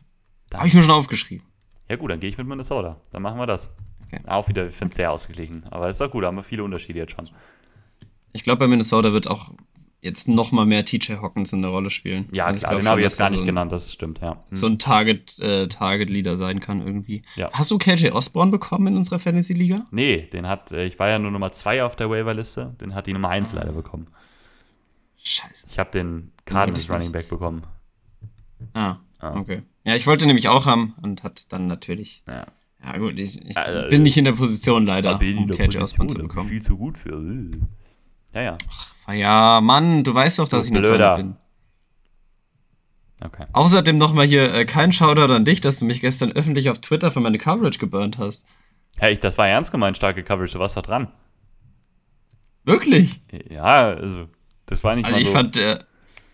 Habe 0.53 0.69
ich 0.69 0.73
mir 0.73 0.83
schon 0.83 0.91
aufgeschrieben. 0.91 1.45
Ja, 1.89 1.97
gut, 1.97 2.09
dann 2.09 2.21
gehe 2.21 2.29
ich 2.29 2.37
mit 2.37 2.47
Minnesota. 2.47 2.95
Dann 3.11 3.23
machen 3.23 3.37
wir 3.37 3.45
das. 3.45 3.69
Okay. 4.05 4.21
Auch 4.25 4.47
wieder, 4.47 4.67
ich 4.67 4.73
finde 4.73 4.91
es 4.91 4.95
sehr 4.95 5.11
ausgeglichen. 5.11 5.65
Aber 5.69 5.89
ist 5.89 5.99
doch 5.99 6.09
gut, 6.09 6.23
da 6.23 6.27
haben 6.27 6.37
wir 6.37 6.43
viele 6.43 6.63
Unterschiede 6.63 6.99
jetzt 6.99 7.11
schon. 7.11 7.29
Ich 8.31 8.43
glaube, 8.43 8.59
bei 8.59 8.67
Minnesota 8.67 9.11
wird 9.11 9.27
auch 9.27 9.51
jetzt 10.01 10.27
noch 10.27 10.51
mal 10.51 10.65
mehr 10.65 10.83
TJ 10.83 11.13
Hawkins 11.21 11.53
in 11.53 11.61
der 11.61 11.71
Rolle 11.71 11.89
spielen. 11.89 12.25
Ja, 12.31 12.45
also 12.45 12.59
klar, 12.59 12.75
den 12.75 12.87
habe 12.87 13.01
ich 13.01 13.05
jetzt 13.05 13.17
gar 13.17 13.29
nicht 13.29 13.37
so 13.37 13.43
ein, 13.43 13.47
genannt, 13.47 13.71
das 13.71 13.93
stimmt, 13.93 14.19
ja. 14.19 14.31
Hm. 14.31 14.39
So 14.51 14.67
ein 14.67 14.79
Target, 14.79 15.39
äh, 15.39 15.67
Target-Leader 15.67 16.37
sein 16.37 16.59
kann 16.59 16.81
irgendwie. 16.81 17.21
Ja. 17.35 17.51
Hast 17.53 17.71
du 17.71 17.77
KJ 17.77 18.09
Osborne 18.09 18.51
bekommen 18.51 18.87
in 18.87 18.97
unserer 18.97 19.19
Fantasy-Liga? 19.19 19.85
Nee, 19.91 20.27
den 20.33 20.47
hat, 20.47 20.71
äh, 20.71 20.85
ich 20.85 20.97
war 20.97 21.09
ja 21.09 21.19
nur 21.19 21.31
Nummer 21.31 21.51
2 21.51 21.83
auf 21.83 21.95
der 21.95 22.09
Waiver-Liste, 22.09 22.75
den 22.81 22.95
hat 22.95 23.07
die 23.07 23.13
Nummer 23.13 23.29
1 23.29 23.51
ah. 23.51 23.59
leider 23.59 23.73
bekommen. 23.73 24.07
Scheiße. 25.23 25.67
Ich 25.69 25.77
habe 25.77 25.91
den 25.91 26.31
Cardinals 26.45 26.89
Running 26.89 27.11
Back 27.11 27.29
bekommen. 27.29 27.63
Ah, 28.73 28.97
ah, 29.19 29.35
okay. 29.35 29.61
Ja, 29.83 29.95
ich 29.95 30.07
wollte 30.07 30.25
nämlich 30.25 30.49
auch 30.49 30.65
haben 30.65 30.95
und 31.01 31.23
hat 31.23 31.51
dann 31.51 31.67
natürlich. 31.67 32.23
Ja. 32.27 32.47
Ja, 32.83 32.97
gut, 32.97 33.19
ich, 33.19 33.39
ich 33.39 33.55
äh, 33.55 33.87
bin 33.91 34.01
nicht 34.01 34.17
in 34.17 34.25
der 34.25 34.31
Position 34.31 34.87
leider, 34.87 35.19
um 35.19 35.47
KJ 35.47 35.77
Osborne 35.77 36.11
zu 36.11 36.17
bekommen. 36.17 36.49
Viel 36.49 36.63
zu 36.63 36.77
gut 36.77 36.97
für. 36.97 37.13
Äh. 37.13 37.51
Ja, 38.33 38.41
ja. 38.41 38.57
Ach, 38.69 38.91
ja, 39.07 39.61
Mann, 39.61 40.03
du 40.03 40.13
weißt 40.13 40.39
doch, 40.39 40.49
dass 40.49 40.65
ich 40.65 40.75
eine 40.75 40.83
Zeit 40.83 41.17
bin. 41.17 41.35
Okay. 43.23 43.45
Außerdem 43.53 43.97
nochmal 43.97 44.25
hier 44.25 44.53
äh, 44.53 44.65
kein 44.65 44.91
Shoutout 44.91 45.31
an 45.31 45.45
dich, 45.45 45.61
dass 45.61 45.79
du 45.79 45.85
mich 45.85 46.01
gestern 46.01 46.31
öffentlich 46.31 46.69
auf 46.69 46.79
Twitter 46.79 47.11
für 47.11 47.19
meine 47.19 47.37
Coverage 47.37 47.77
geburnt 47.77 48.17
hast. 48.17 48.45
Hey, 48.97 49.17
das 49.17 49.37
war 49.37 49.47
ernst 49.47 49.71
gemeint, 49.71 49.95
starke 49.95 50.23
Coverage, 50.23 50.53
du 50.53 50.59
warst 50.59 50.75
da 50.75 50.81
dran. 50.81 51.11
Wirklich? 52.63 53.21
Ja, 53.49 53.89
also, 53.89 54.27
das 54.65 54.83
war 54.83 54.95
nicht 54.95 55.05
also 55.05 55.17
mal 55.17 55.23
so. 55.23 55.27
Ich 55.27 55.33
fand, 55.33 55.57
äh, 55.57 55.79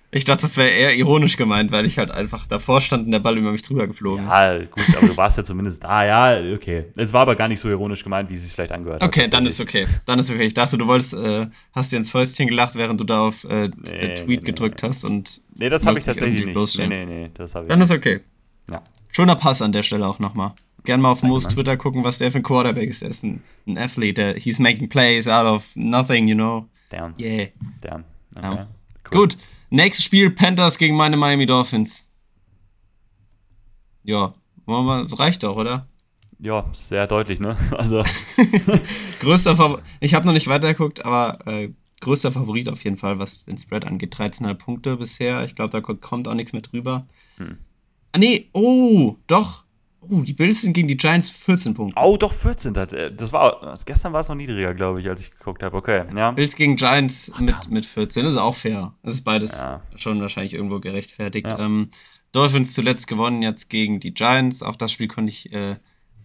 ich 0.10 0.24
dachte, 0.24 0.44
das 0.44 0.56
wäre 0.56 0.70
eher 0.70 0.96
ironisch 0.96 1.36
gemeint, 1.36 1.72
weil 1.72 1.86
ich 1.86 1.98
halt 1.98 2.12
einfach 2.12 2.48
davor 2.48 2.80
stand 2.80 3.06
und 3.06 3.12
der 3.12 3.20
Ball 3.20 3.38
über 3.38 3.52
mich 3.52 3.62
drüber 3.62 3.88
geflogen 3.88 4.26
Ja, 4.26 4.58
gut, 4.58 4.96
aber 4.98 5.08
du 5.08 5.18
warst 5.18 5.38
ja 5.38 5.44
zumindest 5.44 5.84
da. 5.84 6.06
Ja, 6.06 6.56
okay. 6.56 6.86
Es 6.96 7.12
war 7.12 7.22
aber 7.22 7.36
gar 7.36 7.50
nicht 7.50 7.60
so 7.60 7.68
ironisch 7.68 8.04
gemeint, 8.04 8.30
wie 8.30 8.36
es 8.36 8.44
sich 8.44 8.54
vielleicht 8.54 8.72
angehört 8.72 9.02
hat. 9.02 9.08
Okay, 9.08 9.28
dann 9.30 9.46
ist 9.46 9.60
okay. 9.60 9.86
Dann 10.06 10.18
ist 10.18 10.32
okay. 10.32 10.44
Ich 10.44 10.54
dachte, 10.54 10.78
du 10.78 10.88
wolltest, 10.88 11.14
äh, 11.14 11.48
hast 11.74 11.92
dir 11.92 11.98
ins 11.98 12.10
Fäustchen 12.10 12.48
gelacht, 12.48 12.76
während 12.76 13.02
du 13.02 13.04
da 13.04 13.28
auf 13.28 13.44
äh, 13.44 13.68
nee, 13.68 14.16
Tweet 14.16 14.28
nee, 14.28 14.38
gedrückt 14.38 14.82
nee. 14.82 14.90
hast 14.90 15.04
und. 15.04 15.42
Nee, 15.56 15.68
das 15.68 15.86
habe 15.86 15.98
ich 16.00 16.06
tatsächlich 16.06 16.46
nicht. 16.46 16.78
Nee, 16.78 16.88
nee, 16.88 17.06
nee, 17.06 17.32
das 17.34 17.54
habe 17.56 17.66
ich 17.66 17.70
Dann 17.70 17.80
nicht. 17.80 17.90
ist 17.90 17.98
okay. 17.98 18.22
Ja. 18.72 18.82
Schöner 19.10 19.36
Pass 19.36 19.62
an 19.62 19.74
der 19.74 19.84
Stelle 19.84 20.08
auch 20.08 20.20
nochmal. 20.20 20.54
Gern 20.86 21.02
mal 21.02 21.12
auf 21.12 21.22
Moos 21.22 21.50
Twitter 21.50 21.76
gucken, 21.76 22.06
was 22.06 22.20
der 22.20 22.32
für 22.32 22.38
ein 22.38 22.44
Quarterback 22.44 22.90
ist. 22.90 23.02
Er 23.02 23.10
ist 23.10 23.24
ein, 23.24 23.44
ein 23.68 23.78
Athlete. 23.78 24.36
He's 24.38 24.58
making 24.58 24.88
plays 24.88 25.28
out 25.28 25.46
of 25.46 25.66
nothing, 25.76 26.30
you 26.30 26.36
know. 26.36 26.66
Damn. 26.90 27.14
Yeah. 27.20 27.48
Damn. 27.82 28.06
Okay. 28.38 28.66
Cool. 29.12 29.20
Gut. 29.20 29.38
Nächstes 29.70 30.06
Spiel 30.06 30.32
Panthers 30.32 30.78
gegen 30.78 30.96
meine 30.96 31.18
Miami 31.18 31.46
Dolphins. 31.46 32.08
Ja, 34.04 34.34
reicht 34.68 35.44
doch, 35.44 35.58
oder? 35.58 35.88
ja, 36.40 36.66
sehr 36.72 37.08
deutlich, 37.08 37.40
ne? 37.40 37.58
Also. 37.72 38.04
größter 39.20 39.56
Favorit. 39.56 39.84
Ich 40.00 40.14
habe 40.14 40.26
noch 40.26 40.34
nicht 40.34 40.48
weitergeguckt, 40.48 41.06
aber 41.06 41.46
äh, 41.48 41.70
größter 42.02 42.32
Favorit 42.32 42.70
auf 42.70 42.84
jeden 42.84 42.98
Fall, 42.98 43.20
was 43.20 43.46
den 43.46 43.58
Spread 43.58 43.86
angeht. 43.86 44.16
13,5 44.16 44.54
Punkte 44.56 44.98
bisher. 44.98 45.44
Ich 45.46 45.56
glaube, 45.56 45.72
da 45.72 45.82
kommt 45.82 46.28
auch 46.28 46.34
nichts 46.34 46.54
mehr 46.54 46.62
drüber. 46.62 47.08
Hm. 47.38 47.58
Ah, 48.12 48.20
nee, 48.20 48.50
oh, 48.54 49.16
doch. 49.28 49.66
Oh, 50.10 50.22
die 50.22 50.34
Bills 50.34 50.62
sind 50.62 50.74
gegen 50.74 50.88
die 50.88 50.98
Giants 50.98 51.30
14 51.30 51.74
Punkte. 51.74 52.00
Oh, 52.02 52.18
doch 52.18 52.34
14. 52.34 52.76
Äh, 52.76 53.14
das 53.14 53.34
war, 53.34 53.78
gestern 53.86 54.14
war 54.14 54.22
es 54.22 54.30
noch 54.30 54.36
niedriger, 54.36 54.74
glaube 54.74 55.00
ich, 55.00 55.10
als 55.10 55.22
ich 55.22 55.32
geguckt 55.32 55.64
habe. 55.64 55.76
Okay, 55.76 56.04
ja. 56.16 56.32
Bills 56.32 56.56
gegen 56.56 56.76
Giants 56.76 57.32
mit, 57.40 57.70
mit 57.70 57.86
14, 57.86 58.24
das 58.24 58.34
ist 58.34 58.40
auch 58.40 58.56
fair. 58.56 58.94
Das 59.04 59.16
ist 59.16 59.24
beides 59.24 59.62
ja. 59.62 59.82
schon 59.96 60.22
wahrscheinlich 60.22 60.54
irgendwo 60.54 60.80
gerechtfertigt. 60.80 61.48
Ja. 61.48 61.60
Ähm, 61.60 61.90
Dolphins 62.32 62.74
zuletzt 62.74 63.08
gewonnen, 63.08 63.42
jetzt 63.42 63.70
gegen 63.70 64.00
die 64.00 64.14
Giants. 64.14 64.62
Auch 64.62 64.76
das 64.76 64.92
Spiel 64.92 65.08
konnte 65.08 65.32
ich 65.32 65.52
äh, 65.54 65.78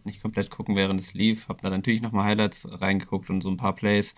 nicht 0.05 0.23
komplett 0.23 0.51
gucken, 0.51 0.77
während 0.77 1.01
es 1.01 1.15
lief. 1.15 1.49
Hab 1.49 1.61
da 1.63 1.71
natürlich 1.71 2.03
nochmal 2.03 2.25
Highlights 2.25 2.69
reingeguckt 2.71 3.31
und 3.31 3.41
so 3.41 3.51
ein 3.51 3.57
paar 3.57 3.75
Plays. 3.75 4.15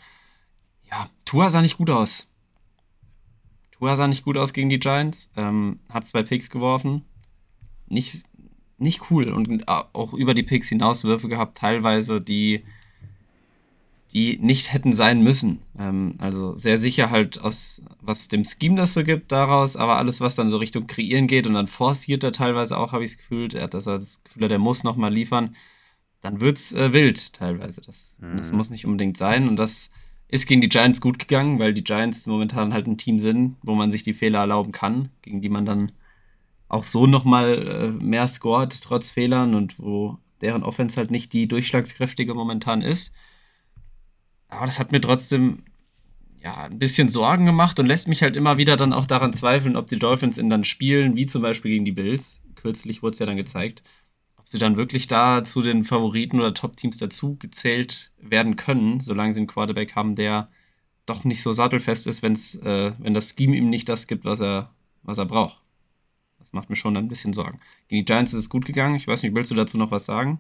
Ja, 0.91 1.11
Tua 1.25 1.51
sah 1.51 1.63
nicht 1.63 1.77
gut 1.77 1.91
aus. 1.91 2.29
Tua 3.73 3.97
sah 3.97 4.09
nicht 4.09 4.25
gut 4.25 4.37
aus 4.37 4.53
gegen 4.53 4.71
die 4.71 4.79
Giants. 4.79 5.31
Ähm, 5.37 5.81
hat 5.89 6.07
zwei 6.07 6.23
Picks 6.23 6.51
geworfen. 6.51 7.05
Nicht, 7.87 8.25
nicht 8.79 9.11
cool. 9.11 9.33
Und 9.33 9.69
auch 9.69 10.13
über 10.13 10.35
die 10.35 10.43
Picks 10.43 10.69
hinaus 10.69 11.05
Würfe 11.05 11.29
gehabt, 11.29 11.59
teilweise, 11.59 12.21
die 12.21 12.65
die 14.15 14.39
nicht 14.41 14.73
hätten 14.73 14.93
sein 14.93 15.23
müssen. 15.23 15.61
Ähm, 15.77 16.15
also 16.19 16.55
sehr 16.55 16.79
sicher 16.79 17.11
halt 17.11 17.41
aus, 17.41 17.83
was 18.01 18.29
dem 18.29 18.45
Scheme 18.45 18.77
das 18.77 18.95
so 18.95 19.03
gibt 19.03 19.33
daraus, 19.33 19.77
aber 19.77 19.97
alles, 19.97 20.21
was 20.21 20.37
dann 20.37 20.51
so 20.51 20.57
Richtung 20.57 20.87
Kreieren 20.87 21.27
geht 21.27 21.49
und 21.49 21.55
dann 21.55 21.67
forciert 21.67 22.23
er 22.23 22.31
teilweise 22.31 22.79
auch, 22.79 22.93
habe 22.93 23.05
ich 23.05 23.11
das 23.11 23.19
Gefühl, 23.19 23.49
er 23.53 23.65
hat 23.65 23.75
das, 23.75 23.85
das 23.85 24.23
Gefühl, 24.23 24.47
der 24.47 24.61
muss 24.61 24.85
nochmal 24.85 25.13
liefern, 25.13 25.57
dann 26.21 26.41
wird's 26.41 26.73
äh, 26.73 26.93
wild 26.93 27.33
teilweise. 27.33 27.81
Das, 27.81 28.17
mhm. 28.21 28.37
das 28.37 28.53
muss 28.53 28.71
nicht 28.71 28.87
unbedingt 28.87 29.17
sein 29.17 29.49
und 29.49 29.57
das 29.57 29.91
ist 30.29 30.47
gegen 30.47 30.61
die 30.61 30.69
Giants 30.69 31.01
gut 31.01 31.19
gegangen, 31.19 31.59
weil 31.59 31.75
die 31.75 31.85
Giants 31.85 32.27
momentan 32.29 32.73
halt 32.73 32.87
ein 32.87 32.99
Team 32.99 33.19
sind, 33.19 33.57
wo 33.63 33.75
man 33.75 33.91
sich 33.91 34.05
die 34.05 34.15
Fehler 34.15 34.39
erlauben 34.41 34.71
kann, 34.71 35.11
gegen 35.23 35.43
die 35.43 35.49
man 35.49 35.67
dann 35.67 35.93
auch 36.75 36.85
so 36.85 37.07
nochmal 37.07 37.97
äh, 38.01 38.05
mehr 38.05 38.27
scored, 38.27 38.83
trotz 38.83 39.11
Fehlern 39.11 39.55
und 39.55 39.79
wo 39.79 40.19
deren 40.41 40.65
Offense 40.65 40.97
halt 40.97 41.11
nicht 41.11 41.33
die 41.33 41.47
durchschlagskräftige 41.47 42.35
momentan 42.35 42.83
ist. 42.83 43.15
Aber 44.49 44.67
das 44.67 44.79
hat 44.79 44.93
mir 44.93 45.01
trotzdem 45.01 45.63
ja, 46.43 46.65
ein 46.65 46.79
bisschen 46.79 47.09
Sorgen 47.09 47.47
gemacht 47.47 47.79
und 47.79 47.87
lässt 47.87 48.09
mich 48.09 48.23
halt 48.23 48.37
immer 48.37 48.59
wieder 48.59 48.77
dann 48.77 48.93
auch 48.93 49.07
daran 49.07 49.33
zweifeln, 49.33 49.77
ob 49.77 49.87
die 49.87 49.99
Dolphins 49.99 50.37
in 50.37 50.51
dann 50.51 50.65
spielen, 50.65 51.17
wie 51.17 51.27
zum 51.27 51.43
Beispiel 51.43 51.71
gegen 51.71 51.85
die 51.85 51.93
Bills. 51.93 52.43
Kürzlich 52.57 53.03
wurde 53.03 53.13
es 53.13 53.19
ja 53.21 53.27
dann 53.27 53.37
gezeigt, 53.37 53.83
ob 54.37 54.49
sie 54.49 54.59
dann 54.59 54.77
wirklich 54.77 55.07
da 55.07 55.45
zu 55.45 55.63
den 55.63 55.85
Favoriten 55.85 56.41
oder 56.41 56.55
Top-Teams 56.55 56.99
dazu 56.99 57.37
gezählt 57.37 58.11
werden 58.19 58.57
können, 58.57 59.01
solange 59.01 59.33
sie 59.33 59.41
einen 59.41 59.47
Quarterback 59.47 59.95
haben, 59.95 60.17
der 60.17 60.49
doch 61.07 61.25
nicht 61.25 61.43
so 61.43 61.53
sattelfest 61.53 62.07
ist, 62.07 62.23
wenn's, 62.23 62.57
äh, 62.57 62.93
wenn 62.99 63.15
das 63.15 63.31
Scheme 63.31 63.57
ihm 63.57 63.71
nicht 63.71 63.89
das 63.89 64.07
gibt, 64.07 64.25
was 64.25 64.41
er, 64.41 64.75
was 65.03 65.19
er 65.19 65.27
braucht. 65.27 65.64
Das 66.55 66.63
macht 66.63 66.71
mir 66.71 66.77
schon 66.77 66.97
ein 66.97 67.09
bisschen 67.09 67.33
Sorgen. 67.33 67.59
Gegen 67.89 68.01
die 68.01 68.05
Giants 68.05 68.33
ist 68.33 68.39
es 68.39 68.49
gut 68.49 68.65
gegangen. 68.65 68.95
Ich 68.95 69.09
weiß 69.09 69.23
nicht, 69.25 69.35
willst 69.35 69.51
du 69.51 69.57
dazu 69.57 69.77
noch 69.77 69.91
was 69.91 70.05
sagen? 70.05 70.39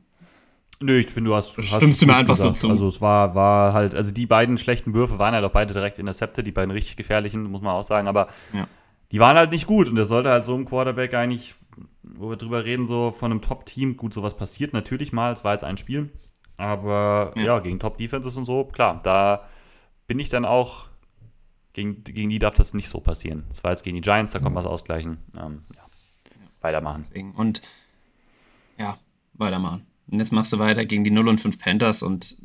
Nö, 0.80 0.96
ich 0.98 1.06
finde, 1.06 1.30
du 1.30 1.36
hast. 1.36 1.50
Stimmst 1.64 2.02
du 2.02 2.06
mir 2.06 2.14
einfach 2.14 2.36
gesagt. 2.36 2.56
so 2.56 2.68
zu? 2.68 2.72
Also, 2.72 2.88
es 2.88 3.00
war, 3.00 3.34
war 3.34 3.72
halt, 3.72 3.94
also 3.96 4.12
die 4.12 4.26
beiden 4.26 4.56
schlechten 4.58 4.94
Würfe 4.94 5.18
waren 5.18 5.34
halt 5.34 5.44
auch 5.44 5.50
beide 5.50 5.74
direkt 5.74 5.98
intercepted, 5.98 6.46
die 6.46 6.52
beiden 6.52 6.70
richtig 6.70 6.96
gefährlichen, 6.96 7.44
muss 7.50 7.62
man 7.62 7.74
auch 7.74 7.82
sagen, 7.82 8.06
aber 8.06 8.28
ja. 8.52 8.68
die 9.10 9.18
waren 9.18 9.36
halt 9.36 9.50
nicht 9.50 9.66
gut 9.66 9.88
und 9.88 9.96
der 9.96 10.04
sollte 10.04 10.30
halt 10.30 10.44
so 10.44 10.54
ein 10.54 10.64
Quarterback 10.64 11.14
eigentlich, 11.14 11.54
wo 12.02 12.30
wir 12.30 12.36
drüber 12.36 12.64
reden, 12.64 12.86
so 12.86 13.12
von 13.12 13.30
einem 13.30 13.40
Top-Team, 13.40 13.96
gut, 13.96 14.14
sowas 14.14 14.36
passiert 14.36 14.72
natürlich 14.72 15.12
mal, 15.12 15.32
es 15.32 15.44
war 15.44 15.52
jetzt 15.52 15.64
ein 15.64 15.78
Spiel, 15.78 16.10
aber 16.58 17.32
ja, 17.36 17.42
ja 17.42 17.58
gegen 17.60 17.78
Top-Defenses 17.78 18.36
und 18.36 18.44
so, 18.44 18.64
klar, 18.64 19.00
da 19.02 19.48
bin 20.06 20.18
ich 20.18 20.28
dann 20.28 20.44
auch, 20.44 20.86
gegen, 21.72 22.02
gegen 22.04 22.30
die 22.30 22.38
darf 22.38 22.54
das 22.54 22.74
nicht 22.74 22.88
so 22.88 23.00
passieren. 23.00 23.44
Das 23.48 23.64
war 23.64 23.70
jetzt 23.70 23.82
gegen 23.82 23.96
die 23.96 24.00
Giants, 24.00 24.32
da 24.32 24.38
kommt 24.38 24.56
was 24.56 24.66
ausgleichen. 24.66 25.18
Ähm, 25.36 25.64
ja. 25.74 25.83
Weitermachen. 26.64 27.04
Deswegen. 27.06 27.32
Und 27.32 27.62
ja, 28.78 28.98
weitermachen. 29.34 29.86
Und 30.08 30.18
jetzt 30.18 30.32
machst 30.32 30.52
du 30.52 30.58
weiter 30.58 30.84
gegen 30.84 31.04
die 31.04 31.10
0 31.10 31.28
und 31.28 31.40
5 31.40 31.58
Panthers 31.58 32.02
und 32.02 32.36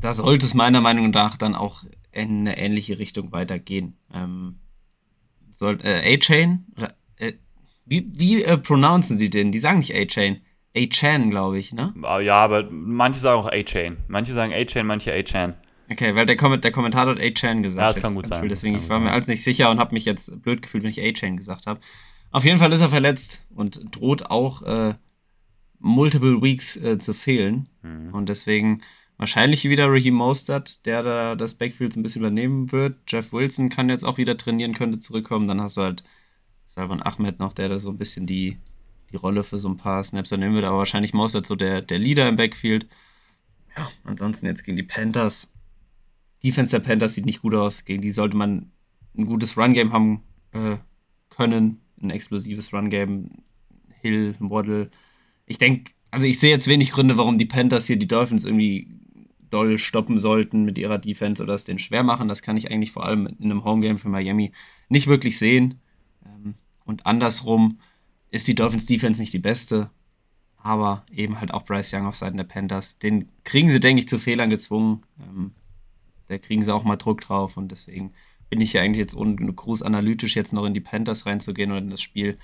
da 0.00 0.12
sollte 0.12 0.46
es 0.46 0.54
meiner 0.54 0.80
Meinung 0.80 1.10
nach 1.10 1.36
dann 1.36 1.54
auch 1.54 1.84
in 2.12 2.40
eine 2.40 2.58
ähnliche 2.58 2.98
Richtung 2.98 3.32
weitergehen. 3.32 3.96
Ähm, 4.14 4.56
soll, 5.52 5.78
äh, 5.82 6.14
A-Chain? 6.14 6.66
Äh, 7.16 7.32
wie 7.84 8.06
wie 8.12 8.42
äh, 8.42 8.58
pronouncen 8.58 9.18
die 9.18 9.30
den? 9.30 9.52
Die 9.52 9.58
sagen 9.58 9.78
nicht 9.78 9.94
A-Chain. 9.94 10.40
A-Chan, 10.76 11.30
glaube 11.30 11.58
ich, 11.58 11.72
ne? 11.72 11.94
Ah, 12.02 12.20
ja, 12.20 12.36
aber 12.36 12.70
manche 12.70 13.20
sagen 13.20 13.40
auch 13.40 13.50
A-Chain. 13.50 13.98
Manche 14.08 14.32
sagen 14.32 14.52
A-Chain, 14.52 14.86
manche 14.86 15.12
A-Chan. 15.12 15.54
Okay, 15.90 16.14
weil 16.14 16.24
der, 16.24 16.36
Kom 16.36 16.58
der 16.58 16.72
Kommentator 16.72 17.14
hat 17.14 17.22
A-Chan 17.22 17.62
gesagt. 17.62 17.82
Ja, 17.82 17.92
das 17.92 18.02
kann 18.02 18.14
gut 18.14 18.26
sein. 18.26 18.48
Deswegen, 18.48 18.78
ich 18.78 18.88
war 18.88 18.98
mir 18.98 19.10
alles 19.10 19.26
nicht 19.26 19.44
sicher 19.44 19.70
und 19.70 19.78
habe 19.78 19.92
mich 19.92 20.06
jetzt 20.06 20.42
blöd 20.42 20.62
gefühlt, 20.62 20.84
wenn 20.84 20.90
ich 20.90 21.02
A-Chain 21.02 21.36
gesagt 21.36 21.66
habe. 21.66 21.80
Auf 22.32 22.44
jeden 22.44 22.58
Fall 22.58 22.72
ist 22.72 22.80
er 22.80 22.88
verletzt 22.88 23.44
und 23.54 23.94
droht 23.94 24.30
auch 24.30 24.62
äh, 24.62 24.94
multiple 25.78 26.40
weeks 26.40 26.76
äh, 26.76 26.98
zu 26.98 27.12
fehlen. 27.12 27.68
Mhm. 27.82 28.14
Und 28.14 28.28
deswegen 28.30 28.80
wahrscheinlich 29.18 29.64
wieder 29.64 29.92
Ricky 29.92 30.10
Mostert, 30.10 30.86
der 30.86 31.02
da 31.02 31.34
das 31.36 31.54
Backfield 31.54 31.94
ein 31.94 32.02
bisschen 32.02 32.22
übernehmen 32.22 32.72
wird. 32.72 32.96
Jeff 33.06 33.32
Wilson 33.32 33.68
kann 33.68 33.90
jetzt 33.90 34.04
auch 34.04 34.16
wieder 34.16 34.36
trainieren, 34.38 34.74
könnte 34.74 34.98
zurückkommen. 34.98 35.46
Dann 35.46 35.60
hast 35.60 35.76
du 35.76 35.82
halt 35.82 36.02
Salvan 36.66 37.02
Ahmed 37.02 37.38
noch, 37.38 37.52
der 37.52 37.68
da 37.68 37.78
so 37.78 37.90
ein 37.90 37.98
bisschen 37.98 38.26
die, 38.26 38.56
die 39.10 39.16
Rolle 39.16 39.44
für 39.44 39.58
so 39.58 39.68
ein 39.68 39.76
paar 39.76 40.02
Snaps 40.02 40.32
übernehmen 40.32 40.54
wird. 40.54 40.64
Aber 40.64 40.78
wahrscheinlich 40.78 41.12
Mostert 41.12 41.46
so 41.46 41.54
der, 41.54 41.82
der 41.82 41.98
Leader 41.98 42.28
im 42.30 42.36
Backfield. 42.36 42.86
Ja, 43.76 43.90
ansonsten 44.04 44.46
jetzt 44.46 44.64
gegen 44.64 44.78
die 44.78 44.82
Panthers. 44.82 45.52
Defense 46.42 46.74
der 46.74 46.84
Panthers 46.84 47.12
sieht 47.12 47.26
nicht 47.26 47.42
gut 47.42 47.54
aus. 47.54 47.84
Gegen 47.84 48.00
die 48.00 48.10
sollte 48.10 48.38
man 48.38 48.72
ein 49.16 49.26
gutes 49.26 49.58
Run-Game 49.58 49.92
haben 49.92 50.22
äh, 50.52 50.78
können. 51.28 51.81
Ein 52.02 52.10
explosives 52.10 52.72
Run-Game. 52.72 53.30
Hill, 54.02 54.34
Waddle, 54.40 54.90
ich 55.46 55.58
denke, 55.58 55.92
also 56.10 56.26
ich 56.26 56.38
sehe 56.38 56.50
jetzt 56.50 56.66
wenig 56.66 56.92
Gründe, 56.92 57.16
warum 57.16 57.38
die 57.38 57.46
Panthers 57.46 57.86
hier 57.86 57.96
die 57.96 58.08
Dolphins 58.08 58.44
irgendwie 58.44 58.88
doll 59.50 59.78
stoppen 59.78 60.18
sollten 60.18 60.64
mit 60.64 60.78
ihrer 60.78 60.98
Defense 60.98 61.42
oder 61.42 61.54
es 61.54 61.64
denen 61.64 61.78
schwer 61.78 62.02
machen. 62.02 62.28
Das 62.28 62.42
kann 62.42 62.56
ich 62.56 62.70
eigentlich 62.70 62.90
vor 62.92 63.04
allem 63.04 63.26
in 63.26 63.50
einem 63.50 63.64
Homegame 63.64 63.98
für 63.98 64.08
Miami 64.08 64.52
nicht 64.88 65.06
wirklich 65.06 65.38
sehen. 65.38 65.80
Ähm, 66.24 66.54
und 66.84 67.06
andersrum 67.06 67.78
ist 68.30 68.48
die 68.48 68.54
Dolphins 68.54 68.86
Defense 68.86 69.20
nicht 69.20 69.32
die 69.32 69.38
beste, 69.38 69.90
aber 70.56 71.04
eben 71.12 71.40
halt 71.40 71.52
auch 71.52 71.64
Bryce 71.64 71.92
Young 71.92 72.06
auf 72.06 72.16
Seiten 72.16 72.38
der 72.38 72.44
Panthers. 72.44 72.98
Den 72.98 73.28
kriegen 73.44 73.70
sie, 73.70 73.80
denke 73.80 74.00
ich, 74.00 74.08
zu 74.08 74.18
Fehlern 74.18 74.50
gezwungen. 74.50 75.02
Ähm, 75.20 75.52
da 76.28 76.38
kriegen 76.38 76.64
sie 76.64 76.74
auch 76.74 76.84
mal 76.84 76.96
Druck 76.96 77.20
drauf 77.20 77.56
und 77.58 77.72
deswegen 77.72 78.12
bin 78.52 78.60
ich 78.60 78.74
ja 78.74 78.82
eigentlich 78.82 78.98
jetzt 78.98 79.16
ohne 79.16 79.34
groß 79.34 79.80
analytisch 79.80 80.36
jetzt 80.36 80.52
noch 80.52 80.66
in 80.66 80.74
die 80.74 80.80
Panthers 80.80 81.24
reinzugehen 81.24 81.70
oder 81.70 81.80
in 81.80 81.88
das 81.88 82.02
Spiel 82.02 82.36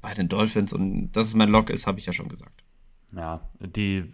bei 0.00 0.14
den 0.14 0.28
Dolphins 0.28 0.72
und 0.72 1.10
dass 1.10 1.26
es 1.26 1.34
mein 1.34 1.48
Lock 1.48 1.70
ist, 1.70 1.88
habe 1.88 1.98
ich 1.98 2.06
ja 2.06 2.12
schon 2.12 2.28
gesagt. 2.28 2.62
Ja, 3.16 3.40
die 3.58 4.04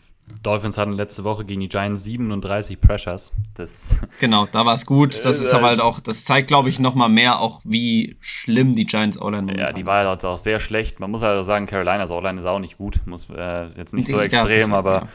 Dolphins 0.43 0.79
hatten 0.79 0.93
letzte 0.93 1.25
Woche 1.25 1.45
gegen 1.45 1.61
die 1.61 1.69
Giants 1.69 2.05
37 2.05 2.81
Pressures. 2.81 3.33
Das 3.53 4.01
genau, 4.19 4.47
da 4.47 4.65
war 4.65 4.77
es 4.77 4.87
gut. 4.87 5.27
Das 5.27 5.39
ist 5.39 5.53
aber 5.53 5.67
halt 5.67 5.81
auch, 5.81 6.01
das 6.01 6.25
zeigt, 6.25 6.49
glaube 6.49 6.71
ich, 6.71 6.81
nochmal 6.81 7.11
mehr 7.11 7.39
auch, 7.41 7.61
wie 7.65 8.17
schlimm 8.21 8.75
die 8.75 8.87
Giants 8.87 9.21
O-Line 9.21 9.59
Ja, 9.59 9.73
die 9.73 9.85
war 9.85 10.07
halt 10.07 10.25
auch 10.25 10.39
sehr 10.39 10.59
schlecht. 10.59 11.01
Man 11.01 11.11
muss 11.11 11.21
halt 11.21 11.39
auch 11.39 11.45
sagen, 11.45 11.67
Carolinas 11.67 12.11
O-Line 12.11 12.41
ist 12.41 12.47
auch 12.47 12.61
nicht 12.61 12.79
gut. 12.79 13.03
Muss 13.05 13.29
äh, 13.29 13.67
jetzt 13.77 13.93
nicht 13.93 14.09
so 14.09 14.19
extrem, 14.19 14.71
ja, 14.71 14.79
aber 14.79 14.95
ja. 14.95 15.09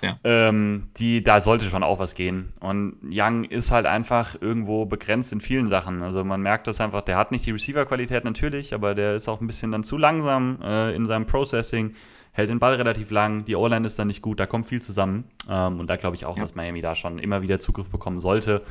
Ja. 0.00 0.18
Ähm, 0.24 0.90
die, 0.96 1.22
da 1.22 1.40
sollte 1.40 1.64
schon 1.66 1.82
auch 1.82 1.98
was 1.98 2.14
gehen. 2.14 2.52
Und 2.60 2.96
Young 3.10 3.44
ist 3.44 3.70
halt 3.70 3.86
einfach 3.86 4.36
irgendwo 4.40 4.86
begrenzt 4.86 5.32
in 5.32 5.40
vielen 5.40 5.66
Sachen. 5.66 6.02
Also 6.02 6.24
man 6.24 6.40
merkt 6.40 6.66
das 6.66 6.80
einfach, 6.80 7.02
der 7.02 7.16
hat 7.16 7.32
nicht 7.32 7.46
die 7.46 7.50
Receiver-Qualität 7.50 8.24
natürlich, 8.24 8.74
aber 8.74 8.94
der 8.94 9.14
ist 9.14 9.28
auch 9.28 9.40
ein 9.40 9.46
bisschen 9.46 9.72
dann 9.72 9.84
zu 9.84 9.96
langsam 9.96 10.58
äh, 10.62 10.94
in 10.94 11.06
seinem 11.06 11.26
Processing, 11.26 11.94
hält 12.32 12.50
den 12.50 12.60
Ball 12.60 12.74
relativ 12.74 13.10
lang, 13.10 13.44
die 13.44 13.56
O-Line 13.56 13.86
ist 13.86 13.98
dann 13.98 14.06
nicht 14.06 14.22
gut, 14.22 14.38
da 14.38 14.46
kommt 14.46 14.66
viel 14.66 14.80
zusammen. 14.80 15.26
Ähm, 15.48 15.80
und 15.80 15.88
da 15.88 15.96
glaube 15.96 16.16
ich 16.16 16.24
auch, 16.24 16.36
ja. 16.36 16.42
dass 16.42 16.54
Miami 16.54 16.80
da 16.80 16.94
schon 16.94 17.18
immer 17.18 17.42
wieder 17.42 17.58
Zugriff 17.58 17.90
bekommen 17.90 18.20
sollte. 18.20 18.62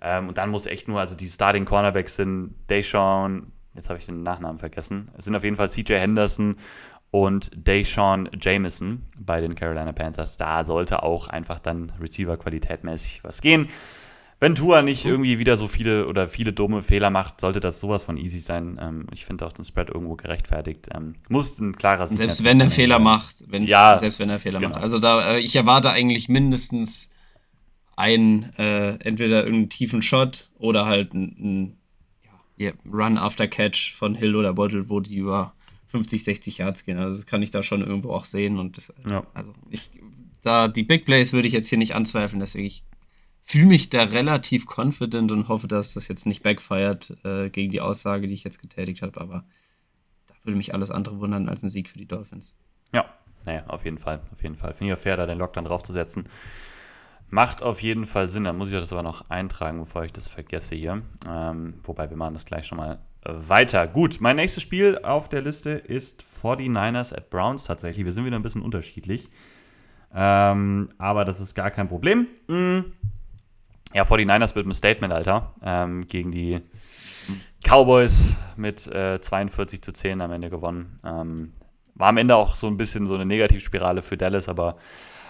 Ähm, 0.00 0.28
und 0.28 0.38
dann 0.38 0.50
muss 0.50 0.66
echt 0.66 0.88
nur, 0.88 0.98
also 0.98 1.14
die 1.14 1.28
Starting 1.28 1.64
Cornerbacks 1.64 2.16
sind 2.16 2.54
Deshaun, 2.70 3.52
jetzt 3.74 3.88
habe 3.88 3.98
ich 3.98 4.06
den 4.06 4.22
Nachnamen 4.22 4.58
vergessen, 4.58 5.10
es 5.16 5.26
sind 5.26 5.36
auf 5.36 5.44
jeden 5.44 5.56
Fall 5.56 5.70
CJ 5.70 5.94
Henderson 5.94 6.56
und 7.12 7.50
Deshaun 7.54 8.28
Jameson 8.40 9.02
bei 9.16 9.40
den 9.42 9.54
Carolina 9.54 9.92
Panthers. 9.92 10.38
Da 10.38 10.64
sollte 10.64 11.02
auch 11.02 11.28
einfach 11.28 11.60
dann 11.60 11.92
Receiver-Qualitätmäßig 12.00 13.22
was 13.22 13.42
gehen. 13.42 13.68
Wenn 14.40 14.56
Tua 14.56 14.82
nicht 14.82 15.04
irgendwie 15.04 15.38
wieder 15.38 15.56
so 15.56 15.68
viele 15.68 16.08
oder 16.08 16.26
viele 16.26 16.52
dumme 16.52 16.82
Fehler 16.82 17.10
macht, 17.10 17.40
sollte 17.40 17.60
das 17.60 17.80
sowas 17.80 18.02
von 18.02 18.16
easy 18.16 18.40
sein. 18.40 18.80
Ähm, 18.82 19.06
ich 19.12 19.26
finde 19.26 19.46
auch 19.46 19.52
den 19.52 19.64
Spread 19.64 19.90
irgendwo 19.90 20.16
gerechtfertigt. 20.16 20.88
Ähm, 20.92 21.14
muss 21.28 21.60
ein 21.60 21.76
klarer 21.76 22.06
Sieg 22.06 22.18
Selbst 22.18 22.42
wenn 22.42 22.60
er 22.60 22.70
Fehler 22.70 22.98
macht. 22.98 23.36
Wenn, 23.46 23.64
ja, 23.66 23.98
selbst 23.98 24.18
wenn 24.18 24.30
er 24.30 24.38
Fehler 24.38 24.58
genau. 24.58 24.72
macht. 24.72 24.82
Also 24.82 24.98
da, 24.98 25.34
äh, 25.34 25.40
ich 25.40 25.54
erwarte 25.54 25.90
eigentlich 25.90 26.30
mindestens 26.30 27.10
einen, 27.94 28.54
äh, 28.56 28.94
entweder 29.04 29.44
irgendeinen 29.44 29.68
tiefen 29.68 30.00
Shot 30.00 30.50
oder 30.58 30.86
halt 30.86 31.12
einen, 31.12 31.78
ja, 32.56 32.72
Run 32.90 33.18
after 33.18 33.46
Catch 33.46 33.92
von 33.94 34.14
Hill 34.14 34.34
oder 34.34 34.54
Bottle, 34.54 34.88
wo 34.88 35.00
die 35.00 35.16
über 35.16 35.54
50, 35.92 36.24
60 36.24 36.58
Yards 36.58 36.84
gehen. 36.84 36.98
Also 36.98 37.14
das 37.14 37.26
kann 37.26 37.42
ich 37.42 37.50
da 37.50 37.62
schon 37.62 37.82
irgendwo 37.82 38.10
auch 38.10 38.24
sehen. 38.24 38.58
Und 38.58 38.78
das, 38.78 38.92
ja. 39.06 39.26
also 39.34 39.54
ich 39.70 39.90
da 40.42 40.68
die 40.68 40.82
Big 40.82 41.04
Plays 41.04 41.32
würde 41.32 41.46
ich 41.46 41.54
jetzt 41.54 41.68
hier 41.68 41.78
nicht 41.78 41.94
anzweifeln, 41.94 42.40
deswegen 42.40 42.66
ich 42.66 42.84
fühle 43.44 43.66
mich 43.66 43.90
da 43.90 44.02
relativ 44.02 44.66
confident 44.66 45.32
und 45.32 45.48
hoffe, 45.48 45.68
dass 45.68 45.94
das 45.94 46.08
jetzt 46.08 46.26
nicht 46.26 46.42
backfeiert 46.42 47.16
äh, 47.24 47.48
gegen 47.50 47.70
die 47.70 47.80
Aussage, 47.80 48.26
die 48.26 48.34
ich 48.34 48.44
jetzt 48.44 48.60
getätigt 48.60 49.02
habe, 49.02 49.20
aber 49.20 49.44
da 50.26 50.34
würde 50.42 50.56
mich 50.56 50.74
alles 50.74 50.90
andere 50.90 51.20
wundern 51.20 51.48
als 51.48 51.62
ein 51.62 51.68
Sieg 51.68 51.88
für 51.88 51.98
die 51.98 52.06
Dolphins. 52.06 52.56
Ja, 52.92 53.04
naja, 53.44 53.64
auf 53.68 53.84
jeden 53.84 53.98
Fall, 53.98 54.20
auf 54.32 54.42
jeden 54.42 54.56
Fall. 54.56 54.74
Finde 54.74 54.92
ich 54.92 54.98
auch 54.98 55.02
fair, 55.02 55.16
da 55.16 55.26
den 55.26 55.38
Lockdown 55.38 55.64
draufzusetzen. 55.64 56.28
Macht 57.30 57.62
auf 57.62 57.82
jeden 57.82 58.06
Fall 58.06 58.28
Sinn. 58.28 58.44
Dann 58.44 58.58
muss 58.58 58.68
ich 58.68 58.74
das 58.74 58.92
aber 58.92 59.02
noch 59.02 59.30
eintragen, 59.30 59.78
bevor 59.78 60.04
ich 60.04 60.12
das 60.12 60.28
vergesse 60.28 60.74
hier. 60.74 61.02
Ähm, 61.26 61.74
wobei 61.82 62.10
wir 62.10 62.16
machen 62.16 62.34
das 62.34 62.44
gleich 62.44 62.66
schon 62.66 62.78
mal 62.78 62.98
weiter. 63.24 63.86
Gut, 63.86 64.20
mein 64.20 64.36
nächstes 64.36 64.62
Spiel 64.62 64.98
auf 65.02 65.28
der 65.28 65.42
Liste 65.42 65.70
ist 65.70 66.24
49ers 66.42 67.14
at 67.14 67.30
Browns 67.30 67.64
tatsächlich. 67.64 68.04
Wir 68.04 68.12
sind 68.12 68.24
wieder 68.24 68.36
ein 68.36 68.42
bisschen 68.42 68.62
unterschiedlich. 68.62 69.28
Ähm, 70.14 70.90
aber 70.98 71.24
das 71.24 71.40
ist 71.40 71.54
gar 71.54 71.70
kein 71.70 71.88
Problem. 71.88 72.26
Mhm. 72.48 72.92
Ja, 73.94 74.04
49ers 74.04 74.54
mit 74.54 74.64
einem 74.64 74.72
Statement, 74.72 75.12
Alter. 75.12 75.54
Ähm, 75.62 76.06
gegen 76.06 76.32
die 76.32 76.60
Cowboys 77.64 78.36
mit 78.56 78.86
äh, 78.88 79.20
42 79.20 79.82
zu 79.82 79.92
10 79.92 80.20
am 80.20 80.32
Ende 80.32 80.50
gewonnen. 80.50 80.96
Ähm, 81.04 81.52
war 81.94 82.08
am 82.08 82.16
Ende 82.16 82.36
auch 82.36 82.56
so 82.56 82.66
ein 82.66 82.76
bisschen 82.76 83.06
so 83.06 83.14
eine 83.14 83.26
Negativspirale 83.26 84.02
für 84.02 84.16
Dallas, 84.16 84.48
aber 84.48 84.76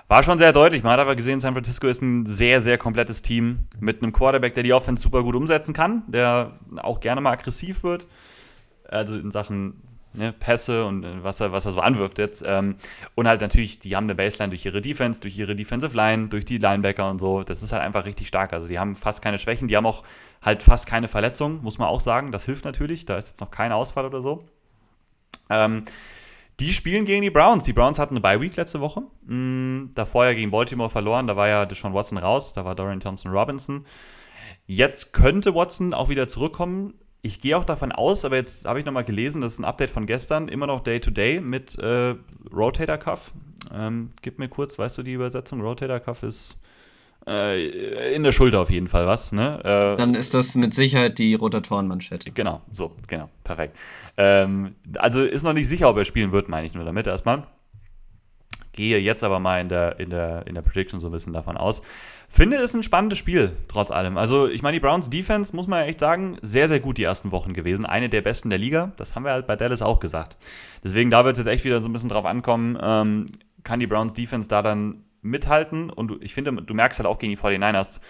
war 0.09 0.23
schon 0.23 0.39
sehr 0.39 0.53
deutlich. 0.53 0.83
Man 0.83 0.93
hat 0.93 1.01
aber 1.01 1.17
gesehen, 1.17 1.41
San 1.41 1.55
Francisco 1.55 1.87
ist 1.87 2.03
ein 2.03 2.27
sehr, 2.27 2.61
sehr 2.61 2.79
komplettes 2.79 3.23
Team 3.23 3.61
mit 3.81 4.03
einem 4.03 4.13
Quarterback, 4.13 4.55
der 4.55 4.63
die 4.63 4.73
Offense 4.73 5.03
super 5.03 5.23
gut 5.23 5.35
umsetzen 5.35 5.73
kann, 5.73 6.03
der 6.07 6.59
auch 6.77 7.01
gerne 7.01 7.21
mal 7.21 7.33
aggressiv 7.33 7.83
wird. 7.83 8.07
Also 8.89 9.15
in 9.15 9.31
Sachen 9.31 9.83
ne, 10.15 10.33
Pässe 10.33 10.85
und 10.85 11.05
äh, 11.05 11.23
was 11.23 11.41
er, 11.41 11.53
was 11.53 11.67
er 11.67 11.73
so 11.73 11.81
anwirft 11.81 12.19
jetzt. 12.19 12.45
Ähm, 12.47 12.77
und 13.15 13.29
halt 13.29 13.41
natürlich, 13.41 13.79
die 13.79 13.97
haben 13.97 14.05
eine 14.05 14.15
Baseline 14.15 14.51
durch 14.51 14.65
ihre 14.65 14.81
Defense, 14.81 15.21
durch 15.21 15.37
ihre 15.37 15.57
Defensive 15.57 15.97
Line, 15.97 16.29
durch 16.29 16.45
die 16.45 16.59
Linebacker 16.59 17.09
und 17.09 17.19
so. 17.19 17.43
Das 17.43 17.63
ist 17.63 17.73
halt 17.73 17.83
einfach 17.83 18.05
richtig 18.05 18.29
stark. 18.29 18.53
Also 18.53 18.69
die 18.69 18.79
haben 18.79 18.97
fast 18.97 19.23
keine 19.23 19.39
Schwächen, 19.39 19.69
die 19.69 19.77
haben 19.77 19.87
auch 19.87 20.03
halt 20.43 20.63
fast 20.63 20.87
keine 20.87 21.09
Verletzungen, 21.09 21.63
muss 21.63 21.79
man 21.79 21.89
auch 21.89 22.01
sagen. 22.01 22.33
Das 22.33 22.45
hilft 22.45 22.65
natürlich. 22.65 23.07
Da 23.07 23.17
ist 23.17 23.29
jetzt 23.29 23.41
noch 23.41 23.51
kein 23.51 23.73
Ausfall 23.73 24.05
oder 24.07 24.21
so. 24.21 24.45
Ähm, 25.51 25.85
die 26.61 26.73
spielen 26.73 27.05
gegen 27.05 27.23
die 27.23 27.31
Browns. 27.31 27.65
Die 27.65 27.73
Browns 27.73 27.99
hatten 27.99 28.15
eine 28.15 28.21
Bye-Week 28.21 28.55
letzte 28.57 28.81
Woche. 28.81 29.03
Mhm, 29.27 29.91
davor 29.95 30.27
ja 30.27 30.35
gegen 30.35 30.51
Baltimore 30.51 30.91
verloren. 30.91 31.27
Da 31.27 31.37
war 31.37 31.49
ja 31.49 31.67
Deshaun 31.67 31.95
Watson 31.95 32.19
raus. 32.19 32.53
Da 32.53 32.65
war 32.65 32.75
Dorian 32.75 33.01
Thompson 33.01 33.33
Robinson. 33.33 33.85
Jetzt 34.67 35.13
könnte 35.13 35.55
Watson 35.55 35.95
auch 35.95 36.09
wieder 36.09 36.29
zurückkommen. 36.29 36.95
Ich 37.21 37.39
gehe 37.39 37.57
auch 37.57 37.65
davon 37.65 37.93
aus, 37.93 38.25
aber 38.25 38.37
jetzt 38.37 38.67
habe 38.67 38.81
ich 38.81 38.85
nochmal 38.85 39.05
gelesen, 39.05 39.43
das 39.43 39.55
ist 39.55 39.59
ein 39.61 39.65
Update 39.65 39.91
von 39.91 40.07
gestern, 40.07 40.49
immer 40.49 40.67
noch 40.67 40.81
Day-to-Day 40.81 41.39
-Day 41.39 41.41
mit 41.41 41.79
äh, 41.79 42.17
Rotator 42.53 42.99
Cuff. 42.99 43.33
Ähm, 43.73 44.11
gib 44.23 44.41
mir 44.41 44.49
kurz, 44.49 44.77
weißt 44.77 44.99
du 44.99 45.05
die 45.05 45.13
Übersetzung? 45.13 45.61
Rotator 45.61 46.01
Cuff 46.01 46.25
ist 46.25 46.57
in 47.27 48.23
der 48.23 48.33
Schulter 48.33 48.61
auf 48.61 48.71
jeden 48.71 48.89
Fall 48.89 49.07
was. 49.07 49.33
Ne? 49.33 49.61
Äh, 49.61 49.97
Dann 49.97 50.15
ist 50.15 50.35
das 50.35 50.55
mit 50.55 50.75
Sicherheit 50.75 51.19
die 51.19 51.35
Rotatorenmanschette. 51.35 52.31
Genau, 52.33 52.63
so, 52.71 52.93
genau, 53.07 53.29
perfekt. 53.45 53.77
Ähm, 54.17 54.75
also 54.97 55.23
ist 55.23 55.43
noch 55.43 55.53
nicht 55.53 55.69
sicher, 55.69 55.89
ob 55.89 55.97
er 55.97 56.05
spielen 56.05 56.33
wird, 56.33 56.49
meine 56.49 56.67
ich 56.67 56.75
nur 56.75 56.85
damit 56.85 57.07
erstmal. 57.07 57.45
Gehe 58.73 58.99
jetzt 58.99 59.23
aber 59.23 59.39
mal 59.39 59.61
in 59.61 59.69
der, 59.69 60.01
in, 60.01 60.11
der, 60.11 60.47
in 60.47 60.55
der 60.55 60.63
Prediction 60.63 60.99
so 61.01 61.09
ein 61.09 61.13
bisschen 61.13 61.33
davon 61.33 61.57
aus. 61.57 61.83
Finde 62.29 62.57
es 62.57 62.73
ein 62.73 62.83
spannendes 62.83 63.19
Spiel, 63.19 63.53
trotz 63.69 63.91
allem. 63.91 64.17
Also, 64.17 64.49
ich 64.49 64.63
meine, 64.63 64.77
die 64.77 64.81
Browns 64.81 65.11
Defense, 65.11 65.55
muss 65.55 65.67
man 65.67 65.81
ja 65.81 65.87
echt 65.87 66.01
sagen, 66.01 66.39
sehr, 66.41 66.67
sehr 66.67 66.81
gut 66.81 66.97
die 66.97 67.03
ersten 67.03 67.31
Wochen 67.31 67.53
gewesen. 67.53 67.85
Eine 67.85 68.09
der 68.09 68.23
besten 68.23 68.49
der 68.49 68.59
Liga. 68.59 68.93
Das 68.97 69.15
haben 69.15 69.25
wir 69.25 69.33
halt 69.33 69.47
bei 69.47 69.55
Dallas 69.55 69.83
auch 69.83 70.01
gesagt. 70.01 70.39
Deswegen, 70.83 71.11
da 71.11 71.27
wird 71.27 71.37
es 71.37 71.45
jetzt 71.45 71.53
echt 71.53 71.67
wieder 71.67 71.81
so 71.81 71.91
ein 71.91 71.93
bisschen 71.93 72.09
drauf 72.09 72.25
ankommen, 72.25 72.79
ähm, 72.81 73.27
kann 73.65 73.81
die 73.81 73.87
Browns 73.87 74.15
Defense 74.15 74.49
da 74.49 74.63
dann 74.63 75.05
mithalten. 75.23 75.91
Und 75.91 76.23
ich 76.23 76.35
finde, 76.35 76.53
du 76.53 76.75
merkst 76.75 76.99
halt 76.99 77.07
auch 77.07 77.19
gegen 77.19 77.35
die 77.35 77.41
49ers, 77.41 78.01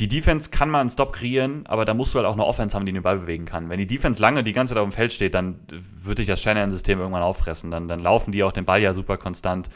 die 0.00 0.08
Defense 0.08 0.50
kann 0.50 0.70
mal 0.70 0.80
einen 0.80 0.88
Stop 0.88 1.12
kreieren, 1.12 1.66
aber 1.66 1.84
da 1.84 1.94
musst 1.94 2.14
du 2.14 2.18
halt 2.18 2.26
auch 2.26 2.32
eine 2.32 2.44
Offense 2.44 2.74
haben, 2.74 2.86
die 2.86 2.92
den 2.92 3.02
Ball 3.02 3.18
bewegen 3.18 3.44
kann. 3.44 3.68
Wenn 3.68 3.78
die 3.78 3.86
Defense 3.86 4.20
lange 4.20 4.42
die 4.42 4.52
ganze 4.52 4.74
Zeit 4.74 4.82
auf 4.82 4.88
dem 4.88 4.92
Feld 4.92 5.12
steht, 5.12 5.34
dann 5.34 5.60
wird 5.70 6.18
sich 6.18 6.26
das 6.26 6.40
Shanahan-System 6.40 6.98
irgendwann 6.98 7.22
auffressen. 7.22 7.70
Dann, 7.70 7.88
dann 7.88 8.00
laufen 8.00 8.32
die 8.32 8.42
auch 8.42 8.52
den 8.52 8.64
Ball 8.64 8.80
ja 8.80 8.94
super 8.94 9.18
konstant. 9.18 9.68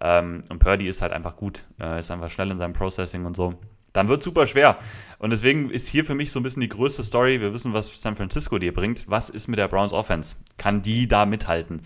Ähm, 0.00 0.44
und 0.48 0.58
Purdy 0.58 0.88
ist 0.88 1.02
halt 1.02 1.12
einfach 1.12 1.36
gut, 1.36 1.64
äh, 1.80 1.98
ist 1.98 2.10
einfach 2.10 2.30
schnell 2.30 2.50
in 2.50 2.58
seinem 2.58 2.72
Processing 2.72 3.24
und 3.26 3.36
so. 3.36 3.54
Dann 3.92 4.08
wird 4.08 4.20
es 4.20 4.24
super 4.24 4.46
schwer. 4.46 4.78
Und 5.18 5.30
deswegen 5.30 5.70
ist 5.70 5.88
hier 5.88 6.04
für 6.04 6.14
mich 6.14 6.32
so 6.32 6.40
ein 6.40 6.42
bisschen 6.42 6.62
die 6.62 6.68
größte 6.68 7.04
Story. 7.04 7.40
Wir 7.40 7.52
wissen, 7.52 7.72
was 7.72 8.00
San 8.00 8.16
Francisco 8.16 8.58
dir 8.58 8.74
bringt. 8.74 9.08
Was 9.08 9.28
ist 9.28 9.48
mit 9.48 9.58
der 9.58 9.68
Browns 9.68 9.92
Offense? 9.92 10.36
Kann 10.56 10.82
die 10.82 11.06
da 11.06 11.26
mithalten? 11.26 11.82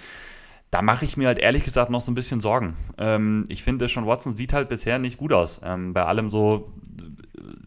Da 0.71 0.83
mache 0.83 1.05
ich 1.05 1.17
mir 1.17 1.29
halt 1.29 1.39
ehrlich 1.39 1.65
gesagt 1.65 1.91
noch 1.91 2.01
so 2.01 2.11
ein 2.11 2.15
bisschen 2.15 2.41
Sorgen. 2.41 2.77
Ähm, 2.99 3.45
ich 3.49 3.63
finde, 3.63 3.89
schon 3.89 4.07
Watson 4.07 4.37
sieht 4.37 4.53
halt 4.53 4.69
bisher 4.69 4.99
nicht 4.99 5.19
gut 5.19 5.33
aus. 5.33 5.61
Ähm, 5.65 5.95
bei 5.95 6.05
allem 6.05 6.31
so 6.31 6.73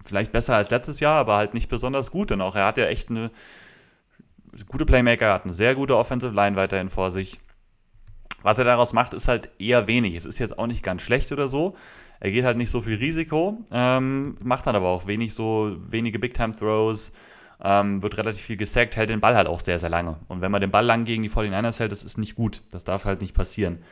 vielleicht 0.05 0.31
besser 0.31 0.55
als 0.55 0.69
letztes 0.69 0.99
Jahr, 0.99 1.15
aber 1.15 1.37
halt 1.37 1.53
nicht 1.53 1.69
besonders 1.69 2.11
gut. 2.11 2.31
Und 2.31 2.41
auch 2.41 2.55
er 2.55 2.65
hat 2.65 2.77
ja 2.77 2.85
echt 2.85 3.09
eine 3.09 3.31
gute 4.67 4.85
Playmaker, 4.85 5.27
er 5.27 5.33
hat 5.33 5.45
eine 5.45 5.53
sehr 5.53 5.75
gute 5.75 5.97
Offensive 5.97 6.33
Line 6.33 6.55
weiterhin 6.55 6.89
vor 6.89 7.11
sich. 7.11 7.39
Was 8.43 8.57
er 8.57 8.65
daraus 8.65 8.93
macht, 8.93 9.13
ist 9.13 9.27
halt 9.27 9.49
eher 9.59 9.87
wenig. 9.87 10.15
Es 10.15 10.25
ist 10.25 10.39
jetzt 10.39 10.57
auch 10.57 10.67
nicht 10.67 10.83
ganz 10.83 11.01
schlecht 11.01 11.31
oder 11.31 11.47
so. 11.47 11.75
Er 12.19 12.31
geht 12.31 12.43
halt 12.43 12.57
nicht 12.57 12.69
so 12.69 12.81
viel 12.81 12.97
Risiko, 12.97 13.63
ähm, 13.71 14.37
macht 14.43 14.67
dann 14.67 14.75
aber 14.75 14.89
auch 14.89 15.07
wenig 15.07 15.33
so, 15.33 15.75
wenige 15.87 16.19
Big-Time-Throws, 16.19 17.13
ähm, 17.63 18.01
wird 18.01 18.17
relativ 18.17 18.43
viel 18.43 18.57
gesackt, 18.57 18.95
hält 18.95 19.09
den 19.09 19.19
Ball 19.19 19.35
halt 19.35 19.47
auch 19.47 19.59
sehr, 19.59 19.79
sehr 19.79 19.89
lange. 19.89 20.17
Und 20.27 20.41
wenn 20.41 20.51
man 20.51 20.61
den 20.61 20.71
Ball 20.71 20.85
lang 20.85 21.05
gegen 21.05 21.23
die 21.23 21.29
49ers 21.29 21.79
hält, 21.79 21.91
das 21.91 22.03
ist 22.03 22.17
nicht 22.17 22.35
gut. 22.35 22.63
Das 22.71 22.83
darf 22.83 23.05
halt 23.05 23.21
nicht 23.21 23.35
passieren. 23.35 23.83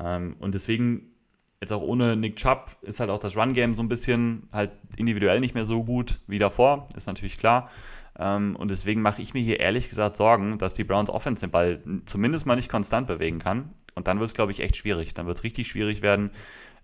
Ähm, 0.00 0.36
und 0.38 0.54
deswegen 0.54 1.12
jetzt 1.60 1.72
auch 1.72 1.82
ohne 1.82 2.16
Nick 2.16 2.36
Chubb 2.36 2.76
ist 2.82 3.00
halt 3.00 3.10
auch 3.10 3.20
das 3.20 3.36
Run-Game 3.36 3.74
so 3.74 3.82
ein 3.82 3.88
bisschen 3.88 4.48
halt 4.52 4.72
individuell 4.96 5.40
nicht 5.40 5.54
mehr 5.54 5.64
so 5.64 5.84
gut 5.84 6.20
wie 6.26 6.38
davor, 6.38 6.88
ist 6.96 7.06
natürlich 7.06 7.38
klar. 7.38 7.70
Ähm, 8.18 8.56
und 8.56 8.70
deswegen 8.70 9.00
mache 9.02 9.22
ich 9.22 9.34
mir 9.34 9.42
hier 9.42 9.60
ehrlich 9.60 9.88
gesagt 9.88 10.16
Sorgen, 10.16 10.58
dass 10.58 10.74
die 10.74 10.84
Browns 10.84 11.08
Offense 11.08 11.46
den 11.46 11.50
Ball 11.50 11.82
zumindest 12.06 12.46
mal 12.46 12.56
nicht 12.56 12.70
konstant 12.70 13.06
bewegen 13.06 13.38
kann. 13.38 13.70
Und 13.94 14.06
dann 14.08 14.18
wird 14.18 14.28
es, 14.28 14.34
glaube 14.34 14.52
ich, 14.52 14.60
echt 14.60 14.76
schwierig. 14.76 15.14
Dann 15.14 15.26
wird 15.26 15.38
es 15.38 15.44
richtig 15.44 15.68
schwierig 15.68 16.02
werden, 16.02 16.30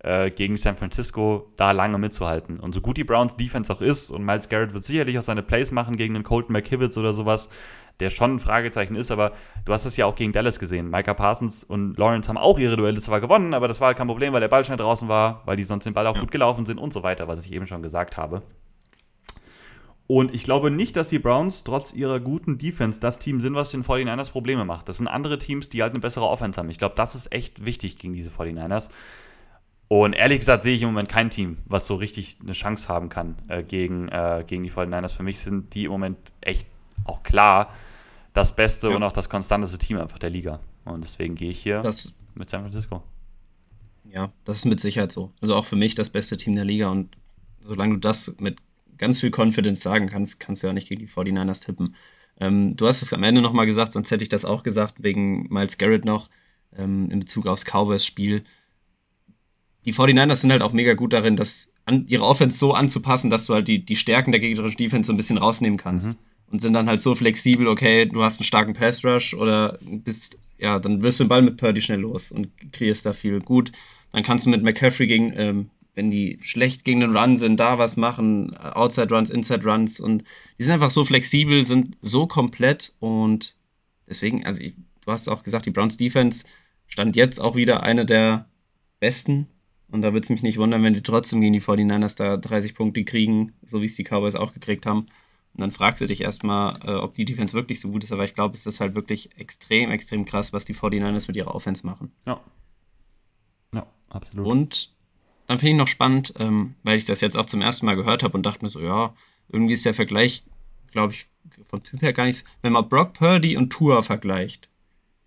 äh, 0.00 0.30
gegen 0.30 0.56
San 0.56 0.76
Francisco 0.76 1.52
da 1.56 1.72
lange 1.72 1.98
mitzuhalten. 1.98 2.60
Und 2.60 2.74
so 2.74 2.80
gut 2.80 2.96
die 2.96 3.04
Browns 3.04 3.36
Defense 3.36 3.72
auch 3.72 3.80
ist, 3.80 4.10
und 4.10 4.24
Miles 4.24 4.48
Garrett 4.48 4.74
wird 4.74 4.84
sicherlich 4.84 5.18
auch 5.18 5.22
seine 5.22 5.42
Plays 5.42 5.72
machen 5.72 5.96
gegen 5.96 6.14
einen 6.14 6.24
Colton 6.24 6.52
McKivitz 6.52 6.96
oder 6.96 7.12
sowas, 7.12 7.48
der 8.00 8.10
schon 8.10 8.36
ein 8.36 8.40
Fragezeichen 8.40 8.94
ist, 8.94 9.10
aber 9.10 9.32
du 9.64 9.72
hast 9.72 9.84
es 9.84 9.96
ja 9.96 10.06
auch 10.06 10.14
gegen 10.14 10.32
Dallas 10.32 10.60
gesehen. 10.60 10.88
Micah 10.88 11.14
Parsons 11.14 11.64
und 11.64 11.98
Lawrence 11.98 12.28
haben 12.28 12.38
auch 12.38 12.58
ihre 12.58 12.76
Duelle 12.76 13.00
zwar 13.00 13.20
gewonnen, 13.20 13.54
aber 13.54 13.66
das 13.66 13.80
war 13.80 13.94
kein 13.94 14.06
Problem, 14.06 14.32
weil 14.32 14.40
der 14.40 14.48
Ball 14.48 14.64
schnell 14.64 14.76
draußen 14.76 15.08
war, 15.08 15.42
weil 15.46 15.56
die 15.56 15.64
sonst 15.64 15.84
den 15.84 15.94
Ball 15.94 16.06
auch 16.06 16.18
gut 16.18 16.30
gelaufen 16.30 16.64
sind 16.64 16.78
und 16.78 16.92
so 16.92 17.02
weiter, 17.02 17.26
was 17.26 17.44
ich 17.44 17.52
eben 17.52 17.66
schon 17.66 17.82
gesagt 17.82 18.16
habe. 18.16 18.42
Und 20.06 20.32
ich 20.32 20.44
glaube 20.44 20.70
nicht, 20.70 20.96
dass 20.96 21.10
die 21.10 21.18
Browns 21.18 21.64
trotz 21.64 21.92
ihrer 21.92 22.18
guten 22.18 22.56
Defense 22.56 22.98
das 22.98 23.18
Team 23.18 23.42
sind, 23.42 23.54
was 23.54 23.72
den 23.72 23.84
49ers 23.84 24.30
Probleme 24.30 24.64
macht. 24.64 24.88
Das 24.88 24.96
sind 24.96 25.06
andere 25.06 25.36
Teams, 25.36 25.68
die 25.68 25.82
halt 25.82 25.92
eine 25.92 26.00
bessere 26.00 26.26
Offense 26.26 26.58
haben. 26.58 26.70
Ich 26.70 26.78
glaube, 26.78 26.94
das 26.94 27.14
ist 27.14 27.30
echt 27.30 27.66
wichtig 27.66 27.98
gegen 27.98 28.14
diese 28.14 28.30
49ers. 28.30 28.88
Und 29.88 30.12
ehrlich 30.12 30.40
gesagt 30.40 30.62
sehe 30.62 30.74
ich 30.74 30.82
im 30.82 30.88
Moment 30.88 31.08
kein 31.08 31.30
Team, 31.30 31.58
was 31.64 31.86
so 31.86 31.94
richtig 31.94 32.38
eine 32.42 32.52
Chance 32.52 32.88
haben 32.88 33.08
kann 33.08 33.36
äh, 33.48 33.62
gegen, 33.62 34.08
äh, 34.08 34.44
gegen 34.46 34.62
die 34.62 34.70
49ers. 34.70 35.16
Für 35.16 35.22
mich 35.22 35.38
sind 35.38 35.74
die 35.74 35.84
im 35.84 35.90
Moment 35.90 36.18
echt 36.42 36.66
auch 37.04 37.22
klar 37.22 37.72
das 38.34 38.54
beste 38.54 38.90
ja. 38.90 38.96
und 38.96 39.02
auch 39.02 39.12
das 39.12 39.30
konstanteste 39.30 39.78
Team 39.78 39.98
einfach 39.98 40.18
der 40.18 40.30
Liga. 40.30 40.60
Und 40.84 41.04
deswegen 41.04 41.34
gehe 41.34 41.50
ich 41.50 41.60
hier 41.60 41.80
das, 41.80 42.12
mit 42.34 42.50
San 42.50 42.60
Francisco. 42.60 43.02
Ja, 44.12 44.30
das 44.44 44.58
ist 44.58 44.64
mit 44.66 44.80
Sicherheit 44.80 45.10
so. 45.10 45.32
Also 45.40 45.54
auch 45.54 45.66
für 45.66 45.76
mich 45.76 45.94
das 45.94 46.10
beste 46.10 46.36
Team 46.36 46.54
der 46.54 46.64
Liga. 46.64 46.90
Und 46.90 47.16
solange 47.60 47.94
du 47.94 48.00
das 48.00 48.36
mit 48.38 48.58
ganz 48.98 49.20
viel 49.20 49.30
Confidence 49.34 49.82
sagen 49.82 50.08
kannst, 50.08 50.38
kannst 50.38 50.62
du 50.62 50.66
ja 50.66 50.72
nicht 50.72 50.88
gegen 50.88 51.00
die 51.00 51.08
49ers 51.08 51.64
tippen. 51.64 51.94
Ähm, 52.40 52.76
du 52.76 52.86
hast 52.86 53.02
es 53.02 53.12
am 53.12 53.22
Ende 53.22 53.40
nochmal 53.40 53.66
gesagt, 53.66 53.92
sonst 53.92 54.10
hätte 54.10 54.22
ich 54.22 54.28
das 54.28 54.44
auch 54.44 54.62
gesagt, 54.62 55.02
wegen 55.02 55.52
Miles 55.52 55.78
Garrett 55.78 56.04
noch, 56.04 56.28
ähm, 56.76 57.10
in 57.10 57.20
Bezug 57.20 57.46
aufs 57.46 57.64
Cowboys-Spiel. 57.64 58.44
Die 59.88 59.94
49ers 59.94 60.36
sind 60.36 60.52
halt 60.52 60.60
auch 60.60 60.74
mega 60.74 60.92
gut 60.92 61.14
darin, 61.14 61.36
das 61.36 61.72
an, 61.86 62.04
ihre 62.06 62.24
Offense 62.24 62.58
so 62.58 62.74
anzupassen, 62.74 63.30
dass 63.30 63.46
du 63.46 63.54
halt 63.54 63.66
die, 63.66 63.82
die 63.82 63.96
Stärken 63.96 64.32
der 64.32 64.40
gegnerischen 64.40 64.76
Defense 64.76 65.06
so 65.06 65.14
ein 65.14 65.16
bisschen 65.16 65.38
rausnehmen 65.38 65.78
kannst. 65.78 66.08
Mhm 66.08 66.28
und 66.50 66.60
sind 66.60 66.72
dann 66.72 66.88
halt 66.88 67.00
so 67.00 67.14
flexibel, 67.14 67.66
okay, 67.68 68.06
du 68.06 68.22
hast 68.22 68.40
einen 68.40 68.44
starken 68.44 68.74
Pass 68.74 69.04
Rush 69.04 69.34
oder 69.34 69.78
bist, 69.82 70.38
ja, 70.58 70.78
dann 70.78 71.02
wirst 71.02 71.20
du 71.20 71.24
den 71.24 71.28
Ball 71.28 71.42
mit 71.42 71.56
Purdy 71.56 71.80
schnell 71.80 72.00
los 72.00 72.32
und 72.32 72.48
kreierst 72.72 73.06
da 73.06 73.12
viel 73.12 73.40
gut. 73.40 73.72
Dann 74.12 74.22
kannst 74.22 74.46
du 74.46 74.50
mit 74.50 74.62
McCaffrey 74.62 75.06
gegen, 75.06 75.32
ähm, 75.36 75.70
wenn 75.94 76.10
die 76.10 76.38
schlecht 76.40 76.84
gegen 76.84 77.00
den 77.00 77.16
Run 77.16 77.36
sind, 77.36 77.58
da 77.60 77.78
was 77.78 77.96
machen, 77.96 78.56
Outside 78.56 79.14
Runs, 79.14 79.30
Inside 79.30 79.64
Runs 79.64 80.00
und 80.00 80.24
die 80.58 80.64
sind 80.64 80.72
einfach 80.72 80.90
so 80.90 81.04
flexibel, 81.04 81.64
sind 81.64 81.96
so 82.00 82.26
komplett 82.26 82.92
und 82.98 83.54
deswegen, 84.08 84.46
also 84.46 84.62
ich, 84.62 84.74
du 85.04 85.12
hast 85.12 85.28
auch 85.28 85.42
gesagt, 85.42 85.66
die 85.66 85.70
Browns 85.70 85.96
Defense 85.96 86.44
stand 86.86 87.16
jetzt 87.16 87.40
auch 87.40 87.56
wieder 87.56 87.82
eine 87.82 88.06
der 88.06 88.46
besten 89.00 89.48
und 89.90 90.02
da 90.02 90.12
würde 90.12 90.24
es 90.24 90.30
mich 90.30 90.42
nicht 90.42 90.58
wundern, 90.58 90.82
wenn 90.82 90.94
die 90.94 91.02
trotzdem 91.02 91.40
gegen 91.40 91.54
die 91.54 91.62
49ers 91.62 92.16
da 92.16 92.36
30 92.36 92.74
Punkte 92.74 93.04
kriegen, 93.04 93.54
so 93.62 93.80
wie 93.80 93.86
es 93.86 93.96
die 93.96 94.04
Cowboys 94.04 94.34
auch 94.34 94.52
gekriegt 94.52 94.86
haben. 94.86 95.06
Und 95.54 95.62
dann 95.62 95.72
fragst 95.72 96.00
du 96.00 96.06
dich 96.06 96.20
erstmal, 96.20 96.74
äh, 96.84 96.94
ob 96.94 97.14
die 97.14 97.24
Defense 97.24 97.54
wirklich 97.54 97.80
so 97.80 97.90
gut 97.90 98.04
ist, 98.04 98.12
aber 98.12 98.24
ich 98.24 98.34
glaube, 98.34 98.54
es 98.54 98.66
ist 98.66 98.80
halt 98.80 98.94
wirklich 98.94 99.36
extrem, 99.38 99.90
extrem 99.90 100.24
krass, 100.24 100.52
was 100.52 100.64
die 100.64 100.74
49ers 100.74 101.26
mit 101.26 101.36
ihrer 101.36 101.54
Offense 101.54 101.86
machen. 101.86 102.12
Ja. 102.26 102.40
Ja, 103.72 103.86
Absolut. 104.10 104.46
Und 104.46 104.92
dann 105.46 105.58
finde 105.58 105.72
ich 105.72 105.78
noch 105.78 105.88
spannend, 105.88 106.34
ähm, 106.38 106.74
weil 106.82 106.98
ich 106.98 107.06
das 107.06 107.22
jetzt 107.22 107.36
auch 107.36 107.46
zum 107.46 107.62
ersten 107.62 107.86
Mal 107.86 107.96
gehört 107.96 108.22
habe 108.22 108.36
und 108.36 108.44
dachte 108.44 108.64
mir 108.64 108.68
so, 108.68 108.80
ja, 108.80 109.14
irgendwie 109.48 109.72
ist 109.74 109.86
der 109.86 109.94
Vergleich, 109.94 110.44
glaube 110.92 111.14
ich, 111.14 111.26
vom 111.64 111.82
Typ 111.82 112.02
her 112.02 112.12
gar 112.12 112.26
nichts. 112.26 112.44
Wenn 112.60 112.72
man 112.74 112.88
Brock 112.88 113.14
Purdy 113.14 113.56
und 113.56 113.70
Tua 113.70 114.02
vergleicht, 114.02 114.68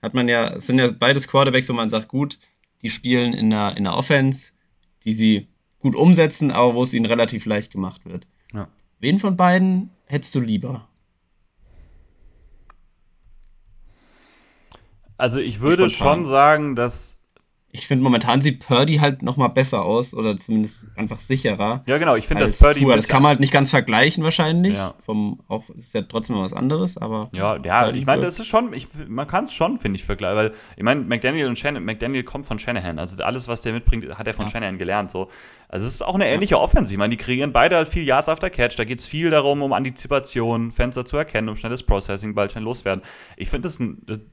hat 0.01 0.14
man 0.14 0.28
ja, 0.28 0.49
es 0.53 0.68
sind 0.68 0.78
ja 0.80 0.91
beides 0.91 1.28
Quarterbacks, 1.28 1.70
wo 1.70 1.74
man 1.74 1.89
sagt, 1.89 2.07
gut, 2.07 2.38
die 2.82 2.89
spielen 2.89 3.34
in 3.34 3.49
der, 3.49 3.77
in 3.77 3.84
der 3.84 3.95
Offense, 3.95 4.53
die 5.03 5.13
sie 5.13 5.47
gut 5.79 5.95
umsetzen, 5.95 6.51
aber 6.51 6.75
wo 6.75 6.84
es 6.84 6.93
ihnen 6.93 7.05
relativ 7.05 7.45
leicht 7.45 7.71
gemacht 7.71 8.05
wird. 8.05 8.27
Ja. 8.53 8.67
Wen 8.99 9.19
von 9.19 9.36
beiden 9.36 9.89
hättest 10.05 10.36
du 10.36 10.39
lieber? 10.39 10.88
Also 15.17 15.39
ich 15.39 15.61
würde 15.61 15.86
ich 15.86 15.97
schon 15.97 16.25
sagen, 16.25 16.75
dass 16.75 17.20
ich 17.74 17.88
finde, 17.88 18.03
momentan 18.03 18.41
sieht 18.41 18.59
Purdy 18.59 18.97
halt 18.97 19.22
noch 19.22 19.38
mal 19.38 19.47
besser 19.47 19.84
aus 19.84 20.13
oder 20.13 20.38
zumindest 20.38 20.89
einfach 20.97 21.22
sicherer. 21.22 21.82
Ja, 21.86 21.97
genau. 21.97 22.15
Ich 22.15 22.28
finde, 22.28 22.43
dass 22.43 22.57
Purdy. 22.57 22.86
Das 22.86 23.07
kann 23.07 23.24
man 23.24 23.30
halt 23.30 23.39
nicht 23.39 23.53
ganz 23.53 23.69
vergleichen, 23.69 24.24
wahrscheinlich. 24.24 24.74
Ja. 24.74 24.93
Vom, 24.99 25.39
auch 25.47 25.69
ist 25.69 25.93
ja 25.93 26.01
trotzdem 26.01 26.36
was 26.38 26.53
anderes, 26.53 26.97
aber. 26.97 27.30
Ja, 27.32 27.57
ja, 27.63 27.89
ich 27.89 28.05
meine, 28.05 28.24
das 28.24 28.39
ist 28.39 28.47
schon, 28.47 28.74
ich, 28.74 28.88
man 29.07 29.28
kann 29.28 29.45
es 29.45 29.53
schon, 29.53 29.78
finde 29.78 29.97
ich, 29.97 30.03
vergleichen. 30.03 30.38
Weil, 30.38 30.53
ich 30.76 30.84
meine, 30.84 31.01
McDaniel 31.01 31.47
und 31.47 31.57
Shannon, 31.57 31.84
McDaniel 31.86 32.24
kommt 32.24 32.45
von 32.45 32.59
Shanahan. 32.59 32.99
Also 32.99 33.24
alles, 33.24 33.47
was 33.47 33.61
der 33.61 33.72
mitbringt, 33.72 34.17
hat 34.17 34.28
er 34.28 34.34
von 34.34 34.45
ja. 34.45 34.51
Shanahan 34.51 34.78
gelernt. 34.78 35.09
So. 35.09 35.30
Also 35.69 35.88
es 35.88 35.95
ist 35.95 36.01
auch 36.01 36.15
eine 36.15 36.28
ähnliche 36.28 36.55
ja. 36.55 36.59
Offense. 36.59 36.91
Ich 36.91 36.97
meine, 36.97 37.15
die 37.15 37.24
kreieren 37.24 37.53
beide 37.53 37.78
halt 37.78 37.88
viel 37.88 38.03
Yards 38.03 38.28
after 38.28 38.49
Catch. 38.49 38.78
Da 38.78 38.84
geht 38.84 38.99
es 38.99 39.07
viel 39.07 39.30
darum, 39.30 39.61
um 39.61 39.72
Antizipation, 39.72 40.74
Fenster 40.74 41.05
zu 41.05 41.15
erkennen, 41.15 41.47
um 41.47 41.55
schnelles 41.55 41.84
Processing, 41.84 42.36
bald 42.36 42.51
schnell 42.51 42.65
loswerden. 42.65 43.01
Ich 43.38 43.49
finde 43.49 43.69
das, 43.69 43.80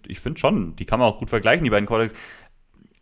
ich 0.08 0.18
finde 0.18 0.40
schon, 0.40 0.74
die 0.74 0.84
kann 0.84 0.98
man 0.98 1.08
auch 1.08 1.20
gut 1.20 1.30
vergleichen, 1.30 1.62
die 1.62 1.70
beiden 1.70 1.86
Quarterbacks 1.86 2.18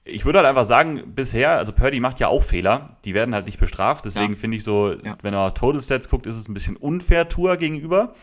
ich 0.06 0.24
würde 0.24 0.38
halt 0.38 0.48
einfach 0.48 0.66
sagen, 0.66 1.14
bisher, 1.14 1.58
also 1.58 1.72
Purdy 1.72 2.00
macht 2.00 2.20
ja 2.20 2.28
auch 2.28 2.42
Fehler, 2.42 2.96
die 3.04 3.12
werden 3.12 3.34
halt 3.34 3.46
nicht 3.46 3.58
bestraft, 3.58 4.04
deswegen 4.04 4.34
ja. 4.34 4.38
finde 4.38 4.56
ich 4.56 4.64
so, 4.64 4.92
ja. 4.92 5.16
wenn 5.22 5.34
er 5.34 5.52
Total 5.52 5.82
Stats 5.82 6.08
guckt, 6.08 6.26
ist 6.26 6.36
es 6.36 6.48
ein 6.48 6.54
bisschen 6.54 6.76
unfair 6.76 7.28
Tour 7.28 7.56
gegenüber. 7.56 8.14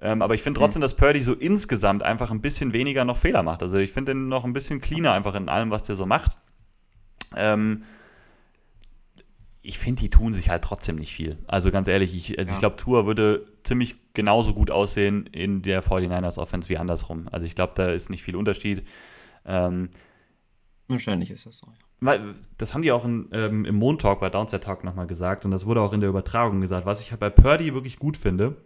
Ähm, 0.00 0.22
aber 0.22 0.34
ich 0.34 0.42
finde 0.42 0.60
trotzdem, 0.60 0.80
mhm. 0.80 0.84
dass 0.84 0.94
Purdy 0.94 1.22
so 1.22 1.32
insgesamt 1.32 2.02
einfach 2.02 2.30
ein 2.30 2.42
bisschen 2.42 2.72
weniger 2.72 3.04
noch 3.04 3.16
Fehler 3.16 3.42
macht. 3.42 3.62
Also 3.62 3.78
ich 3.78 3.92
finde 3.92 4.12
ihn 4.12 4.28
noch 4.28 4.44
ein 4.44 4.52
bisschen 4.52 4.80
cleaner 4.80 5.12
einfach 5.12 5.34
in 5.34 5.48
allem, 5.48 5.70
was 5.70 5.82
der 5.82 5.96
so 5.96 6.06
macht. 6.06 6.36
Ähm, 7.34 7.82
ich 9.62 9.78
finde, 9.78 10.02
die 10.02 10.10
tun 10.10 10.32
sich 10.32 10.48
halt 10.48 10.62
trotzdem 10.62 10.96
nicht 10.96 11.12
viel. 11.12 11.38
Also 11.48 11.72
ganz 11.72 11.88
ehrlich, 11.88 12.14
ich, 12.14 12.38
also 12.38 12.50
ja. 12.50 12.54
ich 12.54 12.60
glaube, 12.60 12.76
Tour 12.76 13.06
würde 13.06 13.46
ziemlich 13.64 13.96
genauso 14.14 14.54
gut 14.54 14.70
aussehen 14.70 15.26
in 15.32 15.62
der 15.62 15.82
49ers 15.82 16.38
Offense 16.38 16.68
wie 16.68 16.78
andersrum. 16.78 17.26
Also 17.32 17.46
ich 17.46 17.54
glaube, 17.56 17.72
da 17.74 17.86
ist 17.86 18.10
nicht 18.10 18.22
viel 18.22 18.36
Unterschied. 18.36 18.86
Ähm, 19.44 19.88
Wahrscheinlich 20.88 21.30
ist 21.30 21.46
das 21.46 21.58
so, 21.58 21.66
ja. 21.66 21.72
Weil, 22.00 22.34
das 22.58 22.74
haben 22.74 22.82
die 22.82 22.92
auch 22.92 23.04
in, 23.04 23.28
ähm, 23.32 23.64
im 23.64 23.74
Montalk 23.74 24.20
bei 24.20 24.30
Downset 24.30 24.62
Talk 24.62 24.84
nochmal 24.84 25.06
gesagt 25.06 25.44
und 25.44 25.50
das 25.50 25.66
wurde 25.66 25.80
auch 25.80 25.92
in 25.92 26.00
der 26.00 26.10
Übertragung 26.10 26.60
gesagt, 26.60 26.86
was 26.86 27.00
ich 27.00 27.10
halt 27.10 27.20
bei 27.20 27.30
Purdy 27.30 27.74
wirklich 27.74 27.98
gut 27.98 28.16
finde 28.16 28.56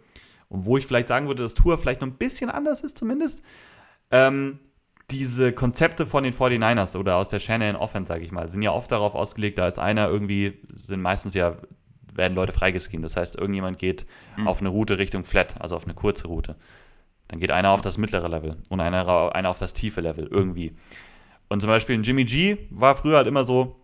und 0.49 0.65
wo 0.65 0.77
ich 0.77 0.85
vielleicht 0.85 1.07
sagen 1.07 1.27
würde, 1.27 1.43
dass 1.43 1.53
Tour 1.53 1.77
vielleicht 1.77 2.01
noch 2.01 2.07
ein 2.07 2.17
bisschen 2.17 2.49
anders 2.49 2.83
ist 2.83 2.97
zumindest, 2.97 3.41
ähm, 4.11 4.59
diese 5.09 5.51
Konzepte 5.51 6.05
von 6.05 6.23
den 6.23 6.33
49ers 6.33 6.95
oder 6.97 7.17
aus 7.17 7.29
der 7.29 7.39
Shannon 7.39 7.75
Offense, 7.75 8.07
sage 8.07 8.23
ich 8.23 8.31
mal, 8.31 8.47
sind 8.47 8.61
ja 8.61 8.71
oft 8.71 8.91
darauf 8.91 9.15
ausgelegt, 9.15 9.57
da 9.57 9.67
ist 9.67 9.79
einer 9.79 10.07
irgendwie, 10.07 10.59
sind 10.73 11.01
meistens 11.01 11.33
ja, 11.33 11.57
werden 12.13 12.35
Leute 12.35 12.53
freigeschrieben. 12.53 13.03
Das 13.03 13.17
heißt, 13.17 13.37
irgendjemand 13.37 13.79
geht 13.79 14.05
mhm. 14.37 14.47
auf 14.47 14.59
eine 14.59 14.69
Route 14.69 14.97
Richtung 14.97 15.23
Flat, 15.23 15.59
also 15.59 15.75
auf 15.75 15.85
eine 15.85 15.93
kurze 15.93 16.27
Route. 16.27 16.55
Dann 17.27 17.39
geht 17.39 17.51
einer 17.51 17.71
auf 17.71 17.81
das 17.81 17.97
mittlere 17.97 18.27
Level 18.27 18.57
und 18.69 18.79
einer, 18.79 19.33
einer 19.35 19.49
auf 19.49 19.59
das 19.59 19.73
tiefe 19.73 20.01
Level, 20.01 20.27
irgendwie. 20.27 20.75
Und 21.51 21.59
zum 21.59 21.67
Beispiel 21.67 21.97
ein 21.97 22.03
Jimmy 22.03 22.23
G 22.23 22.59
war 22.69 22.95
früher 22.95 23.17
halt 23.17 23.27
immer 23.27 23.43
so, 23.43 23.75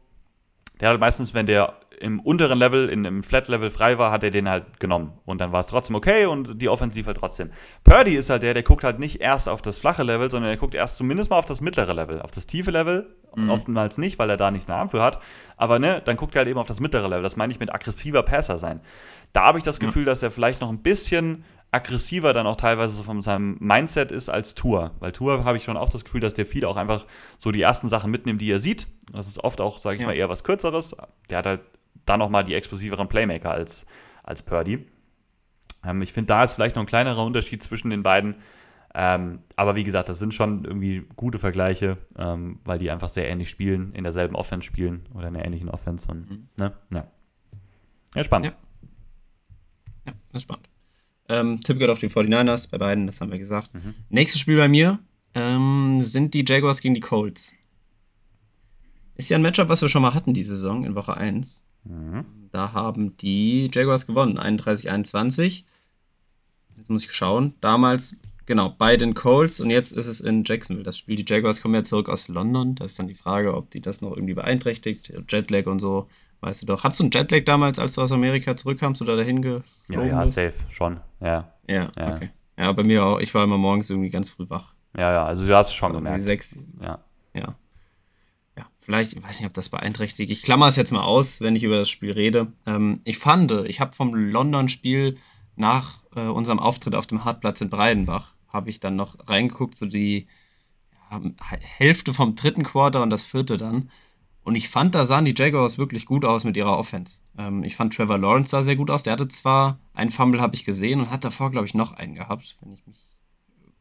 der 0.79 0.87
hat 0.87 1.01
meistens, 1.01 1.33
wenn 1.33 1.47
der 1.47 1.73
im 1.99 2.21
unteren 2.21 2.57
Level, 2.57 2.87
in 2.87 3.05
einem 3.05 3.23
Flat-Level 3.23 3.71
frei 3.71 3.97
war, 3.97 4.09
hat 4.09 4.23
er 4.23 4.31
den 4.31 4.47
halt 4.47 4.79
genommen. 4.79 5.11
Und 5.25 5.41
dann 5.41 5.51
war 5.51 5.59
es 5.59 5.67
trotzdem 5.67 5.97
okay 5.97 6.27
und 6.27 6.61
die 6.61 6.69
Offensive 6.69 7.07
halt 7.07 7.17
trotzdem. 7.17 7.49
Purdy 7.83 8.15
ist 8.15 8.29
halt 8.29 8.43
der, 8.43 8.53
der 8.53 8.63
guckt 8.63 8.85
halt 8.85 8.99
nicht 8.99 9.19
erst 9.19 9.49
auf 9.49 9.61
das 9.61 9.79
flache 9.79 10.03
Level, 10.03 10.31
sondern 10.31 10.49
er 10.49 10.55
guckt 10.55 10.75
erst 10.75 10.95
zumindest 10.95 11.29
mal 11.29 11.39
auf 11.39 11.45
das 11.45 11.59
mittlere 11.59 11.93
Level. 11.93 12.21
Auf 12.21 12.31
das 12.31 12.47
tiefe 12.47 12.71
Level, 12.71 13.13
mhm. 13.35 13.49
oftmals 13.49 13.97
nicht, 13.97 14.17
weil 14.17 14.29
er 14.29 14.37
da 14.37 14.49
nicht 14.49 14.69
einen 14.69 14.79
Arm 14.79 14.89
für 14.89 15.01
hat. 15.01 15.19
Aber 15.57 15.77
ne, 15.77 16.01
dann 16.05 16.15
guckt 16.15 16.35
er 16.35 16.39
halt 16.39 16.47
eben 16.47 16.59
auf 16.59 16.67
das 16.67 16.79
mittlere 16.79 17.09
Level. 17.09 17.23
Das 17.23 17.35
meine 17.35 17.51
ich 17.51 17.59
mit 17.59 17.73
aggressiver 17.73 18.23
Passer 18.23 18.59
sein. 18.59 18.79
Da 19.33 19.43
habe 19.43 19.57
ich 19.57 19.65
das 19.65 19.81
Gefühl, 19.81 20.03
ja. 20.03 20.11
dass 20.11 20.23
er 20.23 20.31
vielleicht 20.31 20.61
noch 20.61 20.69
ein 20.69 20.83
bisschen 20.83 21.43
aggressiver 21.77 22.33
dann 22.33 22.47
auch 22.47 22.55
teilweise 22.55 22.93
so 22.93 23.03
von 23.03 23.21
seinem 23.21 23.57
Mindset 23.59 24.11
ist 24.11 24.29
als 24.29 24.55
Tour. 24.55 24.91
Weil 24.99 25.11
Tour 25.11 25.45
habe 25.45 25.57
ich 25.57 25.63
schon 25.63 25.77
auch 25.77 25.89
das 25.89 26.03
Gefühl, 26.03 26.21
dass 26.21 26.33
der 26.33 26.45
viel 26.45 26.65
auch 26.65 26.75
einfach 26.75 27.05
so 27.37 27.51
die 27.51 27.61
ersten 27.61 27.87
Sachen 27.87 28.11
mitnimmt, 28.11 28.41
die 28.41 28.51
er 28.51 28.59
sieht. 28.59 28.87
Das 29.11 29.27
ist 29.27 29.43
oft 29.43 29.61
auch, 29.61 29.79
sage 29.79 29.95
ich 29.95 30.01
ja. 30.01 30.07
mal, 30.07 30.13
eher 30.13 30.29
was 30.29 30.43
Kürzeres. 30.43 30.95
Der 31.29 31.37
hat 31.39 31.45
halt 31.45 31.61
dann 32.05 32.19
nochmal 32.19 32.43
die 32.43 32.55
explosiveren 32.55 33.07
Playmaker 33.07 33.51
als, 33.51 33.85
als 34.23 34.41
Purdy. 34.41 34.85
Ähm, 35.85 36.01
ich 36.01 36.13
finde, 36.13 36.27
da 36.27 36.43
ist 36.43 36.53
vielleicht 36.53 36.75
noch 36.75 36.83
ein 36.83 36.87
kleinerer 36.87 37.23
Unterschied 37.23 37.63
zwischen 37.63 37.89
den 37.89 38.03
beiden. 38.03 38.35
Ähm, 38.93 39.39
aber 39.55 39.75
wie 39.75 39.83
gesagt, 39.83 40.09
das 40.09 40.17
sind 40.17 40.33
schon 40.33 40.65
irgendwie 40.65 41.07
gute 41.15 41.37
Vergleiche, 41.37 41.97
ähm, 42.17 42.59
weil 42.63 42.79
die 42.79 42.89
einfach 42.89 43.09
sehr 43.09 43.29
ähnlich 43.29 43.49
spielen, 43.49 43.93
in 43.93 44.03
derselben 44.03 44.35
Offense 44.35 44.65
spielen 44.65 45.05
oder 45.13 45.27
in 45.27 45.35
einer 45.35 45.45
ähnlichen 45.45 45.69
Offense. 45.69 46.09
Und, 46.09 46.29
mhm. 46.29 46.49
ne? 46.57 46.73
ja. 46.89 47.07
ja, 48.15 48.23
spannend. 48.23 48.47
Ja. 48.47 48.53
ja, 50.07 50.13
das 50.31 50.37
ist 50.37 50.43
spannend. 50.43 50.67
Ähm, 51.29 51.61
Tipp 51.63 51.79
geht 51.79 51.89
auf 51.89 51.99
die 51.99 52.09
49ers, 52.09 52.69
bei 52.69 52.77
beiden, 52.77 53.07
das 53.07 53.19
haben 53.19 53.31
wir 53.31 53.39
gesagt. 53.39 53.73
Mhm. 53.73 53.95
Nächstes 54.09 54.41
Spiel 54.41 54.57
bei 54.57 54.69
mir 54.69 54.99
ähm, 55.33 56.03
sind 56.03 56.33
die 56.33 56.45
Jaguars 56.47 56.81
gegen 56.81 56.93
die 56.93 57.01
Colts. 57.01 57.53
Ist 59.15 59.29
ja 59.29 59.37
ein 59.37 59.41
Matchup, 59.41 59.69
was 59.69 59.81
wir 59.81 59.89
schon 59.89 60.03
mal 60.03 60.13
hatten 60.13 60.33
diese 60.33 60.53
Saison 60.53 60.83
in 60.83 60.95
Woche 60.95 61.17
1. 61.17 61.65
Mhm. 61.83 62.25
Da 62.51 62.71
haben 62.73 63.17
die 63.17 63.69
Jaguars 63.73 64.07
gewonnen, 64.07 64.37
31-21. 64.37 65.63
Jetzt 66.77 66.89
muss 66.89 67.03
ich 67.03 67.11
schauen. 67.11 67.55
Damals, 67.59 68.17
genau, 68.45 68.69
bei 68.69 68.95
den 68.95 69.15
Colts 69.15 69.59
und 69.59 69.69
jetzt 69.69 69.91
ist 69.91 70.07
es 70.07 70.21
in 70.21 70.43
Jacksonville. 70.45 70.85
Das 70.85 70.97
Spiel, 70.97 71.15
die 71.15 71.25
Jaguars 71.27 71.61
kommen 71.61 71.73
ja 71.73 71.83
zurück 71.83 72.09
aus 72.09 72.27
London. 72.27 72.75
Da 72.75 72.85
ist 72.85 72.99
dann 72.99 73.07
die 73.07 73.15
Frage, 73.15 73.55
ob 73.55 73.71
die 73.71 73.81
das 73.81 74.01
noch 74.01 74.11
irgendwie 74.11 74.35
beeinträchtigt. 74.35 75.11
Jetlag 75.27 75.65
und 75.65 75.79
so, 75.79 76.07
weißt 76.41 76.61
du 76.61 76.65
doch. 76.65 76.83
Hattest 76.83 76.99
du 76.99 77.05
einen 77.05 77.11
Jetlag 77.11 77.43
damals, 77.45 77.79
als 77.79 77.93
du 77.95 78.01
aus 78.01 78.11
Amerika 78.11 78.55
zurückkamst 78.55 79.01
oder 79.01 79.15
dahin 79.17 79.41
geflogen 79.41 79.63
Ja, 79.89 80.03
ja, 80.05 80.21
bist? 80.21 80.35
safe, 80.35 80.53
schon. 80.69 80.99
Ja. 81.19 81.51
Ja, 81.67 81.91
ja. 81.97 82.15
okay. 82.15 82.29
Ja, 82.57 82.71
bei 82.71 82.83
mir 82.83 83.05
auch. 83.05 83.19
Ich 83.19 83.33
war 83.33 83.43
immer 83.43 83.57
morgens 83.57 83.89
irgendwie 83.89 84.09
ganz 84.09 84.29
früh 84.29 84.49
wach. 84.49 84.73
Ja, 84.97 85.11
ja, 85.11 85.25
also 85.25 85.45
du 85.45 85.55
hast 85.55 85.67
es 85.67 85.73
schon 85.75 85.91
also 85.91 85.99
gemerkt. 85.99 86.23
Sechs. 86.23 86.57
Ja. 86.81 86.99
Ja. 87.33 87.55
Ja, 88.57 88.65
vielleicht, 88.79 89.13
ich 89.13 89.23
weiß 89.23 89.39
nicht, 89.39 89.47
ob 89.47 89.53
das 89.53 89.69
beeinträchtigt. 89.69 90.31
Ich 90.31 90.41
klammer 90.41 90.67
es 90.67 90.75
jetzt 90.75 90.91
mal 90.91 91.03
aus, 91.03 91.41
wenn 91.41 91.55
ich 91.55 91.63
über 91.63 91.77
das 91.77 91.89
Spiel 91.89 92.11
rede. 92.11 92.47
Ähm, 92.65 93.01
ich 93.03 93.19
fand, 93.19 93.51
ich 93.51 93.79
habe 93.79 93.93
vom 93.93 94.15
London-Spiel 94.15 95.17
nach 95.55 95.99
äh, 96.15 96.21
unserem 96.27 96.59
Auftritt 96.59 96.95
auf 96.95 97.05
dem 97.05 97.23
Hartplatz 97.23 97.61
in 97.61 97.69
Breidenbach, 97.69 98.33
habe 98.47 98.69
ich 98.71 98.79
dann 98.79 98.95
noch 98.95 99.17
reingeguckt, 99.27 99.77
so 99.77 99.85
die 99.85 100.27
ja, 101.11 101.21
Hälfte 101.59 102.13
vom 102.13 102.35
dritten 102.35 102.63
Quarter 102.63 103.03
und 103.03 103.11
das 103.11 103.25
vierte 103.25 103.57
dann. 103.57 103.91
Und 104.47 104.55
ich 104.55 104.69
fand, 104.69 104.95
da 104.95 105.03
sahen 105.03 105.25
die 105.25 105.33
Jaguars 105.35 105.77
wirklich 105.77 106.05
gut 106.05 106.23
aus 106.23 106.45
mit 106.45 106.55
ihrer 106.55 106.79
Offense. 106.79 107.19
Ähm, 107.37 107.65
ich 107.65 107.75
fand 107.75 107.93
Trevor 107.93 108.17
Lawrence 108.17 108.51
sah 108.51 108.63
sehr 108.63 108.77
gut 108.77 108.89
aus. 108.89 109.03
Der 109.03 109.11
hatte 109.11 109.27
zwar 109.27 109.77
einen 109.93 110.09
Fumble, 110.09 110.39
habe 110.39 110.55
ich 110.55 110.63
gesehen, 110.63 111.01
und 111.01 111.09
hat 111.09 111.25
davor, 111.25 111.51
glaube 111.51 111.67
ich, 111.67 111.73
noch 111.73 111.91
einen 111.91 112.15
gehabt, 112.15 112.55
wenn 112.61 112.71
ich 112.71 112.87
mich. 112.87 113.05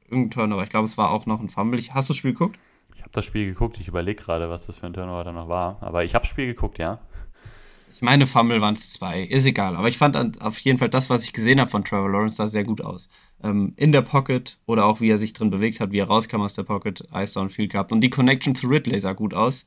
Irgendein 0.07 0.33
Turnover. 0.33 0.65
Ich 0.65 0.71
glaube, 0.71 0.87
es 0.87 0.99
war 0.99 1.11
auch 1.11 1.25
noch 1.25 1.39
ein 1.39 1.51
Fumble. 1.51 1.79
Ich, 1.79 1.95
hast 1.95 2.09
du 2.09 2.15
das 2.15 2.17
Spiel 2.19 2.33
geguckt? 2.33 2.59
Ich 2.97 3.03
habe 3.03 3.13
das 3.13 3.25
Spiel 3.25 3.47
geguckt. 3.47 3.79
Ich 3.79 3.87
überlege 3.87 4.21
gerade, 4.21 4.51
was 4.51 4.67
das 4.67 4.79
für 4.79 4.87
ein 4.87 4.93
Turnover 4.93 5.23
da 5.23 5.31
noch 5.31 5.49
war. 5.49 5.81
Aber 5.83 6.03
ich 6.03 6.17
habe 6.17 6.25
das 6.25 6.31
Spiel 6.31 6.47
geguckt, 6.47 6.79
ja. 6.79 6.99
Ich 7.95 8.03
meine, 8.03 8.27
Fumble 8.27 8.61
waren 8.61 8.75
es 8.75 8.93
zwei. 8.93 9.23
Ist 9.23 9.47
egal. 9.47 9.77
Aber 9.77 9.87
ich 9.87 9.99
fand 9.99 10.43
auf 10.43 10.59
jeden 10.59 10.81
Fall 10.81 10.89
das, 10.89 11.09
was 11.09 11.23
ich 11.23 11.33
gesehen 11.33 11.61
habe 11.61 11.71
von 11.71 11.85
Trevor 11.85 12.11
Lawrence, 12.11 12.35
sah 12.35 12.49
sehr 12.49 12.65
gut 12.65 12.81
aus. 12.81 13.09
Ähm, 13.41 13.75
in 13.77 13.93
der 13.93 14.03
Pocket 14.03 14.59
oder 14.67 14.87
auch 14.87 15.01
wie 15.01 15.11
er 15.11 15.19
sich 15.19 15.33
drin 15.33 15.51
bewegt 15.51 15.79
hat, 15.79 15.93
wie 15.93 16.01
er 16.01 16.09
rauskam 16.09 16.41
aus 16.41 16.55
der 16.55 16.65
Pocket, 16.65 17.07
Ice 17.15 17.35
Down 17.35 17.51
Field 17.51 17.71
gehabt. 17.71 17.93
Und 17.93 18.01
die 18.01 18.11
Connection 18.11 18.57
zu 18.57 18.67
Ridley 18.67 18.99
sah 18.99 19.13
gut 19.13 19.33
aus 19.33 19.65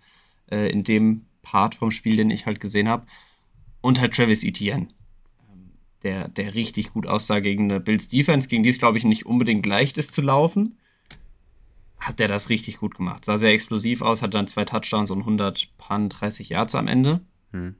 äh, 0.51 0.71
in 0.71 0.83
dem 0.83 1.25
Part 1.41 1.75
vom 1.75 1.91
Spiel, 1.91 2.17
den 2.17 2.29
ich 2.29 2.45
halt 2.45 2.59
gesehen 2.59 2.87
habe. 2.87 3.05
Und 3.81 4.01
halt 4.01 4.13
Travis 4.13 4.43
Etienne, 4.43 4.89
der, 6.03 6.27
der 6.27 6.53
richtig 6.53 6.91
gut 6.91 7.07
aussah 7.07 7.39
gegen 7.39 7.65
eine 7.65 7.79
Bills 7.79 8.07
Defense, 8.07 8.47
gegen 8.47 8.63
die 8.63 8.69
es, 8.69 8.79
glaube 8.79 8.97
ich, 8.97 9.03
nicht 9.03 9.25
unbedingt 9.25 9.65
leicht 9.65 9.97
ist 9.97 10.13
zu 10.13 10.21
laufen. 10.21 10.77
Hat 11.99 12.19
der 12.19 12.27
das 12.27 12.49
richtig 12.49 12.77
gut 12.77 12.95
gemacht. 12.95 13.25
Sah 13.25 13.37
sehr 13.37 13.53
explosiv 13.53 14.01
aus, 14.01 14.21
hat 14.21 14.33
dann 14.33 14.47
zwei 14.47 14.65
Touchdowns 14.65 15.11
und 15.11 15.19
130 15.19 16.49
Yards 16.49 16.75
am 16.75 16.87
Ende. 16.87 17.21
Hm. 17.51 17.75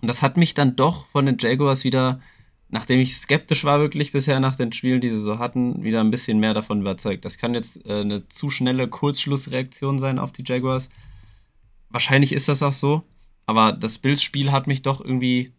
Und 0.00 0.08
das 0.08 0.22
hat 0.22 0.36
mich 0.36 0.54
dann 0.54 0.76
doch 0.76 1.06
von 1.06 1.26
den 1.26 1.38
Jaguars 1.38 1.84
wieder, 1.84 2.20
nachdem 2.68 3.00
ich 3.00 3.16
skeptisch 3.16 3.64
war 3.64 3.80
wirklich 3.80 4.12
bisher 4.12 4.38
nach 4.38 4.54
den 4.54 4.72
Spielen, 4.72 5.00
die 5.00 5.10
sie 5.10 5.20
so 5.20 5.38
hatten, 5.38 5.82
wieder 5.82 6.00
ein 6.00 6.10
bisschen 6.10 6.38
mehr 6.38 6.54
davon 6.54 6.80
überzeugt. 6.80 7.24
Das 7.24 7.38
kann 7.38 7.54
jetzt 7.54 7.84
äh, 7.86 8.00
eine 8.00 8.28
zu 8.28 8.50
schnelle 8.50 8.88
Kurzschlussreaktion 8.88 9.98
sein 9.98 10.18
auf 10.18 10.32
die 10.32 10.44
Jaguars. 10.46 10.88
Wahrscheinlich 11.90 12.32
ist 12.32 12.48
das 12.48 12.62
auch 12.62 12.72
so. 12.72 13.02
Aber 13.46 13.72
das 13.72 13.98
Bills-Spiel 13.98 14.52
hat 14.52 14.66
mich 14.66 14.82
doch 14.82 15.00
irgendwie. 15.00 15.52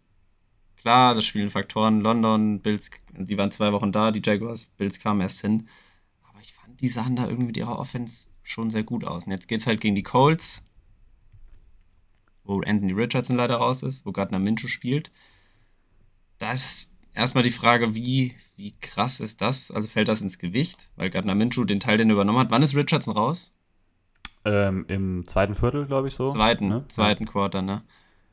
Klar, 0.78 1.16
das 1.16 1.26
spielen 1.26 1.50
Faktoren. 1.50 2.02
London, 2.02 2.62
Bills, 2.62 2.92
die 3.18 3.38
waren 3.38 3.52
zwei 3.52 3.74
Wochen 3.74 3.92
da, 3.92 4.12
die 4.12 4.22
Jaguars, 4.24 4.68
Bills 4.78 5.00
kamen 5.00 5.22
erst 5.22 5.42
hin. 5.42 5.68
Aber 6.30 6.40
ich 6.42 6.54
fand, 6.54 6.80
die 6.80 6.88
sahen 6.88 7.16
da 7.18 7.24
irgendwie 7.28 7.48
mit 7.48 7.58
ihrer 7.58 7.78
Offense 7.80 8.30
schon 8.44 8.70
sehr 8.70 8.84
gut 8.84 9.04
aus. 9.04 9.26
Und 9.26 9.32
jetzt 9.32 9.48
geht 9.48 9.60
es 9.60 9.68
halt 9.68 9.82
gegen 9.82 9.96
die 9.96 10.04
Colts. 10.04 10.66
wo 12.44 12.62
Anthony 12.62 12.94
Richardson 12.94 13.36
leider 13.36 13.58
raus 13.58 13.84
ist, 13.84 14.06
wo 14.06 14.12
Gardner 14.12 14.40
Minshew 14.40 14.68
spielt. 14.68 15.12
Da 16.40 16.52
ist 16.54 16.96
erstmal 17.14 17.44
die 17.44 17.52
Frage, 17.52 17.94
wie, 17.96 18.36
wie 18.56 18.74
krass 18.80 19.20
ist 19.20 19.42
das? 19.42 19.72
Also 19.72 19.88
fällt 19.88 20.08
das 20.08 20.22
ins 20.22 20.40
Gewicht, 20.40 20.90
weil 20.96 21.10
Gardner 21.10 21.36
Minshew 21.36 21.66
den 21.66 21.80
Teil, 21.80 21.98
den 21.98 22.10
er 22.10 22.14
übernommen 22.14 22.40
hat. 22.40 22.52
Wann 22.52 22.64
ist 22.64 22.76
Richardson 22.76 23.14
raus? 23.16 23.54
Ähm, 24.46 24.86
Im 24.88 25.28
zweiten 25.28 25.56
Viertel, 25.56 25.86
glaube 25.86 26.08
ich 26.08 26.16
so. 26.16 26.34
Zweiten, 26.34 26.68
ne? 26.68 26.86
zweiten 26.88 27.26
ja. 27.26 27.32
Quarter, 27.32 27.62
ne? 27.62 27.84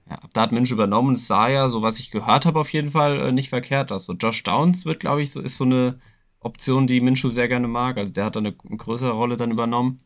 Ja, 0.08 0.20
da 0.32 0.42
hat 0.42 0.52
Minshew 0.52 0.74
übernommen. 0.74 1.16
Es 1.16 1.26
sah 1.26 1.48
ja, 1.48 1.68
so 1.68 1.82
was 1.82 1.98
ich 1.98 2.10
gehört 2.10 2.46
habe, 2.46 2.60
auf 2.60 2.72
jeden 2.72 2.92
Fall 2.92 3.20
äh, 3.20 3.32
nicht 3.32 3.48
verkehrt 3.48 3.90
aus. 3.90 4.06
So 4.06 4.12
Josh 4.12 4.42
Downs 4.44 4.84
wird, 4.84 5.00
glaube 5.00 5.22
ich, 5.22 5.32
so 5.32 5.40
ist 5.40 5.56
so 5.56 5.64
eine 5.64 5.98
Option, 6.40 6.86
die 6.86 7.00
Minshew 7.00 7.28
sehr 7.28 7.48
gerne 7.48 7.66
mag. 7.66 7.98
Also 7.98 8.12
der 8.12 8.24
hat 8.24 8.36
da 8.36 8.40
eine, 8.40 8.54
eine 8.68 8.76
größere 8.76 9.10
Rolle 9.10 9.36
dann 9.36 9.50
übernommen. 9.50 10.00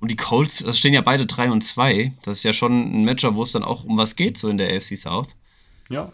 Und 0.00 0.10
die 0.10 0.16
Colts, 0.16 0.58
das 0.58 0.78
stehen 0.78 0.94
ja 0.94 1.00
beide 1.00 1.26
3 1.26 1.50
und 1.50 1.62
2. 1.62 2.14
Das 2.22 2.38
ist 2.38 2.42
ja 2.42 2.52
schon 2.52 2.72
ein 2.72 3.04
Matcher, 3.04 3.34
wo 3.34 3.42
es 3.42 3.52
dann 3.52 3.64
auch 3.64 3.84
um 3.84 3.96
was 3.96 4.16
geht, 4.16 4.38
so 4.38 4.48
in 4.48 4.58
der 4.58 4.74
AFC 4.74 4.96
South. 4.96 5.36
Ja. 5.88 6.12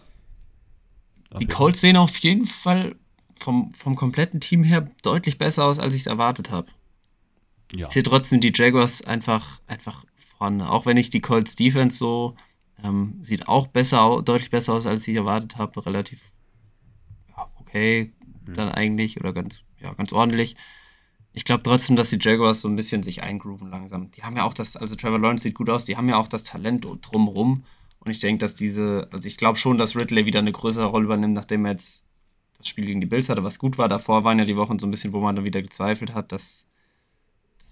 Die 1.39 1.47
Colts 1.47 1.81
sehen 1.81 1.97
auf 1.97 2.17
jeden 2.19 2.45
Fall 2.45 2.95
vom, 3.35 3.73
vom 3.73 3.95
kompletten 3.95 4.39
Team 4.39 4.63
her 4.63 4.89
deutlich 5.01 5.37
besser 5.37 5.65
aus, 5.65 5.79
als 5.79 5.93
ich 5.93 6.01
es 6.01 6.07
erwartet 6.07 6.51
habe. 6.51 6.67
Ja. 7.75 7.87
Ich 7.87 7.93
sehe 7.93 8.03
trotzdem 8.03 8.39
die 8.39 8.51
Jaguars 8.53 9.03
einfach, 9.03 9.61
einfach 9.67 10.05
vorne. 10.37 10.69
Auch 10.69 10.85
wenn 10.85 10.97
ich 10.97 11.09
die 11.09 11.21
Colts 11.21 11.55
Defense 11.55 11.97
so 11.97 12.35
ähm, 12.83 13.15
sieht 13.21 13.47
auch 13.47 13.67
besser, 13.67 14.21
deutlich 14.23 14.49
besser 14.49 14.73
aus, 14.73 14.85
als 14.85 15.07
ich 15.07 15.15
erwartet 15.15 15.57
habe. 15.57 15.85
Relativ 15.85 16.31
ja, 17.29 17.49
okay, 17.59 18.13
mhm. 18.45 18.53
dann 18.53 18.69
eigentlich 18.69 19.19
oder 19.19 19.33
ganz, 19.33 19.61
ja, 19.81 19.93
ganz 19.93 20.11
ordentlich. 20.13 20.55
Ich 21.35 21.45
glaube 21.45 21.63
trotzdem, 21.63 21.95
dass 21.95 22.11
die 22.11 22.19
Jaguars 22.19 22.61
so 22.61 22.67
ein 22.67 22.75
bisschen 22.75 23.01
sich 23.01 23.23
eingrooven 23.23 23.69
langsam. 23.71 24.11
Die 24.11 24.23
haben 24.23 24.37
ja 24.37 24.43
auch 24.43 24.53
das, 24.53 24.75
also 24.75 24.95
Trevor 24.95 25.19
Lawrence 25.19 25.43
sieht 25.43 25.55
gut 25.55 25.69
aus, 25.69 25.85
die 25.85 25.97
haben 25.97 26.07
ja 26.07 26.17
auch 26.17 26.27
das 26.27 26.43
Talent 26.43 26.85
drumrum. 27.01 27.63
Und 27.99 28.11
ich 28.11 28.19
denke, 28.19 28.39
dass 28.39 28.53
diese, 28.53 29.07
also 29.11 29.27
ich 29.27 29.37
glaube 29.37 29.57
schon, 29.57 29.77
dass 29.77 29.95
Ridley 29.95 30.25
wieder 30.25 30.39
eine 30.39 30.51
größere 30.51 30.85
Rolle 30.85 31.05
übernimmt, 31.05 31.33
nachdem 31.33 31.65
er 31.65 31.71
jetzt 31.71 32.05
das 32.57 32.67
Spiel 32.67 32.85
gegen 32.85 33.01
die 33.01 33.07
Bills 33.07 33.29
hatte, 33.29 33.43
was 33.43 33.59
gut 33.59 33.77
war. 33.77 33.87
Davor 33.87 34.23
waren 34.23 34.37
ja 34.39 34.45
die 34.45 34.57
Wochen 34.57 34.77
so 34.77 34.85
ein 34.85 34.91
bisschen, 34.91 35.13
wo 35.13 35.21
man 35.21 35.35
dann 35.35 35.45
wieder 35.45 35.61
gezweifelt 35.61 36.13
hat, 36.13 36.31
dass 36.31 36.67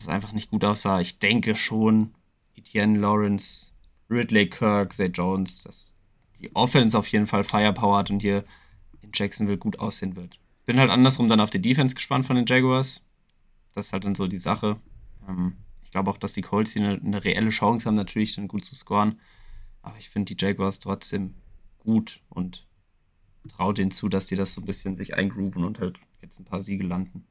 es 0.02 0.08
einfach 0.10 0.32
nicht 0.32 0.52
gut 0.52 0.64
aussah. 0.64 1.00
Ich 1.00 1.20
denke 1.20 1.56
schon, 1.56 2.14
Etienne 2.56 3.00
Lawrence, 3.00 3.72
Ridley 4.10 4.50
Kirk, 4.50 4.94
Zay 4.94 5.08
Jones, 5.08 5.64
dass 5.64 5.98
die 6.40 6.56
Offense 6.56 6.98
auf 6.98 7.08
jeden 7.08 7.28
Fall 7.28 7.44
Firepower 7.44 7.98
hat 7.98 8.12
und 8.12 8.22
hier 8.22 8.44
in 9.02 9.12
Jacksonville 9.14 9.58
gut 9.58 9.80
aussehen 9.80 10.16
wird. 10.16 10.40
Bin 10.66 10.80
halt 10.80 10.90
andersrum 10.90 11.28
dann 11.28 11.40
auf 11.40 11.50
die 11.50 11.62
Defense 11.62 11.96
gespannt 11.96 12.26
von 12.26 12.36
den 12.36 12.46
Jaguars. 12.46 13.04
Das 13.74 13.88
ist 13.88 13.94
halt 13.94 14.04
dann 14.04 14.16
so 14.16 14.28
die 14.28 14.38
Sache. 14.38 14.78
Ähm, 15.28 15.58
ich 15.84 15.92
glaube 15.92 16.10
auch, 16.10 16.18
dass 16.18 16.34
die 16.34 16.42
Colts 16.42 16.74
hier 16.74 16.84
eine, 16.84 17.02
eine 17.02 17.24
reelle 17.24 17.50
Chance 17.50 17.86
haben, 17.86 17.96
natürlich 17.96 18.36
dann 18.36 18.48
gut 18.48 18.66
zu 18.66 18.76
scoren. 18.76 19.20
Aber 19.82 19.98
ich 19.98 20.10
finde 20.10 20.34
die 20.34 20.44
Jaguars 20.44 20.80
trotzdem 20.80 21.36
gut 21.80 22.22
und 22.30 22.66
traue 23.50 23.74
denen 23.74 23.92
zu, 23.92 24.08
dass 24.08 24.28
sie 24.28 24.36
das 24.36 24.54
so 24.54 24.62
ein 24.62 24.66
bisschen 24.66 24.96
sich 24.96 25.16
eingrooven 25.16 25.64
und 25.64 25.80
halt 25.80 26.00
jetzt 26.22 26.40
ein 26.40 26.46
paar 26.46 26.62
Siege 26.62 26.86
landen. 26.86 27.26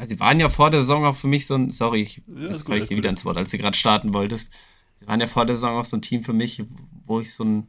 Also 0.00 0.14
sie 0.14 0.20
waren 0.20 0.40
ja 0.40 0.48
vor 0.48 0.70
der 0.70 0.80
Saison 0.80 1.04
auch 1.04 1.16
für 1.16 1.26
mich 1.26 1.46
so 1.46 1.54
ein, 1.54 1.72
sorry, 1.72 2.02
ich, 2.02 2.22
ja, 2.26 2.48
das 2.48 2.62
falle 2.62 2.80
ich 2.80 2.88
dir 2.88 2.96
wieder 2.96 3.10
ins 3.10 3.24
Wort, 3.26 3.36
als 3.36 3.50
du 3.50 3.58
gerade 3.58 3.76
starten 3.76 4.14
wolltest. 4.14 4.50
Sie 4.98 5.06
waren 5.06 5.20
ja 5.20 5.26
vor 5.26 5.44
der 5.44 5.56
Saison 5.56 5.78
auch 5.78 5.84
so 5.84 5.96
ein 5.96 6.02
Team 6.02 6.22
für 6.22 6.32
mich, 6.32 6.62
wo 7.06 7.20
ich 7.20 7.34
so 7.34 7.44
ein, 7.44 7.68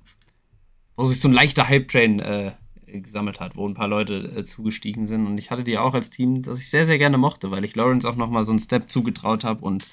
wo 0.95 1.05
sich 1.05 1.19
so 1.19 1.27
ein 1.27 1.33
leichter 1.33 1.67
Hype-Train 1.67 2.19
äh, 2.19 2.51
gesammelt 2.85 3.41
hat, 3.41 3.57
wo 3.57 3.67
ein 3.67 3.73
paar 3.73 3.89
Leute 3.89 4.33
äh, 4.35 4.45
zugestiegen 4.45 5.05
sind. 5.05 5.27
Und 5.27 5.37
ich 5.37 5.51
hatte 5.51 5.65
die 5.65 5.77
auch 5.77 5.93
als 5.93 6.09
Team, 6.09 6.41
das 6.41 6.59
ich 6.59 6.69
sehr, 6.69 6.85
sehr 6.85 6.97
gerne 6.97 7.17
mochte, 7.17 7.51
weil 7.51 7.65
ich 7.65 7.75
Lawrence 7.75 8.09
auch 8.09 8.15
nochmal 8.15 8.45
so 8.45 8.51
einen 8.51 8.59
Step 8.59 8.89
zugetraut 8.89 9.43
habe 9.43 9.65
und 9.65 9.85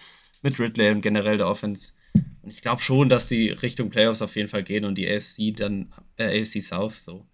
mit 0.43 0.61
Ridley 0.61 0.93
und 0.93 1.01
generell 1.01 1.39
der 1.39 1.49
Offense 1.49 1.95
und 2.43 2.51
ich 2.51 2.63
glaube 2.63 2.83
schon, 2.83 3.09
dass 3.09 3.29
die 3.29 3.51
Richtung 3.51 3.91
Playoffs 3.91 4.23
auf 4.23 4.37
jeden 4.37 4.49
Fall 4.49 4.63
gehen 4.63 4.85
und 4.85 4.97
die 4.97 5.09
AFC 5.09 5.55
dann, 5.55 5.93
äh, 6.17 6.41
AFC 6.41 6.63
South 6.63 7.05
so 7.05 7.27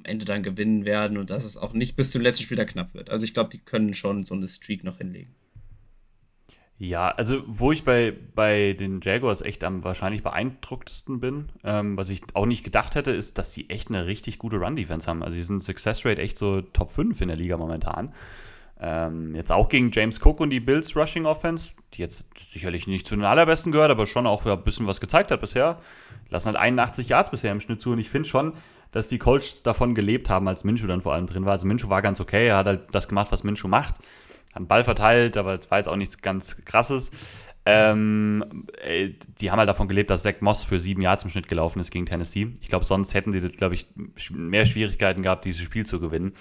am 0.00 0.10
Ende 0.10 0.24
dann 0.24 0.42
gewinnen 0.42 0.84
werden 0.84 1.18
und 1.18 1.30
dass 1.30 1.44
es 1.44 1.56
auch 1.56 1.72
nicht 1.72 1.96
bis 1.96 2.10
zum 2.10 2.22
letzten 2.22 2.42
Spiel 2.42 2.56
da 2.56 2.64
knapp 2.64 2.94
wird. 2.94 3.10
Also 3.10 3.24
ich 3.24 3.34
glaube, 3.34 3.50
die 3.50 3.58
können 3.58 3.94
schon 3.94 4.24
so 4.24 4.34
eine 4.34 4.48
Streak 4.48 4.84
noch 4.84 4.98
hinlegen. 4.98 5.34
Ja, 6.78 7.10
also 7.10 7.42
wo 7.46 7.72
ich 7.72 7.84
bei, 7.84 8.14
bei 8.34 8.72
den 8.72 9.00
Jaguars 9.02 9.42
echt 9.42 9.64
am 9.64 9.84
wahrscheinlich 9.84 10.22
beeindrucktesten 10.22 11.20
bin, 11.20 11.50
ähm, 11.62 11.98
was 11.98 12.08
ich 12.08 12.22
auch 12.32 12.46
nicht 12.46 12.64
gedacht 12.64 12.94
hätte, 12.94 13.10
ist, 13.10 13.36
dass 13.36 13.52
die 13.52 13.68
echt 13.68 13.90
eine 13.90 14.06
richtig 14.06 14.38
gute 14.38 14.56
Run-Defense 14.56 15.06
haben. 15.06 15.22
Also 15.22 15.36
die 15.36 15.42
sind 15.42 15.62
Success 15.62 16.06
Rate 16.06 16.22
echt 16.22 16.38
so 16.38 16.62
Top 16.62 16.90
5 16.90 17.20
in 17.20 17.28
der 17.28 17.36
Liga 17.36 17.58
momentan. 17.58 18.14
Ähm, 18.80 19.34
jetzt 19.34 19.52
auch 19.52 19.68
gegen 19.68 19.90
James 19.92 20.24
Cook 20.24 20.40
und 20.40 20.48
die 20.48 20.60
Bills 20.60 20.96
Rushing 20.96 21.26
Offense, 21.26 21.72
die 21.92 22.00
jetzt 22.00 22.28
sicherlich 22.38 22.86
nicht 22.86 23.06
zu 23.06 23.14
den 23.14 23.26
allerbesten 23.26 23.72
gehört, 23.72 23.90
aber 23.90 24.06
schon 24.06 24.26
auch 24.26 24.46
ein 24.46 24.64
bisschen 24.64 24.86
was 24.86 25.02
gezeigt 25.02 25.30
hat 25.30 25.42
bisher. 25.42 25.78
Lassen 26.30 26.46
halt 26.46 26.56
81 26.56 27.10
Yards 27.10 27.30
bisher 27.30 27.52
im 27.52 27.60
Schnitt 27.60 27.82
zu 27.82 27.90
und 27.90 27.98
ich 27.98 28.08
finde 28.08 28.26
schon, 28.26 28.54
dass 28.92 29.08
die 29.08 29.18
Colts 29.18 29.62
davon 29.62 29.94
gelebt 29.94 30.28
haben, 30.28 30.48
als 30.48 30.64
Minshew 30.64 30.86
dann 30.86 31.02
vor 31.02 31.14
allem 31.14 31.26
drin 31.26 31.44
war. 31.44 31.52
Also 31.52 31.66
Minshew 31.66 31.88
war 31.88 32.02
ganz 32.02 32.20
okay, 32.20 32.48
er 32.48 32.58
hat 32.58 32.66
halt 32.66 32.82
das 32.92 33.08
gemacht, 33.08 33.30
was 33.30 33.44
Minshew 33.44 33.68
macht. 33.68 33.96
Hat 34.50 34.56
einen 34.56 34.66
Ball 34.66 34.84
verteilt, 34.84 35.36
aber 35.36 35.58
es 35.58 35.70
war 35.70 35.78
jetzt 35.78 35.88
auch 35.88 35.96
nichts 35.96 36.20
ganz 36.22 36.56
krasses. 36.64 37.12
Ähm, 37.66 38.66
die 39.40 39.50
haben 39.50 39.58
halt 39.58 39.68
davon 39.68 39.86
gelebt, 39.86 40.10
dass 40.10 40.22
Zach 40.22 40.40
Moss 40.40 40.64
für 40.64 40.80
sieben 40.80 41.02
Yards 41.02 41.24
im 41.24 41.30
Schnitt 41.30 41.46
gelaufen 41.46 41.78
ist 41.78 41.90
gegen 41.90 42.06
Tennessee. 42.06 42.48
Ich 42.60 42.68
glaube, 42.68 42.84
sonst 42.84 43.14
hätten 43.14 43.32
sie, 43.32 43.40
glaube 43.40 43.74
ich, 43.74 43.86
mehr 44.30 44.64
Schwierigkeiten 44.64 45.22
gehabt, 45.22 45.44
dieses 45.44 45.60
Spiel 45.60 45.86
zu 45.86 46.00
gewinnen. 46.00 46.32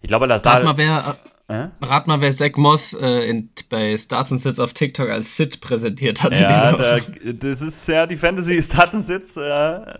Ich 0.00 0.08
glaube, 0.08 0.28
dass 0.28 0.42
da. 0.42 0.60
Mal, 0.60 0.76
wer, 0.76 1.16
äh? 1.46 1.68
Rat 1.82 2.06
mal, 2.06 2.22
wer 2.22 2.32
Zach 2.32 2.52
Moss 2.56 2.94
äh, 2.94 3.28
in, 3.28 3.50
bei 3.68 3.98
Starts 3.98 4.32
and 4.32 4.40
Sits 4.40 4.58
auf 4.58 4.72
TikTok 4.72 5.10
als 5.10 5.36
Sid 5.36 5.60
präsentiert 5.60 6.22
hat. 6.22 6.40
Ja, 6.40 6.72
da, 6.72 6.98
das 7.32 7.60
ist 7.60 7.86
ja 7.86 8.06
die 8.06 8.16
Fantasy 8.16 8.62
Starts 8.62 8.94
and 8.94 9.02
Sits. 9.02 9.36
Äh, 9.36 9.98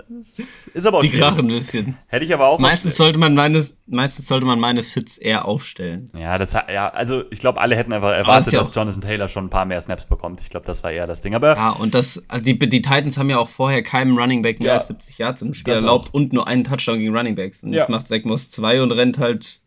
ist 0.73 0.87
aber 0.87 0.99
auch 0.99 1.03
Die 1.03 1.11
krachen 1.11 1.41
ein 1.41 1.49
bisschen. 1.49 1.99
Hätte 2.07 2.25
ich 2.25 2.33
aber 2.33 2.47
auch. 2.47 2.59
Meistens 2.59 2.97
sollte, 2.97 3.19
man 3.19 3.35
meine, 3.35 3.67
meistens 3.87 4.27
sollte 4.27 4.47
man 4.47 4.59
meine 4.59 4.83
Sits 4.83 5.19
eher 5.19 5.45
aufstellen. 5.45 6.11
Ja, 6.19 6.39
das, 6.39 6.53
ja 6.53 6.89
also 6.89 7.25
ich 7.31 7.41
glaube, 7.41 7.61
alle 7.61 7.77
hätten 7.77 7.93
einfach 7.93 8.15
erwartet, 8.15 8.55
dass 8.55 8.75
Jonathan 8.75 9.03
Taylor 9.03 9.29
schon 9.29 9.45
ein 9.45 9.51
paar 9.51 9.67
mehr 9.67 9.83
Snaps 9.83 10.07
bekommt. 10.07 10.41
Ich 10.41 10.49
glaube, 10.49 10.65
das 10.65 10.83
war 10.83 10.93
eher 10.93 11.07
das 11.07 11.21
Ding. 11.21 11.35
Aber 11.35 11.57
ja, 11.57 11.71
und 11.71 11.95
das, 11.95 12.25
also 12.29 12.43
die, 12.43 12.59
die 12.59 12.81
Titans 12.81 13.19
haben 13.19 13.29
ja 13.29 13.37
auch 13.37 13.51
vorher 13.51 13.83
keinem 13.83 14.17
Running 14.17 14.41
Back 14.41 14.61
mehr 14.61 14.69
ja, 14.69 14.75
als 14.75 14.87
70 14.87 15.19
Yards 15.19 15.43
im 15.43 15.53
Spiel 15.53 15.75
erlaubt 15.75 16.09
auch. 16.09 16.15
und 16.15 16.33
nur 16.33 16.49
einen 16.49 16.65
Touchdown 16.65 17.01
gegen 17.01 17.15
Running 17.15 17.35
Backs. 17.35 17.63
Und 17.63 17.75
ja. 17.75 17.81
jetzt 17.81 17.91
macht 17.91 18.09
Zach 18.09 18.25
Moss 18.25 18.49
zwei 18.49 18.81
und 18.81 18.93
rennt 18.93 19.19
halt 19.19 19.61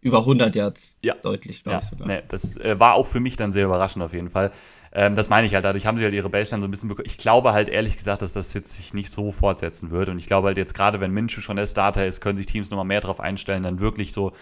über 0.00 0.18
100 0.18 0.56
Yards 0.56 0.96
ja. 1.02 1.14
deutlich, 1.14 1.62
glaube 1.62 1.74
ja. 1.74 1.78
ich 1.80 1.84
sogar. 1.84 2.06
Nee, 2.06 2.22
das 2.28 2.56
äh, 2.56 2.78
war 2.78 2.94
auch 2.94 3.06
für 3.06 3.20
mich 3.20 3.36
dann 3.36 3.52
sehr 3.52 3.66
überraschend 3.66 4.02
auf 4.02 4.12
jeden 4.12 4.30
Fall. 4.30 4.52
Ähm, 4.92 5.14
das 5.14 5.28
meine 5.28 5.46
ich 5.46 5.54
halt, 5.54 5.64
dadurch 5.64 5.86
haben 5.86 5.98
sie 5.98 6.04
halt 6.04 6.14
ihre 6.14 6.28
Baseline 6.28 6.62
so 6.62 6.68
ein 6.68 6.70
bisschen 6.70 6.88
bekommen. 6.88 7.06
Ich 7.06 7.18
glaube 7.18 7.52
halt 7.52 7.68
ehrlich 7.68 7.96
gesagt, 7.96 8.22
dass 8.22 8.32
das 8.32 8.54
jetzt 8.54 8.72
sich 8.72 8.92
nicht 8.92 9.10
so 9.10 9.30
fortsetzen 9.30 9.90
wird. 9.90 10.08
Und 10.08 10.18
ich 10.18 10.26
glaube 10.26 10.48
halt 10.48 10.58
jetzt 10.58 10.74
gerade, 10.74 11.00
wenn 11.00 11.12
Minshew 11.12 11.40
schon 11.40 11.56
der 11.56 11.66
Starter 11.66 12.06
ist, 12.06 12.20
können 12.20 12.38
sich 12.38 12.46
Teams 12.46 12.70
nochmal 12.70 12.86
mehr 12.86 13.00
darauf 13.00 13.20
einstellen, 13.20 13.62
dann 13.62 13.78
wirklich 13.78 14.12
so 14.12 14.32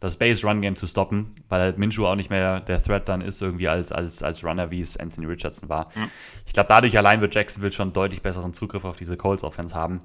das 0.00 0.16
Base-Run-Game 0.16 0.76
zu 0.76 0.86
stoppen, 0.86 1.34
weil 1.48 1.60
halt 1.60 1.78
Minshew 1.78 2.06
auch 2.06 2.14
nicht 2.14 2.30
mehr 2.30 2.60
der 2.60 2.80
Threat 2.80 3.08
dann 3.08 3.20
ist, 3.20 3.42
irgendwie 3.42 3.66
als, 3.66 3.90
als, 3.90 4.22
als 4.22 4.44
Runner, 4.44 4.70
wie 4.70 4.80
es 4.80 4.96
Anthony 4.96 5.26
Richardson 5.26 5.68
war. 5.68 5.90
Ja. 5.96 6.08
Ich 6.46 6.52
glaube, 6.52 6.68
dadurch 6.68 6.96
allein 6.96 7.20
wird 7.20 7.34
Jacksonville 7.34 7.72
schon 7.72 7.92
deutlich 7.92 8.22
besseren 8.22 8.54
Zugriff 8.54 8.84
auf 8.84 8.96
diese 8.96 9.16
Colts-Offense 9.16 9.74
haben. 9.74 10.00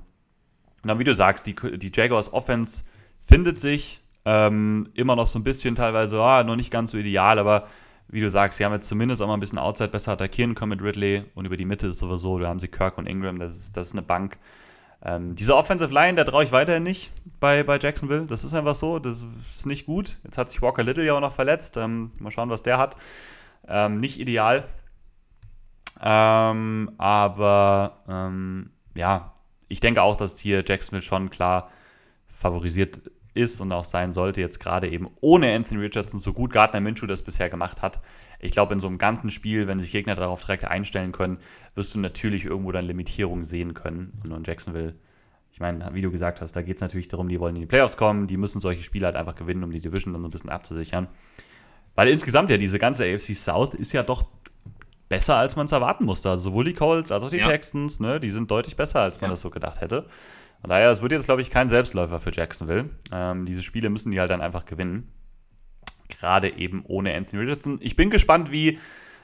Und 0.81 0.87
dann, 0.87 0.97
wie 0.97 1.03
du 1.03 1.13
sagst, 1.13 1.45
die, 1.45 1.55
die 1.77 1.91
Jaguars 1.93 2.33
Offense 2.33 2.83
findet 3.21 3.59
sich, 3.59 4.01
ähm, 4.25 4.89
immer 4.93 5.15
noch 5.15 5.27
so 5.27 5.39
ein 5.39 5.43
bisschen 5.43 5.75
teilweise, 5.75 6.21
ah, 6.21 6.43
noch 6.43 6.55
nicht 6.55 6.71
ganz 6.71 6.91
so 6.91 6.97
ideal, 6.97 7.39
aber 7.39 7.67
wie 8.07 8.21
du 8.21 8.29
sagst, 8.29 8.57
sie 8.57 8.65
haben 8.65 8.73
jetzt 8.73 8.87
zumindest 8.87 9.21
auch 9.21 9.27
mal 9.27 9.33
ein 9.33 9.39
bisschen 9.39 9.57
Outside 9.57 9.89
besser 9.89 10.11
attackieren 10.13 10.55
können 10.55 10.69
mit 10.69 10.81
Ridley 10.81 11.25
und 11.35 11.45
über 11.45 11.57
die 11.57 11.65
Mitte 11.65 11.87
ist 11.87 11.99
sowieso, 11.99 12.39
da 12.39 12.47
haben 12.47 12.59
sie 12.59 12.67
Kirk 12.67 12.97
und 12.97 13.07
Ingram, 13.07 13.39
das 13.39 13.57
ist, 13.57 13.77
das 13.77 13.87
ist 13.87 13.93
eine 13.93 14.01
Bank. 14.01 14.37
Ähm, 15.05 15.35
diese 15.35 15.55
Offensive 15.55 15.93
Line, 15.93 16.15
da 16.15 16.23
traue 16.23 16.45
ich 16.45 16.51
weiterhin 16.51 16.83
nicht 16.83 17.11
bei, 17.39 17.63
bei 17.63 17.77
Jacksonville. 17.77 18.25
Das 18.25 18.45
ist 18.45 18.53
einfach 18.53 18.75
so, 18.75 18.99
das 18.99 19.25
ist 19.53 19.65
nicht 19.65 19.85
gut. 19.85 20.17
Jetzt 20.23 20.37
hat 20.37 20.49
sich 20.49 20.61
Walker 20.61 20.83
Little 20.83 21.03
ja 21.03 21.13
auch 21.13 21.19
noch 21.19 21.33
verletzt. 21.33 21.75
Ähm, 21.75 22.11
mal 22.19 22.31
schauen, 22.31 22.49
was 22.49 22.63
der 22.63 22.77
hat. 22.77 22.95
Ähm, 23.67 23.99
nicht 23.99 24.17
ideal. 24.17 24.65
Ähm, 26.01 26.91
aber 26.97 28.03
ähm, 28.07 28.71
ja, 28.95 29.33
ich 29.67 29.81
denke 29.81 30.01
auch, 30.01 30.15
dass 30.15 30.39
hier 30.39 30.63
Jacksonville 30.65 31.01
schon 31.01 31.29
klar 31.29 31.69
favorisiert 32.27 33.01
ist 33.33 33.59
und 33.61 33.71
auch 33.71 33.85
sein 33.85 34.13
sollte, 34.13 34.41
jetzt 34.41 34.59
gerade 34.59 34.89
eben 34.89 35.09
ohne 35.21 35.53
Anthony 35.53 35.81
Richardson, 35.81 36.19
so 36.19 36.33
gut 36.33 36.51
Gardner 36.51 36.81
Minshew 36.81 37.07
das 37.07 37.23
bisher 37.23 37.49
gemacht 37.49 37.81
hat. 37.81 37.99
Ich 38.39 38.51
glaube, 38.51 38.73
in 38.73 38.79
so 38.79 38.87
einem 38.87 38.97
ganzen 38.97 39.31
Spiel, 39.31 39.67
wenn 39.67 39.79
sich 39.79 39.91
Gegner 39.91 40.15
darauf 40.15 40.41
direkt 40.41 40.65
einstellen 40.65 41.11
können, 41.11 41.37
wirst 41.75 41.95
du 41.95 41.99
natürlich 41.99 42.45
irgendwo 42.45 42.71
dann 42.71 42.85
Limitierungen 42.85 43.43
sehen 43.43 43.73
können. 43.73 44.21
Und 44.23 44.35
in 44.35 44.43
Jacksonville, 44.43 44.93
ich 45.51 45.59
meine, 45.59 45.93
wie 45.93 46.01
du 46.01 46.11
gesagt 46.11 46.41
hast, 46.41 46.55
da 46.55 46.61
geht 46.61 46.77
es 46.77 46.81
natürlich 46.81 47.07
darum, 47.07 47.29
die 47.29 47.39
wollen 47.39 47.55
in 47.55 47.61
die 47.61 47.67
Playoffs 47.67 47.95
kommen, 47.95 48.27
die 48.27 48.37
müssen 48.37 48.59
solche 48.59 48.83
Spiele 48.83 49.05
halt 49.05 49.15
einfach 49.15 49.35
gewinnen, 49.35 49.63
um 49.63 49.71
die 49.71 49.79
Division 49.79 50.13
dann 50.13 50.21
so 50.21 50.27
ein 50.27 50.31
bisschen 50.31 50.49
abzusichern. 50.49 51.07
Weil 51.95 52.09
insgesamt 52.09 52.49
ja 52.49 52.57
diese 52.57 52.79
ganze 52.79 53.05
AFC 53.05 53.35
South 53.35 53.75
ist 53.75 53.93
ja 53.93 54.03
doch 54.03 54.25
besser, 55.09 55.35
als 55.35 55.55
man 55.55 55.65
es 55.65 55.71
erwarten 55.71 56.05
musste. 56.05 56.29
Also 56.29 56.45
sowohl 56.45 56.65
die 56.65 56.73
Colts 56.73 57.11
als 57.11 57.23
auch 57.23 57.29
die 57.29 57.37
ja. 57.37 57.47
Texans, 57.47 57.99
ne, 57.99 58.19
die 58.19 58.29
sind 58.29 58.49
deutlich 58.49 58.75
besser, 58.75 59.01
als 59.01 59.21
man 59.21 59.29
ja. 59.29 59.33
das 59.33 59.41
so 59.41 59.49
gedacht 59.49 59.79
hätte. 59.79 60.07
Von 60.63 60.69
daher, 60.69 60.91
es 60.91 61.01
wird 61.01 61.11
jetzt, 61.11 61.25
glaube 61.25 61.41
ich, 61.41 61.51
kein 61.51 61.67
Selbstläufer 61.67 62.21
für 62.21 62.31
Jacksonville. 62.31 62.89
Ähm, 63.11 63.45
diese 63.45 63.61
Spiele 63.61 63.89
müssen 63.89 64.13
die 64.13 64.21
halt 64.21 64.31
dann 64.31 64.39
einfach 64.39 64.63
gewinnen. 64.63 65.11
Gerade 66.07 66.57
eben 66.57 66.85
ohne 66.85 67.13
Anthony 67.13 67.43
Richardson. 67.43 67.79
Ich 67.81 67.97
bin 67.97 68.09
gespannt, 68.09 68.49
wie 68.49 68.79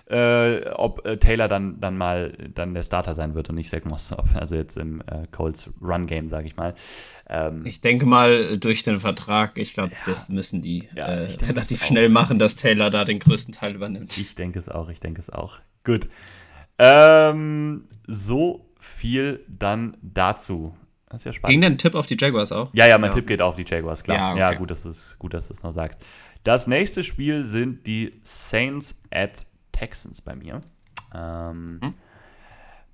äh, 0.07 0.67
ob 0.71 1.05
äh, 1.05 1.15
Taylor 1.15 1.47
dann, 1.47 1.79
dann 1.79 1.97
mal 1.97 2.33
dann 2.53 2.73
der 2.73 2.83
Starter 2.83 3.13
sein 3.13 3.35
wird 3.35 3.47
und 3.47 3.55
nicht 3.55 3.69
Zach 3.69 3.85
Moss. 3.85 4.11
Also 4.33 4.57
jetzt 4.57 4.75
im 4.75 4.99
äh, 5.07 5.27
Colts 5.31 5.69
Run-Game, 5.81 6.27
sage 6.27 6.45
ich 6.45 6.57
mal. 6.57 6.73
Ähm, 7.29 7.65
ich 7.65 7.79
denke 7.79 8.05
mal, 8.05 8.57
durch 8.57 8.83
den 8.83 8.99
Vertrag, 8.99 9.53
ich 9.55 9.73
glaube, 9.73 9.93
ja, 9.93 10.11
das 10.11 10.27
müssen 10.27 10.61
die 10.61 10.89
ja, 10.93 11.05
äh, 11.05 11.31
relativ 11.47 11.85
schnell 11.85 12.09
machen, 12.09 12.37
dass 12.37 12.57
Taylor 12.57 12.89
da 12.89 13.05
den 13.05 13.19
größten 13.19 13.53
Teil 13.53 13.75
übernimmt. 13.75 14.17
Ich 14.17 14.35
denke 14.35 14.59
es 14.59 14.67
auch, 14.67 14.89
ich 14.89 14.99
denke 14.99 15.21
es 15.21 15.29
auch. 15.29 15.59
Gut. 15.85 16.09
Ähm, 16.79 17.87
so 18.07 18.65
viel 18.77 19.45
dann 19.47 19.95
dazu. 20.01 20.75
Das 21.09 21.21
ist 21.21 21.25
ja 21.25 21.33
spannend. 21.33 21.51
Ging 21.51 21.61
denn 21.61 21.73
ein 21.73 21.77
Tipp 21.77 21.95
auf 21.95 22.05
die 22.05 22.17
Jaguars 22.17 22.51
auch? 22.51 22.69
Ja, 22.73 22.85
ja, 22.85 22.97
mein 22.97 23.09
ja. 23.09 23.15
Tipp 23.15 23.27
geht 23.27 23.41
auf 23.41 23.55
die 23.55 23.65
Jaguars, 23.67 24.03
klar. 24.03 24.17
Ja, 24.17 24.31
okay. 24.31 24.39
ja 24.39 24.53
gut, 24.53 24.71
dass 24.71 24.85
es, 24.85 25.17
gut, 25.17 25.33
dass 25.33 25.47
du 25.47 25.53
es 25.53 25.63
noch 25.63 25.71
sagst. 25.71 25.99
Das 26.43 26.67
nächste 26.67 27.03
Spiel 27.03 27.45
sind 27.45 27.87
die 27.87 28.19
Saints 28.23 28.95
at 29.11 29.45
Texans 29.71 30.21
bei 30.21 30.35
mir. 30.35 30.61
Ähm, 31.13 31.79
hm? 31.81 31.93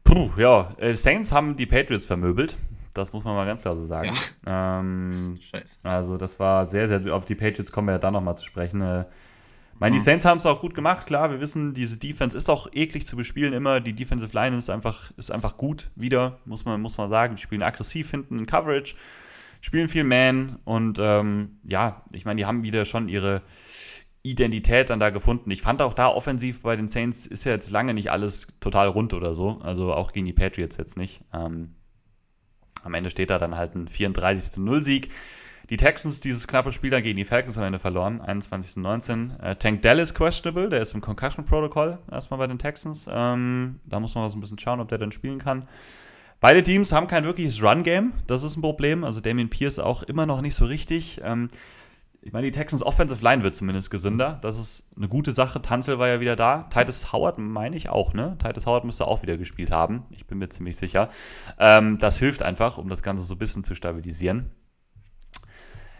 Puh, 0.04 0.30
ja, 0.38 0.74
äh, 0.78 0.94
Saints 0.94 1.32
haben 1.32 1.58
die 1.58 1.66
Patriots 1.66 2.06
vermöbelt. 2.06 2.58
Das 2.94 3.12
muss 3.12 3.26
man 3.26 3.36
mal 3.36 3.46
ganz 3.46 3.64
klar 3.64 3.76
so 3.76 3.86
sagen. 3.86 4.14
Ja. 4.46 4.80
Ähm, 4.80 5.38
Scheiße. 5.52 5.80
Also, 5.84 6.18
das 6.18 6.40
war 6.40 6.66
sehr, 6.66 6.88
sehr. 6.88 7.14
Auf 7.14 7.26
die 7.26 7.36
Patriots 7.36 7.72
kommen 7.72 7.90
wir 7.90 7.94
ja 7.94 8.00
dann 8.00 8.14
nochmal 8.14 8.38
zu 8.38 8.46
sprechen. 8.46 8.82
Äh, 8.82 9.06
ich 9.76 9.82
meine, 9.82 9.98
die 9.98 10.00
mhm. 10.00 10.06
Saints 10.06 10.24
haben 10.24 10.38
es 10.38 10.46
auch 10.46 10.62
gut 10.62 10.74
gemacht, 10.74 11.06
klar. 11.06 11.32
Wir 11.32 11.42
wissen, 11.42 11.74
diese 11.74 11.98
Defense 11.98 12.38
ist 12.38 12.50
auch 12.50 12.68
eklig 12.72 13.06
zu 13.06 13.18
bespielen 13.18 13.52
immer. 13.52 13.82
Die 13.82 13.92
Defensive 13.92 14.34
Line 14.34 14.56
ist 14.58 14.70
einfach, 14.70 15.12
ist 15.18 15.32
einfach 15.32 15.58
gut 15.58 15.92
wieder, 15.98 16.40
muss 16.46 16.64
man, 16.64 16.80
muss 16.80 16.98
man 16.98 17.10
sagen. 17.10 17.36
Die 17.36 17.42
spielen 17.42 17.62
aggressiv 17.62 18.10
hinten 18.10 18.40
in 18.40 18.46
Coverage, 18.46 18.96
spielen 19.60 19.90
viel 19.90 20.06
Man 20.06 20.60
und 20.64 20.98
ähm, 21.02 21.60
ja, 21.66 22.04
ich 22.14 22.24
meine, 22.24 22.38
die 22.38 22.46
haben 22.46 22.64
wieder 22.64 22.86
schon 22.86 23.10
ihre 23.10 23.42
Identität 24.24 24.92
dann 24.92 25.02
da 25.02 25.10
gefunden. 25.10 25.52
Ich 25.52 25.62
fand 25.62 25.82
auch 25.82 25.94
da 25.94 26.08
offensiv 26.08 26.62
bei 26.62 26.78
den 26.78 26.88
Saints 26.88 27.28
ist 27.28 27.44
ja 27.44 27.52
jetzt 27.52 27.70
lange 27.70 27.94
nicht 27.94 28.12
alles 28.12 28.48
total 28.62 28.88
rund 28.88 29.14
oder 29.14 29.34
so. 29.34 29.58
Also 29.62 29.94
auch 29.94 30.14
gegen 30.14 30.26
die 30.26 30.32
Patriots 30.32 30.78
jetzt 30.78 30.96
nicht. 30.96 31.22
Ähm, 31.34 31.76
am 32.82 32.94
Ende 32.94 33.10
steht 33.10 33.30
da 33.30 33.40
dann 33.40 33.58
halt 33.58 33.76
ein 33.76 33.90
34 33.90 34.54
zu 34.54 34.62
0 34.62 34.84
Sieg. 34.84 35.12
Die 35.70 35.78
Texans 35.78 36.22
dieses 36.22 36.48
knappe 36.48 36.72
Spiel 36.72 36.92
dann 36.92 37.02
gegen 37.02 37.18
die 37.18 37.26
Falcons 37.26 37.58
am 37.58 37.64
Ende 37.64 37.80
verloren, 37.80 38.22
21 38.22 38.74
zu 38.74 38.80
19. 38.80 39.40
Äh, 39.40 39.56
Tank 39.56 39.82
Dell 39.82 39.98
ist 39.98 40.14
questionable, 40.14 40.70
der 40.70 40.82
ist 40.82 40.94
im 40.94 41.02
Concussion 41.02 41.44
Protocol 41.44 41.98
erstmal 42.12 42.38
bei 42.38 42.48
den 42.48 42.60
Texans. 42.60 43.08
Ähm, 43.10 43.80
da 43.86 44.00
muss 44.00 44.14
man 44.14 44.26
mal 44.26 44.30
so 44.30 44.38
ein 44.38 44.42
bisschen 44.42 44.60
schauen, 44.60 44.80
ob 44.80 44.90
der 44.90 45.00
dann 45.00 45.12
spielen 45.12 45.40
kann. 45.40 45.68
Beide 46.40 46.62
Teams 46.62 46.92
haben 46.92 47.08
kein 47.08 47.24
wirkliches 47.24 47.64
Run-Game, 47.64 48.14
das 48.28 48.44
ist 48.44 48.58
ein 48.58 48.62
Problem. 48.62 49.04
Also 49.04 49.22
Damien 49.22 49.50
Pierce 49.50 49.80
auch 49.80 50.04
immer 50.04 50.28
noch 50.28 50.42
nicht 50.42 50.54
so 50.54 50.66
richtig. 50.66 51.20
Ähm, 51.24 51.48
ich 52.22 52.34
meine, 52.34 52.46
die 52.46 52.52
Texans 52.52 52.84
Offensive 52.84 53.24
Line 53.24 53.44
wird 53.44 53.56
zumindest 53.56 53.90
gesünder. 53.90 54.40
Das 54.42 54.60
ist 54.60 54.88
eine 54.98 55.08
gute 55.08 55.32
Sache. 55.32 55.62
Tanzel 55.62 56.00
war 56.00 56.08
ja 56.08 56.20
wieder 56.20 56.36
da. 56.36 56.68
Titus 56.74 57.12
Howard 57.14 57.38
meine 57.38 57.76
ich 57.76 57.90
auch, 57.90 58.14
ne? 58.14 58.36
Titus 58.44 58.66
Howard 58.66 58.84
müsste 58.84 59.06
auch 59.06 59.22
wieder 59.22 59.38
gespielt 59.38 59.70
haben. 59.70 60.06
Ich 60.10 60.26
bin 60.26 60.40
mir 60.40 60.50
ziemlich 60.50 60.78
sicher. 60.78 61.10
Ähm, 61.60 62.00
das 62.00 62.18
hilft 62.18 62.42
einfach, 62.42 62.80
um 62.80 62.90
das 62.90 63.04
Ganze 63.04 63.24
so 63.26 63.36
ein 63.36 63.38
bisschen 63.38 63.64
zu 63.64 63.76
stabilisieren. 63.76 64.50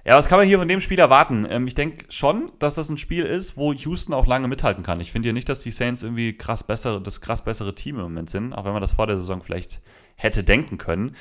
Ja, 0.08 0.16
was 0.16 0.28
kann 0.28 0.38
man 0.38 0.48
hier 0.48 0.60
von 0.60 0.68
dem 0.68 0.82
Spiel 0.82 1.00
erwarten? 1.00 1.48
Ähm, 1.50 1.66
ich 1.66 1.74
denke 1.74 2.06
schon, 2.10 2.52
dass 2.60 2.76
das 2.76 2.90
ein 2.90 3.00
Spiel 3.00 3.26
ist, 3.26 3.58
wo 3.58 3.74
Houston 3.74 4.14
auch 4.14 4.28
lange 4.28 4.48
mithalten 4.48 4.84
kann. 4.84 5.02
Ich 5.02 5.12
finde 5.12 5.30
ja 5.30 5.34
nicht, 5.34 5.50
dass 5.50 5.62
die 5.62 5.72
Saints 5.72 6.04
irgendwie 6.04 6.38
krass 6.38 6.64
bessere, 6.64 7.02
das 7.02 7.22
krass 7.22 7.44
bessere 7.44 7.74
Team 7.74 7.96
im 7.96 8.04
Moment 8.04 8.30
sind, 8.30 8.54
auch 8.54 8.66
wenn 8.66 8.74
man 8.74 8.84
das 8.84 8.92
vor 8.92 9.08
der 9.08 9.18
Saison 9.18 9.42
vielleicht 9.42 9.82
hätte 10.16 10.44
denken 10.44 10.78
können. 10.78 11.16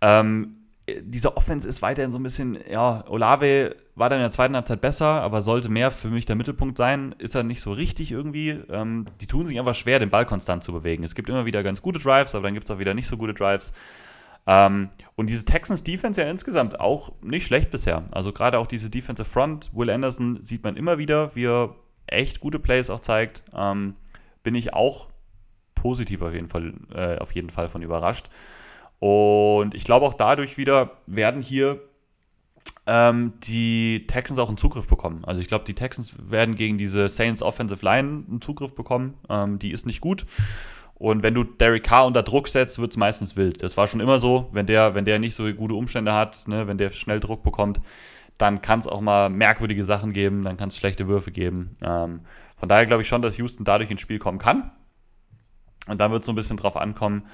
Ähm, 0.00 0.56
diese 1.02 1.36
Offense 1.36 1.68
ist 1.68 1.82
weiterhin 1.82 2.10
so 2.10 2.18
ein 2.18 2.22
bisschen, 2.22 2.58
ja, 2.68 3.04
Olave 3.08 3.76
war 3.94 4.08
dann 4.08 4.20
in 4.20 4.24
der 4.24 4.32
zweiten 4.32 4.54
Halbzeit 4.54 4.80
besser, 4.80 5.20
aber 5.20 5.42
sollte 5.42 5.68
mehr 5.68 5.90
für 5.90 6.08
mich 6.08 6.24
der 6.24 6.34
Mittelpunkt 6.34 6.78
sein. 6.78 7.14
Ist 7.18 7.34
er 7.34 7.42
nicht 7.42 7.60
so 7.60 7.72
richtig 7.72 8.10
irgendwie. 8.10 8.58
Ähm, 8.70 9.04
die 9.20 9.26
tun 9.26 9.44
sich 9.44 9.58
einfach 9.58 9.74
schwer, 9.74 9.98
den 9.98 10.08
Ball 10.08 10.24
konstant 10.24 10.64
zu 10.64 10.72
bewegen. 10.72 11.04
Es 11.04 11.14
gibt 11.14 11.28
immer 11.28 11.44
wieder 11.44 11.62
ganz 11.62 11.82
gute 11.82 11.98
Drives, 11.98 12.34
aber 12.34 12.44
dann 12.44 12.54
gibt 12.54 12.64
es 12.64 12.70
auch 12.70 12.78
wieder 12.78 12.94
nicht 12.94 13.06
so 13.06 13.18
gute 13.18 13.34
Drives. 13.34 13.74
Ähm, 14.46 14.90
und 15.16 15.28
diese 15.28 15.44
Texans 15.44 15.84
Defense 15.84 16.20
ja 16.20 16.28
insgesamt 16.28 16.80
auch 16.80 17.12
nicht 17.22 17.46
schlecht 17.46 17.70
bisher. 17.70 18.04
Also 18.10 18.32
gerade 18.32 18.58
auch 18.58 18.66
diese 18.66 18.90
Defensive 18.90 19.28
Front, 19.28 19.70
Will 19.74 19.90
Anderson 19.90 20.42
sieht 20.42 20.64
man 20.64 20.76
immer 20.76 20.98
wieder, 20.98 21.34
wie 21.34 21.46
er 21.46 21.76
echt 22.06 22.40
gute 22.40 22.58
Plays 22.58 22.90
auch 22.90 23.00
zeigt. 23.00 23.42
Ähm, 23.54 23.94
bin 24.42 24.54
ich 24.54 24.74
auch 24.74 25.08
positiv 25.74 26.22
auf 26.22 26.32
jeden 26.32 26.48
Fall, 26.48 26.74
äh, 26.94 27.18
auf 27.18 27.32
jeden 27.32 27.50
Fall 27.50 27.68
von 27.68 27.82
überrascht. 27.82 28.28
Und 28.98 29.74
ich 29.74 29.84
glaube 29.84 30.06
auch 30.06 30.14
dadurch 30.14 30.58
wieder 30.58 30.98
werden 31.06 31.42
hier 31.42 31.80
ähm, 32.86 33.34
die 33.40 34.06
Texans 34.06 34.38
auch 34.38 34.48
einen 34.48 34.58
Zugriff 34.58 34.86
bekommen. 34.86 35.24
Also 35.24 35.40
ich 35.40 35.48
glaube, 35.48 35.64
die 35.64 35.74
Texans 35.74 36.12
werden 36.18 36.56
gegen 36.56 36.76
diese 36.76 37.08
Saints 37.08 37.42
Offensive 37.42 37.84
Line 37.84 38.24
einen 38.28 38.40
Zugriff 38.40 38.74
bekommen. 38.74 39.14
Ähm, 39.28 39.58
die 39.58 39.70
ist 39.70 39.86
nicht 39.86 40.00
gut. 40.00 40.26
Und 41.00 41.22
wenn 41.22 41.32
du 41.32 41.44
Derek 41.44 41.84
Carr 41.84 42.04
unter 42.04 42.22
Druck 42.22 42.46
setzt, 42.46 42.78
wird 42.78 42.90
es 42.90 42.98
meistens 42.98 43.34
wild. 43.34 43.62
Das 43.62 43.78
war 43.78 43.86
schon 43.86 44.00
immer 44.00 44.18
so. 44.18 44.50
Wenn 44.52 44.66
der, 44.66 44.94
wenn 44.94 45.06
der 45.06 45.18
nicht 45.18 45.34
so 45.34 45.50
gute 45.54 45.72
Umstände 45.72 46.12
hat, 46.12 46.46
ne, 46.46 46.66
wenn 46.66 46.76
der 46.76 46.90
schnell 46.90 47.20
Druck 47.20 47.42
bekommt, 47.42 47.80
dann 48.36 48.60
kann 48.60 48.80
es 48.80 48.86
auch 48.86 49.00
mal 49.00 49.30
merkwürdige 49.30 49.82
Sachen 49.82 50.12
geben, 50.12 50.44
dann 50.44 50.58
kann 50.58 50.68
es 50.68 50.76
schlechte 50.76 51.08
Würfe 51.08 51.30
geben. 51.30 51.74
Ähm, 51.82 52.20
von 52.58 52.68
daher 52.68 52.84
glaube 52.84 53.00
ich 53.00 53.08
schon, 53.08 53.22
dass 53.22 53.38
Houston 53.38 53.64
dadurch 53.64 53.90
ins 53.90 54.02
Spiel 54.02 54.18
kommen 54.18 54.38
kann. 54.38 54.72
Und 55.86 56.02
dann 56.02 56.12
wird 56.12 56.20
es 56.20 56.26
so 56.26 56.32
ein 56.32 56.36
bisschen 56.36 56.58
drauf 56.58 56.76
ankommen, 56.76 57.24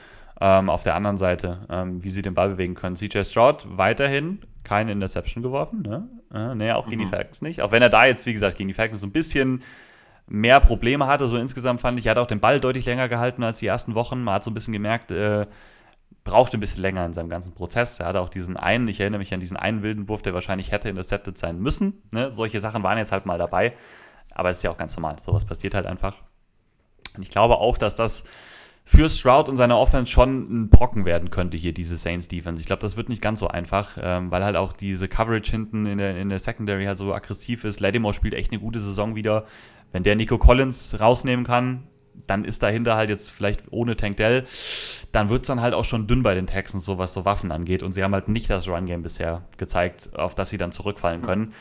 ähm, 0.41 0.71
auf 0.71 0.85
der 0.85 0.95
anderen 0.95 1.17
Seite, 1.17 1.67
ähm, 1.69 2.05
wie 2.05 2.11
sie 2.11 2.23
den 2.23 2.35
Ball 2.35 2.51
bewegen 2.51 2.77
können. 2.77 2.95
CJ 2.95 3.25
Stroud 3.25 3.67
weiterhin 3.69 4.43
keine 4.63 4.93
Interception 4.93 5.43
geworfen, 5.43 5.83
ne? 5.83 6.09
Äh, 6.33 6.55
nee, 6.55 6.71
auch 6.71 6.89
gegen 6.89 7.03
mhm. 7.03 7.07
die 7.07 7.11
Falcons 7.11 7.43
nicht. 7.43 7.63
Auch 7.63 7.73
wenn 7.73 7.83
er 7.83 7.91
da 7.91 8.07
jetzt, 8.07 8.27
wie 8.27 8.33
gesagt, 8.33 8.59
gegen 8.59 8.69
die 8.69 8.75
Falcons 8.75 9.01
so 9.01 9.09
ein 9.09 9.13
bisschen 9.13 9.65
mehr 10.27 10.61
Probleme 10.61 11.07
hatte. 11.07 11.29
So 11.29 11.37
insgesamt 11.37 11.81
fand 11.81 11.99
ich, 11.99 12.07
er 12.07 12.13
hat 12.13 12.19
auch 12.19 12.27
den 12.27 12.41
Ball 12.41 12.61
deutlich 12.61 12.87
länger 12.87 13.09
gehalten 13.09 13.43
als 13.43 13.61
die 13.61 13.67
ersten 13.67 13.95
Wochen. 13.95 14.23
Man 14.25 14.35
hat 14.35 14.45
so 14.45 14.51
ein 14.51 14.55
bisschen 14.55 14.73
gemerkt, 14.73 15.11
äh, 15.13 15.47
brauchte 16.25 16.57
ein 16.57 16.61
bisschen 16.61 16.83
länger 16.83 17.07
in 17.07 17.13
seinem 17.13 17.29
ganzen 17.29 17.55
Prozess. 17.55 18.01
Er 18.01 18.07
hatte 18.07 18.21
auch 18.21 18.29
diesen 18.29 18.57
einen, 18.57 18.89
ich 18.89 19.01
erinnere 19.01 19.21
mich 19.21 19.33
an 19.33 19.41
diesen 19.41 19.57
einen 19.57 19.83
wilden 19.83 20.09
Wurf, 20.09 20.23
der 20.23 20.35
wahrscheinlich 20.35 20.73
hätte 20.73 20.89
intercepted 20.89 21.39
sein 21.39 21.59
müssen. 21.59 22.03
Ne? 22.13 22.33
Solche 22.33 22.61
Sachen 22.61 22.83
waren 22.83 22.99
jetzt 22.99 23.13
halt 23.13 23.27
mal 23.27 23.39
dabei. 23.39 23.75
Aber 24.35 24.51
es 24.51 24.59
ist 24.59 24.63
ja 24.65 24.71
auch 24.71 24.77
ganz 24.77 24.95
normal. 24.97 25.19
Sowas 25.21 25.45
passiert 25.45 25.75
halt 25.75 25.87
einfach. 25.87 26.17
Und 27.17 27.23
ich 27.23 27.31
glaube 27.31 27.59
auch, 27.59 27.79
dass 27.79 27.97
das 27.97 28.25
für 28.85 29.11
Stroud 29.11 29.49
und 29.49 29.57
seine 29.57 29.77
Offense 29.77 30.13
schon 30.13 30.65
ein 30.65 30.69
Brocken 30.69 31.05
werden 31.05 31.31
könnte 31.31 31.57
hier, 31.57 31.73
diese 31.75 31.97
Saints 31.97 32.29
Defense. 32.29 32.61
Ich 32.61 32.67
glaube, 32.67 32.83
das 32.83 32.97
wird 32.97 33.09
nicht 33.09 33.21
ganz 33.21 33.41
so 33.41 33.49
einfach, 33.49 33.99
ähm, 34.01 34.31
weil 34.31 34.45
halt 34.45 34.55
auch 34.55 34.73
diese 34.73 35.09
Coverage 35.09 35.51
hinten 35.51 35.87
in 35.87 35.99
der, 35.99 36.17
in 36.17 36.29
der 36.29 36.39
Secondary 36.39 36.85
halt 36.85 36.97
so 36.97 37.13
aggressiv 37.13 37.65
ist. 37.65 37.81
Lattimore 37.81 38.15
spielt 38.15 38.35
echt 38.35 38.53
eine 38.53 38.61
gute 38.61 38.79
Saison 38.79 39.17
wieder. 39.17 39.47
Wenn 39.97 40.03
der 40.03 40.15
Nico 40.15 40.37
Collins 40.37 41.01
rausnehmen 41.01 41.47
kann, 41.47 41.85
dann 42.27 42.45
ist 42.45 42.63
dahinter 42.63 42.97
halt 42.97 43.09
jetzt 43.09 43.31
vielleicht 43.31 43.63
ohne 43.71 43.97
Tank 43.97 44.19
Dell, 44.19 44.45
dann 45.11 45.31
wird 45.31 45.45
es 45.45 45.47
dann 45.47 45.63
halt 45.63 45.73
auch 45.73 45.87
schon 45.87 46.07
dünn 46.07 46.23
bei 46.23 46.35
den 46.35 46.47
Texans, 46.47 46.85
so 46.85 46.99
was 46.99 47.15
so 47.15 47.25
Waffen 47.25 47.51
angeht. 47.51 47.83
Und 47.83 47.95
sie 47.95 48.03
haben 48.03 48.13
halt 48.13 48.29
nicht 48.29 48.51
das 48.51 48.69
Run-Game 48.69 49.01
bisher 49.01 49.45
gezeigt, 49.57 50.11
auf 50.15 50.35
das 50.35 50.51
sie 50.51 50.59
dann 50.59 50.71
zurückfallen 50.71 51.23
können. 51.23 51.55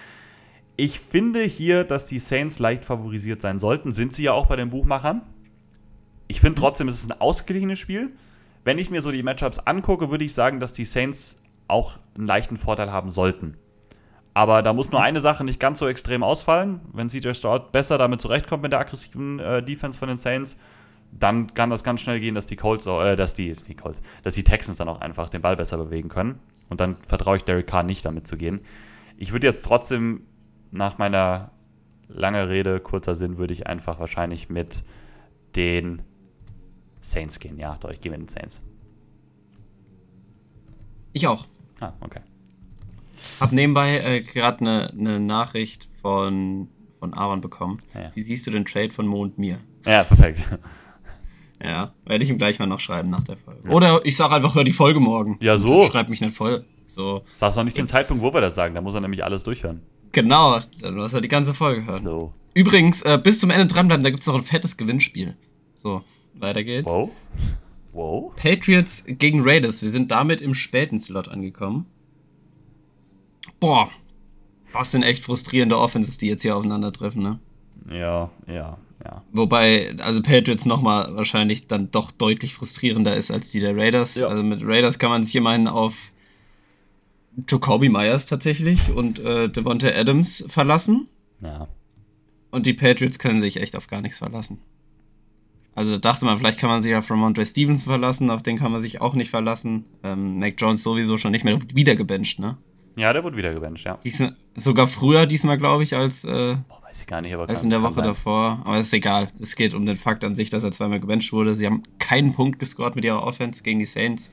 Ich 0.76 1.00
finde 1.00 1.44
hier, 1.44 1.86
dass 1.86 2.08
die 2.08 2.20
Saints 2.20 2.60
leicht 2.60 2.84
favorisiert 2.84 3.40
sein 3.40 3.58
sollten. 3.58 3.94
Sind 3.94 4.12
sie 4.12 4.24
ja 4.24 4.34
auch 4.34 4.48
bei 4.48 4.58
den 4.58 4.70
Buchmachern. 4.70 5.22
Ich 6.28 6.42
finde 6.42 6.60
trotzdem, 6.60 6.90
es 6.90 7.02
ist 7.02 7.10
ein 7.10 7.22
ausgeglichenes 7.22 7.80
Spiel. 7.80 8.12
Wenn 8.66 8.80
ich 8.80 8.92
mir 8.92 9.02
so 9.02 9.14
die 9.14 9.24
Matchups 9.24 9.60
angucke, 9.60 10.12
würde 10.12 10.26
ich 10.26 10.34
sagen, 10.34 10.60
dass 10.60 10.74
die 10.74 10.84
Saints 10.84 11.40
auch 11.70 12.00
einen 12.18 12.28
leichten 12.28 12.58
Vorteil 12.58 12.92
haben 12.92 13.12
sollten. 13.12 13.56
Aber 14.36 14.62
da 14.62 14.74
muss 14.74 14.92
nur 14.92 15.02
eine 15.02 15.22
Sache 15.22 15.46
nicht 15.46 15.62
ganz 15.62 15.80
so 15.80 15.88
extrem 15.88 16.22
ausfallen. 16.22 16.82
Wenn 16.92 17.10
CJ 17.10 17.34
Stroud 17.36 17.72
besser 17.72 17.98
damit 17.98 18.20
zurechtkommt 18.20 18.64
mit 18.64 18.74
der 18.74 18.82
aggressiven 18.82 19.40
äh, 19.40 19.64
Defense 19.64 19.98
von 19.98 20.10
den 20.10 20.18
Saints, 20.18 20.58
dann 21.14 21.54
kann 21.54 21.70
das 21.70 21.86
ganz 21.86 22.02
schnell 22.02 22.20
gehen, 22.20 22.36
dass 22.36 22.46
die 22.46 22.58
Colts, 22.58 22.86
äh, 22.86 23.16
dass 23.16 23.34
die, 23.34 23.54
die 23.54 23.76
Colts, 23.76 24.02
dass 24.24 24.34
die 24.34 24.44
Texans 24.44 24.78
dann 24.78 24.90
auch 24.90 25.00
einfach 25.00 25.30
den 25.30 25.42
Ball 25.42 25.56
besser 25.56 25.78
bewegen 25.78 26.10
können. 26.10 26.40
Und 26.68 26.82
dann 26.82 26.98
vertraue 27.08 27.38
ich 27.38 27.46
Derek 27.46 27.66
Carr 27.66 27.84
nicht 27.84 28.04
damit 28.04 28.28
zu 28.28 28.36
gehen. 28.36 28.62
Ich 29.16 29.32
würde 29.32 29.48
jetzt 29.48 29.64
trotzdem 29.64 30.24
nach 30.70 30.98
meiner 30.98 31.52
langen 32.10 32.50
Rede, 32.50 32.82
kurzer 32.82 33.16
Sinn, 33.16 33.38
würde 33.38 33.54
ich 33.54 33.68
einfach 33.68 34.00
wahrscheinlich 34.00 34.50
mit 34.50 34.84
den 35.56 36.02
Saints 37.00 37.40
gehen. 37.40 37.58
Ja, 37.58 37.78
doch, 37.80 37.90
ich 37.90 38.02
gehe 38.02 38.12
mit 38.12 38.20
den 38.20 38.28
Saints. 38.28 38.62
Ich 41.14 41.26
auch. 41.26 41.48
Ah, 41.80 41.94
okay. 42.02 42.20
Hab 43.40 43.52
nebenbei 43.52 44.00
äh, 44.00 44.22
gerade 44.22 44.60
eine 44.60 44.92
ne 44.96 45.20
Nachricht 45.20 45.88
von, 46.02 46.68
von 47.00 47.14
Aaron 47.14 47.42
bekommen. 47.42 47.82
Ja. 47.94 48.12
Wie 48.14 48.22
siehst 48.22 48.46
du 48.48 48.52
den 48.52 48.66
Trade 48.66 48.92
von 48.92 49.08
Mo 49.08 49.22
und 49.22 49.38
mir? 49.38 49.60
Ja, 49.86 50.04
perfekt. 50.04 50.44
Ja, 51.64 51.94
werde 52.06 52.24
ich 52.24 52.30
ihm 52.30 52.38
gleich 52.38 52.60
mal 52.60 52.66
noch 52.66 52.82
schreiben 52.82 53.10
nach 53.10 53.24
der 53.24 53.38
Folge. 53.38 53.62
Ja. 53.68 53.74
Oder 53.74 54.06
ich 54.06 54.18
sage 54.18 54.36
einfach, 54.36 54.56
hör 54.56 54.66
die 54.66 54.74
Folge 54.74 55.00
morgen. 55.00 55.38
Ja, 55.40 55.58
so. 55.58 55.86
Schreib 55.86 56.10
mich 56.10 56.20
nicht 56.20 56.36
voll. 56.36 56.66
So. 56.88 57.24
Sagst 57.34 57.58
noch 57.58 57.64
nicht 57.64 57.78
den 57.78 57.88
Zeitpunkt, 57.88 58.22
wo 58.22 58.34
wir 58.34 58.42
das 58.42 58.56
sagen. 58.56 58.76
Da 58.76 58.82
muss 58.82 58.94
er 58.94 59.02
nämlich 59.02 59.24
alles 59.24 59.44
durchhören. 59.44 59.82
Genau, 60.12 60.60
dann 60.82 60.96
muss 60.96 61.14
er 61.14 61.22
die 61.22 61.28
ganze 61.28 61.54
Folge 61.54 61.86
hören. 61.86 62.04
So. 62.04 62.34
Übrigens, 62.54 63.02
äh, 63.02 63.20
bis 63.22 63.40
zum 63.40 63.50
Ende 63.50 63.68
dranbleiben, 63.68 64.04
da 64.04 64.10
gibt 64.10 64.22
es 64.22 64.28
noch 64.28 64.36
ein 64.36 64.44
fettes 64.44 64.78
Gewinnspiel. 64.78 65.36
So. 65.82 66.04
Weiter 66.34 66.64
geht's. 66.64 66.88
Wow. 66.88 67.10
Wow. 67.94 68.36
Patriots 68.36 69.06
gegen 69.08 69.42
Raiders. 69.44 69.82
Wir 69.82 69.90
sind 69.90 70.12
damit 70.12 70.42
im 70.42 70.54
späten 70.54 71.00
Slot 71.00 71.30
angekommen. 71.30 71.86
Boah. 73.60 73.90
Das 74.74 74.92
sind 74.92 75.04
echt 75.04 75.24
frustrierende 75.24 75.80
Offenses, 75.80 76.18
die 76.18 76.28
jetzt 76.28 76.42
hier 76.42 76.56
aufeinandertreffen, 76.56 77.24
ne? 77.24 77.40
Ja, 77.90 78.30
ja, 78.48 78.78
Ja. 79.04 79.24
Wobei, 79.32 79.96
also 80.00 80.22
Patriots 80.22 80.66
nochmal 80.66 81.16
wahrscheinlich 81.16 81.68
dann 81.68 81.92
doch 81.92 82.12
deutlich 82.12 82.56
frustrierender 82.56 83.16
ist 83.16 83.32
als 83.32 83.52
die 83.52 83.60
der 83.60 83.78
Raiders. 83.78 84.16
Ja. 84.16 84.28
Also 84.28 84.44
mit 84.44 84.62
Raiders 84.64 85.00
kann 85.00 85.12
man 85.12 85.24
sich 85.24 85.36
immerhin 85.36 85.68
auf 85.68 86.12
Jacoby 87.48 87.90
Myers 87.90 88.26
tatsächlich 88.26 88.90
und 88.90 89.20
äh, 89.20 89.50
Devonta 89.50 89.88
Adams 89.88 90.46
verlassen. 90.48 91.08
Ja. 91.42 91.68
Und 92.52 92.66
die 92.66 92.74
Patriots 92.74 93.20
können 93.20 93.42
sich 93.42 93.58
echt 93.58 93.76
auf 93.76 93.88
gar 93.88 94.02
nichts 94.02 94.18
verlassen. 94.18 94.60
Also 95.76 95.98
dachte 95.98 96.24
man, 96.24 96.38
vielleicht 96.38 96.60
kann 96.60 96.70
man 96.70 96.82
sich 96.82 96.96
auf 96.96 97.12
Ramondre 97.12 97.46
Stevens 97.46 97.84
verlassen, 97.84 98.30
auf 98.30 98.42
den 98.42 98.58
kann 98.58 98.72
man 98.72 98.82
sich 98.82 99.02
auch 99.02 99.14
nicht 99.14 99.30
verlassen. 99.30 99.84
Ähm, 100.04 100.40
Mac 100.40 100.56
Jones 100.58 100.82
sowieso 100.82 101.18
schon 101.18 101.32
nicht 101.32 101.44
mehr 101.44 101.60
wieder 101.74 101.96
gebencht, 101.96 102.40
ne? 102.40 102.58
Ja, 102.96 103.14
der 103.14 103.24
wurde 103.24 103.38
wieder 103.38 103.54
gebencht, 103.54 103.86
ja. 103.86 103.98
Diesmal, 104.04 104.36
sogar 104.56 104.88
früher 104.88 105.26
diesmal, 105.26 105.58
glaube 105.58 105.84
ich, 105.84 105.96
als, 105.96 106.24
äh, 106.24 106.56
Boah, 106.68 106.82
weiß 106.84 107.02
ich 107.02 107.08
gar 107.08 107.22
nicht, 107.22 107.34
aber 107.34 107.50
als 107.50 107.64
in 107.64 107.70
der 107.70 107.82
Woche 107.82 107.96
sein. 107.96 108.06
davor. 108.06 108.62
Aber 108.64 108.78
es 108.78 108.88
ist 108.88 108.94
egal. 108.94 109.32
Es 109.40 109.56
geht 109.56 109.74
um 109.74 109.86
den 109.86 109.98
Fakt 109.98 110.24
an 110.24 110.36
sich, 110.36 110.50
dass 110.50 110.64
er 110.64 110.72
zweimal 110.72 111.00
gebencht 111.00 111.34
wurde. 111.34 111.56
Sie 111.56 111.66
haben 111.66 111.84
keinen 112.00 112.34
Punkt 112.34 112.60
gescored 112.60 112.96
mit 112.96 113.04
ihrer 113.04 113.24
Offense 113.24 113.64
gegen 113.64 113.80
die 113.80 113.86
Saints. 113.86 114.32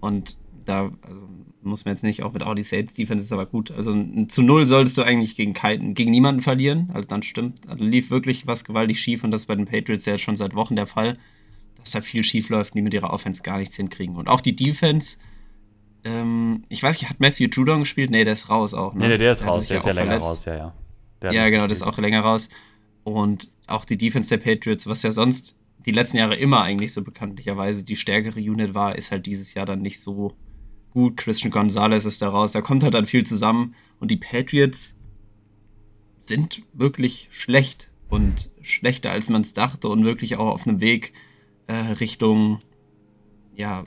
Und 0.00 0.36
da, 0.64 0.92
also 1.02 1.28
muss 1.62 1.84
man 1.84 1.94
jetzt 1.94 2.02
nicht, 2.02 2.22
auch 2.22 2.32
mit 2.32 2.42
Audi 2.42 2.62
Saints 2.64 2.94
Defense 2.94 3.24
ist 3.24 3.32
aber 3.32 3.46
gut. 3.46 3.70
Also 3.70 3.94
zu 4.28 4.42
null 4.42 4.66
solltest 4.66 4.98
du 4.98 5.02
eigentlich 5.02 5.36
gegen, 5.36 5.54
keinen, 5.54 5.94
gegen 5.94 6.10
niemanden 6.10 6.42
verlieren. 6.42 6.90
Also 6.92 7.08
dann 7.08 7.22
stimmt. 7.22 7.60
Also 7.68 7.82
lief 7.84 8.10
wirklich 8.10 8.46
was 8.46 8.64
gewaltig 8.64 9.00
schief 9.00 9.24
und 9.24 9.30
das 9.30 9.42
ist 9.42 9.46
bei 9.46 9.54
den 9.54 9.66
Patriots 9.66 10.04
ja 10.04 10.18
schon 10.18 10.36
seit 10.36 10.54
Wochen 10.54 10.76
der 10.76 10.86
Fall, 10.86 11.14
dass 11.78 11.92
da 11.92 12.00
viel 12.00 12.22
schief 12.24 12.48
läuft, 12.48 12.74
die 12.74 12.82
mit 12.82 12.94
ihrer 12.94 13.12
Offense 13.12 13.42
gar 13.42 13.58
nichts 13.58 13.76
hinkriegen. 13.76 14.16
Und 14.16 14.28
auch 14.28 14.40
die 14.40 14.56
Defense, 14.56 15.18
ähm, 16.04 16.64
ich 16.68 16.82
weiß 16.82 17.00
nicht, 17.00 17.08
hat 17.08 17.20
Matthew 17.20 17.48
Judon 17.52 17.80
gespielt? 17.80 18.10
Nee, 18.10 18.24
der 18.24 18.32
ist 18.32 18.50
raus 18.50 18.74
auch. 18.74 18.94
Ne? 18.94 19.08
Nee, 19.08 19.18
der 19.18 19.32
ist 19.32 19.42
der 19.42 19.48
raus, 19.48 19.66
der 19.66 19.78
ist 19.78 19.86
ja 19.86 19.92
länger 19.92 20.18
raus, 20.18 20.44
ja, 20.44 20.56
ja. 20.56 20.74
Der 21.20 21.32
ja, 21.32 21.48
genau, 21.48 21.66
der 21.66 21.76
ist 21.76 21.82
auch 21.82 21.98
länger 21.98 22.20
raus. 22.20 22.48
Und 23.04 23.50
auch 23.66 23.84
die 23.84 23.96
Defense 23.96 24.28
der 24.28 24.38
Patriots, 24.38 24.86
was 24.86 25.02
ja 25.02 25.12
sonst 25.12 25.56
die 25.86 25.92
letzten 25.92 26.16
Jahre 26.16 26.36
immer 26.36 26.62
eigentlich 26.62 26.92
so 26.92 27.02
bekanntlicherweise 27.02 27.84
die 27.84 27.96
stärkere 27.96 28.40
Unit 28.40 28.74
war, 28.74 28.96
ist 28.96 29.10
halt 29.10 29.26
dieses 29.26 29.54
Jahr 29.54 29.66
dann 29.66 29.82
nicht 29.82 30.00
so 30.00 30.36
gut. 30.90 31.16
Christian 31.16 31.50
Gonzalez 31.50 32.04
ist 32.04 32.22
da 32.22 32.28
raus. 32.28 32.52
Da 32.52 32.60
kommt 32.60 32.82
halt 32.82 32.94
dann 32.94 33.06
viel 33.06 33.24
zusammen. 33.24 33.74
Und 33.98 34.10
die 34.10 34.16
Patriots 34.16 34.96
sind 36.22 36.62
wirklich 36.72 37.28
schlecht 37.30 37.90
und 38.08 38.50
schlechter, 38.60 39.10
als 39.10 39.28
man 39.28 39.42
es 39.42 39.54
dachte 39.54 39.88
und 39.88 40.04
wirklich 40.04 40.36
auch 40.36 40.48
auf 40.48 40.66
einem 40.66 40.80
Weg 40.80 41.12
äh, 41.66 41.74
Richtung, 41.74 42.60
ja, 43.54 43.84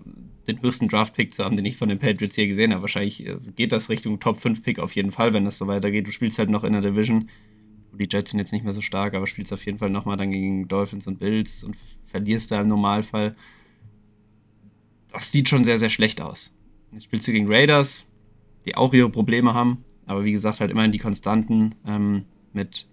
den 0.48 0.62
höchsten 0.62 0.88
Draft-Pick 0.88 1.34
zu 1.34 1.44
haben, 1.44 1.56
den 1.56 1.66
ich 1.66 1.78
von 1.78 1.90
den 1.90 2.00
Patriots 2.00 2.36
hier 2.36 2.48
gesehen 2.48 2.72
habe. 2.72 2.84
Wahrscheinlich 2.84 3.26
äh, 3.26 3.38
geht 3.56 3.72
das 3.72 3.90
Richtung 3.90 4.20
Top-5-Pick 4.20 4.80
auf 4.80 4.96
jeden 4.96 5.12
Fall, 5.12 5.34
wenn 5.34 5.46
das 5.46 5.58
so 5.58 5.68
weitergeht. 5.68 6.08
Du 6.08 6.12
spielst 6.12 6.40
halt 6.40 6.50
noch 6.50 6.64
in 6.64 6.74
der 6.74 6.82
Division. 6.82 7.30
Die 7.94 8.08
Jets 8.12 8.32
sind 8.32 8.40
jetzt 8.40 8.52
nicht 8.52 8.66
mehr 8.66 8.74
so 8.74 8.82
stark, 8.82 9.14
aber 9.14 9.26
spielst 9.26 9.54
auf 9.54 9.66
jeden 9.66 9.78
Fall 9.78 9.90
nochmal 9.90 10.18
dann 10.18 10.32
gegen 10.32 10.68
Dolphins 10.68 11.08
und 11.08 11.20
Bills 11.20 11.64
und 11.64 11.78
verlierst 12.06 12.52
da 12.52 12.62
im 12.62 12.68
Normalfall. 12.68 13.36
Das 15.12 15.32
sieht 15.32 15.48
schon 15.48 15.64
sehr, 15.64 15.80
sehr 15.80 15.90
schlecht 15.90 16.20
aus. 16.20 16.54
Jetzt 16.92 17.06
spielst 17.06 17.28
du 17.28 17.32
gegen 17.32 17.52
Raiders, 17.52 18.12
die 18.66 18.76
auch 18.76 18.94
ihre 18.94 19.10
Probleme 19.10 19.54
haben, 19.54 19.86
aber 20.06 20.26
wie 20.26 20.34
gesagt, 20.34 20.60
halt 20.60 20.72
immerhin 20.72 20.92
die 20.92 21.00
Konstanten 21.00 21.76
ähm, 21.88 22.26
mit 22.52 22.88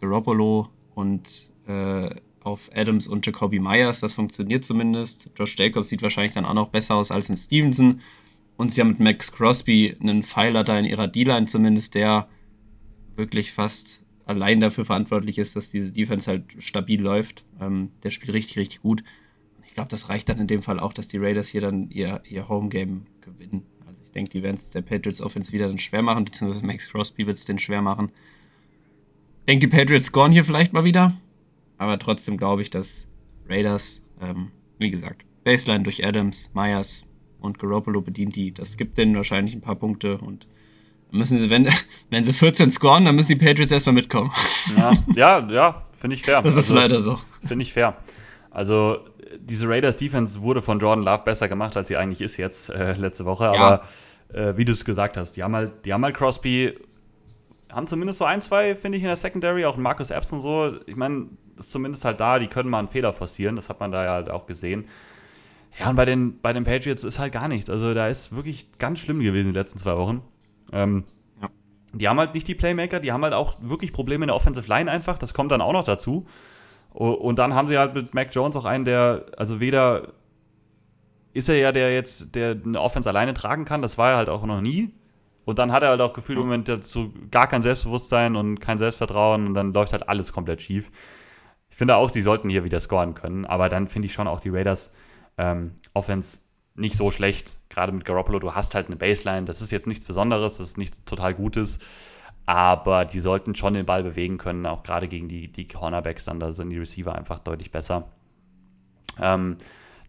Garoppolo 0.00 0.68
und 0.94 1.50
äh, 1.66 2.14
auf 2.46 2.70
Adams 2.74 3.08
und 3.08 3.26
Jacoby 3.26 3.58
Myers. 3.58 4.00
Das 4.00 4.14
funktioniert 4.14 4.64
zumindest. 4.64 5.30
Josh 5.36 5.56
Jacobs 5.58 5.88
sieht 5.88 6.02
wahrscheinlich 6.02 6.34
dann 6.34 6.46
auch 6.46 6.54
noch 6.54 6.68
besser 6.68 6.94
aus 6.94 7.10
als 7.10 7.28
in 7.28 7.36
Stevenson. 7.36 8.00
Und 8.56 8.72
sie 8.72 8.80
haben 8.80 8.88
mit 8.88 9.00
Max 9.00 9.32
Crosby 9.32 9.96
einen 10.00 10.22
Pfeiler 10.22 10.64
da 10.64 10.78
in 10.78 10.86
ihrer 10.86 11.08
D-Line 11.08 11.46
zumindest, 11.46 11.94
der 11.94 12.28
wirklich 13.16 13.52
fast 13.52 14.04
allein 14.24 14.60
dafür 14.60 14.84
verantwortlich 14.84 15.38
ist, 15.38 15.56
dass 15.56 15.70
diese 15.70 15.92
Defense 15.92 16.30
halt 16.30 16.44
stabil 16.58 17.00
läuft. 17.00 17.44
Ähm, 17.60 17.90
der 18.02 18.10
spielt 18.10 18.32
richtig, 18.32 18.56
richtig 18.58 18.80
gut 18.80 19.02
glaube, 19.76 19.90
das 19.90 20.08
reicht 20.08 20.28
dann 20.28 20.40
in 20.40 20.46
dem 20.46 20.62
Fall 20.62 20.80
auch, 20.80 20.92
dass 20.92 21.06
die 21.06 21.18
Raiders 21.18 21.48
hier 21.48 21.60
dann 21.60 21.90
ihr, 21.90 22.22
ihr 22.28 22.48
Home-Game 22.48 23.06
gewinnen. 23.20 23.62
Also 23.86 24.00
ich 24.04 24.10
denke, 24.10 24.30
die 24.30 24.42
werden 24.42 24.56
es 24.56 24.70
der 24.70 24.80
Patriots 24.80 25.20
Offense 25.20 25.52
wieder 25.52 25.68
dann 25.68 25.78
schwer 25.78 26.02
machen, 26.02 26.24
beziehungsweise 26.24 26.64
Max 26.66 26.88
Crosby 26.88 27.26
wird 27.26 27.36
es 27.36 27.44
den 27.44 27.58
schwer 27.58 27.82
machen. 27.82 28.10
Ich 29.40 29.46
denke, 29.46 29.68
die 29.68 29.76
Patriots 29.76 30.06
scoren 30.06 30.32
hier 30.32 30.44
vielleicht 30.44 30.72
mal 30.72 30.84
wieder, 30.84 31.16
aber 31.78 31.98
trotzdem 31.98 32.36
glaube 32.36 32.62
ich, 32.62 32.70
dass 32.70 33.08
Raiders, 33.48 34.02
ähm, 34.20 34.50
wie 34.78 34.90
gesagt, 34.90 35.24
Baseline 35.44 35.84
durch 35.84 36.04
Adams, 36.04 36.50
Myers 36.54 37.06
und 37.40 37.58
Garoppolo 37.58 38.00
bedient 38.00 38.36
die. 38.36 38.52
Das 38.52 38.76
gibt 38.76 38.98
denen 38.98 39.14
wahrscheinlich 39.14 39.54
ein 39.54 39.60
paar 39.60 39.76
Punkte 39.76 40.18
und 40.18 40.46
müssen 41.10 41.40
sie, 41.40 41.50
wenn, 41.50 41.68
wenn 42.10 42.24
sie 42.24 42.32
14 42.32 42.70
scoren, 42.70 43.04
dann 43.04 43.14
müssen 43.14 43.28
die 43.28 43.44
Patriots 43.44 43.72
erstmal 43.72 43.94
mitkommen. 43.94 44.32
Ja, 44.76 44.92
ja, 45.14 45.50
ja 45.50 45.86
finde 45.92 46.16
ich 46.16 46.22
fair. 46.22 46.42
Das 46.42 46.54
ist 46.54 46.70
also, 46.70 46.74
leider 46.74 47.00
so. 47.00 47.20
Finde 47.44 47.62
ich 47.62 47.72
fair. 47.72 47.96
Also 48.50 48.98
diese 49.38 49.68
Raiders 49.68 49.96
Defense 49.96 50.40
wurde 50.40 50.62
von 50.62 50.78
Jordan 50.78 51.04
Love 51.04 51.22
besser 51.24 51.48
gemacht, 51.48 51.76
als 51.76 51.88
sie 51.88 51.96
eigentlich 51.96 52.20
ist 52.20 52.36
jetzt 52.36 52.70
äh, 52.70 52.94
letzte 52.94 53.24
Woche. 53.24 53.44
Ja. 53.44 53.52
Aber 53.52 53.82
äh, 54.32 54.56
wie 54.56 54.64
du 54.64 54.72
es 54.72 54.84
gesagt 54.84 55.16
hast, 55.16 55.32
die 55.32 55.42
haben 55.42 55.54
halt, 55.54 55.84
die 55.84 55.92
haben 55.92 56.04
halt 56.04 56.16
Crosby, 56.16 56.74
haben 57.70 57.86
zumindest 57.86 58.18
so 58.18 58.24
ein, 58.24 58.40
zwei, 58.40 58.74
finde 58.74 58.98
ich, 58.98 59.04
in 59.04 59.08
der 59.08 59.16
Secondary, 59.16 59.64
auch 59.64 59.76
Marcus 59.76 60.10
Epps 60.10 60.32
und 60.32 60.42
so. 60.42 60.76
Ich 60.86 60.96
meine, 60.96 61.26
ist 61.58 61.70
zumindest 61.70 62.04
halt 62.04 62.20
da, 62.20 62.38
die 62.38 62.48
können 62.48 62.68
mal 62.68 62.78
einen 62.78 62.88
Fehler 62.88 63.12
forcieren, 63.12 63.56
das 63.56 63.68
hat 63.68 63.80
man 63.80 63.92
da 63.92 64.04
ja 64.04 64.12
halt 64.12 64.30
auch 64.30 64.46
gesehen. 64.46 64.86
Ja, 65.78 65.90
und 65.90 65.96
bei 65.96 66.04
den, 66.04 66.40
bei 66.40 66.52
den 66.52 66.64
Patriots 66.64 67.04
ist 67.04 67.18
halt 67.18 67.32
gar 67.32 67.48
nichts. 67.48 67.68
Also 67.68 67.92
da 67.92 68.08
ist 68.08 68.34
wirklich 68.34 68.78
ganz 68.78 68.98
schlimm 68.98 69.20
gewesen 69.20 69.52
die 69.52 69.58
letzten 69.58 69.78
zwei 69.78 69.96
Wochen. 69.96 70.22
Ähm, 70.72 71.04
ja. 71.40 71.50
Die 71.92 72.08
haben 72.08 72.18
halt 72.18 72.34
nicht 72.34 72.48
die 72.48 72.54
Playmaker, 72.54 72.98
die 73.00 73.12
haben 73.12 73.22
halt 73.22 73.34
auch 73.34 73.56
wirklich 73.60 73.92
Probleme 73.92 74.24
in 74.24 74.28
der 74.28 74.36
Offensive 74.36 74.68
Line 74.68 74.90
einfach. 74.90 75.18
Das 75.18 75.34
kommt 75.34 75.52
dann 75.52 75.60
auch 75.60 75.72
noch 75.72 75.84
dazu. 75.84 76.26
Und 76.92 77.38
dann 77.38 77.54
haben 77.54 77.68
sie 77.68 77.76
halt 77.76 77.94
mit 77.94 78.14
Mac 78.14 78.34
Jones 78.34 78.56
auch 78.56 78.64
einen, 78.64 78.86
der, 78.86 79.26
also 79.36 79.60
weder 79.60 80.14
ist 81.34 81.50
er 81.50 81.56
ja 81.56 81.70
der 81.70 81.92
jetzt, 81.92 82.34
der 82.34 82.56
eine 82.64 82.80
Offense 82.80 83.06
alleine 83.06 83.34
tragen 83.34 83.66
kann, 83.66 83.82
das 83.82 83.98
war 83.98 84.12
er 84.12 84.16
halt 84.16 84.30
auch 84.30 84.46
noch 84.46 84.62
nie. 84.62 84.94
Und 85.44 85.58
dann 85.58 85.72
hat 85.72 85.82
er 85.82 85.90
halt 85.90 86.00
auch 86.00 86.14
gefühlt 86.14 86.38
im 86.38 86.44
Moment 86.44 86.68
dazu 86.68 87.12
gar 87.30 87.48
kein 87.48 87.60
Selbstbewusstsein 87.60 88.34
und 88.34 88.60
kein 88.60 88.78
Selbstvertrauen 88.78 89.46
und 89.46 89.54
dann 89.54 89.74
läuft 89.74 89.92
halt 89.92 90.08
alles 90.08 90.32
komplett 90.32 90.62
schief. 90.62 90.90
Ich 91.76 91.78
finde 91.78 91.96
auch, 91.96 92.10
die 92.10 92.22
sollten 92.22 92.48
hier 92.48 92.64
wieder 92.64 92.80
scoren 92.80 93.14
können, 93.14 93.44
aber 93.44 93.68
dann 93.68 93.86
finde 93.86 94.06
ich 94.06 94.14
schon 94.14 94.28
auch 94.28 94.40
die 94.40 94.48
Raiders 94.48 94.94
ähm, 95.36 95.72
Offense 95.92 96.40
nicht 96.74 96.96
so 96.96 97.10
schlecht. 97.10 97.58
Gerade 97.68 97.92
mit 97.92 98.06
Garoppolo, 98.06 98.38
du 98.38 98.54
hast 98.54 98.74
halt 98.74 98.86
eine 98.86 98.96
Baseline, 98.96 99.44
das 99.44 99.60
ist 99.60 99.72
jetzt 99.72 99.86
nichts 99.86 100.06
Besonderes, 100.06 100.56
das 100.56 100.68
ist 100.68 100.78
nichts 100.78 101.04
total 101.04 101.34
Gutes 101.34 101.78
aber 102.46 103.04
die 103.04 103.18
sollten 103.18 103.56
schon 103.56 103.74
den 103.74 103.84
Ball 103.84 104.04
bewegen 104.04 104.38
können, 104.38 104.66
auch 104.66 104.84
gerade 104.84 105.08
gegen 105.08 105.28
die, 105.28 105.50
die 105.50 105.66
Cornerbacks, 105.66 106.24
dann 106.24 106.38
da 106.38 106.52
sind 106.52 106.70
die 106.70 106.78
Receiver 106.78 107.12
einfach 107.12 107.40
deutlich 107.40 107.72
besser. 107.72 108.08
Ähm, 109.20 109.56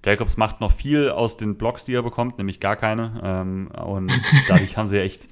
Jacobs 0.06 0.38
macht 0.38 0.62
noch 0.62 0.72
viel 0.72 1.10
aus 1.10 1.38
den 1.38 1.58
Blocks, 1.58 1.86
die 1.86 1.96
er 1.96 2.04
bekommt, 2.04 2.38
nämlich 2.38 2.60
gar 2.60 2.76
keine. 2.76 3.20
Ähm, 3.24 3.70
und 3.70 4.12
dadurch 4.48 4.78
haben 4.78 4.88
sie 4.88 5.02
echt, 5.02 5.28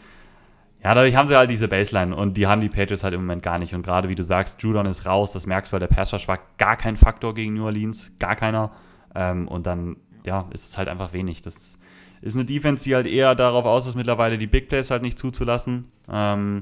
ja, 0.85 0.93
dadurch 0.93 1.15
haben 1.15 1.27
sie 1.27 1.35
halt 1.35 1.49
diese 1.49 1.67
Baseline 1.67 2.15
und 2.15 2.37
die 2.37 2.45
haben 2.45 2.61
die 2.61 2.69
Patriots 2.69 3.03
halt 3.03 3.15
im 3.15 3.21
Moment 3.21 3.41
gar 3.41 3.57
nicht. 3.57 3.73
Und 3.73 3.81
gerade 3.81 4.07
wie 4.07 4.13
du 4.13 4.23
sagst, 4.23 4.61
Judon 4.61 4.85
ist 4.85 5.07
raus, 5.07 5.33
das 5.33 5.47
merkst 5.47 5.71
du, 5.71 5.73
weil 5.73 5.79
der 5.79 5.87
Pass 5.87 6.13
war 6.27 6.37
gar 6.59 6.77
kein 6.77 6.95
Faktor 6.95 7.33
gegen 7.33 7.55
New 7.55 7.65
Orleans, 7.65 8.11
gar 8.19 8.35
keiner. 8.35 8.71
Ähm, 9.15 9.47
und 9.47 9.65
dann, 9.65 9.97
ja, 10.27 10.47
ist 10.53 10.69
es 10.69 10.77
halt 10.77 10.87
einfach 10.87 11.11
wenig. 11.11 11.41
Das 11.41 11.79
ist 12.21 12.35
eine 12.35 12.45
Defense, 12.45 12.83
die 12.83 12.93
halt 12.93 13.07
eher 13.07 13.33
darauf 13.33 13.65
aus 13.65 13.87
ist, 13.87 13.95
mittlerweile 13.95 14.37
die 14.37 14.45
Big 14.45 14.69
Plays 14.69 14.91
halt 14.91 15.01
nicht 15.01 15.17
zuzulassen. 15.17 15.85
Ähm, 16.07 16.61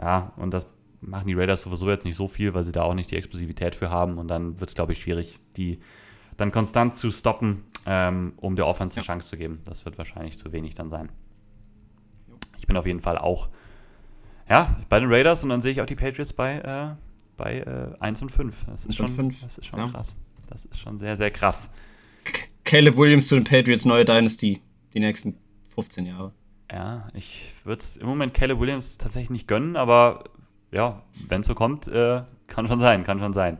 ja, 0.00 0.32
und 0.36 0.54
das 0.54 0.68
machen 1.00 1.26
die 1.26 1.34
Raiders 1.34 1.62
sowieso 1.62 1.90
jetzt 1.90 2.04
nicht 2.04 2.14
so 2.14 2.28
viel, 2.28 2.54
weil 2.54 2.62
sie 2.62 2.70
da 2.70 2.84
auch 2.84 2.94
nicht 2.94 3.10
die 3.10 3.16
Explosivität 3.16 3.74
für 3.74 3.90
haben. 3.90 4.18
Und 4.18 4.28
dann 4.28 4.60
wird 4.60 4.70
es, 4.70 4.76
glaube 4.76 4.92
ich, 4.92 5.02
schwierig, 5.02 5.40
die 5.56 5.80
dann 6.36 6.52
konstant 6.52 6.94
zu 6.94 7.10
stoppen, 7.10 7.64
ähm, 7.86 8.34
um 8.36 8.54
der 8.54 8.68
Offense 8.68 8.94
eine 8.94 9.02
ja. 9.04 9.14
Chance 9.14 9.30
zu 9.30 9.36
geben. 9.36 9.58
Das 9.64 9.84
wird 9.84 9.98
wahrscheinlich 9.98 10.38
zu 10.38 10.52
wenig 10.52 10.76
dann 10.76 10.90
sein. 10.90 11.08
Ich 12.58 12.66
bin 12.66 12.76
auf 12.76 12.86
jeden 12.86 13.00
Fall 13.00 13.18
auch 13.18 13.48
ja, 14.48 14.76
bei 14.88 14.98
den 15.00 15.12
Raiders 15.12 15.44
und 15.44 15.50
dann 15.50 15.60
sehe 15.60 15.72
ich 15.72 15.80
auch 15.80 15.86
die 15.86 15.94
Patriots 15.94 16.32
bei, 16.32 16.58
äh, 16.58 16.96
bei 17.36 17.58
äh, 17.58 17.94
1 18.00 18.22
und 18.22 18.30
5. 18.30 18.64
Das 18.66 18.86
ist 18.86 18.96
schon, 18.96 19.14
5. 19.14 19.42
Das 19.42 19.58
ist 19.58 19.66
schon 19.66 19.78
ja. 19.78 19.88
krass. 19.88 20.16
Das 20.48 20.64
ist 20.64 20.80
schon 20.80 20.98
sehr, 20.98 21.16
sehr 21.16 21.30
krass. 21.30 21.70
Caleb 22.64 22.96
Williams 22.96 23.28
zu 23.28 23.34
den 23.34 23.44
Patriots, 23.44 23.84
neue 23.84 24.04
Dynasty, 24.04 24.62
die 24.94 25.00
nächsten 25.00 25.36
15 25.68 26.06
Jahre. 26.06 26.32
Ja, 26.70 27.08
ich 27.14 27.54
würde 27.64 27.80
es 27.80 27.96
im 27.96 28.06
Moment 28.06 28.34
Caleb 28.34 28.58
Williams 28.58 28.98
tatsächlich 28.98 29.30
nicht 29.30 29.48
gönnen, 29.48 29.76
aber 29.76 30.24
ja, 30.70 31.02
wenn 31.28 31.40
es 31.40 31.46
so 31.46 31.54
kommt, 31.54 31.88
äh, 31.88 32.22
kann 32.46 32.66
schon 32.66 32.78
sein, 32.78 33.04
kann 33.04 33.18
schon 33.18 33.32
sein. 33.32 33.58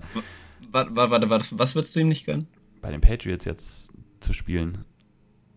Warte, 0.71 0.95
warte, 0.95 1.31
warte, 1.31 1.47
was 1.53 1.75
würdest 1.75 1.97
du 1.97 2.01
ihm 2.01 2.09
nicht 2.09 2.27
gönnen? 2.27 2.49
Bei 2.83 2.91
den 2.91 3.01
Patriots 3.01 3.45
jetzt 3.45 3.91
zu 4.21 4.33
spielen. 4.33 4.85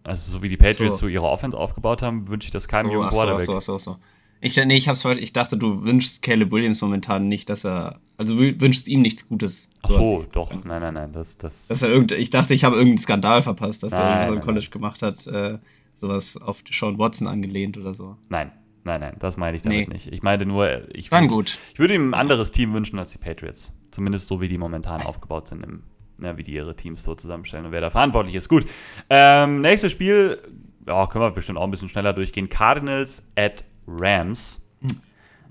Also 0.03 0.31
so 0.31 0.41
wie 0.41 0.49
die 0.49 0.57
Patriots 0.57 0.97
so, 0.97 1.05
so 1.05 1.07
ihre 1.07 1.27
Offense 1.27 1.57
aufgebaut 1.57 2.01
haben, 2.01 2.27
wünsche 2.27 2.47
ich 2.47 2.51
das 2.51 2.67
keinem 2.67 2.87
so, 2.87 2.93
jungen 2.93 3.09
Quarterback. 3.09 3.45
So, 3.45 3.59
so, 3.59 3.77
so, 3.77 3.91
so. 3.93 3.97
Ich, 4.43 4.55
nee, 4.55 4.75
ich, 4.75 4.87
hab's, 4.87 5.05
ich 5.05 5.33
dachte, 5.33 5.55
du 5.55 5.83
wünschst 5.83 6.23
Caleb 6.23 6.51
Williams 6.51 6.81
momentan 6.81 7.27
nicht, 7.27 7.49
dass 7.49 7.63
er. 7.63 7.99
Also 8.17 8.37
wünschst 8.37 8.87
ihm 8.87 9.01
nichts 9.01 9.27
Gutes. 9.27 9.69
Ach 9.83 9.91
so, 9.91 10.25
doch. 10.31 10.51
Nein, 10.63 10.81
nein, 10.81 10.93
nein. 10.93 11.11
Das, 11.11 11.37
das 11.37 11.67
dass 11.67 11.81
er 11.81 11.89
irgend, 11.89 12.11
ich 12.11 12.29
dachte, 12.29 12.53
ich 12.53 12.63
habe 12.63 12.75
irgendeinen 12.75 12.99
Skandal 12.99 13.41
verpasst, 13.41 13.83
dass 13.83 13.93
nein, 13.93 14.01
er 14.01 14.11
irgendwas 14.27 14.35
im 14.35 14.41
College 14.41 14.65
nein. 14.65 14.71
gemacht 14.71 15.01
hat. 15.01 15.27
Äh, 15.27 15.59
sowas 16.01 16.35
auf 16.37 16.63
Sean 16.69 16.97
Watson 16.97 17.27
angelehnt 17.27 17.77
oder 17.77 17.93
so. 17.93 18.17
Nein, 18.29 18.51
nein, 18.83 18.99
nein, 18.99 19.15
das 19.19 19.37
meine 19.37 19.55
ich 19.55 19.63
damit 19.63 19.87
nee. 19.87 19.93
nicht. 19.93 20.07
Ich 20.11 20.23
meine 20.23 20.45
nur, 20.45 20.93
ich, 20.93 21.09
Dann 21.09 21.27
gut. 21.27 21.57
ich 21.73 21.79
würde 21.79 21.93
ihm 21.93 22.09
ein 22.09 22.13
anderes 22.13 22.51
Team 22.51 22.73
wünschen 22.73 22.99
als 22.99 23.11
die 23.11 23.19
Patriots. 23.19 23.71
Zumindest 23.91 24.27
so, 24.27 24.41
wie 24.41 24.47
die 24.47 24.57
momentan 24.57 25.01
aufgebaut 25.01 25.47
sind, 25.47 25.63
im, 25.63 25.83
ja, 26.23 26.37
wie 26.37 26.43
die 26.43 26.53
ihre 26.53 26.75
Teams 26.75 27.03
so 27.03 27.15
zusammenstellen 27.15 27.65
und 27.65 27.71
wer 27.71 27.81
da 27.81 27.89
verantwortlich 27.89 28.35
ist. 28.35 28.49
Gut. 28.49 28.65
Ähm, 29.09 29.61
nächstes 29.61 29.91
Spiel, 29.91 30.39
ja, 30.87 31.07
können 31.07 31.23
wir 31.23 31.31
bestimmt 31.31 31.57
auch 31.57 31.63
ein 31.63 31.71
bisschen 31.71 31.89
schneller 31.89 32.13
durchgehen. 32.13 32.49
Cardinals 32.49 33.27
at 33.35 33.63
Rams. 33.87 34.61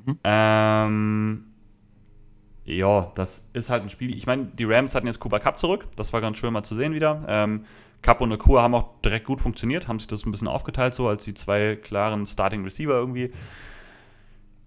Mhm. 0.05 0.19
Ähm, 0.25 1.45
ja, 2.65 3.13
das 3.15 3.49
ist 3.53 3.71
halt 3.71 3.83
ein 3.83 3.89
Spiel. 3.89 4.15
Ich 4.17 4.27
meine, 4.27 4.47
die 4.47 4.65
Rams 4.65 4.95
hatten 4.95 5.07
jetzt 5.07 5.21
Cooper 5.21 5.41
Cup 5.41 5.59
zurück. 5.59 5.87
Das 5.97 6.13
war 6.13 6.21
ganz 6.21 6.39
schön 6.39 6.53
mal 6.53 6.63
zu 6.63 6.75
sehen 6.75 6.95
wieder. 6.95 7.25
Ähm, 7.29 7.65
Cup 8.03 8.21
und 8.21 8.31
Nakua 8.31 8.63
haben 8.63 8.75
auch 8.75 9.01
direkt 9.05 9.27
gut 9.27 9.41
funktioniert, 9.43 9.89
haben 9.89 9.99
sich 9.99 10.09
das 10.09 10.25
ein 10.25 10.33
bisschen 10.33 10.49
aufgeteilt, 10.49 10.95
so 10.95 11.07
als 11.09 11.25
die 11.25 11.35
zwei 11.35 11.77
klaren 11.77 12.25
Starting 12.25 12.65
Receiver 12.65 12.95
irgendwie. 12.95 13.31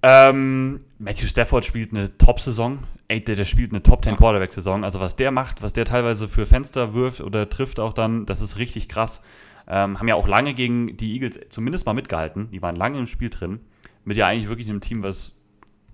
Ähm, 0.05 0.81
Matthew 0.99 1.27
Stafford 1.27 1.63
spielt 1.63 1.93
eine 1.93 2.17
Top-Saison. 2.17 2.79
Ey, 3.07 3.23
der, 3.23 3.35
der, 3.35 3.45
spielt 3.45 3.71
eine 3.71 3.81
Top-10 3.81 4.17
Quarterback-Saison. 4.17 4.83
Also, 4.83 4.99
was 4.99 5.15
der 5.15 5.31
macht, 5.31 5.61
was 5.61 5.71
der 5.71 5.85
teilweise 5.85 6.27
für 6.27 6.45
Fenster 6.45 6.93
wirft 6.93 7.21
oder 7.21 7.49
trifft 7.49 7.79
auch 7.79 7.93
dann, 7.93 8.25
das 8.25 8.41
ist 8.41 8.57
richtig 8.57 8.89
krass. 8.89 9.21
Ähm, 9.65 9.97
haben 9.97 10.07
ja 10.09 10.15
auch 10.15 10.27
lange 10.27 10.53
gegen 10.53 10.97
die 10.97 11.13
Eagles 11.13 11.39
zumindest 11.49 11.85
mal 11.85 11.93
mitgehalten. 11.93 12.51
Die 12.51 12.61
waren 12.61 12.75
lange 12.75 12.99
im 12.99 13.07
Spiel 13.07 13.29
drin. 13.29 13.61
Mit 14.03 14.17
ja 14.17 14.27
eigentlich 14.27 14.49
wirklich 14.49 14.69
einem 14.69 14.81
Team, 14.81 15.03
was 15.03 15.37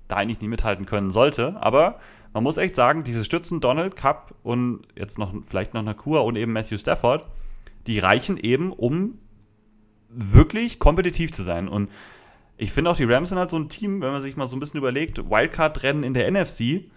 da 0.07 0.15
eigentlich 0.15 0.41
nicht 0.41 0.49
mithalten 0.49 0.87
können 0.87 1.11
sollte. 1.11 1.61
Aber 1.61 1.99
man 2.33 2.43
muss 2.43 2.57
echt 2.57 2.75
sagen, 2.75 3.03
diese 3.03 3.23
Stützen 3.23 3.61
Donald, 3.61 3.95
Cup 3.95 4.33
und 4.41 4.81
jetzt 4.95 5.19
noch 5.19 5.33
vielleicht 5.47 5.75
noch 5.75 5.83
Nakua 5.83 6.21
und 6.21 6.35
eben 6.35 6.51
Matthew 6.51 6.79
Stafford, 6.79 7.25
die 7.85 7.99
reichen 7.99 8.37
eben, 8.37 8.71
um 8.71 9.19
wirklich 10.09 10.79
kompetitiv 10.79 11.31
zu 11.31 11.43
sein. 11.43 11.67
Und 11.67 11.89
ich 12.59 12.73
finde 12.73 12.91
auch, 12.91 12.97
die 12.97 13.05
Rams 13.05 13.29
sind 13.29 13.39
halt 13.39 13.49
so 13.49 13.57
ein 13.57 13.69
Team, 13.69 14.01
wenn 14.01 14.11
man 14.11 14.21
sich 14.21 14.35
mal 14.35 14.47
so 14.47 14.55
ein 14.55 14.59
bisschen 14.59 14.79
überlegt, 14.79 15.29
Wildcard-Rennen 15.29 16.03
in 16.03 16.13
der 16.13 16.29
NFC. 16.29 16.91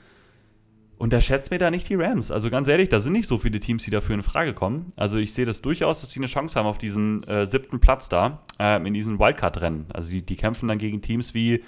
Und 0.99 1.13
da 1.13 1.21
schätzt 1.21 1.51
mir 1.51 1.59
da 1.59 1.71
nicht 1.71 1.89
die 1.89 1.95
Rams. 1.95 2.31
Also 2.31 2.51
ganz 2.51 2.67
ehrlich, 2.69 2.89
da 2.89 3.01
sind 3.01 3.13
nicht 3.13 3.29
so 3.29 3.39
viele 3.39 3.61
Teams, 3.61 3.85
die 3.85 3.91
dafür 3.91 4.17
in 4.17 4.23
Frage 4.23 4.55
kommen. 4.55 4.93
Also 4.97 5.19
ich 5.19 5.35
sehe 5.35 5.47
das 5.47 5.63
durchaus, 5.63 6.01
dass 6.01 6.11
die 6.11 6.19
eine 6.19 6.27
Chance 6.27 6.59
haben 6.59 6.67
auf 6.67 6.79
diesen 6.79 7.23
äh, 7.25 7.47
siebten 7.47 7.81
Platz 7.81 8.09
da, 8.09 8.43
äh, 8.59 8.77
in 8.85 8.93
diesen 8.93 9.21
Wildcard-Rennen. 9.21 9.87
Also 9.93 10.11
die, 10.11 10.23
die 10.23 10.37
kämpfen 10.37 10.69
dann 10.69 10.79
gegen 10.79 11.01
Teams 11.01 11.33
wie 11.33 11.63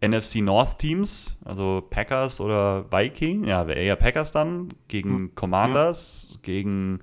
NFC 0.00 0.36
North 0.36 0.78
Teams, 0.80 1.38
also 1.44 1.84
Packers 1.88 2.40
oder 2.40 2.90
Viking, 2.90 3.44
ja, 3.44 3.64
eher 3.66 3.96
Packers 3.96 4.32
dann, 4.32 4.68
gegen 4.88 5.10
hm. 5.10 5.34
Commanders, 5.36 6.30
ja. 6.32 6.38
gegen 6.42 7.00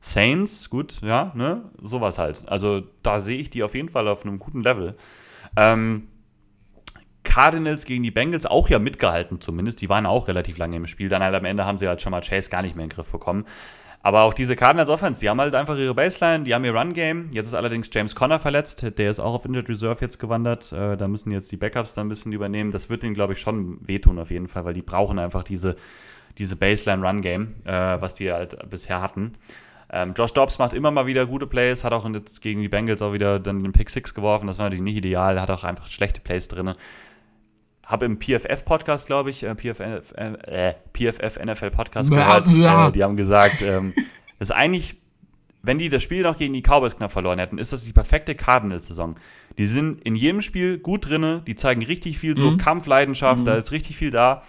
Saints, 0.00 0.68
gut, 0.68 1.00
ja, 1.02 1.32
ne, 1.34 1.70
sowas 1.80 2.18
halt. 2.18 2.42
Also 2.46 2.82
da 3.02 3.20
sehe 3.20 3.38
ich 3.38 3.50
die 3.50 3.62
auf 3.62 3.74
jeden 3.74 3.90
Fall 3.90 4.08
auf 4.08 4.24
einem 4.24 4.38
guten 4.38 4.62
Level. 4.62 4.96
Ähm, 5.56 6.08
Cardinals 7.24 7.86
gegen 7.86 8.02
die 8.02 8.10
Bengals 8.10 8.46
auch 8.46 8.68
ja 8.68 8.78
mitgehalten 8.78 9.40
zumindest, 9.40 9.80
die 9.80 9.88
waren 9.88 10.06
auch 10.06 10.28
relativ 10.28 10.58
lange 10.58 10.76
im 10.76 10.86
Spiel, 10.86 11.08
dann 11.08 11.22
halt 11.22 11.34
am 11.34 11.44
Ende 11.44 11.64
haben 11.64 11.78
sie 11.78 11.88
halt 11.88 12.00
schon 12.00 12.10
mal 12.10 12.20
Chase 12.20 12.50
gar 12.50 12.62
nicht 12.62 12.76
mehr 12.76 12.84
in 12.84 12.90
den 12.90 12.96
Griff 12.96 13.08
bekommen. 13.08 13.44
Aber 14.04 14.20
auch 14.20 14.34
diese 14.34 14.54
Cardinals 14.54 14.90
Offense, 14.90 15.20
die 15.20 15.30
haben 15.30 15.40
halt 15.40 15.54
einfach 15.54 15.78
ihre 15.78 15.94
Baseline, 15.94 16.44
die 16.44 16.54
haben 16.54 16.62
ihr 16.66 16.74
Run-Game. 16.74 17.30
Jetzt 17.32 17.46
ist 17.46 17.54
allerdings 17.54 17.88
James 17.90 18.14
Conner 18.14 18.38
verletzt, 18.38 18.86
der 18.98 19.10
ist 19.10 19.18
auch 19.18 19.32
auf 19.32 19.46
Injured 19.46 19.66
Reserve 19.70 19.98
jetzt 20.02 20.18
gewandert. 20.18 20.70
Äh, 20.72 20.98
da 20.98 21.08
müssen 21.08 21.32
jetzt 21.32 21.50
die 21.50 21.56
Backups 21.56 21.94
da 21.94 22.02
ein 22.02 22.10
bisschen 22.10 22.32
übernehmen. 22.32 22.70
Das 22.70 22.90
wird 22.90 23.02
ihnen, 23.02 23.14
glaube 23.14 23.32
ich, 23.32 23.40
schon 23.40 23.78
wehtun 23.80 24.18
auf 24.18 24.30
jeden 24.30 24.46
Fall, 24.46 24.66
weil 24.66 24.74
die 24.74 24.82
brauchen 24.82 25.18
einfach 25.18 25.42
diese, 25.42 25.76
diese 26.36 26.54
Baseline-Run-Game, 26.54 27.54
äh, 27.64 27.72
was 27.72 28.12
die 28.12 28.30
halt 28.30 28.68
bisher 28.68 29.00
hatten. 29.00 29.38
Ähm, 29.96 30.12
Josh 30.16 30.32
Dobbs 30.32 30.58
macht 30.58 30.72
immer 30.72 30.90
mal 30.90 31.06
wieder 31.06 31.24
gute 31.24 31.46
Plays, 31.46 31.84
hat 31.84 31.92
auch 31.92 32.08
jetzt 32.12 32.42
gegen 32.42 32.60
die 32.60 32.68
Bengals 32.68 33.00
auch 33.00 33.12
wieder 33.12 33.38
dann 33.38 33.62
den 33.62 33.72
Pick 33.72 33.88
6 33.88 34.12
geworfen. 34.12 34.48
Das 34.48 34.58
war 34.58 34.66
natürlich 34.66 34.82
nicht 34.82 34.96
ideal, 34.96 35.40
hat 35.40 35.50
auch 35.52 35.62
einfach 35.62 35.86
schlechte 35.86 36.20
Plays 36.20 36.48
drin 36.48 36.74
habe 37.86 38.06
im 38.06 38.18
PFF-Podcast, 38.18 39.06
glaube 39.06 39.30
ich, 39.30 39.42
äh, 39.42 39.54
PFF, 39.54 40.12
äh, 40.16 40.74
PFF 40.92 41.38
NFL 41.38 41.70
Podcast 41.70 42.10
gehört, 42.10 42.46
äh, 42.46 42.92
die 42.92 43.02
haben 43.02 43.16
gesagt, 43.16 43.62
ähm, 43.62 43.92
das 44.38 44.48
ist 44.48 44.54
eigentlich, 44.54 44.96
wenn 45.62 45.78
die 45.78 45.88
das 45.88 46.02
Spiel 46.02 46.22
noch 46.22 46.36
gegen 46.36 46.54
die 46.54 46.62
Cowboys 46.62 46.96
knapp 46.96 47.12
verloren 47.12 47.38
hätten, 47.38 47.58
ist 47.58 47.72
das 47.72 47.84
die 47.84 47.92
perfekte 47.92 48.34
Cardinals-Saison. 48.34 49.16
Die 49.58 49.66
sind 49.66 50.02
in 50.02 50.16
jedem 50.16 50.40
Spiel 50.40 50.78
gut 50.78 51.08
drin, 51.08 51.42
die 51.46 51.54
zeigen 51.54 51.84
richtig 51.84 52.18
viel 52.18 52.36
so 52.36 52.50
mhm. 52.50 52.58
Kampfleidenschaft, 52.58 53.42
mhm. 53.42 53.44
da 53.44 53.54
ist 53.54 53.70
richtig 53.70 53.96
viel 53.96 54.10
da, 54.10 54.42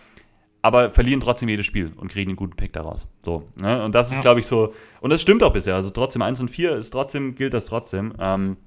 aber 0.66 0.90
verlieren 0.90 1.22
trotzdem 1.22 1.48
jedes 1.48 1.68
Spiel 1.68 1.92
und 1.96 2.12
kriegen 2.12 2.32
einen 2.32 2.38
guten 2.38 2.56
Pick 2.56 2.74
daraus. 2.74 3.08
So, 3.20 3.48
ne? 3.62 3.84
Und 3.84 3.94
das 3.94 4.10
ist, 4.10 4.16
ja. 4.16 4.22
glaube 4.22 4.40
ich, 4.40 4.48
so, 4.48 4.74
und 5.00 5.12
das 5.12 5.22
stimmt 5.22 5.44
auch 5.44 5.54
bisher. 5.54 5.76
Also 5.76 5.92
trotzdem 5.92 6.24
1 6.24 6.42
und 6.42 6.50
4 6.50 6.72
ist 6.72 6.90
trotzdem, 6.90 7.36
gilt 7.36 7.54
das 7.54 7.66
trotzdem. 7.66 8.14
Ähm, 8.20 8.58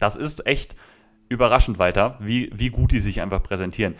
das 0.00 0.16
ist 0.16 0.44
echt 0.48 0.74
überraschend 1.28 1.78
weiter, 1.78 2.18
wie, 2.20 2.50
wie 2.52 2.70
gut 2.70 2.90
die 2.90 2.98
sich 2.98 3.20
einfach 3.20 3.40
präsentieren. 3.40 3.94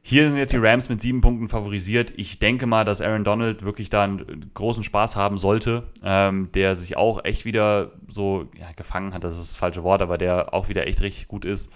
Hier 0.00 0.30
sind 0.30 0.38
jetzt 0.38 0.54
die 0.54 0.56
Rams 0.56 0.88
mit 0.88 1.02
sieben 1.02 1.20
Punkten 1.20 1.50
favorisiert. 1.50 2.14
Ich 2.16 2.38
denke 2.38 2.66
mal, 2.66 2.86
dass 2.86 3.02
Aaron 3.02 3.22
Donald 3.22 3.62
wirklich 3.62 3.90
da 3.90 4.04
einen 4.04 4.50
großen 4.54 4.82
Spaß 4.82 5.16
haben 5.16 5.36
sollte, 5.36 5.88
ähm, 6.02 6.48
der 6.54 6.74
sich 6.74 6.96
auch 6.96 7.22
echt 7.22 7.44
wieder 7.44 7.92
so 8.08 8.48
ja, 8.58 8.72
gefangen 8.76 9.12
hat, 9.12 9.24
das 9.24 9.34
ist 9.34 9.40
das 9.40 9.56
falsche 9.56 9.82
Wort, 9.82 10.00
aber 10.00 10.16
der 10.16 10.54
auch 10.54 10.70
wieder 10.70 10.86
echt 10.86 11.02
richtig 11.02 11.28
gut 11.28 11.44
ist. 11.44 11.70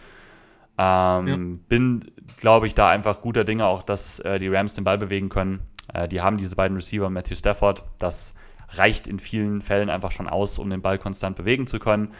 Ähm, 0.76 1.26
ja. 1.28 1.36
Bin, 1.68 2.10
glaube 2.40 2.66
ich, 2.66 2.74
da 2.74 2.90
einfach 2.90 3.20
guter 3.20 3.44
Dinge 3.44 3.66
auch, 3.66 3.82
dass 3.82 4.18
äh, 4.20 4.38
die 4.38 4.48
Rams 4.48 4.74
den 4.74 4.84
Ball 4.84 4.98
bewegen 4.98 5.28
können. 5.28 5.60
Äh, 5.92 6.08
die 6.08 6.20
haben 6.20 6.36
diese 6.36 6.56
beiden 6.56 6.76
Receiver, 6.76 7.10
Matthew 7.10 7.36
Stafford. 7.36 7.84
Das 7.98 8.34
reicht 8.70 9.06
in 9.06 9.18
vielen 9.18 9.62
Fällen 9.62 9.88
einfach 9.88 10.10
schon 10.10 10.28
aus, 10.28 10.58
um 10.58 10.70
den 10.70 10.82
Ball 10.82 10.98
konstant 10.98 11.36
bewegen 11.36 11.66
zu 11.66 11.78
können. 11.78 12.12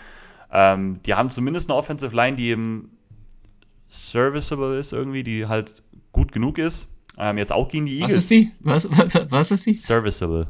Ähm, 0.53 1.01
die 1.05 1.15
haben 1.15 1.31
zumindest 1.31 1.69
eine 1.69 1.77
Offensive 1.77 2.15
Line, 2.15 2.37
die 2.37 2.49
eben 2.49 2.97
serviceable 3.89 4.79
ist 4.79 4.93
irgendwie, 4.93 5.23
die 5.23 5.47
halt 5.47 5.83
gut 6.13 6.33
genug 6.33 6.59
ist. 6.59 6.89
Ähm, 7.19 7.39
jetzt 7.39 7.53
auch 7.53 7.69
gegen 7.69 7.87
die 7.87 8.01
Eagles. 8.01 8.17
Was 8.17 8.23
ist 8.25 8.31
die? 8.31 8.53
Was, 8.61 8.89
was, 8.91 9.31
was 9.31 9.51
ist 9.51 9.67
die? 9.67 9.75
Serviceable. 9.75 10.49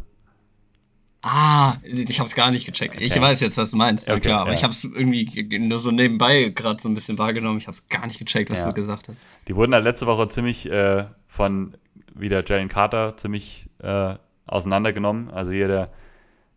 Ah, 1.26 1.78
ich 1.84 2.20
hab's 2.20 2.34
gar 2.34 2.50
nicht 2.50 2.66
gecheckt. 2.66 2.96
Okay. 2.96 3.04
Ich 3.04 3.18
weiß 3.18 3.40
jetzt, 3.40 3.56
was 3.56 3.70
du 3.70 3.78
meinst. 3.78 4.10
Okay, 4.10 4.20
klar, 4.20 4.42
aber 4.42 4.50
ja. 4.50 4.56
ich 4.58 4.64
hab's 4.64 4.84
irgendwie 4.84 5.58
nur 5.58 5.78
so 5.78 5.90
nebenbei 5.90 6.52
gerade 6.54 6.82
so 6.82 6.88
ein 6.88 6.94
bisschen 6.94 7.16
wahrgenommen. 7.16 7.56
Ich 7.56 7.66
hab's 7.66 7.88
gar 7.88 8.06
nicht 8.06 8.18
gecheckt, 8.18 8.50
was 8.50 8.58
ja. 8.58 8.68
du 8.68 8.74
gesagt 8.74 9.08
hast. 9.08 9.16
Die 9.48 9.56
wurden 9.56 9.72
halt 9.72 9.84
letzte 9.84 10.06
Woche 10.06 10.28
ziemlich 10.28 10.70
äh, 10.70 11.06
von 11.26 11.78
wieder 12.14 12.44
Jalen 12.44 12.68
Carter 12.68 13.16
ziemlich 13.16 13.70
äh, 13.82 14.16
auseinandergenommen. 14.46 15.30
Also 15.30 15.52
hier 15.52 15.66
der 15.66 15.90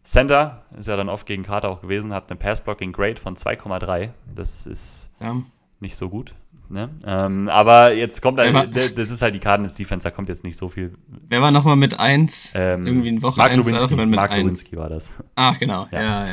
Center 0.03 0.65
ist 0.77 0.87
ja 0.87 0.97
dann 0.97 1.07
oft 1.07 1.25
gegen 1.25 1.43
Carter 1.43 1.69
auch 1.69 1.81
gewesen, 1.81 2.13
hat 2.13 2.29
eine 2.29 2.37
Pass-Blocking-Grade 2.37 3.21
von 3.21 3.37
2,3. 3.37 4.09
Das 4.35 4.67
ist 4.67 5.09
ja. 5.21 5.41
Nicht 5.79 5.95
so 5.95 6.09
gut. 6.09 6.33
Ne? 6.69 6.89
Ähm, 7.05 7.47
aber 7.47 7.93
jetzt 7.93 8.21
kommt 8.21 8.39
ein, 8.41 8.53
das 8.73 9.09
ist 9.09 9.21
halt 9.21 9.33
die 9.33 9.39
Cardinals-Defense, 9.39 10.03
da 10.03 10.11
kommt 10.11 10.27
jetzt 10.27 10.43
nicht 10.43 10.57
so 10.57 10.67
viel. 10.67 10.95
Wer 11.29 11.41
war 11.41 11.51
nochmal 11.51 11.77
mit 11.77 11.97
1? 11.97 12.51
Ähm, 12.55 12.85
Irgendwie 12.85 13.07
in 13.07 13.21
Woche 13.21 13.41
1 13.41 13.65
Lewinsky, 13.65 13.95
mit 13.95 14.09
Mark 14.09 14.35
Lewinsky 14.35 14.75
war 14.75 14.89
das. 14.89 15.13
Ach, 15.35 15.57
genau. 15.57 15.87
Ja. 15.91 16.01
Ja, 16.01 16.25
ja. 16.25 16.31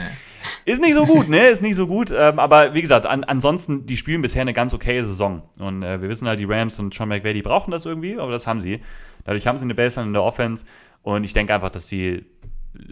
Ist 0.65 0.81
nicht 0.81 0.95
so 0.95 1.07
gut, 1.07 1.29
ne? 1.29 1.47
Ist 1.47 1.62
nicht 1.62 1.77
so 1.77 1.87
gut. 1.87 2.11
Ähm, 2.11 2.39
aber 2.39 2.75
wie 2.75 2.83
gesagt, 2.83 3.07
an, 3.07 3.25
ansonsten, 3.25 3.87
die 3.87 3.97
spielen 3.97 4.23
bisher 4.23 4.43
eine 4.43 4.53
ganz 4.53 4.75
okaye 4.75 5.03
Saison. 5.03 5.43
Und 5.59 5.83
äh, 5.83 6.03
wir 6.03 6.09
wissen 6.09 6.29
halt, 6.29 6.41
die 6.41 6.45
Rams 6.45 6.79
und 6.79 6.93
Sean 6.93 7.09
McVay, 7.09 7.33
die 7.33 7.43
brauchen 7.43 7.71
das 7.71 7.87
irgendwie, 7.87 8.19
aber 8.19 8.33
das 8.33 8.47
haben 8.47 8.61
sie. 8.61 8.81
Dadurch 9.25 9.47
haben 9.47 9.57
sie 9.59 9.65
eine 9.65 9.75
Baseline 9.75 10.09
in 10.09 10.12
der 10.12 10.23
Offense. 10.23 10.66
Und 11.03 11.25
ich 11.25 11.33
denke 11.33 11.55
einfach, 11.55 11.71
dass 11.71 11.87
sie 11.89 12.27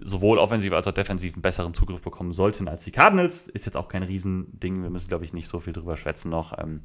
sowohl 0.03 0.39
offensiv 0.39 0.73
als 0.73 0.87
auch 0.87 0.93
defensiv 0.93 1.35
einen 1.35 1.43
besseren 1.43 1.75
Zugriff 1.75 2.03
bekommen 2.03 2.33
sollten 2.33 2.69
als 2.69 2.85
die 2.85 2.93
Cardinals. 2.93 3.49
Ist 3.49 3.67
jetzt 3.67 3.77
auch 3.77 3.89
kein 3.89 4.03
Riesending. 4.03 4.83
Wir 4.83 4.91
müssen, 4.91 5.09
glaube 5.09 5.25
ich, 5.25 5.33
nicht 5.33 5.49
so 5.49 5.61
viel 5.61 5.73
drüber 5.73 5.97
schwätzen 5.97 6.31
noch. 6.31 6.57
Ähm, 6.59 6.83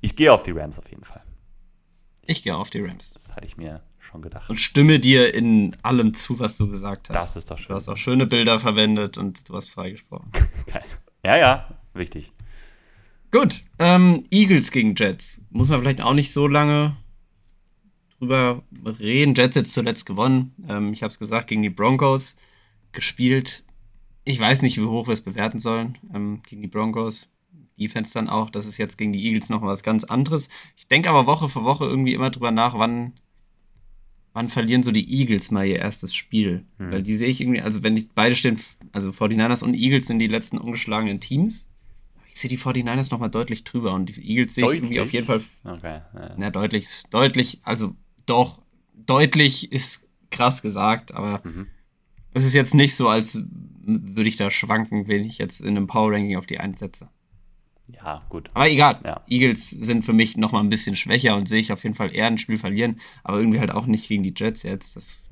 ich 0.00 0.16
gehe 0.16 0.32
auf 0.32 0.42
die 0.42 0.52
Rams 0.52 0.78
auf 0.78 0.88
jeden 0.90 1.04
Fall. 1.04 1.22
Ich 2.26 2.42
gehe 2.42 2.56
auf 2.56 2.70
die 2.70 2.80
Rams. 2.80 3.12
Das 3.12 3.34
hatte 3.34 3.46
ich 3.46 3.56
mir 3.56 3.82
schon 3.98 4.22
gedacht. 4.22 4.50
Und 4.50 4.58
stimme 4.58 4.98
dir 4.98 5.34
in 5.34 5.76
allem 5.82 6.14
zu, 6.14 6.38
was 6.38 6.56
du 6.56 6.68
gesagt 6.68 7.08
hast. 7.08 7.16
Das 7.16 7.36
ist 7.36 7.50
doch 7.50 7.58
schön. 7.58 7.68
Du 7.68 7.74
hast 7.74 7.88
auch 7.88 7.96
schöne 7.96 8.26
Bilder 8.26 8.58
verwendet 8.58 9.18
und 9.18 9.48
du 9.48 9.54
hast 9.54 9.68
freigesprochen. 9.68 10.30
ja, 11.24 11.36
ja, 11.36 11.68
wichtig. 11.94 12.32
Gut, 13.30 13.62
ähm, 13.78 14.24
Eagles 14.30 14.70
gegen 14.70 14.94
Jets. 14.94 15.40
Muss 15.50 15.68
man 15.68 15.80
vielleicht 15.80 16.00
auch 16.00 16.14
nicht 16.14 16.32
so 16.32 16.46
lange 16.46 16.96
drüber 18.18 18.62
reden. 18.98 19.34
Jets 19.34 19.56
jetzt 19.56 19.72
zuletzt 19.72 20.06
gewonnen. 20.06 20.54
Ähm, 20.68 20.92
ich 20.92 21.02
habe 21.02 21.10
es 21.10 21.18
gesagt, 21.18 21.48
gegen 21.48 21.62
die 21.62 21.70
Broncos 21.70 22.36
gespielt. 22.92 23.64
Ich 24.24 24.40
weiß 24.40 24.62
nicht, 24.62 24.78
wie 24.78 24.84
hoch 24.84 25.06
wir 25.06 25.12
es 25.12 25.20
bewerten 25.20 25.58
sollen. 25.58 25.98
Ähm, 26.14 26.42
gegen 26.46 26.62
die 26.62 26.68
Broncos. 26.68 27.30
Defense 27.78 28.14
dann 28.14 28.30
auch. 28.30 28.48
Das 28.48 28.64
ist 28.64 28.78
jetzt 28.78 28.96
gegen 28.96 29.12
die 29.12 29.22
Eagles 29.26 29.50
noch 29.50 29.60
was 29.60 29.82
ganz 29.82 30.04
anderes. 30.04 30.48
Ich 30.76 30.88
denke 30.88 31.10
aber 31.10 31.26
Woche 31.26 31.50
für 31.50 31.62
Woche 31.62 31.84
irgendwie 31.84 32.14
immer 32.14 32.30
drüber 32.30 32.50
nach, 32.50 32.78
wann, 32.78 33.12
wann 34.32 34.48
verlieren 34.48 34.82
so 34.82 34.92
die 34.92 35.20
Eagles 35.20 35.50
mal 35.50 35.66
ihr 35.66 35.78
erstes 35.78 36.14
Spiel. 36.14 36.64
Mhm. 36.78 36.90
Weil 36.90 37.02
die 37.02 37.16
sehe 37.18 37.28
ich 37.28 37.42
irgendwie, 37.42 37.60
also 37.60 37.82
wenn 37.82 37.94
die 37.94 38.08
beide 38.14 38.34
stehen, 38.34 38.58
also 38.92 39.10
49ers 39.10 39.62
und 39.62 39.74
Eagles 39.74 40.06
sind 40.06 40.20
die 40.20 40.26
letzten 40.26 40.56
ungeschlagenen 40.56 41.20
Teams 41.20 41.68
ich 42.36 42.42
sehe 42.42 42.50
die 42.50 42.58
49ers 42.58 43.10
nochmal 43.10 43.30
deutlich 43.30 43.64
drüber 43.64 43.94
und 43.94 44.14
die 44.14 44.20
Eagles 44.20 44.54
sehe 44.54 44.66
ich 44.66 44.74
irgendwie 44.74 45.00
auf 45.00 45.10
jeden 45.10 45.24
Fall. 45.24 45.40
Okay. 45.64 46.02
Ja. 46.14 46.34
Na, 46.36 46.50
deutlich, 46.50 46.86
deutlich, 47.08 47.60
also 47.62 47.96
doch, 48.26 48.62
deutlich 48.94 49.72
ist 49.72 50.08
krass 50.30 50.62
gesagt, 50.62 51.14
aber 51.14 51.40
mhm. 51.44 51.68
es 52.34 52.44
ist 52.44 52.54
jetzt 52.54 52.74
nicht 52.74 52.96
so, 52.96 53.08
als 53.08 53.38
würde 53.86 54.28
ich 54.28 54.36
da 54.36 54.50
schwanken, 54.50 55.08
wenn 55.08 55.24
ich 55.24 55.38
jetzt 55.38 55.60
in 55.60 55.76
einem 55.76 55.86
Power 55.86 56.12
Ranking 56.12 56.36
auf 56.36 56.46
die 56.46 56.58
1 56.58 56.78
setze. 56.78 57.08
Ja, 57.88 58.24
gut. 58.28 58.50
Aber 58.52 58.68
egal. 58.68 58.98
Ja. 59.04 59.22
Eagles 59.28 59.70
sind 59.70 60.04
für 60.04 60.12
mich 60.12 60.36
noch 60.36 60.52
mal 60.52 60.60
ein 60.60 60.70
bisschen 60.70 60.96
schwächer 60.96 61.36
und 61.36 61.48
sehe 61.48 61.60
ich 61.60 61.72
auf 61.72 61.84
jeden 61.84 61.94
Fall 61.94 62.14
eher 62.14 62.26
ein 62.26 62.38
Spiel 62.38 62.58
verlieren, 62.58 63.00
aber 63.22 63.38
irgendwie 63.38 63.60
halt 63.60 63.70
auch 63.70 63.86
nicht 63.86 64.08
gegen 64.08 64.24
die 64.24 64.34
Jets 64.36 64.64
jetzt. 64.64 64.96
Das, 64.96 65.28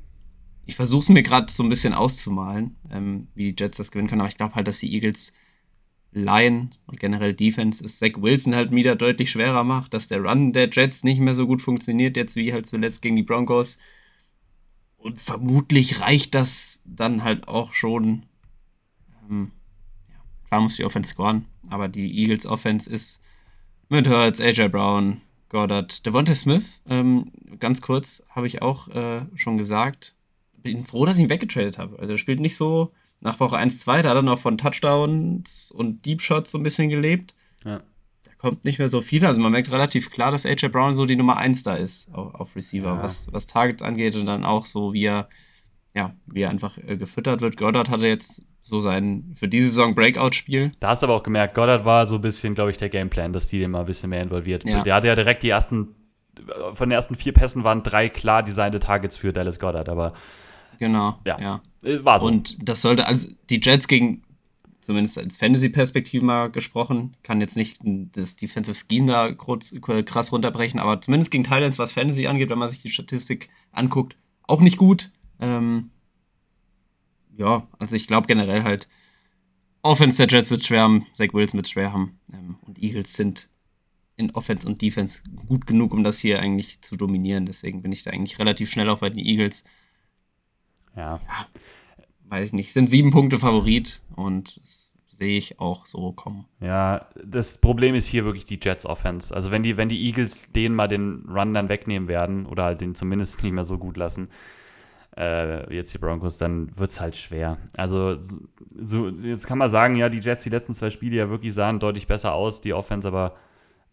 ich 0.64 0.76
versuche 0.76 1.02
es 1.02 1.08
mir 1.08 1.24
gerade 1.24 1.52
so 1.52 1.64
ein 1.64 1.68
bisschen 1.68 1.94
auszumalen, 1.94 2.76
ähm, 2.92 3.26
wie 3.34 3.52
die 3.52 3.60
Jets 3.60 3.78
das 3.78 3.90
gewinnen 3.90 4.08
können, 4.08 4.20
aber 4.20 4.28
ich 4.30 4.36
glaube 4.36 4.54
halt, 4.54 4.68
dass 4.68 4.78
die 4.78 4.92
Eagles 4.92 5.32
Line 6.14 6.70
und 6.86 7.00
generell 7.00 7.34
Defense 7.34 7.84
ist 7.84 7.98
Zach 7.98 8.12
Wilson 8.16 8.54
halt 8.54 8.70
wieder 8.70 8.96
deutlich 8.96 9.30
schwerer 9.30 9.64
macht, 9.64 9.94
dass 9.94 10.08
der 10.08 10.22
Run 10.22 10.52
der 10.52 10.70
Jets 10.70 11.04
nicht 11.04 11.20
mehr 11.20 11.34
so 11.34 11.46
gut 11.46 11.60
funktioniert, 11.60 12.16
jetzt 12.16 12.36
wie 12.36 12.52
halt 12.52 12.66
zuletzt 12.66 13.02
gegen 13.02 13.16
die 13.16 13.22
Broncos. 13.22 13.78
Und 14.96 15.20
vermutlich 15.20 16.00
reicht 16.00 16.34
das 16.34 16.80
dann 16.84 17.24
halt 17.24 17.48
auch 17.48 17.72
schon. 17.72 18.22
Ähm, 19.28 19.50
ja, 20.08 20.14
klar 20.48 20.60
muss 20.60 20.76
die 20.76 20.84
Offense 20.84 21.10
scoren, 21.10 21.46
aber 21.68 21.88
die 21.88 22.22
Eagles 22.22 22.46
Offense 22.46 22.88
ist 22.88 23.20
mit 23.88 24.08
Hurts, 24.08 24.40
AJ 24.40 24.68
Brown, 24.68 25.20
Goddard, 25.48 26.06
Devontae 26.06 26.34
Smith. 26.34 26.80
Ähm, 26.88 27.32
ganz 27.58 27.80
kurz 27.82 28.24
habe 28.30 28.46
ich 28.46 28.62
auch 28.62 28.88
äh, 28.88 29.26
schon 29.34 29.58
gesagt. 29.58 30.14
Bin 30.62 30.86
froh, 30.86 31.04
dass 31.04 31.16
ich 31.16 31.24
ihn 31.24 31.30
weggetradet 31.30 31.76
habe. 31.76 31.98
Also 31.98 32.12
er 32.12 32.18
spielt 32.18 32.40
nicht 32.40 32.56
so 32.56 32.92
nach 33.24 33.40
Woche 33.40 33.56
1, 33.56 33.78
2, 33.78 34.02
da 34.02 34.10
hat 34.10 34.16
er 34.16 34.22
noch 34.22 34.38
von 34.38 34.59
Touchdowns 34.59 35.70
und 35.70 36.05
Deep 36.05 36.20
Shots 36.20 36.52
so 36.52 36.59
ein 36.59 36.62
bisschen 36.62 36.90
gelebt. 36.90 37.34
Ja. 37.64 37.80
Da 38.24 38.30
kommt 38.36 38.64
nicht 38.64 38.78
mehr 38.78 38.90
so 38.90 39.01
viel. 39.01 39.24
Also 39.24 39.40
man 39.40 39.51
merkt 39.51 39.72
relativ 39.72 40.10
klar, 40.10 40.30
dass 40.30 40.44
AJ 40.44 40.68
Brown 40.68 40.94
so 40.94 41.06
die 41.06 41.16
Nummer 41.16 41.38
1 41.38 41.62
da 41.62 41.74
ist 41.74 42.12
auf, 42.14 42.34
auf 42.34 42.55
Receiver, 42.55 42.94
ja. 42.94 43.02
was, 43.02 43.32
was 43.32 43.46
Targets 43.46 43.82
angeht 43.82 44.14
und 44.14 44.26
dann 44.26 44.44
auch 44.44 44.66
so, 44.66 44.92
wie 44.92 45.06
er, 45.06 45.28
ja, 45.94 46.14
wie 46.26 46.42
er 46.42 46.51
einfach 46.51 46.76
äh, 46.76 46.98
gefüttert 46.98 47.40
wird. 47.40 47.56
Goddard 47.56 47.88
hatte 47.88 48.06
jetzt 48.06 48.42
so 48.60 48.80
sein 48.80 49.34
für 49.36 49.48
diese 49.48 49.68
Saison 49.68 49.94
Breakout-Spiel. 49.94 50.72
Da 50.80 50.88
hast 50.88 51.02
du 51.02 51.06
aber 51.06 51.16
auch 51.16 51.22
gemerkt, 51.22 51.55
Goddard 51.55 51.86
war 51.86 52.06
so 52.06 52.16
ein 52.16 52.20
bisschen, 52.20 52.55
glaube 52.55 52.72
ich, 52.72 52.76
der 52.76 52.90
Gameplan, 52.90 53.32
dass 53.32 53.48
die 53.48 53.59
den 53.59 53.70
mal 53.70 53.80
ein 53.80 53.86
bisschen 53.86 54.10
mehr 54.10 54.22
involviert. 54.22 54.64
Ja. 54.64 54.82
Der 54.82 54.94
hatte 54.94 55.06
ja 55.06 55.16
direkt 55.16 55.42
die 55.42 55.51
ersten, 55.51 55.94
von 56.74 56.90
den 56.90 56.96
ersten 56.96 57.14
vier 57.14 57.32
Pässen 57.32 57.64
waren 57.64 57.82
drei 57.82 58.10
klar 58.10 58.42
designte 58.42 58.80
Targets 58.80 59.16
für 59.16 59.32
Dallas 59.32 59.59
Goddard, 59.59 59.88
aber 59.88 60.12
Genau, 60.78 61.18
ja. 61.24 61.38
ja. 61.40 61.62
Äh, 61.85 62.05
war 62.05 62.20
so. 62.20 62.27
Und 62.27 62.56
das 62.61 62.82
sollte, 62.82 63.06
also 63.06 63.28
die 63.51 63.61
Jets 63.61 63.89
gegen, 63.89 64.23
zumindest 64.81 65.19
als 65.19 65.36
Fantasy-Perspektive 65.36 66.24
mal 66.24 66.51
gesprochen, 66.51 67.16
kann 67.23 67.40
jetzt 67.40 67.56
nicht 67.56 67.78
das 67.82 68.36
Defensive 68.36 68.77
Scheme 68.77 69.06
da 69.06 69.32
krass 69.32 70.32
runterbrechen, 70.32 70.81
aber 70.81 71.01
zumindest 71.01 71.31
gegen 71.31 71.44
Thailands, 71.44 71.78
was 71.78 71.93
Fantasy 71.93 72.27
angeht, 72.27 72.51
wenn 72.51 72.59
man 72.59 72.69
sich 72.69 72.82
die 72.82 72.90
Statistik 72.90 73.48
anguckt, 73.73 74.16
auch 74.43 74.61
nicht 74.61 74.77
gut. 74.77 75.11
Ähm, 75.40 75.90
ja, 77.36 77.66
also 77.78 77.97
ich 77.97 78.06
glaube 78.06 78.27
generell 78.27 78.65
halt, 78.65 78.89
Offense 79.82 80.16
der 80.16 80.35
Jets 80.35 80.51
wird 80.51 80.65
schwer 80.65 80.82
haben, 80.82 81.06
Zach 81.12 81.32
Wilson 81.32 81.59
wird 81.59 81.69
schwer 81.69 81.93
haben 81.93 82.19
ähm, 82.32 82.56
und 82.62 82.82
Eagles 82.82 83.12
sind 83.12 83.48
in 84.16 84.31
Offense 84.31 84.66
und 84.66 84.81
Defense 84.81 85.23
gut 85.47 85.66
genug, 85.66 85.93
um 85.93 86.05
das 86.05 86.20
hier 86.20 86.40
eigentlich 86.40 86.81
zu 86.81 86.97
dominieren. 86.97 87.47
Deswegen 87.47 87.82
bin 87.82 87.93
ich 87.93 88.02
da 88.02 88.11
eigentlich 88.11 88.39
relativ 88.39 88.70
schnell 88.70 88.89
auch 88.89 88.98
bei 88.98 89.11
den 89.11 89.19
Eagles. 89.19 89.65
Ja. 90.96 91.20
ja. 91.26 91.46
Weiß 92.28 92.46
ich 92.46 92.52
nicht. 92.52 92.72
Sind 92.72 92.88
sieben 92.88 93.10
Punkte 93.10 93.38
Favorit 93.38 94.02
und 94.16 94.60
sehe 95.08 95.38
ich 95.38 95.60
auch 95.60 95.86
so 95.86 96.12
kommen. 96.12 96.46
Ja, 96.60 97.06
das 97.24 97.58
Problem 97.58 97.94
ist 97.94 98.06
hier 98.06 98.24
wirklich 98.24 98.44
die 98.44 98.58
Jets 98.60 98.84
Offense. 98.84 99.34
Also 99.34 99.50
wenn 99.50 99.62
die, 99.62 99.76
wenn 99.76 99.88
die 99.88 100.04
Eagles 100.06 100.52
denen 100.52 100.74
mal 100.74 100.88
den 100.88 101.26
Run 101.28 101.54
dann 101.54 101.68
wegnehmen 101.68 102.08
werden 102.08 102.46
oder 102.46 102.64
halt 102.64 102.80
den 102.80 102.94
zumindest 102.94 103.42
nicht 103.42 103.52
mehr 103.52 103.64
so 103.64 103.78
gut 103.78 103.96
lassen, 103.96 104.28
äh, 105.16 105.72
jetzt 105.74 105.94
die 105.94 105.98
Broncos, 105.98 106.38
dann 106.38 106.76
wird 106.76 106.90
es 106.90 107.00
halt 107.00 107.16
schwer. 107.16 107.58
Also 107.76 108.18
so, 108.76 109.08
jetzt 109.08 109.46
kann 109.46 109.58
man 109.58 109.70
sagen, 109.70 109.96
ja, 109.96 110.08
die 110.08 110.18
Jets 110.18 110.42
die 110.42 110.50
letzten 110.50 110.74
zwei 110.74 110.90
Spiele 110.90 111.16
ja 111.16 111.30
wirklich 111.30 111.54
sahen 111.54 111.78
deutlich 111.78 112.08
besser 112.08 112.34
aus, 112.34 112.60
die 112.60 112.74
Offense, 112.74 113.06
aber 113.06 113.36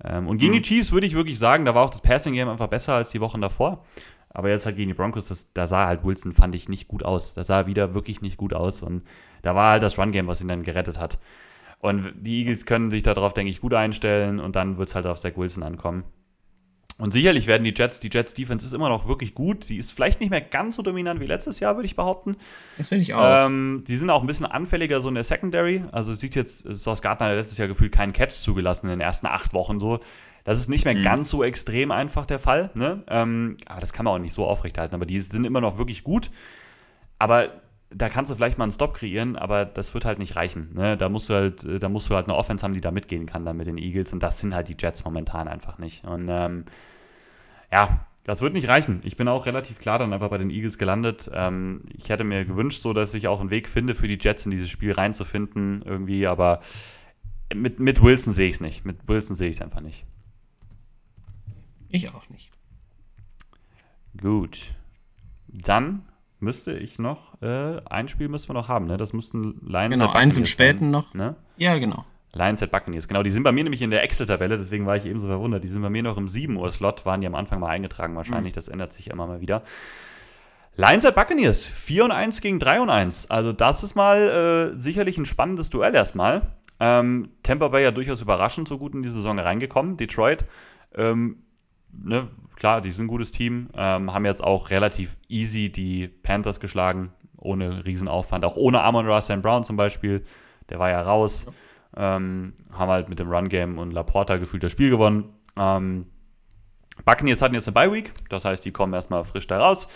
ähm, 0.03 0.27
und 0.27 0.39
gegen 0.39 0.53
mhm. 0.53 0.57
die 0.57 0.61
Chiefs 0.63 0.91
würde 0.91 1.05
ich 1.05 1.13
wirklich 1.13 1.37
sagen, 1.37 1.65
da 1.65 1.75
war 1.75 1.83
auch 1.83 1.91
das 1.91 2.01
Passing 2.01 2.33
Game 2.33 2.49
einfach 2.49 2.67
besser 2.67 2.95
als 2.95 3.11
die 3.11 3.21
Wochen 3.21 3.41
davor. 3.41 3.85
Aber 4.33 4.49
jetzt 4.49 4.65
halt 4.65 4.77
gegen 4.77 4.89
die 4.89 4.93
Broncos, 4.93 5.27
das, 5.27 5.51
da 5.53 5.67
sah 5.67 5.87
halt 5.87 6.03
Wilson, 6.03 6.33
fand 6.33 6.55
ich, 6.55 6.69
nicht 6.69 6.87
gut 6.87 7.03
aus. 7.03 7.33
Da 7.33 7.43
sah 7.43 7.67
wieder 7.67 7.93
wirklich 7.93 8.21
nicht 8.21 8.37
gut 8.37 8.53
aus. 8.53 8.81
Und 8.81 9.03
da 9.41 9.55
war 9.55 9.71
halt 9.71 9.83
das 9.83 9.97
Run-Game, 9.97 10.27
was 10.27 10.41
ihn 10.41 10.47
dann 10.47 10.63
gerettet 10.63 10.99
hat. 10.99 11.19
Und 11.79 12.13
die 12.15 12.39
Eagles 12.39 12.65
können 12.65 12.91
sich 12.91 13.03
darauf, 13.03 13.33
denke 13.33 13.49
ich, 13.49 13.59
gut 13.59 13.73
einstellen 13.73 14.39
und 14.39 14.55
dann 14.55 14.77
wird 14.77 14.89
es 14.89 14.95
halt 14.95 15.07
auf 15.07 15.19
Zach 15.19 15.35
Wilson 15.35 15.63
ankommen. 15.63 16.03
Und 17.01 17.11
sicherlich 17.11 17.47
werden 17.47 17.63
die 17.63 17.73
Jets, 17.75 17.99
die 17.99 18.11
Jets 18.13 18.35
Defense 18.35 18.63
ist 18.63 18.73
immer 18.73 18.87
noch 18.87 19.07
wirklich 19.07 19.33
gut. 19.33 19.67
Die 19.69 19.77
ist 19.77 19.91
vielleicht 19.91 20.19
nicht 20.19 20.29
mehr 20.29 20.41
ganz 20.41 20.75
so 20.75 20.83
dominant 20.83 21.19
wie 21.19 21.25
letztes 21.25 21.59
Jahr, 21.59 21.75
würde 21.75 21.87
ich 21.87 21.95
behaupten. 21.95 22.35
Das 22.77 22.89
finde 22.89 23.01
ich 23.01 23.15
auch. 23.15 23.47
Ähm, 23.47 23.83
die 23.87 23.97
sind 23.97 24.11
auch 24.11 24.21
ein 24.21 24.27
bisschen 24.27 24.45
anfälliger 24.45 24.99
so 24.99 25.09
in 25.09 25.15
der 25.15 25.23
Secondary. 25.23 25.83
Also 25.91 26.13
sieht 26.13 26.35
jetzt, 26.35 26.67
Sauce 26.77 27.01
Gardner 27.01 27.29
hat 27.29 27.37
letztes 27.37 27.57
Jahr 27.57 27.67
gefühlt 27.67 27.91
keinen 27.91 28.13
Catch 28.13 28.33
zugelassen 28.33 28.85
in 28.85 28.91
den 28.91 29.01
ersten 29.01 29.25
acht 29.25 29.51
Wochen 29.55 29.79
so. 29.79 29.99
Das 30.43 30.59
ist 30.59 30.69
nicht 30.69 30.85
mehr 30.85 30.95
mhm. 30.95 31.03
ganz 31.03 31.29
so 31.29 31.43
extrem 31.43 31.91
einfach 31.91 32.25
der 32.25 32.39
Fall. 32.39 32.71
Ne? 32.73 33.03
Ähm, 33.07 33.57
aber 33.65 33.81
das 33.81 33.93
kann 33.93 34.05
man 34.05 34.15
auch 34.15 34.19
nicht 34.19 34.33
so 34.33 34.45
aufrechterhalten. 34.45 34.95
Aber 34.95 35.05
die 35.05 35.19
sind 35.19 35.45
immer 35.45 35.61
noch 35.61 35.77
wirklich 35.77 36.03
gut. 36.03 36.31
Aber 37.19 37.49
da 37.93 38.09
kannst 38.09 38.31
du 38.31 38.35
vielleicht 38.35 38.57
mal 38.57 38.63
einen 38.63 38.71
Stop 38.71 38.93
kreieren, 38.93 39.35
aber 39.35 39.65
das 39.65 39.93
wird 39.93 40.05
halt 40.05 40.17
nicht 40.17 40.35
reichen. 40.35 40.73
Ne? 40.73 40.97
Da, 40.97 41.09
musst 41.09 41.29
du 41.29 41.33
halt, 41.33 41.83
da 41.83 41.89
musst 41.89 42.09
du 42.09 42.15
halt 42.15 42.27
eine 42.27 42.35
Offense 42.35 42.63
haben, 42.63 42.73
die 42.73 42.81
da 42.81 42.91
mitgehen 42.91 43.25
kann 43.25 43.45
dann 43.45 43.57
mit 43.57 43.67
den 43.67 43.77
Eagles. 43.77 44.13
Und 44.13 44.23
das 44.23 44.39
sind 44.39 44.55
halt 44.55 44.69
die 44.69 44.77
Jets 44.79 45.03
momentan 45.03 45.47
einfach 45.47 45.77
nicht. 45.77 46.05
Und 46.05 46.27
ähm, 46.29 46.65
ja, 47.71 48.05
das 48.23 48.41
wird 48.41 48.53
nicht 48.53 48.67
reichen. 48.67 49.01
Ich 49.03 49.17
bin 49.17 49.27
auch 49.27 49.45
relativ 49.45 49.79
klar 49.79 49.99
dann 49.99 50.13
einfach 50.13 50.29
bei 50.29 50.37
den 50.37 50.49
Eagles 50.49 50.77
gelandet. 50.77 51.29
Ähm, 51.33 51.81
ich 51.97 52.09
hätte 52.09 52.23
mir 52.23 52.45
gewünscht, 52.45 52.81
so 52.81 52.93
dass 52.93 53.13
ich 53.13 53.27
auch 53.27 53.41
einen 53.41 53.49
Weg 53.49 53.67
finde, 53.67 53.95
für 53.95 54.07
die 54.07 54.17
Jets 54.19 54.45
in 54.45 54.51
dieses 54.51 54.69
Spiel 54.69 54.91
reinzufinden, 54.91 55.81
irgendwie, 55.83 56.27
aber 56.27 56.61
mit, 57.53 57.79
mit 57.79 58.01
Wilson 58.01 58.33
sehe 58.33 58.47
ich 58.47 58.55
es 58.55 58.61
nicht. 58.61 58.85
Mit 58.85 59.07
Wilson 59.07 59.35
sehe 59.35 59.49
ich 59.49 59.55
es 59.55 59.61
einfach 59.61 59.81
nicht. 59.81 60.05
Ich 61.91 62.09
auch 62.09 62.29
nicht. 62.29 62.51
Gut. 64.19 64.73
Dann 65.47 66.05
müsste 66.39 66.73
ich 66.77 66.99
noch, 66.99 67.41
äh, 67.41 67.81
ein 67.85 68.07
Spiel 68.07 68.27
müssen 68.27 68.49
wir 68.49 68.53
noch 68.53 68.67
haben, 68.67 68.87
ne? 68.87 68.97
Das 68.97 69.13
müssten 69.13 69.61
Lions 69.65 69.93
Genau, 69.93 70.11
eins 70.11 70.37
im 70.37 70.45
späten 70.45 70.85
sein, 70.85 70.91
noch. 70.91 71.13
Ne? 71.13 71.35
Ja, 71.57 71.77
genau. 71.77 72.05
Lions 72.33 72.63
at 72.63 72.71
Buccaneers, 72.71 73.07
genau. 73.07 73.23
Die 73.23 73.29
sind 73.29 73.43
bei 73.43 73.51
mir 73.51 73.63
nämlich 73.63 73.81
in 73.81 73.91
der 73.91 74.03
Excel-Tabelle, 74.03 74.57
deswegen 74.57 74.85
war 74.85 74.95
ich 74.95 75.05
eben 75.05 75.19
so 75.19 75.27
verwundert. 75.27 75.63
Die 75.63 75.67
sind 75.67 75.81
bei 75.81 75.89
mir 75.89 76.01
noch 76.01 76.17
im 76.17 76.27
7 76.27 76.55
Uhr 76.55 76.71
Slot, 76.71 77.05
waren 77.05 77.21
die 77.21 77.27
am 77.27 77.35
Anfang 77.35 77.59
mal 77.59 77.69
eingetragen 77.69 78.15
wahrscheinlich. 78.15 78.53
Mhm. 78.53 78.55
Das 78.55 78.67
ändert 78.69 78.93
sich 78.93 79.09
immer 79.09 79.27
mal 79.27 79.41
wieder. 79.41 79.61
Lions 80.75 81.03
at 81.03 81.15
Buccaneers, 81.15 81.65
4 81.65 82.05
und 82.05 82.11
1 82.11 82.39
gegen 82.39 82.57
3 82.57 82.81
und 82.81 82.89
1. 82.89 83.29
Also 83.29 83.51
das 83.51 83.83
ist 83.83 83.95
mal 83.95 84.71
äh, 84.73 84.79
sicherlich 84.79 85.17
ein 85.17 85.25
spannendes 85.25 85.69
Duell 85.69 85.93
erstmal. 85.93 86.53
Ähm, 86.79 87.29
Tampa 87.43 87.67
Bay 87.67 87.83
ja 87.83 87.91
durchaus 87.91 88.21
überraschend 88.21 88.67
so 88.67 88.77
gut 88.77 88.95
in 88.95 89.03
die 89.03 89.09
Saison 89.09 89.37
reingekommen. 89.37 89.97
Detroit 89.97 90.45
ähm, 90.95 91.43
ne, 91.93 92.27
klar, 92.55 92.81
die 92.81 92.91
sind 92.91 93.05
ein 93.05 93.07
gutes 93.07 93.31
Team, 93.31 93.69
ähm, 93.75 94.13
haben 94.13 94.25
jetzt 94.25 94.43
auch 94.43 94.69
relativ 94.69 95.17
easy 95.27 95.71
die 95.71 96.07
Panthers 96.07 96.59
geschlagen, 96.59 97.11
ohne 97.37 97.85
Riesenaufwand, 97.85 98.45
auch 98.45 98.55
ohne 98.55 98.81
Amon 98.81 99.07
Ross 99.07 99.27
Brown 99.27 99.63
zum 99.63 99.77
Beispiel, 99.77 100.23
der 100.69 100.79
war 100.79 100.89
ja 100.89 101.01
raus, 101.01 101.47
ähm, 101.95 102.53
haben 102.71 102.91
halt 102.91 103.09
mit 103.09 103.19
dem 103.19 103.29
Run-Game 103.29 103.77
und 103.77 103.91
Laporta 103.91 104.37
gefühlt 104.37 104.63
das 104.63 104.71
Spiel 104.71 104.89
gewonnen. 104.89 105.33
Ähm, 105.57 106.05
Buccaneers 107.03 107.41
hatten 107.41 107.55
jetzt 107.55 107.67
eine 107.67 107.73
Bye-Week, 107.73 108.13
das 108.29 108.45
heißt, 108.45 108.63
die 108.63 108.71
kommen 108.71 108.93
erstmal 108.93 109.23
frisch 109.23 109.47
da 109.47 109.57
raus. 109.59 109.87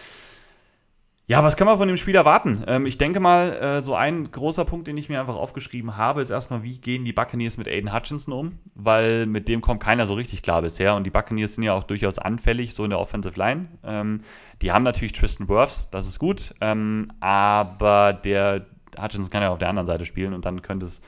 Ja, 1.27 1.43
was 1.43 1.57
kann 1.57 1.65
man 1.65 1.79
von 1.79 1.87
dem 1.87 1.97
Spiel 1.97 2.13
erwarten? 2.13 2.63
Ähm, 2.67 2.85
ich 2.85 2.99
denke 2.99 3.19
mal, 3.19 3.53
äh, 3.53 3.83
so 3.83 3.95
ein 3.95 4.31
großer 4.31 4.63
Punkt, 4.63 4.85
den 4.85 4.95
ich 4.95 5.09
mir 5.09 5.19
einfach 5.19 5.35
aufgeschrieben 5.35 5.97
habe, 5.97 6.21
ist 6.21 6.29
erstmal, 6.29 6.61
wie 6.61 6.77
gehen 6.77 7.03
die 7.03 7.13
Buccaneers 7.13 7.57
mit 7.57 7.67
Aiden 7.67 7.91
Hutchinson 7.91 8.31
um? 8.31 8.59
Weil 8.75 9.25
mit 9.25 9.47
dem 9.47 9.61
kommt 9.61 9.81
keiner 9.81 10.05
so 10.05 10.13
richtig 10.13 10.43
klar 10.43 10.61
bisher 10.61 10.93
und 10.93 11.03
die 11.03 11.09
Buccaneers 11.09 11.55
sind 11.55 11.63
ja 11.63 11.73
auch 11.73 11.83
durchaus 11.83 12.19
anfällig, 12.19 12.75
so 12.75 12.83
in 12.83 12.91
der 12.91 12.99
Offensive 12.99 13.39
Line. 13.39 13.69
Ähm, 13.83 14.21
die 14.61 14.71
haben 14.71 14.83
natürlich 14.83 15.13
Tristan 15.13 15.49
Wirfs, 15.49 15.89
das 15.89 16.05
ist 16.05 16.19
gut, 16.19 16.53
ähm, 16.61 17.11
aber 17.21 18.13
der 18.13 18.67
Hutchinson 18.95 19.31
kann 19.31 19.41
ja 19.41 19.49
auf 19.49 19.57
der 19.57 19.69
anderen 19.69 19.87
Seite 19.87 20.05
spielen 20.05 20.35
und 20.35 20.45
dann 20.45 20.61
könnte 20.61 20.85
es 20.85 21.01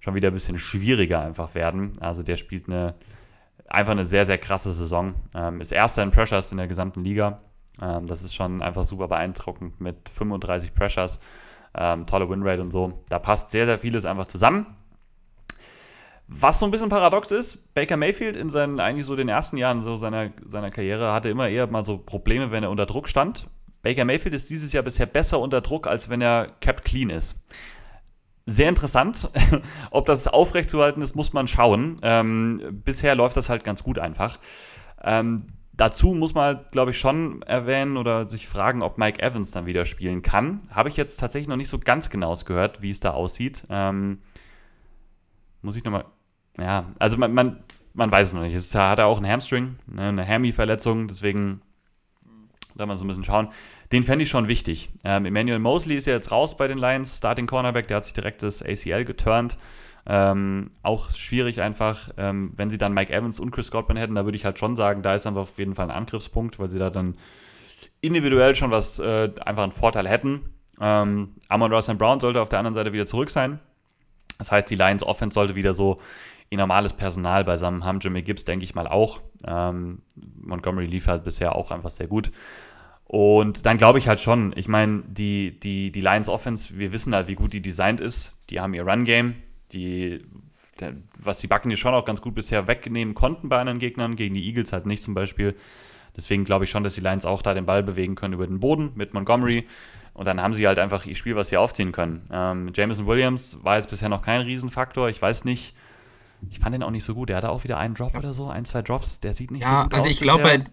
schon 0.00 0.14
wieder 0.14 0.28
ein 0.28 0.34
bisschen 0.34 0.58
schwieriger 0.58 1.20
einfach 1.20 1.54
werden. 1.54 1.92
Also 2.00 2.22
der 2.22 2.36
spielt 2.36 2.68
eine 2.68 2.94
einfach 3.68 3.92
eine 3.92 4.06
sehr, 4.06 4.24
sehr 4.24 4.38
krasse 4.38 4.72
Saison. 4.72 5.14
Ähm, 5.34 5.60
ist 5.60 5.72
erster 5.72 6.02
in 6.02 6.10
Pressures 6.10 6.52
in 6.52 6.56
der 6.56 6.68
gesamten 6.68 7.04
Liga 7.04 7.38
ähm, 7.82 8.06
das 8.06 8.22
ist 8.22 8.34
schon 8.34 8.62
einfach 8.62 8.84
super 8.84 9.08
beeindruckend 9.08 9.80
mit 9.80 10.08
35 10.08 10.74
Pressures, 10.74 11.20
ähm, 11.76 12.06
tolle 12.06 12.28
Winrate 12.28 12.62
und 12.62 12.72
so. 12.72 13.04
Da 13.08 13.18
passt 13.18 13.50
sehr, 13.50 13.66
sehr 13.66 13.78
vieles 13.78 14.04
einfach 14.04 14.26
zusammen. 14.26 14.66
Was 16.30 16.58
so 16.58 16.66
ein 16.66 16.70
bisschen 16.70 16.90
paradox 16.90 17.30
ist, 17.30 17.72
Baker 17.74 17.96
Mayfield 17.96 18.36
in 18.36 18.50
seinen 18.50 18.80
eigentlich 18.80 19.06
so 19.06 19.16
den 19.16 19.30
ersten 19.30 19.56
Jahren 19.56 19.80
so 19.80 19.96
seiner, 19.96 20.30
seiner 20.46 20.70
Karriere 20.70 21.12
hatte 21.12 21.30
immer 21.30 21.48
eher 21.48 21.66
mal 21.68 21.82
so 21.82 21.96
Probleme, 21.96 22.50
wenn 22.50 22.62
er 22.62 22.70
unter 22.70 22.84
Druck 22.84 23.08
stand. 23.08 23.46
Baker 23.82 24.04
Mayfield 24.04 24.34
ist 24.34 24.50
dieses 24.50 24.72
Jahr 24.74 24.82
bisher 24.82 25.06
besser 25.06 25.38
unter 25.38 25.62
Druck, 25.62 25.86
als 25.86 26.10
wenn 26.10 26.20
er 26.20 26.48
kept 26.60 26.84
clean 26.84 27.08
ist. 27.08 27.40
Sehr 28.44 28.68
interessant. 28.68 29.30
Ob 29.90 30.04
das 30.04 30.28
aufrechtzuerhalten 30.28 31.00
ist, 31.00 31.16
muss 31.16 31.32
man 31.32 31.48
schauen. 31.48 31.98
Ähm, 32.02 32.82
bisher 32.84 33.14
läuft 33.14 33.36
das 33.36 33.48
halt 33.48 33.64
ganz 33.64 33.82
gut 33.82 33.98
einfach. 33.98 34.38
Ähm, 35.02 35.46
Dazu 35.78 36.08
muss 36.08 36.34
man, 36.34 36.58
glaube 36.72 36.90
ich, 36.90 36.98
schon 36.98 37.42
erwähnen 37.42 37.96
oder 37.96 38.28
sich 38.28 38.48
fragen, 38.48 38.82
ob 38.82 38.98
Mike 38.98 39.22
Evans 39.22 39.52
dann 39.52 39.64
wieder 39.66 39.84
spielen 39.84 40.22
kann. 40.22 40.60
Habe 40.74 40.88
ich 40.88 40.96
jetzt 40.96 41.18
tatsächlich 41.18 41.46
noch 41.46 41.54
nicht 41.54 41.68
so 41.68 41.78
ganz 41.78 42.10
genau 42.10 42.34
gehört, 42.44 42.82
wie 42.82 42.90
es 42.90 42.98
da 42.98 43.12
aussieht. 43.12 43.64
Ähm, 43.70 44.18
muss 45.62 45.76
ich 45.76 45.84
nochmal 45.84 46.04
Ja, 46.58 46.86
also 46.98 47.16
man, 47.16 47.32
man, 47.32 47.62
man 47.94 48.10
weiß 48.10 48.26
es 48.26 48.34
noch 48.34 48.42
nicht. 48.42 48.54
Es 48.54 48.74
hat 48.74 48.98
er 48.98 49.06
auch 49.06 49.18
einen 49.18 49.30
Hamstring, 49.30 49.76
ne, 49.86 50.08
eine 50.08 50.26
Hammy-Verletzung, 50.26 51.06
deswegen 51.06 51.62
da 52.74 52.84
mal 52.84 52.96
so 52.96 53.04
ein 53.04 53.08
bisschen 53.08 53.22
schauen. 53.22 53.48
Den 53.92 54.02
fände 54.02 54.24
ich 54.24 54.30
schon 54.30 54.48
wichtig. 54.48 54.90
Ähm, 55.04 55.26
Emmanuel 55.26 55.60
Mosley 55.60 55.96
ist 55.96 56.08
ja 56.08 56.14
jetzt 56.14 56.32
raus 56.32 56.56
bei 56.56 56.66
den 56.66 56.78
Lions, 56.78 57.18
Starting 57.18 57.46
Cornerback, 57.46 57.86
der 57.86 57.98
hat 57.98 58.04
sich 58.04 58.14
direkt 58.14 58.42
das 58.42 58.64
ACL 58.64 59.04
geturnt. 59.04 59.56
Ähm, 60.10 60.70
auch 60.82 61.10
schwierig 61.10 61.60
einfach, 61.60 62.08
ähm, 62.16 62.52
wenn 62.56 62.70
sie 62.70 62.78
dann 62.78 62.94
Mike 62.94 63.12
Evans 63.12 63.38
und 63.38 63.50
Chris 63.50 63.70
Godwin 63.70 63.98
hätten, 63.98 64.14
da 64.14 64.24
würde 64.24 64.36
ich 64.36 64.46
halt 64.46 64.58
schon 64.58 64.74
sagen, 64.74 65.02
da 65.02 65.14
ist 65.14 65.26
einfach 65.26 65.42
auf 65.42 65.58
jeden 65.58 65.74
Fall 65.74 65.90
ein 65.90 65.96
Angriffspunkt, 65.96 66.58
weil 66.58 66.70
sie 66.70 66.78
da 66.78 66.88
dann 66.88 67.16
individuell 68.00 68.56
schon 68.56 68.70
was, 68.70 68.98
äh, 68.98 69.30
einfach 69.44 69.64
einen 69.64 69.72
Vorteil 69.72 70.08
hätten. 70.08 70.48
Ähm, 70.80 71.34
Amon 71.48 71.72
Ross 71.72 71.86
Brown 71.86 72.20
sollte 72.20 72.40
auf 72.40 72.48
der 72.48 72.58
anderen 72.58 72.74
Seite 72.74 72.92
wieder 72.94 73.04
zurück 73.04 73.28
sein. 73.28 73.58
Das 74.38 74.50
heißt, 74.50 74.70
die 74.70 74.76
Lions 74.76 75.02
Offense 75.02 75.34
sollte 75.34 75.54
wieder 75.54 75.74
so 75.74 75.98
ihr 76.50 76.58
normales 76.58 76.94
Personal 76.94 77.44
beisammen 77.44 77.84
haben. 77.84 77.98
Jimmy 78.00 78.22
Gibbs, 78.22 78.44
denke 78.44 78.64
ich 78.64 78.74
mal, 78.74 78.86
auch. 78.86 79.20
Ähm, 79.46 80.02
Montgomery 80.40 80.86
liefert 80.86 81.24
bisher 81.24 81.54
auch 81.54 81.70
einfach 81.70 81.90
sehr 81.90 82.06
gut. 82.06 82.30
Und 83.04 83.66
dann 83.66 83.78
glaube 83.78 83.98
ich 83.98 84.08
halt 84.08 84.20
schon, 84.20 84.52
ich 84.56 84.68
meine, 84.68 85.02
die, 85.06 85.58
die, 85.60 85.90
die 85.92 86.00
Lions 86.00 86.28
Offense, 86.28 86.78
wir 86.78 86.92
wissen 86.92 87.14
halt, 87.14 87.28
wie 87.28 87.34
gut 87.34 87.52
die 87.52 87.62
designt 87.62 88.00
ist. 88.00 88.34
Die 88.50 88.60
haben 88.60 88.74
ihr 88.74 88.86
Run-Game, 88.86 89.34
die, 89.72 90.24
der, 90.80 90.94
was 91.16 91.38
die 91.38 91.46
Backen 91.46 91.70
hier 91.70 91.76
schon 91.76 91.94
auch 91.94 92.04
ganz 92.04 92.20
gut 92.20 92.34
bisher 92.34 92.66
wegnehmen 92.66 93.14
konnten 93.14 93.48
bei 93.48 93.58
anderen 93.58 93.78
Gegnern, 93.78 94.16
gegen 94.16 94.34
die 94.34 94.46
Eagles 94.46 94.72
halt 94.72 94.86
nicht 94.86 95.02
zum 95.02 95.14
Beispiel. 95.14 95.54
Deswegen 96.16 96.44
glaube 96.44 96.64
ich 96.64 96.70
schon, 96.70 96.82
dass 96.82 96.94
die 96.94 97.00
Lions 97.00 97.24
auch 97.24 97.42
da 97.42 97.54
den 97.54 97.66
Ball 97.66 97.82
bewegen 97.82 98.16
können 98.16 98.34
über 98.34 98.46
den 98.46 98.60
Boden 98.60 98.92
mit 98.94 99.14
Montgomery. 99.14 99.66
Und 100.14 100.26
dann 100.26 100.42
haben 100.42 100.52
sie 100.52 100.66
halt 100.66 100.80
einfach 100.80 101.06
ihr 101.06 101.14
Spiel, 101.14 101.36
was 101.36 101.48
sie 101.48 101.56
aufziehen 101.56 101.92
können. 101.92 102.22
Ähm, 102.32 102.72
Jameson 102.74 103.06
Williams 103.06 103.58
war 103.62 103.76
jetzt 103.76 103.88
bisher 103.88 104.08
noch 104.08 104.22
kein 104.22 104.40
Riesenfaktor. 104.40 105.08
Ich 105.08 105.22
weiß 105.22 105.44
nicht, 105.44 105.74
ich 106.50 106.58
fand 106.58 106.74
den 106.74 106.82
auch 106.82 106.90
nicht 106.90 107.04
so 107.04 107.14
gut. 107.14 107.28
Der 107.28 107.36
hatte 107.36 107.50
auch 107.50 107.62
wieder 107.62 107.78
einen 107.78 107.94
Drop 107.94 108.16
oder 108.16 108.34
so, 108.34 108.48
ein, 108.48 108.64
zwei 108.64 108.82
Drops. 108.82 109.20
Der 109.20 109.32
sieht 109.32 109.52
nicht 109.52 109.62
ja, 109.62 109.82
so 109.82 109.84
gut 109.84 109.94
also 109.94 109.94
aus. 109.94 109.94
Ja, 109.94 109.96
also 109.98 110.10
ich 110.10 110.20
glaube 110.20 110.42
bei, 110.42 110.64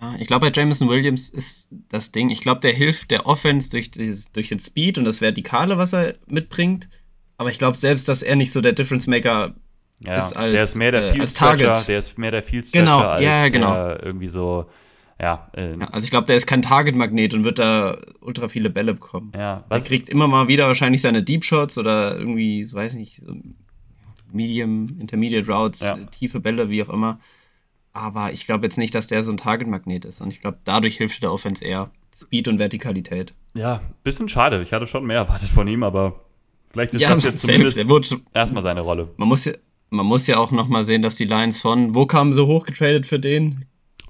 ja, 0.00 0.14
ich 0.20 0.26
glaube 0.28 0.46
bei 0.46 0.52
Jameson 0.52 0.88
Williams 0.88 1.28
ist 1.28 1.68
das 1.88 2.12
Ding, 2.12 2.30
ich 2.30 2.40
glaube, 2.40 2.60
der 2.60 2.72
hilft 2.72 3.10
der 3.10 3.26
Offense 3.26 3.70
durch, 3.70 3.90
dieses, 3.90 4.30
durch 4.30 4.48
den 4.48 4.60
Speed 4.60 4.96
und 4.98 5.04
das 5.04 5.20
Vertikale, 5.20 5.76
was 5.76 5.92
er 5.92 6.14
mitbringt. 6.26 6.88
Aber 7.40 7.48
ich 7.48 7.58
glaube 7.58 7.74
selbst, 7.78 8.06
dass 8.06 8.22
er 8.22 8.36
nicht 8.36 8.52
so 8.52 8.60
der 8.60 8.74
Difference 8.74 9.06
Maker 9.06 9.54
ja, 10.04 10.18
ist 10.18 10.36
als 10.36 10.52
Der 10.52 10.62
ist 10.62 10.74
mehr 10.74 10.92
der 10.92 11.08
äh, 11.08 11.12
Field 11.12 11.30
Stretcher, 11.30 11.82
der 11.88 11.98
ist 11.98 12.18
mehr 12.18 12.30
der 12.30 12.42
Field 12.42 12.66
Stretcher 12.66 12.84
genau, 12.84 12.98
als 12.98 13.24
ja, 13.24 13.48
genau. 13.48 13.72
der 13.72 14.02
irgendwie 14.02 14.28
so 14.28 14.66
ja, 15.18 15.48
äh, 15.56 15.70
ja, 15.78 15.88
also 15.88 16.04
ich 16.04 16.10
glaube, 16.10 16.26
der 16.26 16.36
ist 16.36 16.46
kein 16.46 16.60
Target-Magnet 16.60 17.32
und 17.32 17.44
wird 17.44 17.58
da 17.58 17.96
ultra 18.20 18.48
viele 18.48 18.68
Bälle 18.68 18.92
bekommen. 18.92 19.32
Ja, 19.34 19.64
was? 19.70 19.84
Er 19.84 19.88
kriegt 19.88 20.10
immer 20.10 20.28
mal 20.28 20.48
wieder 20.48 20.66
wahrscheinlich 20.66 21.00
seine 21.00 21.22
Deep 21.22 21.42
Shots 21.42 21.78
oder 21.78 22.18
irgendwie, 22.18 22.70
weiß 22.70 22.92
nicht, 22.92 23.22
Medium, 24.30 24.98
Intermediate 25.00 25.50
Routes, 25.50 25.80
ja. 25.80 25.96
tiefe 26.10 26.40
Bälle, 26.40 26.68
wie 26.68 26.82
auch 26.82 26.90
immer. 26.90 27.20
Aber 27.94 28.34
ich 28.34 28.44
glaube 28.44 28.66
jetzt 28.66 28.76
nicht, 28.76 28.94
dass 28.94 29.06
der 29.06 29.24
so 29.24 29.32
ein 29.32 29.38
Target-Magnet 29.38 30.04
ist. 30.04 30.20
Und 30.20 30.30
ich 30.30 30.42
glaube, 30.42 30.58
dadurch 30.64 30.98
hilft 30.98 31.22
der 31.22 31.32
Offense 31.32 31.64
eher. 31.64 31.90
Speed 32.14 32.48
und 32.48 32.58
Vertikalität. 32.58 33.32
Ja, 33.54 33.80
bisschen 34.04 34.28
schade. 34.28 34.60
Ich 34.62 34.74
hatte 34.74 34.86
schon 34.86 35.06
mehr 35.06 35.16
erwartet 35.16 35.48
von 35.48 35.66
ihm, 35.68 35.82
aber 35.82 36.20
vielleicht 36.72 36.94
ist 36.94 37.00
ja, 37.00 37.14
das 37.14 37.24
jetzt 37.24 37.46
zumindest 37.46 38.16
erstmal 38.34 38.62
seine 38.62 38.80
Rolle. 38.80 39.08
Man 39.16 39.28
muss 39.28 39.44
ja, 39.44 39.52
man 39.90 40.06
muss 40.06 40.26
ja 40.26 40.38
auch 40.38 40.52
noch 40.52 40.68
mal 40.68 40.84
sehen, 40.84 41.02
dass 41.02 41.16
die 41.16 41.24
Lions 41.24 41.60
von, 41.60 41.94
wo 41.94 42.06
kamen 42.06 42.32
so 42.32 42.46
hoch 42.46 42.64
getradet 42.64 43.06
für 43.06 43.18
den? 43.18 43.66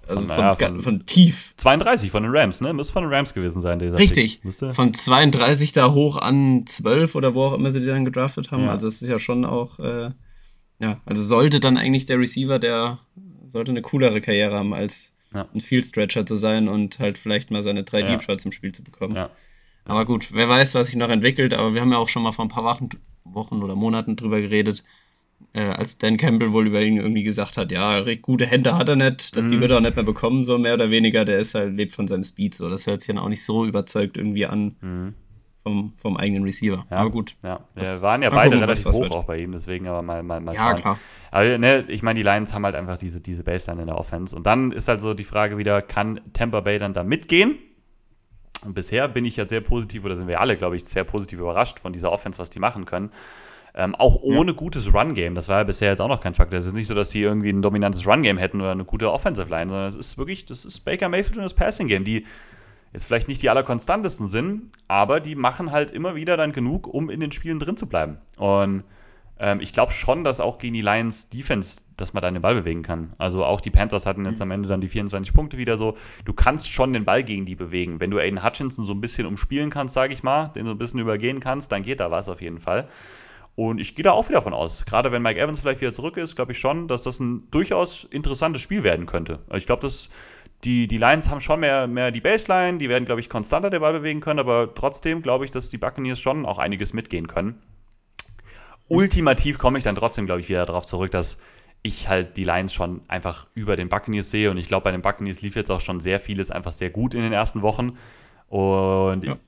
Also 0.07 0.27
von, 0.27 0.39
ja, 0.39 0.57
von, 0.57 0.81
von, 0.81 1.07
tief. 1.07 1.55
32 1.57 2.11
von 2.11 2.24
den 2.24 2.35
Rams, 2.35 2.61
ne? 2.61 2.73
Muss 2.73 2.91
von 2.91 3.05
den 3.05 3.12
Rams 3.12 3.32
gewesen 3.32 3.61
sein, 3.61 3.78
dieser 3.78 3.99
Richtig. 3.99 4.41
Von 4.73 4.93
32 4.93 5.73
da 5.73 5.93
hoch 5.93 6.16
an 6.16 6.65
12 6.66 7.15
oder 7.15 7.35
wo 7.35 7.45
auch 7.45 7.55
immer 7.55 7.70
sie 7.70 7.81
die 7.81 7.87
dann 7.87 8.05
gedraftet 8.05 8.51
haben. 8.51 8.65
Ja. 8.65 8.73
Also 8.73 8.87
das 8.87 9.03
ist 9.03 9.09
ja 9.09 9.20
schon 9.20 9.45
auch, 9.45 9.78
äh, 9.78 10.11
ja, 10.81 11.01
also 11.05 11.23
sollte 11.23 11.61
dann 11.61 11.77
eigentlich 11.77 12.07
der 12.07 12.19
Receiver, 12.19 12.59
der 12.59 12.99
sollte 13.47 13.70
eine 13.70 13.82
coolere 13.82 14.20
Karriere 14.20 14.59
haben, 14.59 14.74
als 14.74 15.12
ja. 15.32 15.47
ein 15.55 15.61
Field 15.61 15.87
Stretcher 15.87 16.27
zu 16.27 16.37
sein 16.37 16.69
und 16.69 16.99
halt 16.99 17.16
vielleicht 17.16 17.51
mal 17.53 17.62
seine 17.62 17.85
drei 17.85 18.03
Deep 18.03 18.23
Shots 18.23 18.45
im 18.45 18.53
Spiel 18.53 18.73
zu 18.73 18.82
bekommen. 18.82 19.15
Ja. 19.15 19.31
Aber 19.91 20.05
gut, 20.05 20.33
wer 20.33 20.49
weiß, 20.49 20.75
was 20.75 20.87
sich 20.87 20.97
noch 20.97 21.09
entwickelt, 21.09 21.55
aber 21.55 21.75
wir 21.75 21.81
haben 21.81 21.93
ja 21.93 21.99
auch 21.99 22.09
schon 22.09 22.23
mal 22.23 22.33
vor 22.33 22.45
ein 22.45 22.49
paar 22.49 22.65
Wochen, 22.65 22.89
Wochen 23.25 23.62
oder 23.62 23.75
Monaten 23.75 24.17
drüber 24.17 24.41
geredet, 24.41 24.85
äh, 25.53 25.62
als 25.62 25.99
Dan 25.99 26.17
Campbell 26.17 26.53
wohl 26.53 26.67
über 26.67 26.81
ihn 26.81 26.99
irgendwie 26.99 27.23
gesagt 27.23 27.57
hat, 27.57 27.73
ja, 27.73 28.05
gute 28.17 28.47
Hände 28.47 28.77
hat 28.77 28.89
er 28.89 28.97
nicht, 28.97 29.37
dass 29.37 29.45
mhm. 29.45 29.49
die 29.49 29.61
wird 29.61 29.71
er 29.73 29.79
auch 29.79 29.83
nicht 29.83 29.97
mehr 29.97 30.05
bekommen, 30.05 30.45
so 30.45 30.59
mehr 30.59 30.75
oder 30.75 30.91
weniger, 30.91 31.25
der 31.25 31.39
ist 31.39 31.55
halt, 31.55 31.77
lebt 31.77 31.93
von 31.93 32.07
seinem 32.07 32.25
Speed, 32.25 32.55
so. 32.55 32.69
Das 32.69 32.87
hört 32.87 33.01
sich 33.01 33.09
dann 33.09 33.19
auch 33.19 33.29
nicht 33.29 33.45
so 33.45 33.65
überzeugt 33.65 34.17
irgendwie 34.17 34.47
an 34.47 34.77
mhm. 34.81 35.15
vom, 35.62 35.93
vom 35.97 36.17
eigenen 36.17 36.45
Receiver. 36.45 36.87
Ja. 36.91 36.97
Aber 36.99 37.11
gut. 37.11 37.35
Ja, 37.43 37.61
wir 37.75 38.03
waren 38.03 38.23
ja 38.23 38.31
beide 38.31 38.51
gucken, 38.51 38.61
relativ 38.61 38.87
hoch 38.87 39.01
wird. 39.01 39.12
auch 39.12 39.25
bei 39.25 39.39
ihm, 39.39 39.53
deswegen 39.53 39.89
aber 39.89 40.03
mal, 40.03 40.23
mal, 40.23 40.41
mal 40.41 40.55
Ja, 40.55 40.75
klar. 40.75 40.99
Aber 41.33 41.59
ne, 41.59 41.85
ich 41.89 42.03
meine, 42.03 42.19
die 42.19 42.25
Lions 42.25 42.55
haben 42.55 42.65
halt 42.65 42.75
einfach 42.75 42.97
diese, 42.97 43.21
diese 43.21 43.43
Baseline 43.45 43.83
in 43.83 43.89
der 43.89 43.99
Offense. 43.99 44.37
Und 44.37 44.47
dann 44.47 44.73
ist 44.73 44.89
halt 44.89 45.01
so 45.01 45.15
die 45.15 45.25
Frage 45.25 45.59
wieder, 45.59 45.83
kann 45.83 46.21
Tampa 46.33 46.61
Bay 46.61 46.79
dann 46.79 46.93
da 46.93 47.03
mitgehen? 47.03 47.59
Und 48.65 48.74
bisher 48.74 49.09
bin 49.09 49.24
ich 49.24 49.37
ja 49.37 49.47
sehr 49.47 49.61
positiv, 49.61 50.05
oder 50.05 50.16
sind 50.16 50.28
wir 50.28 50.41
alle, 50.41 50.57
glaube 50.57 50.77
ich, 50.77 50.85
sehr 50.85 51.05
positiv 51.05 51.39
überrascht 51.39 51.81
von 51.81 51.93
dieser 51.93 52.12
Offense, 52.12 52.39
was 52.39 52.51
die 52.51 52.59
machen 52.59 52.85
können. 52.85 53.11
Ähm, 53.74 53.95
auch 53.95 54.16
ohne 54.23 54.51
ja. 54.51 54.57
gutes 54.57 54.93
Run-Game. 54.93 55.35
Das 55.35 55.49
war 55.49 55.59
ja 55.59 55.65
bisher 55.65 55.91
jetzt 55.91 56.01
auch 56.01 56.09
noch 56.09 56.20
kein 56.20 56.35
Faktor. 56.35 56.59
Es 56.59 56.66
ist 56.66 56.74
nicht 56.74 56.89
so, 56.89 56.95
dass 56.95 57.11
sie 57.11 57.23
irgendwie 57.23 57.51
ein 57.51 57.62
dominantes 57.62 58.07
Run-Game 58.07 58.37
hätten 58.37 58.61
oder 58.61 58.73
eine 58.73 58.85
gute 58.85 59.12
Offensive-Line, 59.12 59.69
sondern 59.69 59.89
es 59.89 59.97
ist 59.97 60.19
wirklich, 60.19 60.45
das 60.45 60.65
ist 60.65 60.81
Baker 60.81 61.09
Mayfield 61.09 61.37
und 61.37 61.45
das 61.45 61.55
Passing-Game, 61.55 62.05
die 62.05 62.27
jetzt 62.93 63.05
vielleicht 63.05 63.28
nicht 63.28 63.43
die 63.43 63.49
allerkonstantesten 63.49 64.28
sind, 64.28 64.70
aber 64.89 65.20
die 65.20 65.37
machen 65.37 65.70
halt 65.70 65.93
immer 65.93 66.16
wieder 66.16 66.37
dann 66.37 66.53
genug, 66.53 66.89
um 66.89 67.11
in 67.11 67.20
den 67.20 67.31
Spielen 67.31 67.61
drin 67.61 67.77
zu 67.77 67.87
bleiben. 67.87 68.19
Und 68.37 68.82
ähm, 69.41 69.61
ich 69.61 69.73
glaube 69.73 69.93
schon, 69.93 70.23
dass 70.23 70.39
auch 70.39 70.59
gegen 70.59 70.75
die 70.75 70.83
Lions 70.83 71.31
Defense, 71.31 71.81
dass 71.97 72.12
man 72.12 72.23
da 72.23 72.31
den 72.31 72.43
Ball 72.43 72.55
bewegen 72.55 72.83
kann. 72.83 73.15
Also 73.19 73.45
auch 73.45 73.61
die 73.61 73.71
Panthers 73.71 74.07
hatten 74.07 74.25
jetzt 74.27 74.39
mhm. 74.39 74.43
am 74.43 74.51
Ende 74.53 74.69
dann 74.69 74.81
die 74.81 74.89
24 74.89 75.35
Punkte 75.35 75.57
wieder 75.57 75.79
so. 75.79 75.97
Du 76.25 76.33
kannst 76.33 76.71
schon 76.71 76.93
den 76.93 77.05
Ball 77.05 77.25
gegen 77.25 77.47
die 77.47 77.57
bewegen. 77.57 78.01
Wenn 78.01 78.11
du 78.11 78.19
Aiden 78.19 78.45
Hutchinson 78.45 78.85
so 78.85 78.93
ein 78.93 79.01
bisschen 79.01 79.27
umspielen 79.27 79.71
kannst, 79.71 79.95
sage 79.95 80.12
ich 80.12 80.23
mal, 80.23 80.49
den 80.49 80.67
so 80.67 80.73
ein 80.73 80.79
bisschen 80.79 81.01
übergehen 81.01 81.41
kannst, 81.41 81.73
dann 81.73 81.83
geht 81.83 82.01
da 82.01 82.11
was 82.11 82.29
auf 82.29 82.43
jeden 82.43 82.61
Fall. 82.61 82.87
Und 83.57 83.81
ich 83.81 83.95
gehe 83.95 84.03
da 84.03 84.12
auch 84.12 84.29
wieder 84.29 84.39
davon 84.39 84.55
aus, 84.55 84.85
gerade 84.87 85.12
wenn 85.12 85.23
Mike 85.23 85.39
Evans 85.39 85.61
vielleicht 85.61 85.81
wieder 85.81 85.93
zurück 85.93 86.17
ist, 86.17 86.37
glaube 86.37 86.53
ich 86.53 86.59
schon, 86.59 86.89
dass 86.89 87.03
das 87.03 87.21
ein 87.21 87.51
durchaus 87.51 88.05
interessantes 88.05 88.62
Spiel 88.62 88.85
werden 88.85 89.07
könnte. 89.07 89.41
Also 89.49 89.59
ich 89.59 89.67
glaube, 89.67 89.83
dass 89.83 90.09
die, 90.65 90.87
die 90.87 90.99
Lions 90.99 91.31
haben 91.31 91.41
schon 91.41 91.61
mehr, 91.61 91.87
mehr 91.87 92.11
die 92.11 92.21
Baseline, 92.21 92.79
die 92.79 92.89
werden, 92.89 93.05
glaube 93.05 93.21
ich, 93.21 93.29
konstanter 93.29 93.71
den 93.71 93.81
Ball 93.81 93.93
bewegen 93.93 94.21
können, 94.21 94.39
aber 94.39 94.75
trotzdem 94.75 95.23
glaube 95.23 95.45
ich, 95.45 95.51
dass 95.51 95.69
die 95.69 95.79
Buccaneers 95.79 96.21
schon 96.21 96.47
auch 96.47 96.59
einiges 96.59 96.93
mitgehen 96.93 97.27
können. 97.27 97.61
Ultimativ 98.91 99.59
komme 99.59 99.79
ich 99.79 99.85
dann 99.85 99.95
trotzdem, 99.95 100.27
glaube 100.27 100.41
ich, 100.41 100.49
wieder 100.49 100.67
darauf 100.67 100.87
zurück, 100.87 101.11
dass 101.11 101.39
ich 101.83 102.09
halt 102.09 102.37
die 102.37 102.45
Lions 102.45 102.75
schon 102.75 103.01
einfach 103.09 103.47
über 103.55 103.77
den 103.77 103.89
Buccaneers 103.89 104.31
sehe 104.31 104.51
und 104.51 104.59
ich 104.59 104.69
glaube, 104.69 104.85
bei 104.85 104.93
den 104.93 105.01
Buccaneers 105.01 105.41
lief 105.41 105.57
jetzt 105.57 105.71
auch 105.71 105.81
schon 105.81 106.01
sehr 106.01 106.21
vieles 106.21 106.51
einfach 106.51 106.73
sehr 106.73 106.91
gut 106.91 107.15
in 107.15 107.23
den 107.23 107.33
ersten 107.33 107.62
Wochen. 107.62 107.97
Und 108.49 109.25
ja 109.25 109.39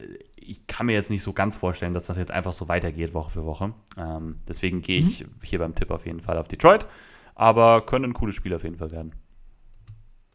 ich 0.47 0.67
kann 0.67 0.87
mir 0.87 0.93
jetzt 0.93 1.11
nicht 1.11 1.23
so 1.23 1.33
ganz 1.33 1.57
vorstellen, 1.57 1.95
dass 1.95 2.07
das 2.07 2.17
jetzt 2.17 2.31
einfach 2.31 2.53
so 2.53 2.69
weitergeht 2.69 3.15
Woche 3.15 3.31
für 3.31 3.45
Woche. 3.45 3.75
Ähm, 3.97 4.41
deswegen 4.49 4.83
gehe 4.83 5.01
ich 5.01 5.25
mhm. 5.25 5.31
hier 5.43 5.59
beim 5.59 5.75
Tipp 5.75 5.91
auf 5.91 6.07
jeden 6.07 6.21
Fall 6.21 6.39
auf 6.39 6.49
Detroit. 6.49 6.87
Aber 7.35 7.87
können 7.87 8.07
ein 8.07 8.15
cooles 8.15 8.35
Spiel 8.35 8.55
auf 8.55 8.65
jeden 8.65 8.77
Fall 8.77 8.91
werden. 8.91 9.13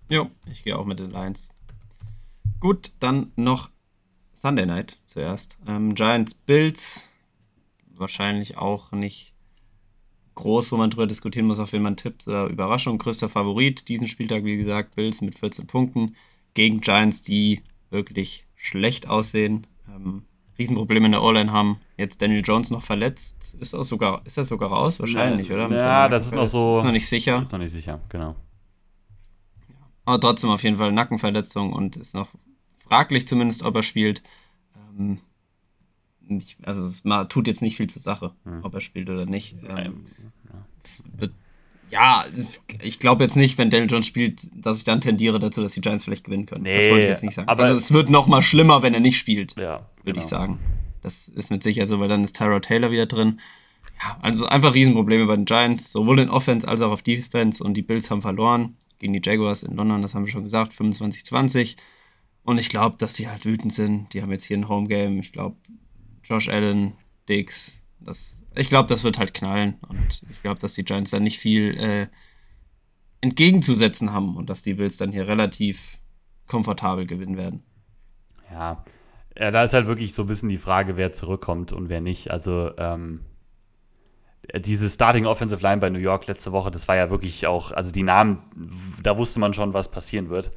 Jo, 0.10 0.30
ich 0.50 0.64
gehe 0.64 0.78
auch 0.78 0.86
mit 0.86 1.00
den 1.00 1.12
Lions. 1.12 1.50
Gut, 2.60 2.94
dann 3.00 3.32
noch 3.36 3.70
Sunday 4.34 4.66
Night 4.66 5.00
zuerst. 5.06 5.58
Ähm, 5.68 5.94
Giants 5.94 6.34
Bills. 6.34 7.10
Wahrscheinlich 7.98 8.58
auch 8.58 8.92
nicht 8.92 9.34
groß, 10.36 10.72
wo 10.72 10.78
man 10.78 10.90
drüber 10.90 11.08
diskutieren 11.08 11.48
muss, 11.48 11.60
auf 11.60 11.74
wen 11.74 11.82
man 11.82 11.98
tippt. 11.98 12.28
Oder 12.28 12.48
Überraschung, 12.48 12.98
größter 12.98 13.30
Favorit. 13.30 13.88
Diesen 13.88 14.08
Spieltag, 14.08 14.44
wie 14.44 14.58
gesagt, 14.58 14.96
Bills 14.96 15.22
mit 15.22 15.38
14 15.38 15.68
Punkten 15.68 16.16
gegen 16.54 16.82
Giants, 16.82 17.22
die 17.24 17.64
wirklich 17.90 18.46
schlecht 18.56 19.08
aussehen 19.08 19.68
ähm, 19.88 20.24
Riesenprobleme 20.58 21.06
in 21.06 21.12
der 21.12 21.24
O-Line 21.24 21.52
haben. 21.52 21.80
Jetzt 21.98 22.22
Daniel 22.22 22.42
Jones 22.44 22.72
noch 22.72 22.84
verletzt. 22.84 23.56
Ist, 23.60 23.76
auch 23.76 23.84
sogar, 23.84 24.22
ist 24.26 24.38
er 24.38 24.46
sogar 24.46 24.70
raus? 24.70 25.00
Wahrscheinlich, 25.00 25.52
oder? 25.52 25.68
Mit 25.68 25.82
ja, 25.82 26.10
das 26.10 26.28
ist 26.28 26.36
noch 26.36 26.48
so. 26.48 26.80
Ist 26.80 26.86
noch 26.86 26.92
nicht 26.92 27.08
sicher. 27.08 27.42
Ist 27.42 27.52
noch 27.52 27.60
nicht 27.60 27.72
sicher, 27.72 28.00
genau. 28.10 28.36
Aber 30.06 30.20
trotzdem 30.20 30.50
auf 30.50 30.64
jeden 30.64 30.78
Fall 30.78 30.92
Nackenverletzung 30.92 31.74
und 31.74 31.98
ist 31.98 32.16
noch 32.16 32.30
fraglich 32.78 33.28
zumindest, 33.28 33.64
ob 33.64 33.76
er 33.76 33.84
spielt. 33.84 34.24
Ähm, 34.98 35.20
ich, 36.30 36.58
also 36.64 36.86
es 36.86 37.04
tut 37.30 37.48
jetzt 37.48 37.62
nicht 37.62 37.78
viel 37.78 37.88
zur 37.88 38.02
Sache, 38.02 38.34
hm. 38.44 38.60
ob 38.64 38.74
er 38.74 38.82
spielt 38.82 39.10
oder 39.10 39.26
nicht. 39.26 39.56
Ähm, 39.68 40.06
ja. 40.46 40.66
Es 40.82 41.04
wird 41.18 41.34
ja, 41.90 42.24
ist, 42.24 42.66
ich 42.84 43.00
glaube 43.00 43.24
jetzt 43.24 43.38
nicht, 43.38 43.58
wenn 43.58 43.70
Daniel 43.70 43.90
Jones 43.90 44.06
spielt, 44.06 44.42
dass 44.54 44.78
ich 44.78 44.84
dann 44.84 45.00
tendiere 45.00 45.40
dazu, 45.40 45.62
dass 45.62 45.72
die 45.72 45.82
Giants 45.82 46.04
vielleicht 46.04 46.26
gewinnen 46.26 46.46
können. 46.46 46.64
Nee, 46.64 46.78
das 46.78 46.90
wollte 46.90 47.04
ich 47.04 47.10
jetzt 47.10 47.24
nicht 47.24 47.34
sagen. 47.34 47.48
Aber 47.48 47.64
also 47.64 47.78
es 47.78 47.94
wird 47.94 48.10
noch 48.10 48.28
mal 48.28 48.42
schlimmer, 48.42 48.82
wenn 48.84 48.94
er 48.94 49.00
nicht 49.00 49.18
spielt, 49.18 49.56
ja, 49.58 49.86
würde 50.04 50.14
genau. 50.14 50.20
ich 50.20 50.28
sagen. 50.28 50.60
Das 51.02 51.30
ist 51.30 51.50
mit 51.50 51.64
Sicherheit 51.64 51.88
so, 51.88 52.00
weil 52.00 52.10
dann 52.10 52.24
ist 52.24 52.36
Tyrod 52.36 52.66
Taylor 52.66 52.92
wieder 52.92 53.06
drin. 53.06 53.40
Ja, 54.02 54.18
also 54.22 54.46
einfach 54.48 54.74
Riesenprobleme 54.74 55.26
bei 55.26 55.38
den 55.38 55.46
Giants, 55.46 55.92
sowohl 55.92 56.20
in 56.20 56.30
Offense 56.30 56.68
als 56.68 56.82
auch 56.82 56.92
auf 56.92 57.04
Defense 57.04 57.64
und 57.64 57.76
die 57.76 57.82
Bills 57.82 58.12
haben 58.12 58.22
verloren 58.22 58.76
gegen 59.00 59.14
die 59.14 59.22
Jaguars 59.24 59.64
in 59.64 59.76
London, 59.76 60.02
das 60.02 60.14
haben 60.14 60.26
wir 60.26 60.32
schon 60.32 60.44
gesagt, 60.44 60.74
25-20. 60.74 61.78
Und 62.44 62.58
ich 62.58 62.70
glaube, 62.70 62.96
dass 62.98 63.16
sie 63.16 63.28
halt 63.28 63.46
wütend 63.46 63.74
sind. 63.74 64.14
Die 64.14 64.22
haben 64.22 64.32
jetzt 64.32 64.46
hier 64.46 64.58
ein 64.58 64.70
Home 64.70 64.88
Game. 64.88 65.20
Ich 65.20 65.34
glaube, 65.34 65.58
Josh 66.28 66.50
Allen, 66.50 66.94
Diggs, 67.28 67.84
das 68.00 68.38
ich 68.58 68.70
glaube, 68.70 68.90
das 68.90 69.04
wird 69.04 69.20
halt 69.20 69.34
knallen. 69.34 69.76
Und 69.88 70.24
ich 70.30 70.42
glaube, 70.42 70.60
dass 70.60 70.74
die 70.74 70.84
Giants 70.84 71.12
dann 71.12 71.24
nicht 71.24 71.38
viel 71.38 71.78
äh, 71.80 72.08
entgegenzusetzen 73.22 74.14
haben 74.14 74.36
und 74.36 74.50
dass 74.50 74.64
die 74.64 74.74
Bills 74.74 74.98
dann 74.98 75.12
hier 75.12 75.28
relativ 75.28 76.00
komfortabel 76.48 77.06
gewinnen 77.06 77.38
werden. 77.38 77.64
Ja. 78.52 78.84
ja, 79.38 79.52
da 79.52 79.64
ist 79.64 79.74
halt 79.74 79.88
wirklich 79.88 80.14
so 80.14 80.24
ein 80.24 80.28
bisschen 80.28 80.50
die 80.50 80.58
Frage, 80.58 80.98
wer 80.98 81.14
zurückkommt 81.14 81.72
und 81.74 81.90
wer 81.90 82.02
nicht. 82.02 82.32
Also, 82.32 82.72
ähm, 82.78 83.22
diese 84.56 84.90
Starting 84.90 85.26
Offensive 85.26 85.62
Line 85.62 85.82
bei 85.82 85.90
New 85.90 86.00
York 86.00 86.26
letzte 86.28 86.52
Woche, 86.52 86.72
das 86.72 86.88
war 86.88 86.96
ja 86.96 87.12
wirklich 87.12 87.46
auch, 87.48 87.72
also 87.72 87.92
die 87.92 88.04
Namen, 88.04 88.42
da 89.04 89.18
wusste 89.18 89.40
man 89.40 89.54
schon, 89.54 89.74
was 89.74 89.92
passieren 89.92 90.30
wird. 90.30 90.52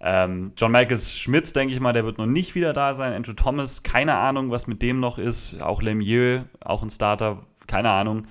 Ähm, 0.00 0.52
John 0.56 0.72
Michaels 0.72 1.16
Schmitz, 1.16 1.52
denke 1.52 1.74
ich 1.74 1.80
mal, 1.80 1.92
der 1.92 2.04
wird 2.04 2.18
noch 2.18 2.26
nicht 2.26 2.54
wieder 2.54 2.72
da 2.72 2.94
sein. 2.94 3.12
Andrew 3.12 3.32
Thomas, 3.32 3.82
keine 3.82 4.14
Ahnung, 4.14 4.50
was 4.50 4.66
mit 4.66 4.82
dem 4.82 5.00
noch 5.00 5.18
ist. 5.18 5.60
Auch 5.62 5.82
Lemieux, 5.82 6.44
auch 6.60 6.82
ein 6.82 6.90
Starter, 6.90 7.42
keine 7.66 7.90
Ahnung. 7.90 8.26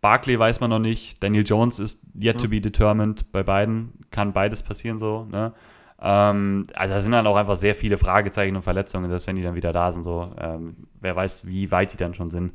Barkley 0.00 0.38
weiß 0.38 0.60
man 0.60 0.70
noch 0.70 0.78
nicht. 0.78 1.22
Daniel 1.22 1.44
Jones 1.44 1.78
ist 1.78 2.02
yet 2.20 2.36
mhm. 2.36 2.40
to 2.40 2.48
be 2.48 2.60
determined. 2.60 3.30
Bei 3.32 3.42
beiden 3.42 3.92
kann 4.10 4.32
beides 4.32 4.62
passieren 4.62 4.98
so. 4.98 5.26
Ne? 5.30 5.52
Ähm, 6.00 6.64
also 6.74 6.94
da 6.94 7.00
sind 7.00 7.12
dann 7.12 7.26
auch 7.26 7.36
einfach 7.36 7.56
sehr 7.56 7.74
viele 7.74 7.98
Fragezeichen 7.98 8.56
und 8.56 8.62
Verletzungen, 8.62 9.10
dass 9.10 9.26
wenn 9.26 9.36
die 9.36 9.42
dann 9.42 9.54
wieder 9.54 9.72
da 9.72 9.90
sind, 9.90 10.04
so 10.04 10.32
ähm, 10.40 10.76
wer 11.00 11.16
weiß, 11.16 11.46
wie 11.46 11.70
weit 11.70 11.92
die 11.92 11.96
dann 11.96 12.14
schon 12.14 12.30
sind. 12.30 12.52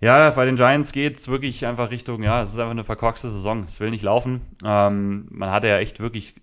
Ja, 0.00 0.30
bei 0.30 0.44
den 0.44 0.54
Giants 0.54 0.92
geht 0.92 1.16
es 1.16 1.26
wirklich 1.26 1.66
einfach 1.66 1.90
Richtung, 1.90 2.22
ja, 2.22 2.40
es 2.40 2.50
ist 2.50 2.58
einfach 2.58 2.70
eine 2.70 2.84
verkorkste 2.84 3.30
Saison. 3.30 3.64
Es 3.64 3.80
will 3.80 3.90
nicht 3.90 4.04
laufen. 4.04 4.42
Ähm, 4.64 5.26
man 5.30 5.50
hatte 5.50 5.66
ja 5.66 5.78
echt 5.78 5.98
wirklich 5.98 6.34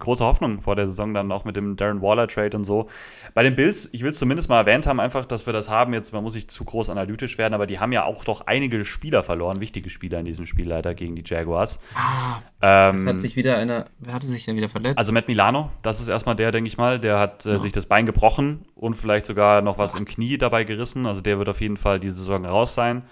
große 0.00 0.24
Hoffnung 0.24 0.62
vor 0.62 0.76
der 0.76 0.88
Saison 0.88 1.14
dann 1.14 1.30
auch 1.30 1.44
mit 1.44 1.56
dem 1.56 1.76
Darren 1.76 2.02
Waller 2.02 2.26
Trade 2.26 2.56
und 2.56 2.64
so. 2.64 2.86
Bei 3.34 3.42
den 3.42 3.54
Bills, 3.54 3.88
ich 3.92 4.02
will 4.02 4.10
es 4.10 4.18
zumindest 4.18 4.48
mal 4.48 4.60
erwähnt 4.60 4.86
haben, 4.86 4.98
einfach, 4.98 5.26
dass 5.26 5.46
wir 5.46 5.52
das 5.52 5.68
haben. 5.68 5.94
Jetzt, 5.94 6.12
man 6.12 6.22
muss 6.22 6.34
nicht 6.34 6.50
zu 6.50 6.64
groß 6.64 6.90
analytisch 6.90 7.38
werden, 7.38 7.54
aber 7.54 7.66
die 7.66 7.78
haben 7.78 7.92
ja 7.92 8.04
auch 8.04 8.24
doch 8.24 8.42
einige 8.46 8.84
Spieler 8.84 9.22
verloren, 9.22 9.60
wichtige 9.60 9.90
Spieler 9.90 10.18
in 10.18 10.24
diesem 10.24 10.46
Spiel 10.46 10.68
leider 10.68 10.94
gegen 10.94 11.14
die 11.14 11.22
Jaguars. 11.24 11.78
Ah, 11.94 12.40
ähm, 12.62 13.06
hat 13.06 13.20
sich 13.20 13.36
wieder 13.36 13.56
einer, 13.56 13.84
wer 13.98 14.14
hatte 14.14 14.26
sich 14.26 14.44
denn 14.44 14.56
wieder 14.56 14.68
verletzt? 14.68 14.98
Also 14.98 15.12
Matt 15.12 15.28
Milano, 15.28 15.70
das 15.82 16.00
ist 16.00 16.08
erstmal 16.08 16.36
der, 16.36 16.50
denke 16.50 16.68
ich 16.68 16.76
mal, 16.76 16.98
der 16.98 17.18
hat 17.18 17.46
äh, 17.46 17.52
ja. 17.52 17.58
sich 17.58 17.72
das 17.72 17.86
Bein 17.86 18.06
gebrochen 18.06 18.64
und 18.74 18.94
vielleicht 18.94 19.26
sogar 19.26 19.62
noch 19.62 19.78
was 19.78 19.94
Ach. 19.94 20.00
im 20.00 20.06
Knie 20.06 20.38
dabei 20.38 20.64
gerissen. 20.64 21.06
Also 21.06 21.20
der 21.20 21.38
wird 21.38 21.48
auf 21.48 21.60
jeden 21.60 21.76
Fall 21.76 22.00
diese 22.00 22.16
Saison 22.16 22.44
raus 22.44 22.74
sein. 22.74 23.02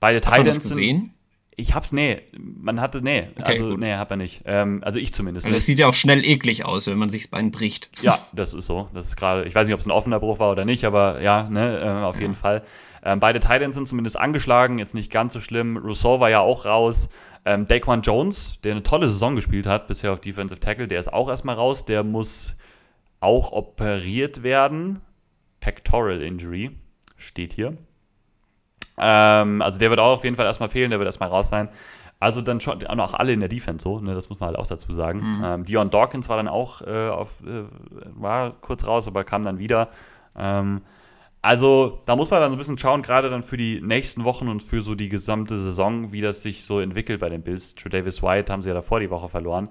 Beide 0.00 0.20
Titans 0.20 0.60
gesehen? 0.60 1.12
Ich 1.56 1.74
hab's, 1.74 1.92
nee. 1.92 2.22
Man 2.38 2.80
hatte, 2.80 3.02
nee. 3.02 3.28
Okay, 3.38 3.52
also, 3.52 3.70
gut. 3.70 3.80
nee, 3.80 3.94
hat 3.94 4.10
er 4.10 4.16
nicht. 4.16 4.42
Ähm, 4.46 4.82
also 4.82 4.98
ich 4.98 5.12
zumindest 5.12 5.46
nicht. 5.46 5.56
Das 5.56 5.66
sieht 5.66 5.78
ja 5.78 5.88
auch 5.88 5.94
schnell 5.94 6.24
eklig 6.24 6.64
aus, 6.64 6.86
wenn 6.86 6.98
man 6.98 7.08
sich 7.08 7.22
das 7.22 7.30
Bein 7.30 7.50
bricht. 7.50 7.90
Ja, 8.02 8.18
das 8.32 8.54
ist 8.54 8.66
so. 8.66 8.88
Das 8.94 9.06
ist 9.06 9.16
gerade, 9.16 9.44
ich 9.44 9.54
weiß 9.54 9.66
nicht, 9.66 9.74
ob 9.74 9.80
es 9.80 9.86
ein 9.86 9.90
offener 9.90 10.20
Bruch 10.20 10.38
war 10.38 10.50
oder 10.52 10.64
nicht, 10.64 10.84
aber 10.84 11.20
ja, 11.20 11.48
ne, 11.50 11.80
äh, 11.80 12.02
auf 12.04 12.16
ja. 12.16 12.22
jeden 12.22 12.34
Fall. 12.34 12.62
Ähm, 13.02 13.20
beide 13.20 13.40
Titans 13.40 13.74
sind 13.74 13.88
zumindest 13.88 14.18
angeschlagen, 14.18 14.78
jetzt 14.78 14.94
nicht 14.94 15.10
ganz 15.10 15.32
so 15.32 15.40
schlimm. 15.40 15.76
Rousseau 15.76 16.20
war 16.20 16.30
ja 16.30 16.40
auch 16.40 16.66
raus. 16.66 17.08
Ähm, 17.44 17.66
Daquan 17.66 18.02
Jones, 18.02 18.58
der 18.64 18.72
eine 18.72 18.82
tolle 18.82 19.08
Saison 19.08 19.34
gespielt 19.34 19.66
hat, 19.66 19.88
bisher 19.88 20.12
auf 20.12 20.20
Defensive 20.20 20.60
Tackle, 20.60 20.88
der 20.88 21.00
ist 21.00 21.12
auch 21.12 21.28
erstmal 21.28 21.56
raus. 21.56 21.86
Der 21.86 22.04
muss 22.04 22.56
auch 23.20 23.52
operiert 23.52 24.42
werden. 24.42 25.00
Pectoral 25.60 26.22
Injury 26.22 26.70
steht 27.16 27.52
hier. 27.52 27.76
Ähm, 29.00 29.62
also 29.62 29.78
der 29.78 29.90
wird 29.90 29.98
auch 29.98 30.12
auf 30.12 30.24
jeden 30.24 30.36
Fall 30.36 30.46
erstmal 30.46 30.68
fehlen, 30.68 30.90
der 30.90 30.98
wird 30.98 31.06
erstmal 31.06 31.30
raus 31.30 31.48
sein. 31.48 31.70
Also 32.20 32.42
dann 32.42 32.60
schon 32.60 32.86
auch 32.86 33.14
alle 33.14 33.32
in 33.32 33.40
der 33.40 33.48
Defense 33.48 33.82
so, 33.82 33.98
ne, 33.98 34.14
das 34.14 34.28
muss 34.28 34.40
man 34.40 34.48
halt 34.48 34.58
auch 34.58 34.66
dazu 34.66 34.92
sagen. 34.92 35.20
Mhm. 35.20 35.44
Ähm, 35.44 35.64
Dion 35.64 35.90
Dawkins 35.90 36.28
war 36.28 36.36
dann 36.36 36.48
auch 36.48 36.82
äh, 36.82 37.08
auf, 37.08 37.30
äh, 37.46 37.64
war 38.14 38.52
kurz 38.60 38.86
raus, 38.86 39.08
aber 39.08 39.24
kam 39.24 39.42
dann 39.42 39.58
wieder. 39.58 39.88
Ähm, 40.36 40.82
also 41.40 42.02
da 42.04 42.16
muss 42.16 42.30
man 42.30 42.42
dann 42.42 42.50
so 42.50 42.56
ein 42.56 42.58
bisschen 42.58 42.76
schauen, 42.76 43.00
gerade 43.00 43.30
dann 43.30 43.42
für 43.42 43.56
die 43.56 43.80
nächsten 43.80 44.24
Wochen 44.24 44.48
und 44.48 44.62
für 44.62 44.82
so 44.82 44.94
die 44.94 45.08
gesamte 45.08 45.56
Saison, 45.56 46.12
wie 46.12 46.20
das 46.20 46.42
sich 46.42 46.66
so 46.66 46.80
entwickelt 46.80 47.20
bei 47.20 47.30
den 47.30 47.42
Bills. 47.42 47.74
True 47.74 47.88
Davis 47.88 48.22
White 48.22 48.52
haben 48.52 48.62
sie 48.62 48.68
ja 48.68 48.74
davor 48.74 49.00
die 49.00 49.08
Woche 49.08 49.30
verloren. 49.30 49.70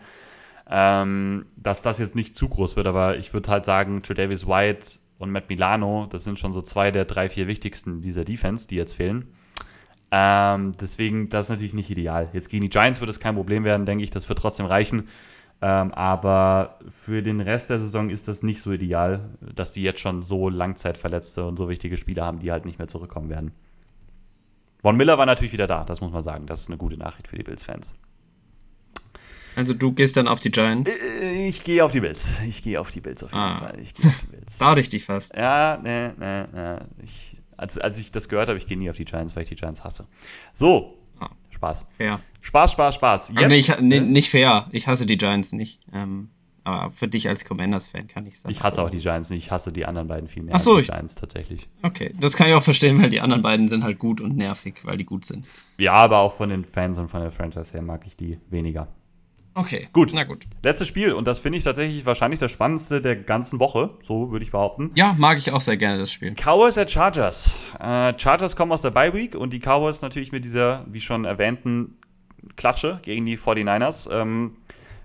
Ähm, 0.71 1.45
dass 1.55 1.83
das 1.83 1.99
jetzt 1.99 2.15
nicht 2.15 2.35
zu 2.35 2.49
groß 2.49 2.75
wird, 2.75 2.87
aber 2.87 3.17
ich 3.17 3.31
würde 3.33 3.51
halt 3.51 3.65
sagen, 3.65 4.01
True 4.01 4.15
Davis 4.15 4.47
White 4.47 4.99
und 5.19 5.31
Matt 5.31 5.49
Milano, 5.49 6.07
das 6.09 6.23
sind 6.23 6.39
schon 6.39 6.53
so 6.53 6.61
zwei 6.61 6.89
der 6.89 7.05
drei, 7.05 7.29
vier 7.29 7.47
wichtigsten 7.47 8.01
dieser 8.01 8.25
Defense, 8.25 8.67
die 8.67 8.75
jetzt 8.75 8.93
fehlen. 8.93 9.27
Ähm, 10.11 10.71
deswegen, 10.81 11.29
das 11.29 11.45
ist 11.45 11.49
natürlich 11.49 11.75
nicht 11.75 11.91
ideal. 11.91 12.29
Jetzt 12.33 12.49
gegen 12.49 12.63
die 12.63 12.69
Giants 12.69 12.99
wird 12.99 13.11
es 13.11 13.19
kein 13.19 13.35
Problem 13.35 13.63
werden, 13.63 13.85
denke 13.85 14.03
ich, 14.03 14.09
das 14.09 14.27
wird 14.27 14.39
trotzdem 14.39 14.65
reichen. 14.65 15.07
Ähm, 15.61 15.93
aber 15.93 16.79
für 16.89 17.21
den 17.21 17.41
Rest 17.41 17.69
der 17.69 17.79
Saison 17.79 18.09
ist 18.09 18.27
das 18.29 18.41
nicht 18.41 18.61
so 18.61 18.71
ideal, 18.71 19.29
dass 19.41 19.73
die 19.73 19.83
jetzt 19.83 19.99
schon 19.99 20.23
so 20.23 20.49
Langzeitverletzte 20.49 21.45
und 21.45 21.57
so 21.57 21.67
wichtige 21.69 21.97
Spieler 21.97 22.25
haben, 22.25 22.39
die 22.39 22.51
halt 22.51 22.65
nicht 22.65 22.79
mehr 22.79 22.87
zurückkommen 22.87 23.29
werden. 23.29 23.51
Von 24.81 24.95
Miller 24.95 25.17
war 25.17 25.25
natürlich 25.25 25.51
wieder 25.51 25.67
da, 25.67 25.83
das 25.83 25.99
muss 25.99 26.13
man 26.13 26.23
sagen. 26.23 26.45
Das 26.47 26.61
ist 26.61 26.69
eine 26.69 26.77
gute 26.77 26.97
Nachricht 26.97 27.27
für 27.27 27.35
die 27.35 27.43
Bills-Fans. 27.43 27.93
Also 29.55 29.73
du 29.73 29.91
gehst 29.91 30.17
dann 30.17 30.27
auf 30.27 30.39
die 30.39 30.51
Giants? 30.51 30.91
Äh, 31.21 31.47
ich 31.47 31.63
gehe 31.63 31.83
auf 31.83 31.91
die 31.91 31.99
Bills. 31.99 32.39
Ich 32.47 32.63
gehe 32.63 32.79
auf 32.79 32.91
die 32.91 33.01
Bills 33.01 33.23
auf 33.23 33.31
jeden 33.31 33.41
ah. 33.41 33.59
Fall. 33.59 33.79
Ich 33.81 33.93
gehe 33.93 34.09
auf 34.09 34.19
die 34.21 34.27
Bills. 34.27 34.57
da 34.59 34.75
dich 34.75 35.03
fast. 35.03 35.35
Ja, 35.35 35.77
ne, 35.77 36.13
ne, 36.17 36.49
ne. 36.53 36.87
Ich, 37.03 37.37
als, 37.57 37.77
als 37.77 37.97
ich 37.97 38.11
das 38.11 38.29
gehört 38.29 38.49
habe, 38.49 38.57
ich 38.57 38.65
gehe 38.65 38.77
nie 38.77 38.89
auf 38.89 38.97
die 38.97 39.05
Giants, 39.05 39.35
weil 39.35 39.43
ich 39.43 39.49
die 39.49 39.55
Giants 39.55 39.83
hasse. 39.83 40.05
So. 40.53 40.97
Ah. 41.19 41.29
Spaß. 41.49 41.85
Fair. 41.97 42.19
Spaß, 42.41 42.71
Spaß, 42.71 42.95
Spaß. 42.95 43.31
Jetzt, 43.35 43.47
nee, 43.47 43.55
ich, 43.55 43.79
nee, 43.79 43.99
nicht 43.99 44.29
fair. 44.29 44.67
Ich 44.71 44.87
hasse 44.87 45.05
die 45.05 45.17
Giants 45.17 45.51
nicht. 45.51 45.81
Ähm, 45.93 46.29
aber 46.63 46.91
für 46.91 47.07
dich 47.07 47.27
als 47.27 47.45
Commanders-Fan 47.45 48.07
kann 48.07 48.25
ich 48.25 48.39
sagen. 48.39 48.51
Ich 48.51 48.61
hasse 48.61 48.81
auch 48.81 48.89
die 48.89 48.99
Giants 48.99 49.29
nicht. 49.29 49.45
Ich 49.45 49.51
hasse 49.51 49.71
die 49.71 49.85
anderen 49.85 50.07
beiden 50.07 50.27
viel 50.27 50.43
mehr 50.43 50.55
Ach 50.55 50.59
so, 50.59 50.75
als 50.75 50.85
die 50.85 50.91
Giants 50.91 51.15
tatsächlich. 51.15 51.67
Okay, 51.81 52.13
das 52.19 52.35
kann 52.35 52.47
ich 52.47 52.53
auch 52.53 52.63
verstehen, 52.63 53.01
weil 53.01 53.09
die 53.09 53.21
anderen 53.21 53.41
beiden 53.41 53.67
sind 53.67 53.83
halt 53.83 53.99
gut 53.99 54.21
und 54.21 54.37
nervig, 54.37 54.81
weil 54.83 54.97
die 54.97 55.05
gut 55.05 55.25
sind. 55.25 55.45
Ja, 55.77 55.93
aber 55.93 56.19
auch 56.19 56.33
von 56.33 56.49
den 56.49 56.65
Fans 56.65 56.97
und 56.97 57.07
von 57.07 57.21
der 57.21 57.31
Franchise 57.31 57.73
her 57.73 57.81
mag 57.81 58.05
ich 58.05 58.15
die 58.15 58.39
weniger. 58.49 58.87
Okay. 59.59 59.89
Gut. 59.91 60.11
Na 60.13 60.23
gut. 60.23 60.45
Letztes 60.63 60.87
Spiel 60.87 61.11
und 61.11 61.27
das 61.27 61.39
finde 61.39 61.57
ich 61.57 61.65
tatsächlich 61.65 62.05
wahrscheinlich 62.05 62.39
das 62.39 62.49
spannendste 62.49 63.01
der 63.01 63.17
ganzen 63.17 63.59
Woche, 63.59 63.89
so 64.03 64.31
würde 64.31 64.45
ich 64.45 64.51
behaupten. 64.51 64.91
Ja, 64.95 65.15
mag 65.17 65.37
ich 65.37 65.51
auch 65.51 65.59
sehr 65.59 65.75
gerne 65.75 65.97
das 65.97 66.13
Spiel. 66.13 66.33
Cowboys 66.33 66.77
at 66.77 66.89
Chargers. 66.89 67.51
Äh, 67.77 68.17
Chargers 68.17 68.55
kommen 68.55 68.71
aus 68.71 68.81
der 68.81 68.91
Bye 68.91 69.13
Week 69.13 69.35
und 69.35 69.51
die 69.51 69.59
Cowboys 69.59 70.01
natürlich 70.01 70.31
mit 70.31 70.45
dieser, 70.45 70.85
wie 70.87 71.01
schon 71.01 71.25
erwähnten, 71.25 71.97
Klatsche 72.55 72.99
gegen 73.03 73.25
die 73.25 73.37
49ers. 73.37 74.09
Ähm, 74.09 74.55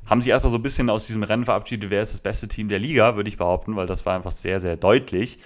haben 0.07 0.21
sich 0.21 0.31
erstmal 0.31 0.53
so 0.53 0.59
ein 0.59 0.63
bisschen 0.63 0.89
aus 0.89 1.09
diesem 1.09 1.25
Rennen 1.25 1.45
verabschiedet, 1.45 1.91
wer 1.91 2.03
ist 2.03 2.13
das 2.13 2.21
beste 2.21 2.47
Team 2.47 2.69
der 2.69 2.79
Liga, 2.79 3.17
würde 3.17 3.29
ich 3.29 3.37
behaupten, 3.37 3.75
weil 3.75 3.87
das 3.87 4.07
war 4.07 4.15
einfach 4.15 4.33
sehr, 4.33 4.61
sehr 4.61 4.77
deutlich. 4.77 5.41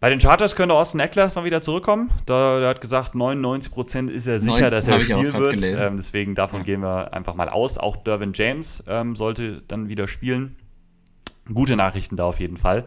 Bei 0.00 0.10
den 0.10 0.20
Chargers 0.20 0.54
könnte 0.54 0.76
Austin 0.76 1.00
Eckler 1.00 1.28
mal 1.34 1.44
wieder 1.44 1.60
zurückkommen. 1.60 2.10
Da, 2.24 2.60
der 2.60 2.68
hat 2.68 2.80
gesagt, 2.80 3.14
99% 3.14 4.08
ist 4.08 4.28
er 4.28 4.38
sicher, 4.38 4.60
9, 4.60 4.70
dass 4.70 4.86
er 4.86 5.00
spielen 5.00 5.32
wird. 5.34 5.62
Ähm, 5.62 5.96
deswegen 5.96 6.36
davon 6.36 6.60
ja. 6.60 6.64
gehen 6.64 6.82
wir 6.82 7.12
einfach 7.12 7.34
mal 7.34 7.48
aus. 7.48 7.78
Auch 7.78 7.96
Dervin 7.96 8.32
James 8.32 8.84
ähm, 8.86 9.16
sollte 9.16 9.62
dann 9.66 9.88
wieder 9.88 10.06
spielen. 10.06 10.56
Gute 11.52 11.74
Nachrichten 11.74 12.16
da 12.16 12.24
auf 12.26 12.38
jeden 12.38 12.58
Fall. 12.58 12.84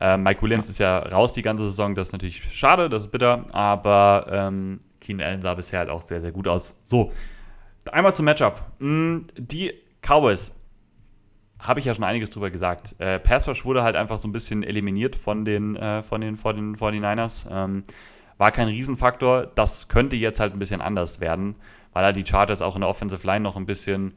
Ähm, 0.00 0.22
Mike 0.22 0.40
Williams 0.40 0.66
ja. 0.66 0.70
ist 0.70 0.78
ja 0.78 0.98
raus 1.00 1.34
die 1.34 1.42
ganze 1.42 1.64
Saison. 1.64 1.94
Das 1.94 2.08
ist 2.08 2.12
natürlich 2.12 2.42
schade, 2.54 2.88
das 2.88 3.04
ist 3.04 3.10
bitter. 3.10 3.44
Aber 3.52 4.26
ähm, 4.30 4.80
Keenan 5.00 5.26
Allen 5.26 5.42
sah 5.42 5.52
bisher 5.52 5.80
halt 5.80 5.90
auch 5.90 6.00
sehr, 6.00 6.22
sehr 6.22 6.32
gut 6.32 6.48
aus. 6.48 6.80
So, 6.84 7.12
einmal 7.92 8.14
zum 8.14 8.24
Matchup. 8.24 8.62
Mm, 8.78 9.18
die 9.36 9.74
Cowboys 10.00 10.54
habe 11.58 11.80
ich 11.80 11.86
ja 11.86 11.94
schon 11.94 12.04
einiges 12.04 12.30
drüber 12.30 12.50
gesagt. 12.50 12.94
Äh, 12.98 13.18
Passwash 13.18 13.64
wurde 13.64 13.82
halt 13.82 13.96
einfach 13.96 14.18
so 14.18 14.28
ein 14.28 14.32
bisschen 14.32 14.62
eliminiert 14.62 15.16
von 15.16 15.44
den, 15.44 15.76
äh, 15.76 16.02
von 16.02 16.20
den, 16.20 16.36
von 16.36 16.56
den 16.56 16.76
49ers. 16.76 17.48
Ähm, 17.50 17.82
war 18.36 18.52
kein 18.52 18.68
Riesenfaktor. 18.68 19.46
Das 19.46 19.88
könnte 19.88 20.16
jetzt 20.16 20.40
halt 20.40 20.52
ein 20.52 20.60
bisschen 20.60 20.80
anders 20.80 21.20
werden, 21.20 21.56
weil 21.92 22.04
halt 22.04 22.16
die 22.16 22.24
Chargers 22.24 22.62
auch 22.62 22.76
in 22.76 22.82
der 22.82 22.88
Offensive 22.88 23.26
Line 23.26 23.40
noch 23.40 23.56
ein 23.56 23.66
bisschen 23.66 24.14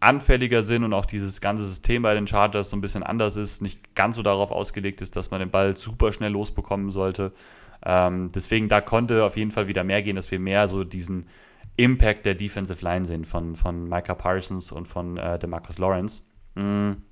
anfälliger 0.00 0.62
sind 0.62 0.82
und 0.82 0.94
auch 0.94 1.04
dieses 1.04 1.42
ganze 1.42 1.66
System 1.66 2.02
bei 2.02 2.14
den 2.14 2.26
Chargers 2.26 2.70
so 2.70 2.76
ein 2.76 2.80
bisschen 2.80 3.02
anders 3.02 3.36
ist, 3.36 3.60
nicht 3.60 3.94
ganz 3.94 4.16
so 4.16 4.22
darauf 4.22 4.50
ausgelegt 4.50 5.02
ist, 5.02 5.14
dass 5.14 5.30
man 5.30 5.40
den 5.40 5.50
Ball 5.50 5.76
super 5.76 6.12
schnell 6.12 6.32
losbekommen 6.32 6.90
sollte. 6.90 7.32
Ähm, 7.84 8.30
deswegen, 8.34 8.68
da 8.70 8.80
konnte 8.80 9.24
auf 9.24 9.36
jeden 9.36 9.50
Fall 9.50 9.68
wieder 9.68 9.84
mehr 9.84 10.02
gehen, 10.02 10.16
dass 10.16 10.30
wir 10.30 10.38
mehr 10.38 10.68
so 10.68 10.84
diesen 10.84 11.26
Impact 11.76 12.24
der 12.24 12.34
Defensive 12.34 12.82
Line 12.82 13.04
sehen 13.04 13.26
von, 13.26 13.56
von 13.56 13.88
Micah 13.88 14.14
Parsons 14.14 14.72
und 14.72 14.88
von 14.88 15.18
äh, 15.18 15.38
DeMarcus 15.38 15.78
Lawrence. 15.78 16.22
Mhm. 16.54 17.02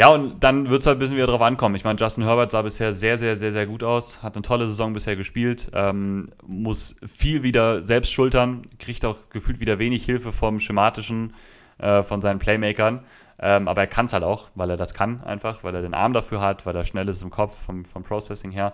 Ja, 0.00 0.08
und 0.08 0.40
dann 0.40 0.70
wird 0.70 0.80
es 0.80 0.86
halt 0.86 0.96
ein 0.96 0.98
bisschen 0.98 1.16
wieder 1.16 1.26
drauf 1.26 1.42
ankommen. 1.42 1.74
Ich 1.74 1.84
meine, 1.84 1.98
Justin 1.98 2.24
Herbert 2.24 2.50
sah 2.52 2.62
bisher 2.62 2.94
sehr, 2.94 3.18
sehr, 3.18 3.36
sehr, 3.36 3.52
sehr 3.52 3.66
gut 3.66 3.84
aus, 3.84 4.22
hat 4.22 4.34
eine 4.34 4.40
tolle 4.40 4.66
Saison 4.66 4.94
bisher 4.94 5.14
gespielt, 5.14 5.70
ähm, 5.74 6.30
muss 6.42 6.96
viel 7.06 7.42
wieder 7.42 7.82
selbst 7.82 8.10
schultern, 8.10 8.62
kriegt 8.78 9.04
auch 9.04 9.16
gefühlt 9.28 9.60
wieder 9.60 9.78
wenig 9.78 10.02
Hilfe 10.06 10.32
vom 10.32 10.58
Schematischen, 10.58 11.34
äh, 11.76 12.02
von 12.02 12.22
seinen 12.22 12.38
Playmakern. 12.38 13.00
Ähm, 13.38 13.68
aber 13.68 13.82
er 13.82 13.86
kann 13.88 14.06
es 14.06 14.14
halt 14.14 14.24
auch, 14.24 14.48
weil 14.54 14.70
er 14.70 14.78
das 14.78 14.94
kann 14.94 15.22
einfach, 15.22 15.64
weil 15.64 15.74
er 15.74 15.82
den 15.82 15.92
Arm 15.92 16.14
dafür 16.14 16.40
hat, 16.40 16.64
weil 16.64 16.74
er 16.76 16.84
schnell 16.84 17.06
ist 17.08 17.22
im 17.22 17.30
Kopf 17.30 17.66
vom, 17.66 17.84
vom 17.84 18.02
Processing 18.02 18.52
her. 18.52 18.72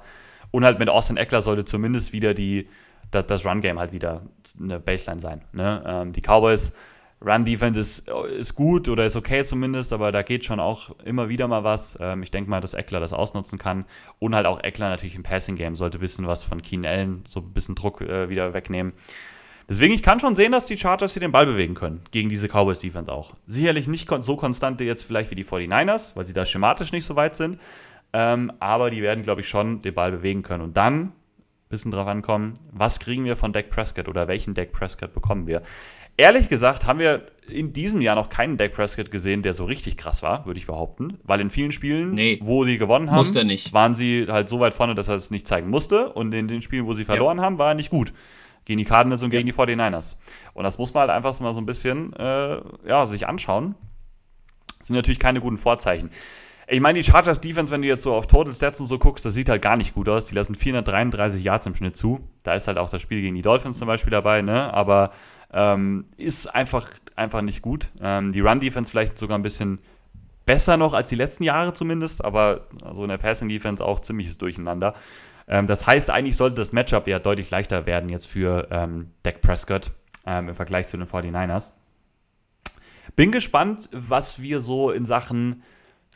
Und 0.53 0.65
halt 0.65 0.79
mit 0.79 0.89
Austin 0.89 1.17
Eckler 1.17 1.43
sollte 1.43 1.65
zumindest 1.65 2.13
wieder 2.13 2.35
die, 2.35 2.69
das, 3.11 3.27
das 3.27 3.45
Run-Game 3.45 3.81
halt 3.81 3.93
wieder 3.93 4.23
eine 4.61 4.79
Baseline 4.79 5.21
sein. 5.21 5.43
Ne? 5.53 5.83
Ähm, 5.87 6.13
die 6.13 6.21
Cowboys 6.21 6.73
Run-Defense 7.25 7.81
ist, 7.81 8.09
ist 8.39 8.55
gut 8.55 8.89
oder 8.89 9.07
ist 9.07 9.17
okay 9.17 9.45
zumindest, 9.45 9.93
aber 9.93 10.13
da 10.13 10.23
geht 10.23 10.45
schon 10.45 10.61
auch 10.61 10.95
immer 11.05 11.29
wieder 11.29 11.49
mal 11.49 11.65
was. 11.65 11.97
Ähm, 12.01 12.23
ich 12.23 12.31
denke 12.31 12.51
mal, 12.51 12.61
dass 12.61 12.75
Eckler 12.75 13.01
das 13.01 13.13
ausnutzen 13.13 13.59
kann. 13.59 13.87
Und 14.19 14.35
halt 14.35 14.47
auch 14.47 14.63
Eckler 14.63 14.91
natürlich 14.91 15.15
im 15.15 15.23
Passing-Game 15.23 15.75
sollte 15.75 15.99
ein 15.99 16.01
bisschen 16.01 16.27
was 16.27 16.45
von 16.45 16.61
Keenan 16.61 16.93
Allen, 16.93 17.25
so 17.27 17.41
ein 17.41 17.53
bisschen 17.53 17.75
Druck 17.75 18.03
äh, 18.03 18.29
wieder 18.29 18.53
wegnehmen. 18.53 18.93
Deswegen, 19.69 19.95
ich 19.95 20.03
kann 20.03 20.21
schon 20.21 20.37
sehen, 20.37 20.53
dass 20.53 20.67
die 20.67 20.77
Chargers 20.77 21.15
hier 21.15 21.21
den 21.21 21.33
Ball 21.33 21.47
bewegen 21.47 21.75
können. 21.75 22.03
Gegen 22.13 22.29
diese 22.29 22.49
Cowboys-Defense 22.49 23.11
auch. 23.11 23.35
Sicherlich 23.47 23.89
nicht 23.89 24.09
so 24.21 24.37
konstante 24.37 24.85
jetzt 24.85 25.03
vielleicht 25.03 25.31
wie 25.31 25.35
die 25.35 25.45
49ers, 25.45 26.15
weil 26.15 26.27
sie 26.27 26.35
da 26.35 26.47
schematisch 26.47 26.93
nicht 26.93 27.05
so 27.05 27.17
weit 27.17 27.35
sind. 27.35 27.59
Ähm, 28.13 28.53
aber 28.61 28.91
die 28.91 29.03
werden, 29.03 29.25
glaube 29.25 29.41
ich, 29.41 29.49
schon 29.49 29.83
den 29.83 29.95
Ball 29.95 30.13
bewegen 30.13 30.43
können. 30.43 30.63
Und 30.63 30.77
dann 30.77 31.13
bisschen 31.69 31.91
drauf 31.91 32.07
ankommen, 32.07 32.55
was 32.71 33.01
kriegen 33.01 33.25
wir 33.25 33.37
von 33.37 33.53
Dak 33.53 33.71
Prescott 33.71 34.09
oder 34.09 34.29
welchen 34.29 34.55
Dak 34.55 34.73
Prescott 34.73 35.13
bekommen 35.13 35.47
wir? 35.47 35.63
Ehrlich 36.17 36.49
gesagt 36.49 36.87
haben 36.87 36.99
wir 36.99 37.27
in 37.49 37.73
diesem 37.73 38.01
Jahr 38.01 38.17
noch 38.17 38.29
keinen 38.29 38.57
Dak 38.57 38.73
Prescott 38.73 39.11
gesehen, 39.11 39.43
der 39.43 39.53
so 39.53 39.65
richtig 39.65 39.97
krass 39.97 40.23
war, 40.23 40.47
würde 40.47 40.59
ich 40.59 40.67
behaupten. 40.67 41.19
Weil 41.25 41.41
in 41.41 41.51
vielen 41.51 41.73
Spielen, 41.73 42.13
nee, 42.13 42.39
wo 42.43 42.65
sie 42.65 42.79
gewonnen 42.79 43.11
haben, 43.11 43.47
nicht. 43.47 43.73
waren 43.73 43.95
sie 43.95 44.27
halt 44.29 44.49
so 44.49 44.59
weit 44.59 44.75
vorne, 44.75 44.95
dass 44.95 45.09
er 45.09 45.17
es 45.17 45.31
nicht 45.31 45.47
zeigen 45.47 45.69
musste. 45.69 46.13
Und 46.13 46.33
in 46.33 46.49
den 46.49 46.63
Spielen, 46.63 46.87
wo 46.87 46.95
sie 46.95 47.05
verloren 47.05 47.39
ja. 47.39 47.45
haben, 47.45 47.59
war 47.59 47.69
er 47.69 47.75
nicht 47.75 47.91
gut. 47.91 48.13
Gegen 48.65 48.79
die 48.79 48.85
Cardinals 48.85 49.23
und 49.23 49.33
ja. 49.33 49.39
gegen 49.39 49.47
die 49.47 49.55
49ers. 49.55 50.17
Und 50.55 50.65
das 50.65 50.79
muss 50.79 50.93
man 50.93 51.03
halt 51.03 51.11
einfach 51.11 51.39
mal 51.41 51.53
so 51.53 51.61
ein 51.61 51.67
bisschen 51.67 52.13
äh, 52.15 52.61
ja, 52.87 53.07
sich 53.07 53.29
anschauen. 53.29 53.75
Das 54.79 54.89
sind 54.89 54.97
natürlich 54.97 55.21
keine 55.21 55.41
guten 55.41 55.59
Vorzeichen. 55.59 56.11
Ich 56.69 56.81
meine, 56.81 56.99
die 56.99 57.05
Chargers 57.05 57.41
Defense, 57.41 57.71
wenn 57.71 57.83
du 57.83 57.89
jetzt 57.89 58.03
so 58.03 58.13
auf 58.13 58.27
Total 58.27 58.53
Stats 58.53 58.81
und 58.81 58.89
so 58.89 58.99
guckst, 58.99 59.25
das 59.25 59.35
sieht 59.35 59.49
halt 59.49 59.63
gar 59.63 59.77
nicht 59.77 59.95
gut 59.95 60.09
aus. 60.09 60.27
Die 60.27 60.35
lassen 60.35 60.57
433 60.57 61.43
Yards 61.43 61.67
im 61.67 61.77
Schnitt 61.77 61.97
zu. 61.97 62.21
Da 62.43 62.55
ist 62.55 62.67
halt 62.67 62.77
auch 62.77 62.91
das 62.91 63.01
Spiel 63.01 63.21
gegen 63.21 63.37
die 63.37 63.43
Dolphins 63.43 63.79
zum 63.79 63.87
Beispiel 63.87 64.11
dabei, 64.11 64.43
ne? 64.43 64.75
Aber 64.75 65.13
ähm, 65.53 66.07
ist 66.17 66.53
einfach, 66.53 66.91
einfach 67.15 67.43
nicht 67.43 67.63
gut. 67.63 67.91
Ähm, 68.03 68.33
die 68.33 68.41
Run-Defense 68.41 68.91
vielleicht 68.91 69.17
sogar 69.17 69.39
ein 69.39 69.43
bisschen 69.43 69.79
besser 70.45 70.77
noch 70.77 70.93
als 70.93 71.09
die 71.09 71.15
letzten 71.15 71.45
Jahre 71.45 71.73
zumindest, 71.73 72.25
aber 72.25 72.67
also 72.85 73.05
in 73.05 73.11
der 73.11 73.19
Passing-Defense 73.19 73.85
auch 73.85 74.01
ziemliches 74.01 74.37
Durcheinander. 74.39 74.95
Ähm, 75.47 75.69
das 75.69 75.87
heißt, 75.87 76.11
eigentlich 76.11 76.37
sollte 76.37 76.57
das 76.57 76.73
Matchup 76.73 77.07
ja 77.07 77.21
deutlich 77.21 77.49
leichter 77.51 77.87
werden 77.87 78.09
jetzt 78.09 78.27
für 78.27 78.67
ähm, 78.73 79.11
Dak 79.23 79.41
Prescott 79.41 79.91
ähm, 80.27 80.49
im 80.49 80.55
Vergleich 80.57 80.89
zu 80.89 80.97
den 80.97 81.07
49ers. 81.07 81.71
Bin 83.15 83.31
gespannt, 83.31 83.89
was 83.93 84.43
wir 84.43 84.61
so 84.61 84.91
in 84.91 85.07
Sachen 85.07 85.63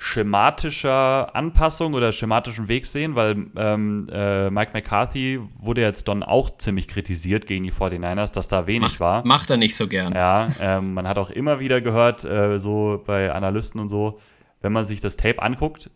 schematischer 0.02 1.36
Anpassung 1.36 1.92
oder 1.92 2.10
schematischem 2.10 2.68
Weg 2.68 2.86
sehen, 2.86 3.16
weil 3.16 3.36
ähm, 3.54 4.08
äh, 4.10 4.48
Mike 4.48 4.70
McCarthy 4.72 5.40
wurde 5.58 5.82
jetzt 5.82 6.08
dann 6.08 6.22
auch 6.22 6.56
ziemlich 6.56 6.88
kritisiert 6.88 7.46
gegen 7.46 7.64
die 7.64 7.72
49ers, 7.72 8.32
dass 8.32 8.48
da 8.48 8.66
wenig 8.66 8.92
macht, 8.92 9.00
war. 9.00 9.26
Macht 9.26 9.50
er 9.50 9.58
nicht 9.58 9.76
so 9.76 9.88
gern. 9.88 10.14
Ja, 10.14 10.48
ähm, 10.58 10.94
man 10.94 11.06
hat 11.06 11.18
auch 11.18 11.28
immer 11.28 11.60
wieder 11.60 11.82
gehört, 11.82 12.24
äh, 12.24 12.58
so 12.58 13.02
bei 13.04 13.30
Analysten 13.30 13.78
und 13.78 13.90
so, 13.90 14.18
wenn 14.62 14.72
man 14.72 14.86
sich 14.86 15.02
das 15.02 15.18
Tape 15.18 15.42
anguckt, 15.42 15.90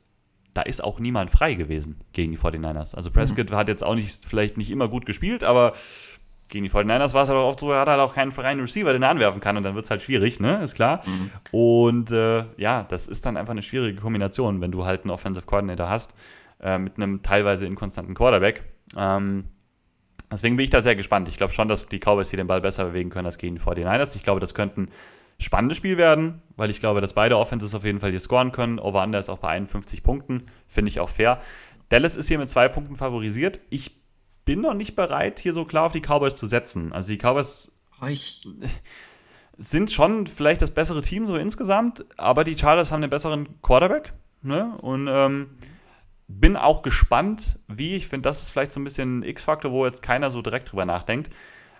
da 0.53 0.61
ist 0.61 0.85
auch 0.85 1.01
niemand 1.01 1.31
frei 1.31 1.55
gewesen 1.55 2.01
gegen 2.13 2.31
die 2.31 2.39
49ers. 2.39 2.95
Also 2.95 3.11
Prescott 3.11 3.51
mhm. 3.51 3.57
hat 3.57 3.69
jetzt 3.69 3.83
auch 3.83 3.95
nicht, 3.95 4.27
vielleicht 4.27 4.59
nicht 4.59 4.71
immer 4.71 4.89
gut 4.89 5.07
gespielt, 5.07 5.45
aber 5.45 5.73
gegen 6.49 6.65
die 6.65 6.71
49ers 6.71 7.15
war 7.15 7.23
es 7.23 7.29
halt 7.29 7.39
auch 7.39 7.49
oft 7.49 7.61
so, 7.61 7.73
er 7.73 7.81
hat 7.81 7.89
halt 7.89 8.01
auch 8.01 8.15
keinen 8.15 8.33
freien 8.33 8.61
Receiver, 8.61 8.93
den 8.93 9.03
er 9.03 9.11
anwerfen 9.11 9.41
kann 9.41 9.57
und 9.57 9.62
dann 9.62 9.75
wird 9.75 9.85
es 9.85 9.91
halt 9.91 10.03
schwierig, 10.03 10.41
ne? 10.41 10.61
Ist 10.62 10.75
klar. 10.75 11.03
Mhm. 11.07 11.31
Und 11.51 12.11
äh, 12.11 12.45
ja, 12.57 12.85
das 12.85 13.09
ist 13.09 13.27
dann 13.27 13.37
einfach 13.37 13.53
eine 13.53 13.62
schwierige 13.62 14.01
Kombination, 14.01 14.61
wenn 14.61 14.71
du 14.71 14.85
halt 14.85 15.03
einen 15.03 15.11
Offensive 15.11 15.47
Coordinator 15.47 15.89
hast 15.89 16.15
äh, 16.62 16.79
mit 16.79 16.97
einem 16.97 17.23
teilweise 17.23 17.66
inkonstanten 17.66 18.15
Quarterback. 18.15 18.62
Ähm, 18.97 19.45
deswegen 20.31 20.57
bin 20.57 20.65
ich 20.65 20.71
da 20.71 20.83
sehr 20.83 20.97
gespannt. 20.97 21.29
Ich 21.29 21.37
glaube 21.37 21.53
schon, 21.53 21.69
dass 21.69 21.89
die 21.89 21.99
Cowboys 21.99 22.31
hier 22.31 22.37
den 22.37 22.47
Ball 22.47 22.61
besser 22.61 22.85
bewegen 22.85 23.11
können 23.11 23.27
als 23.27 23.39
gegen 23.39 23.57
die 23.57 23.61
49ers. 23.62 24.15
Ich 24.15 24.23
glaube, 24.23 24.41
das 24.41 24.55
könnte 24.55 24.83
ein 24.83 24.89
spannendes 25.39 25.79
Spiel 25.79 25.97
werden, 25.97 26.43
weil 26.57 26.71
ich 26.71 26.81
glaube, 26.81 27.01
dass 27.01 27.15
beide 27.15 27.39
Offenses 27.39 27.75
auf 27.75 27.85
jeden 27.85 28.01
Fall 28.01 28.11
hier 28.11 28.21
scoren 28.21 28.53
können. 28.53 28.79
Over-Under 28.79 29.19
ist 29.19 29.29
auch 29.29 29.39
bei 29.39 29.49
51 29.49 30.03
Punkten, 30.03 30.45
finde 30.69 30.91
ich 30.91 31.01
auch 31.01 31.09
fair. 31.09 31.41
Dallas 31.89 32.16
ist 32.16 32.29
hier 32.29 32.39
mit 32.39 32.51
zwei 32.51 32.69
Punkten 32.69 32.97
favorisiert. 32.97 33.61
Ich 33.71 34.04
bin 34.45 34.61
noch 34.61 34.75
nicht 34.75 34.97
bereit, 34.97 35.39
hier 35.39 35.53
so 35.53 35.65
klar 35.65 35.87
auf 35.87 35.93
die 35.93 36.01
Cowboys 36.01 36.37
zu 36.37 36.47
setzen. 36.47 36.93
Also 36.93 37.09
die 37.09 37.19
Cowboys 37.19 37.73
ich 38.09 38.47
sind 39.57 39.93
schon 39.93 40.27
vielleicht 40.27 40.62
das 40.62 40.73
bessere 40.73 41.01
Team 41.01 41.27
so 41.27 41.37
insgesamt, 41.37 42.05
aber 42.16 42.45
die 42.45 42.59
Chargers 42.59 42.91
haben 42.91 43.01
den 43.01 43.11
besseren 43.11 43.61
Quarterback. 43.62 44.12
Ne? 44.43 44.77
Und 44.79 45.09
ähm, 45.11 45.51
bin 46.29 46.57
auch 46.57 46.83
gespannt, 46.83 47.59
wie, 47.69 47.97
ich 47.97 48.09
finde, 48.09 48.29
das 48.29 48.43
ist 48.43 48.51
vielleicht 48.51 48.73
so 48.73 48.81
ein 48.81 48.85
bisschen 48.85 49.21
ein 49.21 49.23
X-Faktor, 49.23 49.71
wo 49.71 49.87
jetzt 49.87 50.03
keiner 50.03 50.31
so 50.31 50.43
direkt 50.43 50.73
drüber 50.73 50.85
nachdenkt. 50.85 51.31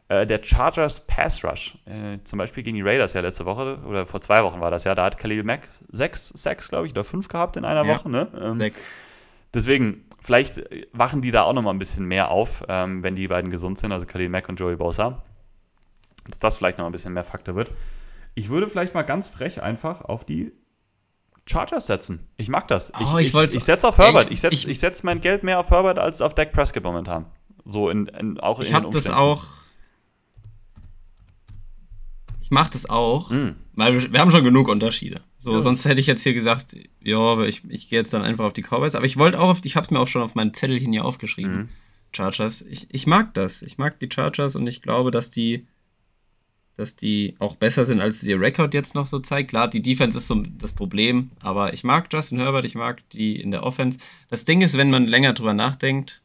Äh, 0.09 0.27
der 0.27 0.43
Chargers 0.43 1.01
Pass 1.07 1.43
Rush, 1.45 1.79
äh, 1.87 2.19
zum 2.25 2.39
Beispiel 2.39 2.63
gegen 2.63 2.77
die 2.77 2.83
Raiders 2.83 3.15
ja 3.15 3.23
letzte 3.23 3.47
Woche, 3.47 3.79
oder 3.87 4.07
vor 4.07 4.21
zwei 4.21 4.45
Wochen 4.45 4.61
war 4.61 4.71
das 4.71 4.85
ja, 4.85 4.95
da 4.95 5.05
hat 5.05 5.19
Khalil 5.19 5.45
Mack 5.45 5.69
sechs 5.91 6.29
Sacks, 6.29 6.69
glaube 6.69 6.87
ich, 6.87 6.93
oder 6.93 7.05
fünf 7.05 7.29
gehabt 7.29 7.57
in 7.57 7.65
einer 7.65 7.87
ja, 7.87 7.95
Woche. 7.95 8.11
Ne? 8.11 8.29
Ähm, 8.39 8.59
sechs. 8.59 8.85
Deswegen, 9.55 10.05
vielleicht 10.25 10.63
wachen 10.93 11.23
die 11.23 11.31
da 11.31 11.43
auch 11.43 11.53
noch 11.53 11.63
mal 11.63 11.71
ein 11.71 11.79
bisschen 11.79 12.07
mehr 12.07 12.31
auf, 12.31 12.65
ähm, 12.69 13.03
wenn 13.03 13.15
die 13.15 13.29
beiden 13.29 13.51
gesund 13.51 13.79
sind, 13.79 13.93
also 13.93 14.07
Khalil 14.07 14.31
Mack 14.31 14.49
und 14.49 14.59
Joey 14.59 14.77
Bosa. 14.77 15.23
Dass 16.27 16.39
das 16.39 16.57
vielleicht 16.57 16.79
noch 16.79 16.87
ein 16.87 16.93
bisschen 16.93 17.13
mehr 17.13 17.25
Faktor 17.25 17.55
wird. 17.55 17.71
Ich 18.35 18.49
würde 18.49 18.69
vielleicht 18.69 18.95
mal 18.95 19.03
ganz 19.03 19.29
frech 19.29 19.63
einfach 19.63 20.01
auf 20.01 20.25
die 20.25 20.53
Chargers 21.47 21.87
setzen. 21.87 22.27
Ich 22.39 22.49
mag 22.49 22.67
das. 22.69 22.91
Oh, 22.99 23.19
ich, 23.19 23.35
ich, 23.35 23.55
ich 23.55 23.65
setze 23.65 23.87
auf 23.87 23.99
Herbert. 23.99 24.31
Ich, 24.31 24.33
ich 24.33 24.41
setze 24.41 24.75
setz 24.75 25.03
mein 25.03 25.21
Geld 25.21 25.45
mehr 25.45 25.61
auf 25.61 25.71
Herbert 25.71 25.99
als 25.99 26.23
auf 26.23 26.35
Dak 26.35 26.53
Prescott 26.53 26.83
momentan. 26.83 27.27
So 27.67 27.91
in, 27.91 28.07
in 28.07 28.41
auch 28.41 28.61
ich 28.61 28.73
habe 28.73 28.89
das 28.91 29.11
auch. 29.11 29.45
Ich 32.41 32.51
mache 32.51 32.73
das 32.73 32.89
auch, 32.89 33.31
mm. 33.31 33.57
weil 33.75 33.95
wir, 33.95 34.13
wir, 34.13 34.21
haben 34.21 34.31
schon 34.31 34.45
genug 34.45 34.69
Unterschiede. 34.69 35.23
So, 35.45 35.53
ja. 35.53 35.61
sonst 35.61 35.85
hätte 35.85 36.01
ich 36.01 36.07
jetzt 36.07 36.23
hier 36.23 36.33
gesagt, 36.33 36.75
ja, 37.03 37.43
ich, 37.43 37.61
ich 37.69 37.91
gehe 37.91 37.99
jetzt 37.99 38.15
dann 38.15 38.23
einfach 38.23 38.47
auf 38.47 38.55
die 38.55 38.63
Cowboys. 38.63 38.95
Aber 38.95 39.05
ich 39.05 39.19
wollte 39.19 39.39
auch, 39.39 39.51
auf, 39.51 39.61
ich 39.63 39.77
habe 39.77 39.85
es 39.85 39.91
mir 39.91 40.01
auch 40.01 40.09
schon 40.09 40.23
auf 40.23 40.35
meinem 40.35 40.55
Zettelchen 40.55 40.91
hier 40.91 41.05
aufgeschrieben. 41.05 41.55
Mhm. 41.55 41.69
Chargers. 42.17 42.63
Ich, 42.63 42.87
ich 42.91 43.07
mag 43.07 43.35
das. 43.35 43.61
Ich 43.61 43.77
mag 43.77 44.01
die 44.01 44.09
Chargers 44.11 44.57
und 44.57 44.67
ich 44.67 44.81
glaube, 44.81 45.11
dass 45.11 45.29
die, 45.29 45.67
dass 46.79 46.97
die 46.97 47.37
auch 47.41 47.57
besser 47.57 47.85
sind, 47.85 48.01
als 48.01 48.23
ihr 48.23 48.41
Rekord 48.41 48.73
jetzt 48.73 48.95
noch 48.95 49.07
so 49.07 49.19
zeigt. 49.19 49.51
Klar, 49.51 49.69
die 49.69 49.83
Defense 49.83 50.17
ist 50.17 50.29
so 50.29 50.43
das 50.57 50.73
Problem, 50.73 51.31
aber 51.43 51.75
ich 51.75 51.85
mag 51.85 52.11
Justin 52.11 52.39
Herbert, 52.39 52.65
ich 52.65 52.75
mag 52.75 53.07
die 53.11 53.39
in 53.39 53.51
der 53.51 53.65
Offense. 53.65 53.99
Das 54.31 54.47
Ding 54.47 54.63
ist, 54.63 54.79
wenn 54.79 54.89
man 54.89 55.05
länger 55.05 55.35
drüber 55.35 55.53
nachdenkt. 55.53 56.23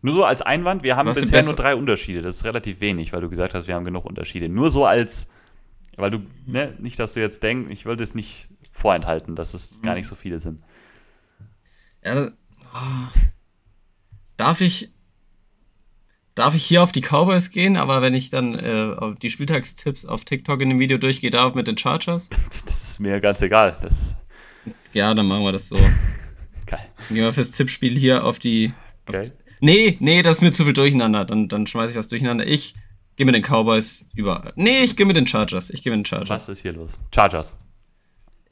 Nur 0.00 0.14
so 0.14 0.24
als 0.24 0.40
Einwand, 0.40 0.84
wir 0.84 0.96
haben 0.96 1.12
bisher 1.12 1.44
nur 1.44 1.52
drei 1.52 1.76
Unterschiede. 1.76 2.22
Das 2.22 2.36
ist 2.36 2.44
relativ 2.44 2.80
wenig, 2.80 3.12
weil 3.12 3.20
du 3.20 3.28
gesagt 3.28 3.52
hast, 3.52 3.66
wir 3.66 3.74
haben 3.74 3.84
genug 3.84 4.06
Unterschiede. 4.06 4.48
Nur 4.48 4.70
so 4.70 4.86
als 4.86 5.28
weil 5.96 6.10
du, 6.10 6.20
ne, 6.46 6.74
nicht, 6.78 6.98
dass 6.98 7.14
du 7.14 7.20
jetzt 7.20 7.42
denkst, 7.42 7.70
ich 7.70 7.86
wollte 7.86 8.02
es 8.02 8.14
nicht 8.14 8.48
vorenthalten, 8.72 9.36
dass 9.36 9.54
es 9.54 9.80
gar 9.82 9.94
nicht 9.94 10.06
so 10.06 10.14
viele 10.14 10.40
sind. 10.40 10.60
Ja, 12.04 12.30
oh. 12.74 13.18
darf 14.36 14.60
ich, 14.60 14.90
darf 16.34 16.54
ich 16.54 16.64
hier 16.64 16.82
auf 16.82 16.92
die 16.92 17.02
Cowboys 17.02 17.50
gehen, 17.50 17.76
aber 17.76 18.00
wenn 18.00 18.14
ich 18.14 18.30
dann 18.30 18.54
äh, 18.54 18.96
die 19.20 19.30
Spieltagstipps 19.30 20.06
auf 20.06 20.24
TikTok 20.24 20.60
in 20.60 20.70
dem 20.70 20.78
Video 20.78 20.98
durchgehe, 20.98 21.30
darf 21.30 21.54
mit 21.54 21.68
den 21.68 21.78
Chargers? 21.78 22.30
Das 22.66 22.84
ist 22.84 23.00
mir 23.00 23.20
ganz 23.20 23.42
egal. 23.42 23.76
Das 23.82 24.16
ja, 24.92 25.14
dann 25.14 25.26
machen 25.26 25.44
wir 25.44 25.52
das 25.52 25.68
so. 25.68 25.76
Geil. 26.66 26.86
Gehen 27.08 27.18
wir 27.18 27.32
fürs 27.32 27.52
Tippspiel 27.52 27.98
hier 27.98 28.24
auf 28.24 28.38
die. 28.38 28.72
Auf 29.06 29.20
die 29.20 29.32
nee, 29.60 29.96
nee, 30.00 30.22
das 30.22 30.38
ist 30.38 30.42
mir 30.42 30.52
zu 30.52 30.64
viel 30.64 30.72
durcheinander. 30.72 31.24
Dann, 31.24 31.48
dann 31.48 31.66
schmeiße 31.66 31.92
ich 31.92 31.98
was 31.98 32.08
durcheinander. 32.08 32.46
Ich 32.46 32.74
Geh 33.16 33.24
mit 33.24 33.34
den 33.34 33.42
Cowboys 33.42 34.06
über. 34.14 34.52
Nee, 34.56 34.82
ich 34.84 34.96
gehe 34.96 35.06
mit 35.06 35.16
den 35.16 35.26
Chargers. 35.26 35.70
Ich 35.70 35.82
gehe 35.82 35.90
mit 35.94 36.00
den 36.00 36.06
Chargers. 36.06 36.30
Was 36.30 36.48
ist 36.48 36.62
hier 36.62 36.72
los? 36.72 36.98
Chargers. 37.14 37.56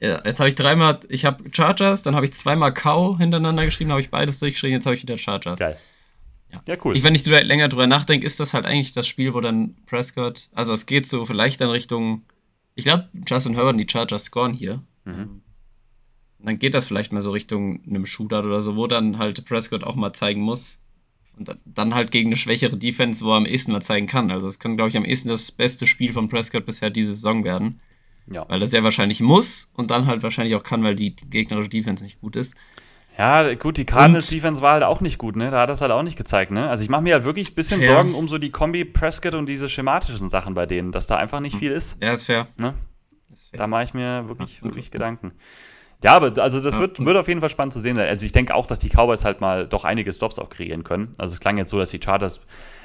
Ja, 0.01 0.21
jetzt 0.23 0.39
habe 0.39 0.47
ich 0.47 0.55
dreimal, 0.55 0.99
ich 1.09 1.25
habe 1.25 1.43
Chargers, 1.51 2.03
dann 2.03 2.15
habe 2.15 2.25
ich 2.25 2.33
zweimal 2.33 2.73
Cow 2.73 3.17
hintereinander 3.17 3.65
geschrieben, 3.65 3.91
habe 3.91 3.99
ich 3.99 4.09
beides 4.09 4.39
durchgeschrieben, 4.39 4.75
jetzt 4.75 4.85
habe 4.85 4.95
ich 4.95 5.01
wieder 5.01 5.17
Chargers. 5.17 5.59
Geil. 5.59 5.77
Ja, 6.51 6.61
ja 6.65 6.77
cool. 6.83 6.95
Ich, 6.95 7.03
wenn 7.03 7.15
ich 7.15 7.23
drüber, 7.23 7.43
länger 7.43 7.67
drüber 7.67 7.85
nachdenke, 7.85 8.25
ist 8.25 8.39
das 8.39 8.53
halt 8.53 8.65
eigentlich 8.65 8.93
das 8.93 9.07
Spiel, 9.07 9.33
wo 9.33 9.41
dann 9.41 9.75
Prescott, 9.85 10.49
also 10.53 10.73
es 10.73 10.85
geht 10.85 11.05
so 11.05 11.25
vielleicht 11.25 11.59
dann 11.59 11.69
Richtung, 11.69 12.23
ich 12.75 12.85
glaube, 12.85 13.09
Justin 13.27 13.55
Herbert 13.55 13.73
und 13.73 13.79
die 13.79 13.89
Chargers 13.89 14.25
scoren 14.25 14.53
hier. 14.53 14.81
Mhm. 15.03 15.41
Dann 16.39 16.57
geht 16.57 16.73
das 16.73 16.87
vielleicht 16.87 17.11
mal 17.11 17.21
so 17.21 17.31
Richtung 17.31 17.83
einem 17.85 18.05
Shootout 18.05 18.47
oder 18.47 18.61
so, 18.61 18.77
wo 18.77 18.87
dann 18.87 19.17
halt 19.17 19.43
Prescott 19.45 19.83
auch 19.83 19.95
mal 19.95 20.13
zeigen 20.13 20.39
muss, 20.39 20.81
dann 21.65 21.95
halt 21.95 22.11
gegen 22.11 22.29
eine 22.29 22.37
schwächere 22.37 22.77
Defense, 22.77 23.23
wo 23.23 23.31
er 23.31 23.37
am 23.37 23.45
ehesten 23.45 23.71
mal 23.71 23.81
zeigen 23.81 24.07
kann. 24.07 24.31
Also 24.31 24.45
das 24.45 24.59
kann, 24.59 24.75
glaube 24.75 24.89
ich, 24.89 24.97
am 24.97 25.05
ehesten 25.05 25.29
das 25.29 25.51
beste 25.51 25.87
Spiel 25.87 26.13
von 26.13 26.29
Prescott 26.29 26.65
bisher 26.65 26.89
diese 26.89 27.11
Saison 27.11 27.43
werden. 27.43 27.79
Ja. 28.27 28.45
Weil 28.47 28.61
er 28.61 28.67
sehr 28.67 28.83
wahrscheinlich 28.83 29.21
muss 29.21 29.71
und 29.75 29.89
dann 29.91 30.05
halt 30.05 30.21
wahrscheinlich 30.21 30.55
auch 30.55 30.63
kann, 30.63 30.83
weil 30.83 30.95
die 30.95 31.15
gegnerische 31.15 31.69
Defense 31.69 32.03
nicht 32.03 32.21
gut 32.21 32.35
ist. 32.35 32.55
Ja, 33.17 33.53
gut, 33.55 33.77
die 33.77 33.85
Cardinals 33.85 34.29
Defense 34.29 34.61
war 34.61 34.73
halt 34.73 34.83
auch 34.83 35.01
nicht 35.01 35.17
gut, 35.17 35.35
ne? 35.35 35.51
Da 35.51 35.61
hat 35.61 35.69
das 35.69 35.81
halt 35.81 35.91
auch 35.91 36.03
nicht 36.03 36.17
gezeigt, 36.17 36.51
ne? 36.51 36.69
Also 36.69 36.85
ich 36.85 36.89
mache 36.89 37.01
mir 37.01 37.15
halt 37.15 37.25
wirklich 37.25 37.51
ein 37.51 37.55
bisschen 37.55 37.81
fair. 37.81 37.95
Sorgen 37.95 38.13
um 38.13 38.29
so 38.29 38.37
die 38.37 38.49
Kombi 38.49 38.85
Prescott 38.85 39.33
und 39.33 39.45
diese 39.47 39.67
schematischen 39.67 40.29
Sachen 40.29 40.53
bei 40.53 40.65
denen, 40.65 40.93
dass 40.93 41.07
da 41.07 41.17
einfach 41.17 41.41
nicht 41.41 41.53
hm. 41.53 41.59
viel 41.59 41.71
ist. 41.71 41.97
Ja, 42.01 42.13
ist 42.13 42.25
fair. 42.25 42.47
Ne? 42.55 42.75
Ist 43.33 43.49
fair. 43.49 43.57
Da 43.57 43.67
mache 43.67 43.83
ich 43.83 43.93
mir 43.93 44.29
wirklich, 44.29 44.63
wirklich 44.63 44.89
Gedanken. 44.89 45.33
Ja, 46.01 46.15
aber 46.15 46.41
also 46.41 46.61
das 46.61 46.79
wird, 46.79 47.03
wird 47.03 47.17
auf 47.17 47.27
jeden 47.27 47.41
Fall 47.41 47.49
spannend 47.49 47.73
zu 47.73 47.81
sehen 47.81 47.97
sein. 47.97 48.07
Also 48.07 48.25
ich 48.25 48.31
denke 48.31 48.55
auch, 48.55 48.67
dass 48.67 48.79
die 48.79 48.89
Cowboys 48.89 49.25
halt 49.25 49.41
mal 49.41 49.67
doch 49.67 49.83
einige 49.83 50.13
Stops 50.13 50.39
auch 50.39 50.49
kreieren 50.49 50.83
können. 50.83 51.11
Also 51.17 51.33
es 51.33 51.41
klang 51.41 51.57
jetzt 51.57 51.71
so, 51.71 51.77
dass 51.77 51.91
die 51.91 51.99
Chargers 52.01 52.39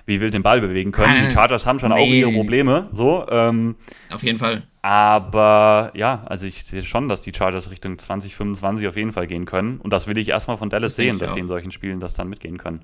wie 0.07 0.21
wild 0.21 0.35
den 0.35 0.43
Ball 0.43 0.61
bewegen 0.61 0.91
können. 0.91 1.27
Die 1.27 1.31
Chargers 1.31 1.65
haben 1.65 1.79
schon 1.79 1.93
nee. 1.93 2.03
auch 2.03 2.07
ihre 2.07 2.33
Probleme. 2.33 2.89
So, 2.93 3.25
ähm, 3.31 3.77
auf 4.11 4.23
jeden 4.23 4.39
Fall. 4.39 4.65
Aber 4.83 5.93
ja, 5.95 6.25
also 6.27 6.47
ich 6.47 6.65
sehe 6.65 6.83
schon, 6.83 7.09
dass 7.09 7.23
die 7.23 7.33
Chargers 7.33 7.71
Richtung 7.71 7.99
2025 7.99 8.89
auf 8.89 8.97
jeden 8.97 9.13
Fall 9.13 9.27
gehen 9.27 9.47
können. 9.47 9.79
Und 9.79 9.93
das 9.93 10.07
will 10.07 10.19
ich 10.19 10.29
erstmal 10.29 10.59
von 10.59 10.69
Dallas 10.69 10.91
das 10.91 10.97
sehen, 10.97 11.19
dass 11.19 11.31
auch. 11.31 11.35
sie 11.35 11.41
in 11.41 11.49
solchen 11.49 11.71
Spielen 11.71 12.01
das 12.01 12.15
dann 12.15 12.29
mitgehen 12.29 12.59
können. 12.59 12.83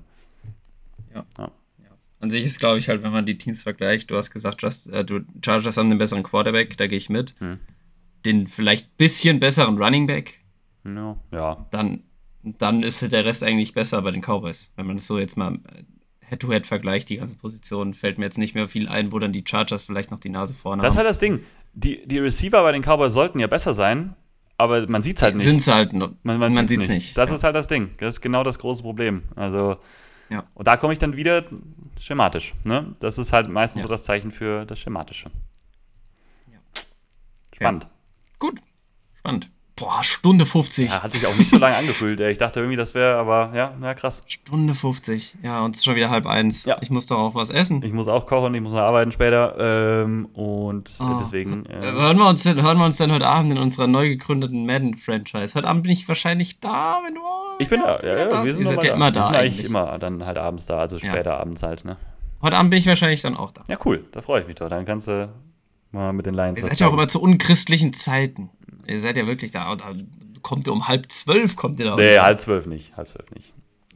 Ja. 1.13 1.25
ja. 1.37 1.51
An 2.21 2.29
sich 2.29 2.45
ist, 2.45 2.59
glaube 2.59 2.79
ich, 2.79 2.87
halt, 2.87 3.03
wenn 3.03 3.11
man 3.11 3.25
die 3.25 3.37
Teams 3.37 3.63
vergleicht, 3.63 4.09
du 4.09 4.15
hast 4.15 4.31
gesagt, 4.31 4.61
just, 4.61 4.89
äh, 4.91 5.03
du 5.03 5.21
Chargers 5.43 5.77
haben 5.77 5.89
den 5.89 5.99
besseren 5.99 6.23
Quarterback, 6.23 6.77
da 6.77 6.87
gehe 6.87 6.97
ich 6.97 7.09
mit. 7.09 7.35
Hm. 7.39 7.59
Den 8.25 8.47
vielleicht 8.47 8.97
bisschen 8.97 9.39
besseren 9.39 9.77
Running 9.81 10.07
Back. 10.07 10.41
Ja. 10.83 11.17
ja. 11.31 11.65
Dann, 11.71 12.03
dann 12.43 12.83
ist 12.83 13.01
der 13.11 13.25
Rest 13.25 13.43
eigentlich 13.43 13.73
besser 13.73 14.01
bei 14.01 14.11
den 14.11 14.21
Cowboys. 14.21 14.71
Wenn 14.75 14.87
man 14.87 14.97
das 14.97 15.07
so 15.07 15.17
jetzt 15.17 15.37
mal 15.37 15.55
äh, 15.55 15.83
Head-to-Head 16.29 16.67
vergleicht, 16.67 17.09
die 17.09 17.17
ganze 17.17 17.35
Position, 17.35 17.93
fällt 17.93 18.17
mir 18.17 18.25
jetzt 18.25 18.37
nicht 18.37 18.55
mehr 18.55 18.67
viel 18.67 18.87
ein, 18.87 19.11
wo 19.11 19.19
dann 19.19 19.33
die 19.33 19.43
Chargers 19.45 19.85
vielleicht 19.85 20.11
noch 20.11 20.19
die 20.19 20.29
Nase 20.29 20.53
vorne 20.53 20.81
das 20.81 20.95
haben. 20.97 21.05
Das 21.05 21.17
ist 21.17 21.23
halt 21.23 21.33
das 21.33 21.39
Ding. 21.39 21.47
Die, 21.73 22.05
die 22.07 22.19
Receiver 22.19 22.61
bei 22.61 22.71
den 22.71 22.81
Cowboys 22.81 23.13
sollten 23.13 23.39
ja 23.39 23.47
besser 23.47 23.73
sein, 23.73 24.15
aber 24.57 24.87
man 24.87 25.01
sieht 25.01 25.17
es 25.17 25.23
halt 25.23 25.35
nicht. 25.35 25.43
Sind 25.43 25.57
es 25.57 25.67
halt 25.67 25.93
noch. 25.93 26.11
Man, 26.23 26.39
man, 26.39 26.53
man 26.53 26.67
sieht 26.67 26.81
es 26.81 26.89
nicht. 26.89 26.97
nicht. 26.97 27.17
Das 27.17 27.29
ja. 27.29 27.35
ist 27.35 27.43
halt 27.43 27.55
das 27.55 27.67
Ding. 27.67 27.91
Das 27.99 28.15
ist 28.15 28.21
genau 28.21 28.43
das 28.43 28.59
große 28.59 28.83
Problem. 28.83 29.23
Also, 29.35 29.77
ja. 30.29 30.43
und 30.53 30.67
da 30.67 30.77
komme 30.77 30.93
ich 30.93 30.99
dann 30.99 31.15
wieder 31.15 31.45
schematisch. 31.99 32.53
Ne? 32.63 32.93
Das 32.99 33.17
ist 33.17 33.33
halt 33.33 33.49
meistens 33.49 33.81
ja. 33.81 33.87
so 33.87 33.91
das 33.91 34.03
Zeichen 34.03 34.31
für 34.31 34.65
das 34.65 34.79
Schematische. 34.79 35.31
Spannend. 37.53 37.87
Gut. 38.41 38.59
Spannend. 39.13 39.51
Boah, 39.75 40.03
Stunde 40.03 40.47
50. 40.47 40.89
Ja, 40.89 41.03
hat 41.03 41.13
sich 41.13 41.27
auch 41.27 41.37
nicht 41.37 41.51
so 41.51 41.57
lange 41.57 41.75
angefühlt. 41.75 42.19
Ey. 42.19 42.31
Ich 42.31 42.39
dachte 42.39 42.59
irgendwie, 42.59 42.75
das 42.75 42.95
wäre, 42.95 43.17
aber 43.17 43.51
ja, 43.55 43.75
ja, 43.79 43.93
krass. 43.93 44.23
Stunde 44.25 44.73
50. 44.73 45.37
Ja, 45.43 45.63
und 45.63 45.75
es 45.75 45.79
ist 45.79 45.85
schon 45.85 45.95
wieder 45.95 46.09
halb 46.09 46.25
eins. 46.25 46.65
Ja. 46.65 46.77
Ich 46.81 46.89
muss 46.89 47.05
doch 47.05 47.19
auch 47.19 47.35
was 47.35 47.51
essen. 47.51 47.83
Ich 47.83 47.93
muss 47.93 48.07
auch 48.07 48.25
kochen, 48.25 48.55
ich 48.55 48.61
muss 48.61 48.73
noch 48.73 48.79
arbeiten 48.79 49.11
später. 49.11 49.55
Ähm, 49.59 50.25
und 50.33 50.89
oh. 50.99 51.17
deswegen. 51.19 51.67
Äh, 51.67 51.83
hören, 51.83 52.17
wir 52.17 52.27
uns 52.27 52.43
hören 52.43 52.77
wir 52.79 52.85
uns 52.85 52.97
dann 52.97 53.11
heute 53.11 53.27
Abend 53.27 53.51
in 53.51 53.59
unserer 53.59 53.85
neu 53.85 54.09
gegründeten 54.09 54.65
Madden-Franchise. 54.65 55.53
Heute 55.53 55.67
Abend 55.67 55.83
bin 55.83 55.91
ich 55.91 56.07
wahrscheinlich 56.07 56.59
da, 56.59 56.99
wenn 57.05 57.13
du. 57.13 57.21
Ich 57.59 57.69
bin 57.69 57.79
da, 57.81 57.99
ja, 57.99 58.27
ja. 58.27 58.43
Wir 58.43 58.55
sind 58.55 58.63
Ihr 58.63 58.69
seid 58.69 58.83
ja 58.83 58.95
immer 58.95 59.11
da. 59.11 59.19
Wir 59.19 59.25
sind 59.25 59.35
eigentlich 59.35 59.65
immer 59.65 59.99
dann 59.99 60.25
halt 60.25 60.39
abends 60.39 60.65
da, 60.65 60.79
also 60.79 60.97
später 60.97 61.31
ja. 61.31 61.37
abends 61.37 61.61
halt, 61.61 61.85
ne? 61.85 61.97
Heute 62.41 62.57
Abend 62.57 62.71
bin 62.71 62.79
ich 62.79 62.87
wahrscheinlich 62.87 63.21
dann 63.21 63.37
auch 63.37 63.51
da. 63.51 63.63
Ja, 63.67 63.77
cool. 63.85 64.03
Da 64.11 64.21
freue 64.21 64.41
ich 64.41 64.47
mich 64.47 64.55
doch. 64.55 64.67
Dann 64.67 64.85
kannst 64.85 65.07
du 65.07 65.29
mal 65.91 66.13
mit 66.13 66.25
den 66.25 66.33
Lions. 66.33 66.57
Ihr 66.57 66.65
seid 66.65 66.79
ja 66.79 66.87
auch 66.87 66.93
immer 66.93 67.07
zu 67.07 67.21
unchristlichen 67.21 67.93
Zeiten. 67.93 68.49
Ihr 68.87 68.99
seid 68.99 69.17
ja 69.17 69.27
wirklich 69.27 69.51
da. 69.51 69.75
da 69.75 69.93
kommt 70.41 70.67
ihr 70.67 70.73
um 70.73 70.87
halb 70.87 71.11
zwölf, 71.11 71.55
kommt 71.55 71.79
ihr 71.79 71.85
da? 71.85 71.95
Nee, 71.95 72.19
halb 72.19 72.39
zwölf 72.39 72.65
nicht. 72.65 72.95
Halb 72.97 73.07
zwölf 73.07 73.29
nicht. 73.31 73.53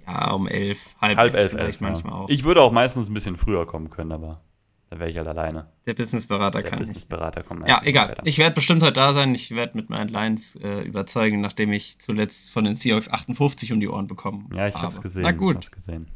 Ja, 0.07 0.31
um 0.31 0.47
elf. 0.47 0.79
Halb, 1.01 1.17
halb 1.17 1.33
elf, 1.33 1.53
elf 1.53 1.81
manchmal 1.81 2.13
ja. 2.13 2.19
auch. 2.19 2.29
Ich 2.29 2.43
würde 2.43 2.61
auch 2.61 2.71
meistens 2.71 3.09
ein 3.09 3.13
bisschen 3.13 3.37
früher 3.37 3.65
kommen 3.65 3.89
können, 3.89 4.11
aber 4.11 4.41
da 4.89 4.99
wäre 4.99 5.09
ich 5.09 5.17
halt 5.17 5.27
alleine. 5.27 5.67
Der 5.87 5.95
Businessberater 5.95 6.61
Der 6.61 6.69
kann 6.69 6.79
Businessberater 6.79 7.43
kommt 7.43 7.67
Ja, 7.67 7.81
egal. 7.83 8.09
Weiter. 8.09 8.21
Ich 8.25 8.37
werde 8.37 8.53
bestimmt 8.53 8.83
heute 8.83 8.93
da 8.93 9.13
sein. 9.13 9.33
Ich 9.33 9.51
werde 9.51 9.75
mit 9.75 9.89
meinen 9.89 10.09
Lines 10.09 10.55
äh, 10.57 10.81
überzeugen, 10.81 11.41
nachdem 11.41 11.73
ich 11.73 11.99
zuletzt 11.99 12.51
von 12.51 12.65
den 12.65 12.75
Seahawks 12.75 13.09
58 13.09 13.73
um 13.73 13.79
die 13.79 13.87
Ohren 13.87 14.07
bekommen 14.07 14.45
habe. 14.45 14.57
Ja, 14.57 14.67
ich 14.67 14.75
habe 14.75 14.93
es 14.93 15.01
gesehen. 15.01 15.23
Na 15.23 15.31
gut. 15.31 15.71
gesehen. 15.71 16.07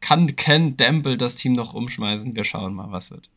Kann 0.00 0.36
Ken 0.36 0.76
Damble 0.76 1.16
das 1.16 1.34
Team 1.34 1.54
noch 1.54 1.74
umschmeißen? 1.74 2.36
Wir 2.36 2.44
schauen 2.44 2.74
mal, 2.74 2.90
was 2.90 3.10
wird. 3.10 3.30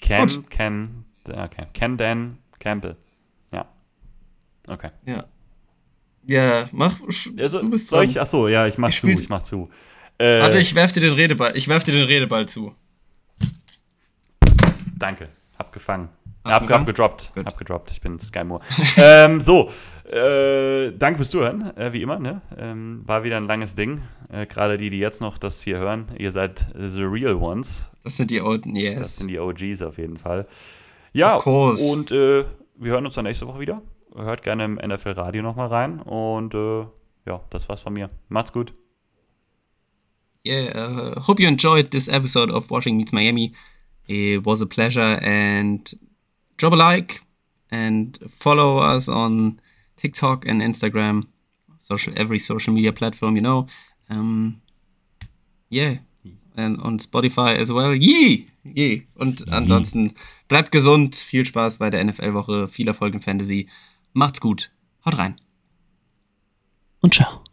Ken, 0.00 0.28
gut. 0.28 0.50
Ken, 0.50 1.04
okay. 1.28 1.66
Ken 1.72 1.96
Dan 1.96 2.38
Campbell. 2.58 2.96
Okay. 4.68 4.90
Ja. 5.06 5.24
Ja, 6.24 6.68
mach. 6.72 6.96
Also, 7.38 7.60
du 7.60 7.70
bist 7.70 7.90
dran. 7.90 8.04
Ich, 8.04 8.20
achso, 8.20 8.48
ja, 8.48 8.66
ich 8.66 8.78
mach 8.78 8.88
ich 8.88 9.00
zu, 9.00 9.06
ich 9.08 9.28
mach 9.28 9.42
zu. 9.42 9.70
Äh, 10.18 10.40
Warte, 10.40 10.58
ich 10.58 10.74
werf 10.74 10.92
dir 10.92 11.00
den 11.00 11.12
Redeball. 11.12 11.56
Ich 11.56 11.68
werf 11.68 11.84
dir 11.84 11.92
den 11.92 12.06
Redeball 12.06 12.48
zu. 12.48 12.74
Danke. 14.98 15.28
Hab 15.58 15.72
gefangen. 15.72 16.08
Hab, 16.44 16.68
hab, 16.68 16.86
gedroppt. 16.86 17.32
Gut. 17.34 17.46
Hab 17.46 17.58
gedroppt. 17.58 17.90
Ich 17.92 18.00
bin 18.00 18.18
Sky 18.18 18.44
Moore. 18.44 18.62
ähm, 18.96 19.40
so, 19.40 19.70
äh, 20.10 20.92
danke 20.92 21.18
fürs 21.18 21.30
Zuhören, 21.30 21.76
äh, 21.76 21.92
wie 21.92 22.02
immer. 22.02 22.18
Ne? 22.18 22.40
Ähm, 22.56 23.02
war 23.04 23.24
wieder 23.24 23.36
ein 23.36 23.46
langes 23.46 23.74
Ding. 23.74 24.02
Äh, 24.32 24.46
Gerade 24.46 24.76
die, 24.76 24.90
die 24.90 24.98
jetzt 24.98 25.20
noch 25.20 25.38
das 25.38 25.62
hier 25.62 25.78
hören, 25.78 26.06
ihr 26.18 26.32
seid 26.32 26.66
the 26.74 27.02
real 27.02 27.34
ones. 27.34 27.88
Das 28.06 28.16
sind 28.16 28.30
die 28.30 28.40
Old, 28.40 28.64
yes. 28.66 28.98
Das 28.98 29.16
sind 29.16 29.28
die 29.28 29.38
OGs 29.38 29.82
auf 29.82 29.98
jeden 29.98 30.16
Fall. 30.16 30.46
Ja, 31.12 31.36
und 31.36 32.10
äh, 32.10 32.44
wir 32.76 32.92
hören 32.92 33.04
uns 33.04 33.14
dann 33.14 33.24
nächste 33.24 33.46
Woche 33.46 33.60
wieder 33.60 33.82
hört 34.24 34.42
gerne 34.42 34.64
im 34.64 34.74
NFL 34.74 35.10
Radio 35.10 35.42
nochmal 35.42 35.68
rein. 35.68 36.00
Und 36.00 36.54
äh, 36.54 36.86
ja, 37.26 37.40
das 37.50 37.68
war's 37.68 37.80
von 37.80 37.92
mir. 37.92 38.08
Macht's 38.28 38.52
gut. 38.52 38.72
Yeah, 40.44 40.70
uh, 40.76 41.20
hope 41.26 41.42
you 41.42 41.48
enjoyed 41.48 41.90
this 41.90 42.08
episode 42.08 42.52
of 42.52 42.70
Washing 42.70 42.96
Meets 42.96 43.12
Miami. 43.12 43.52
It 44.06 44.46
was 44.46 44.62
a 44.62 44.66
pleasure 44.66 45.18
and 45.20 45.98
drop 46.56 46.72
a 46.72 46.76
like 46.76 47.22
and 47.70 48.16
follow 48.28 48.78
us 48.78 49.08
on 49.08 49.60
TikTok 49.96 50.46
and 50.46 50.62
Instagram, 50.62 51.26
social 51.80 52.12
every 52.16 52.38
social 52.38 52.72
media 52.72 52.92
platform, 52.92 53.34
you 53.34 53.42
know. 53.42 53.66
Um, 54.08 54.62
yeah, 55.68 55.96
and 56.56 56.80
on 56.82 56.98
Spotify 56.98 57.56
as 57.56 57.72
well. 57.72 57.94
Yee! 57.94 58.46
Yee! 58.64 59.06
Und 59.14 59.48
ansonsten 59.52 60.14
bleibt 60.48 60.72
gesund, 60.72 61.14
viel 61.14 61.44
Spaß 61.44 61.78
bei 61.78 61.90
der 61.90 62.04
NFL-Woche, 62.04 62.68
viel 62.68 62.88
Erfolg 62.88 63.14
in 63.14 63.20
Fantasy. 63.20 63.68
Macht's 64.12 64.40
gut. 64.40 64.70
Haut 65.04 65.18
rein. 65.18 65.36
Und 67.00 67.14
ciao. 67.14 67.45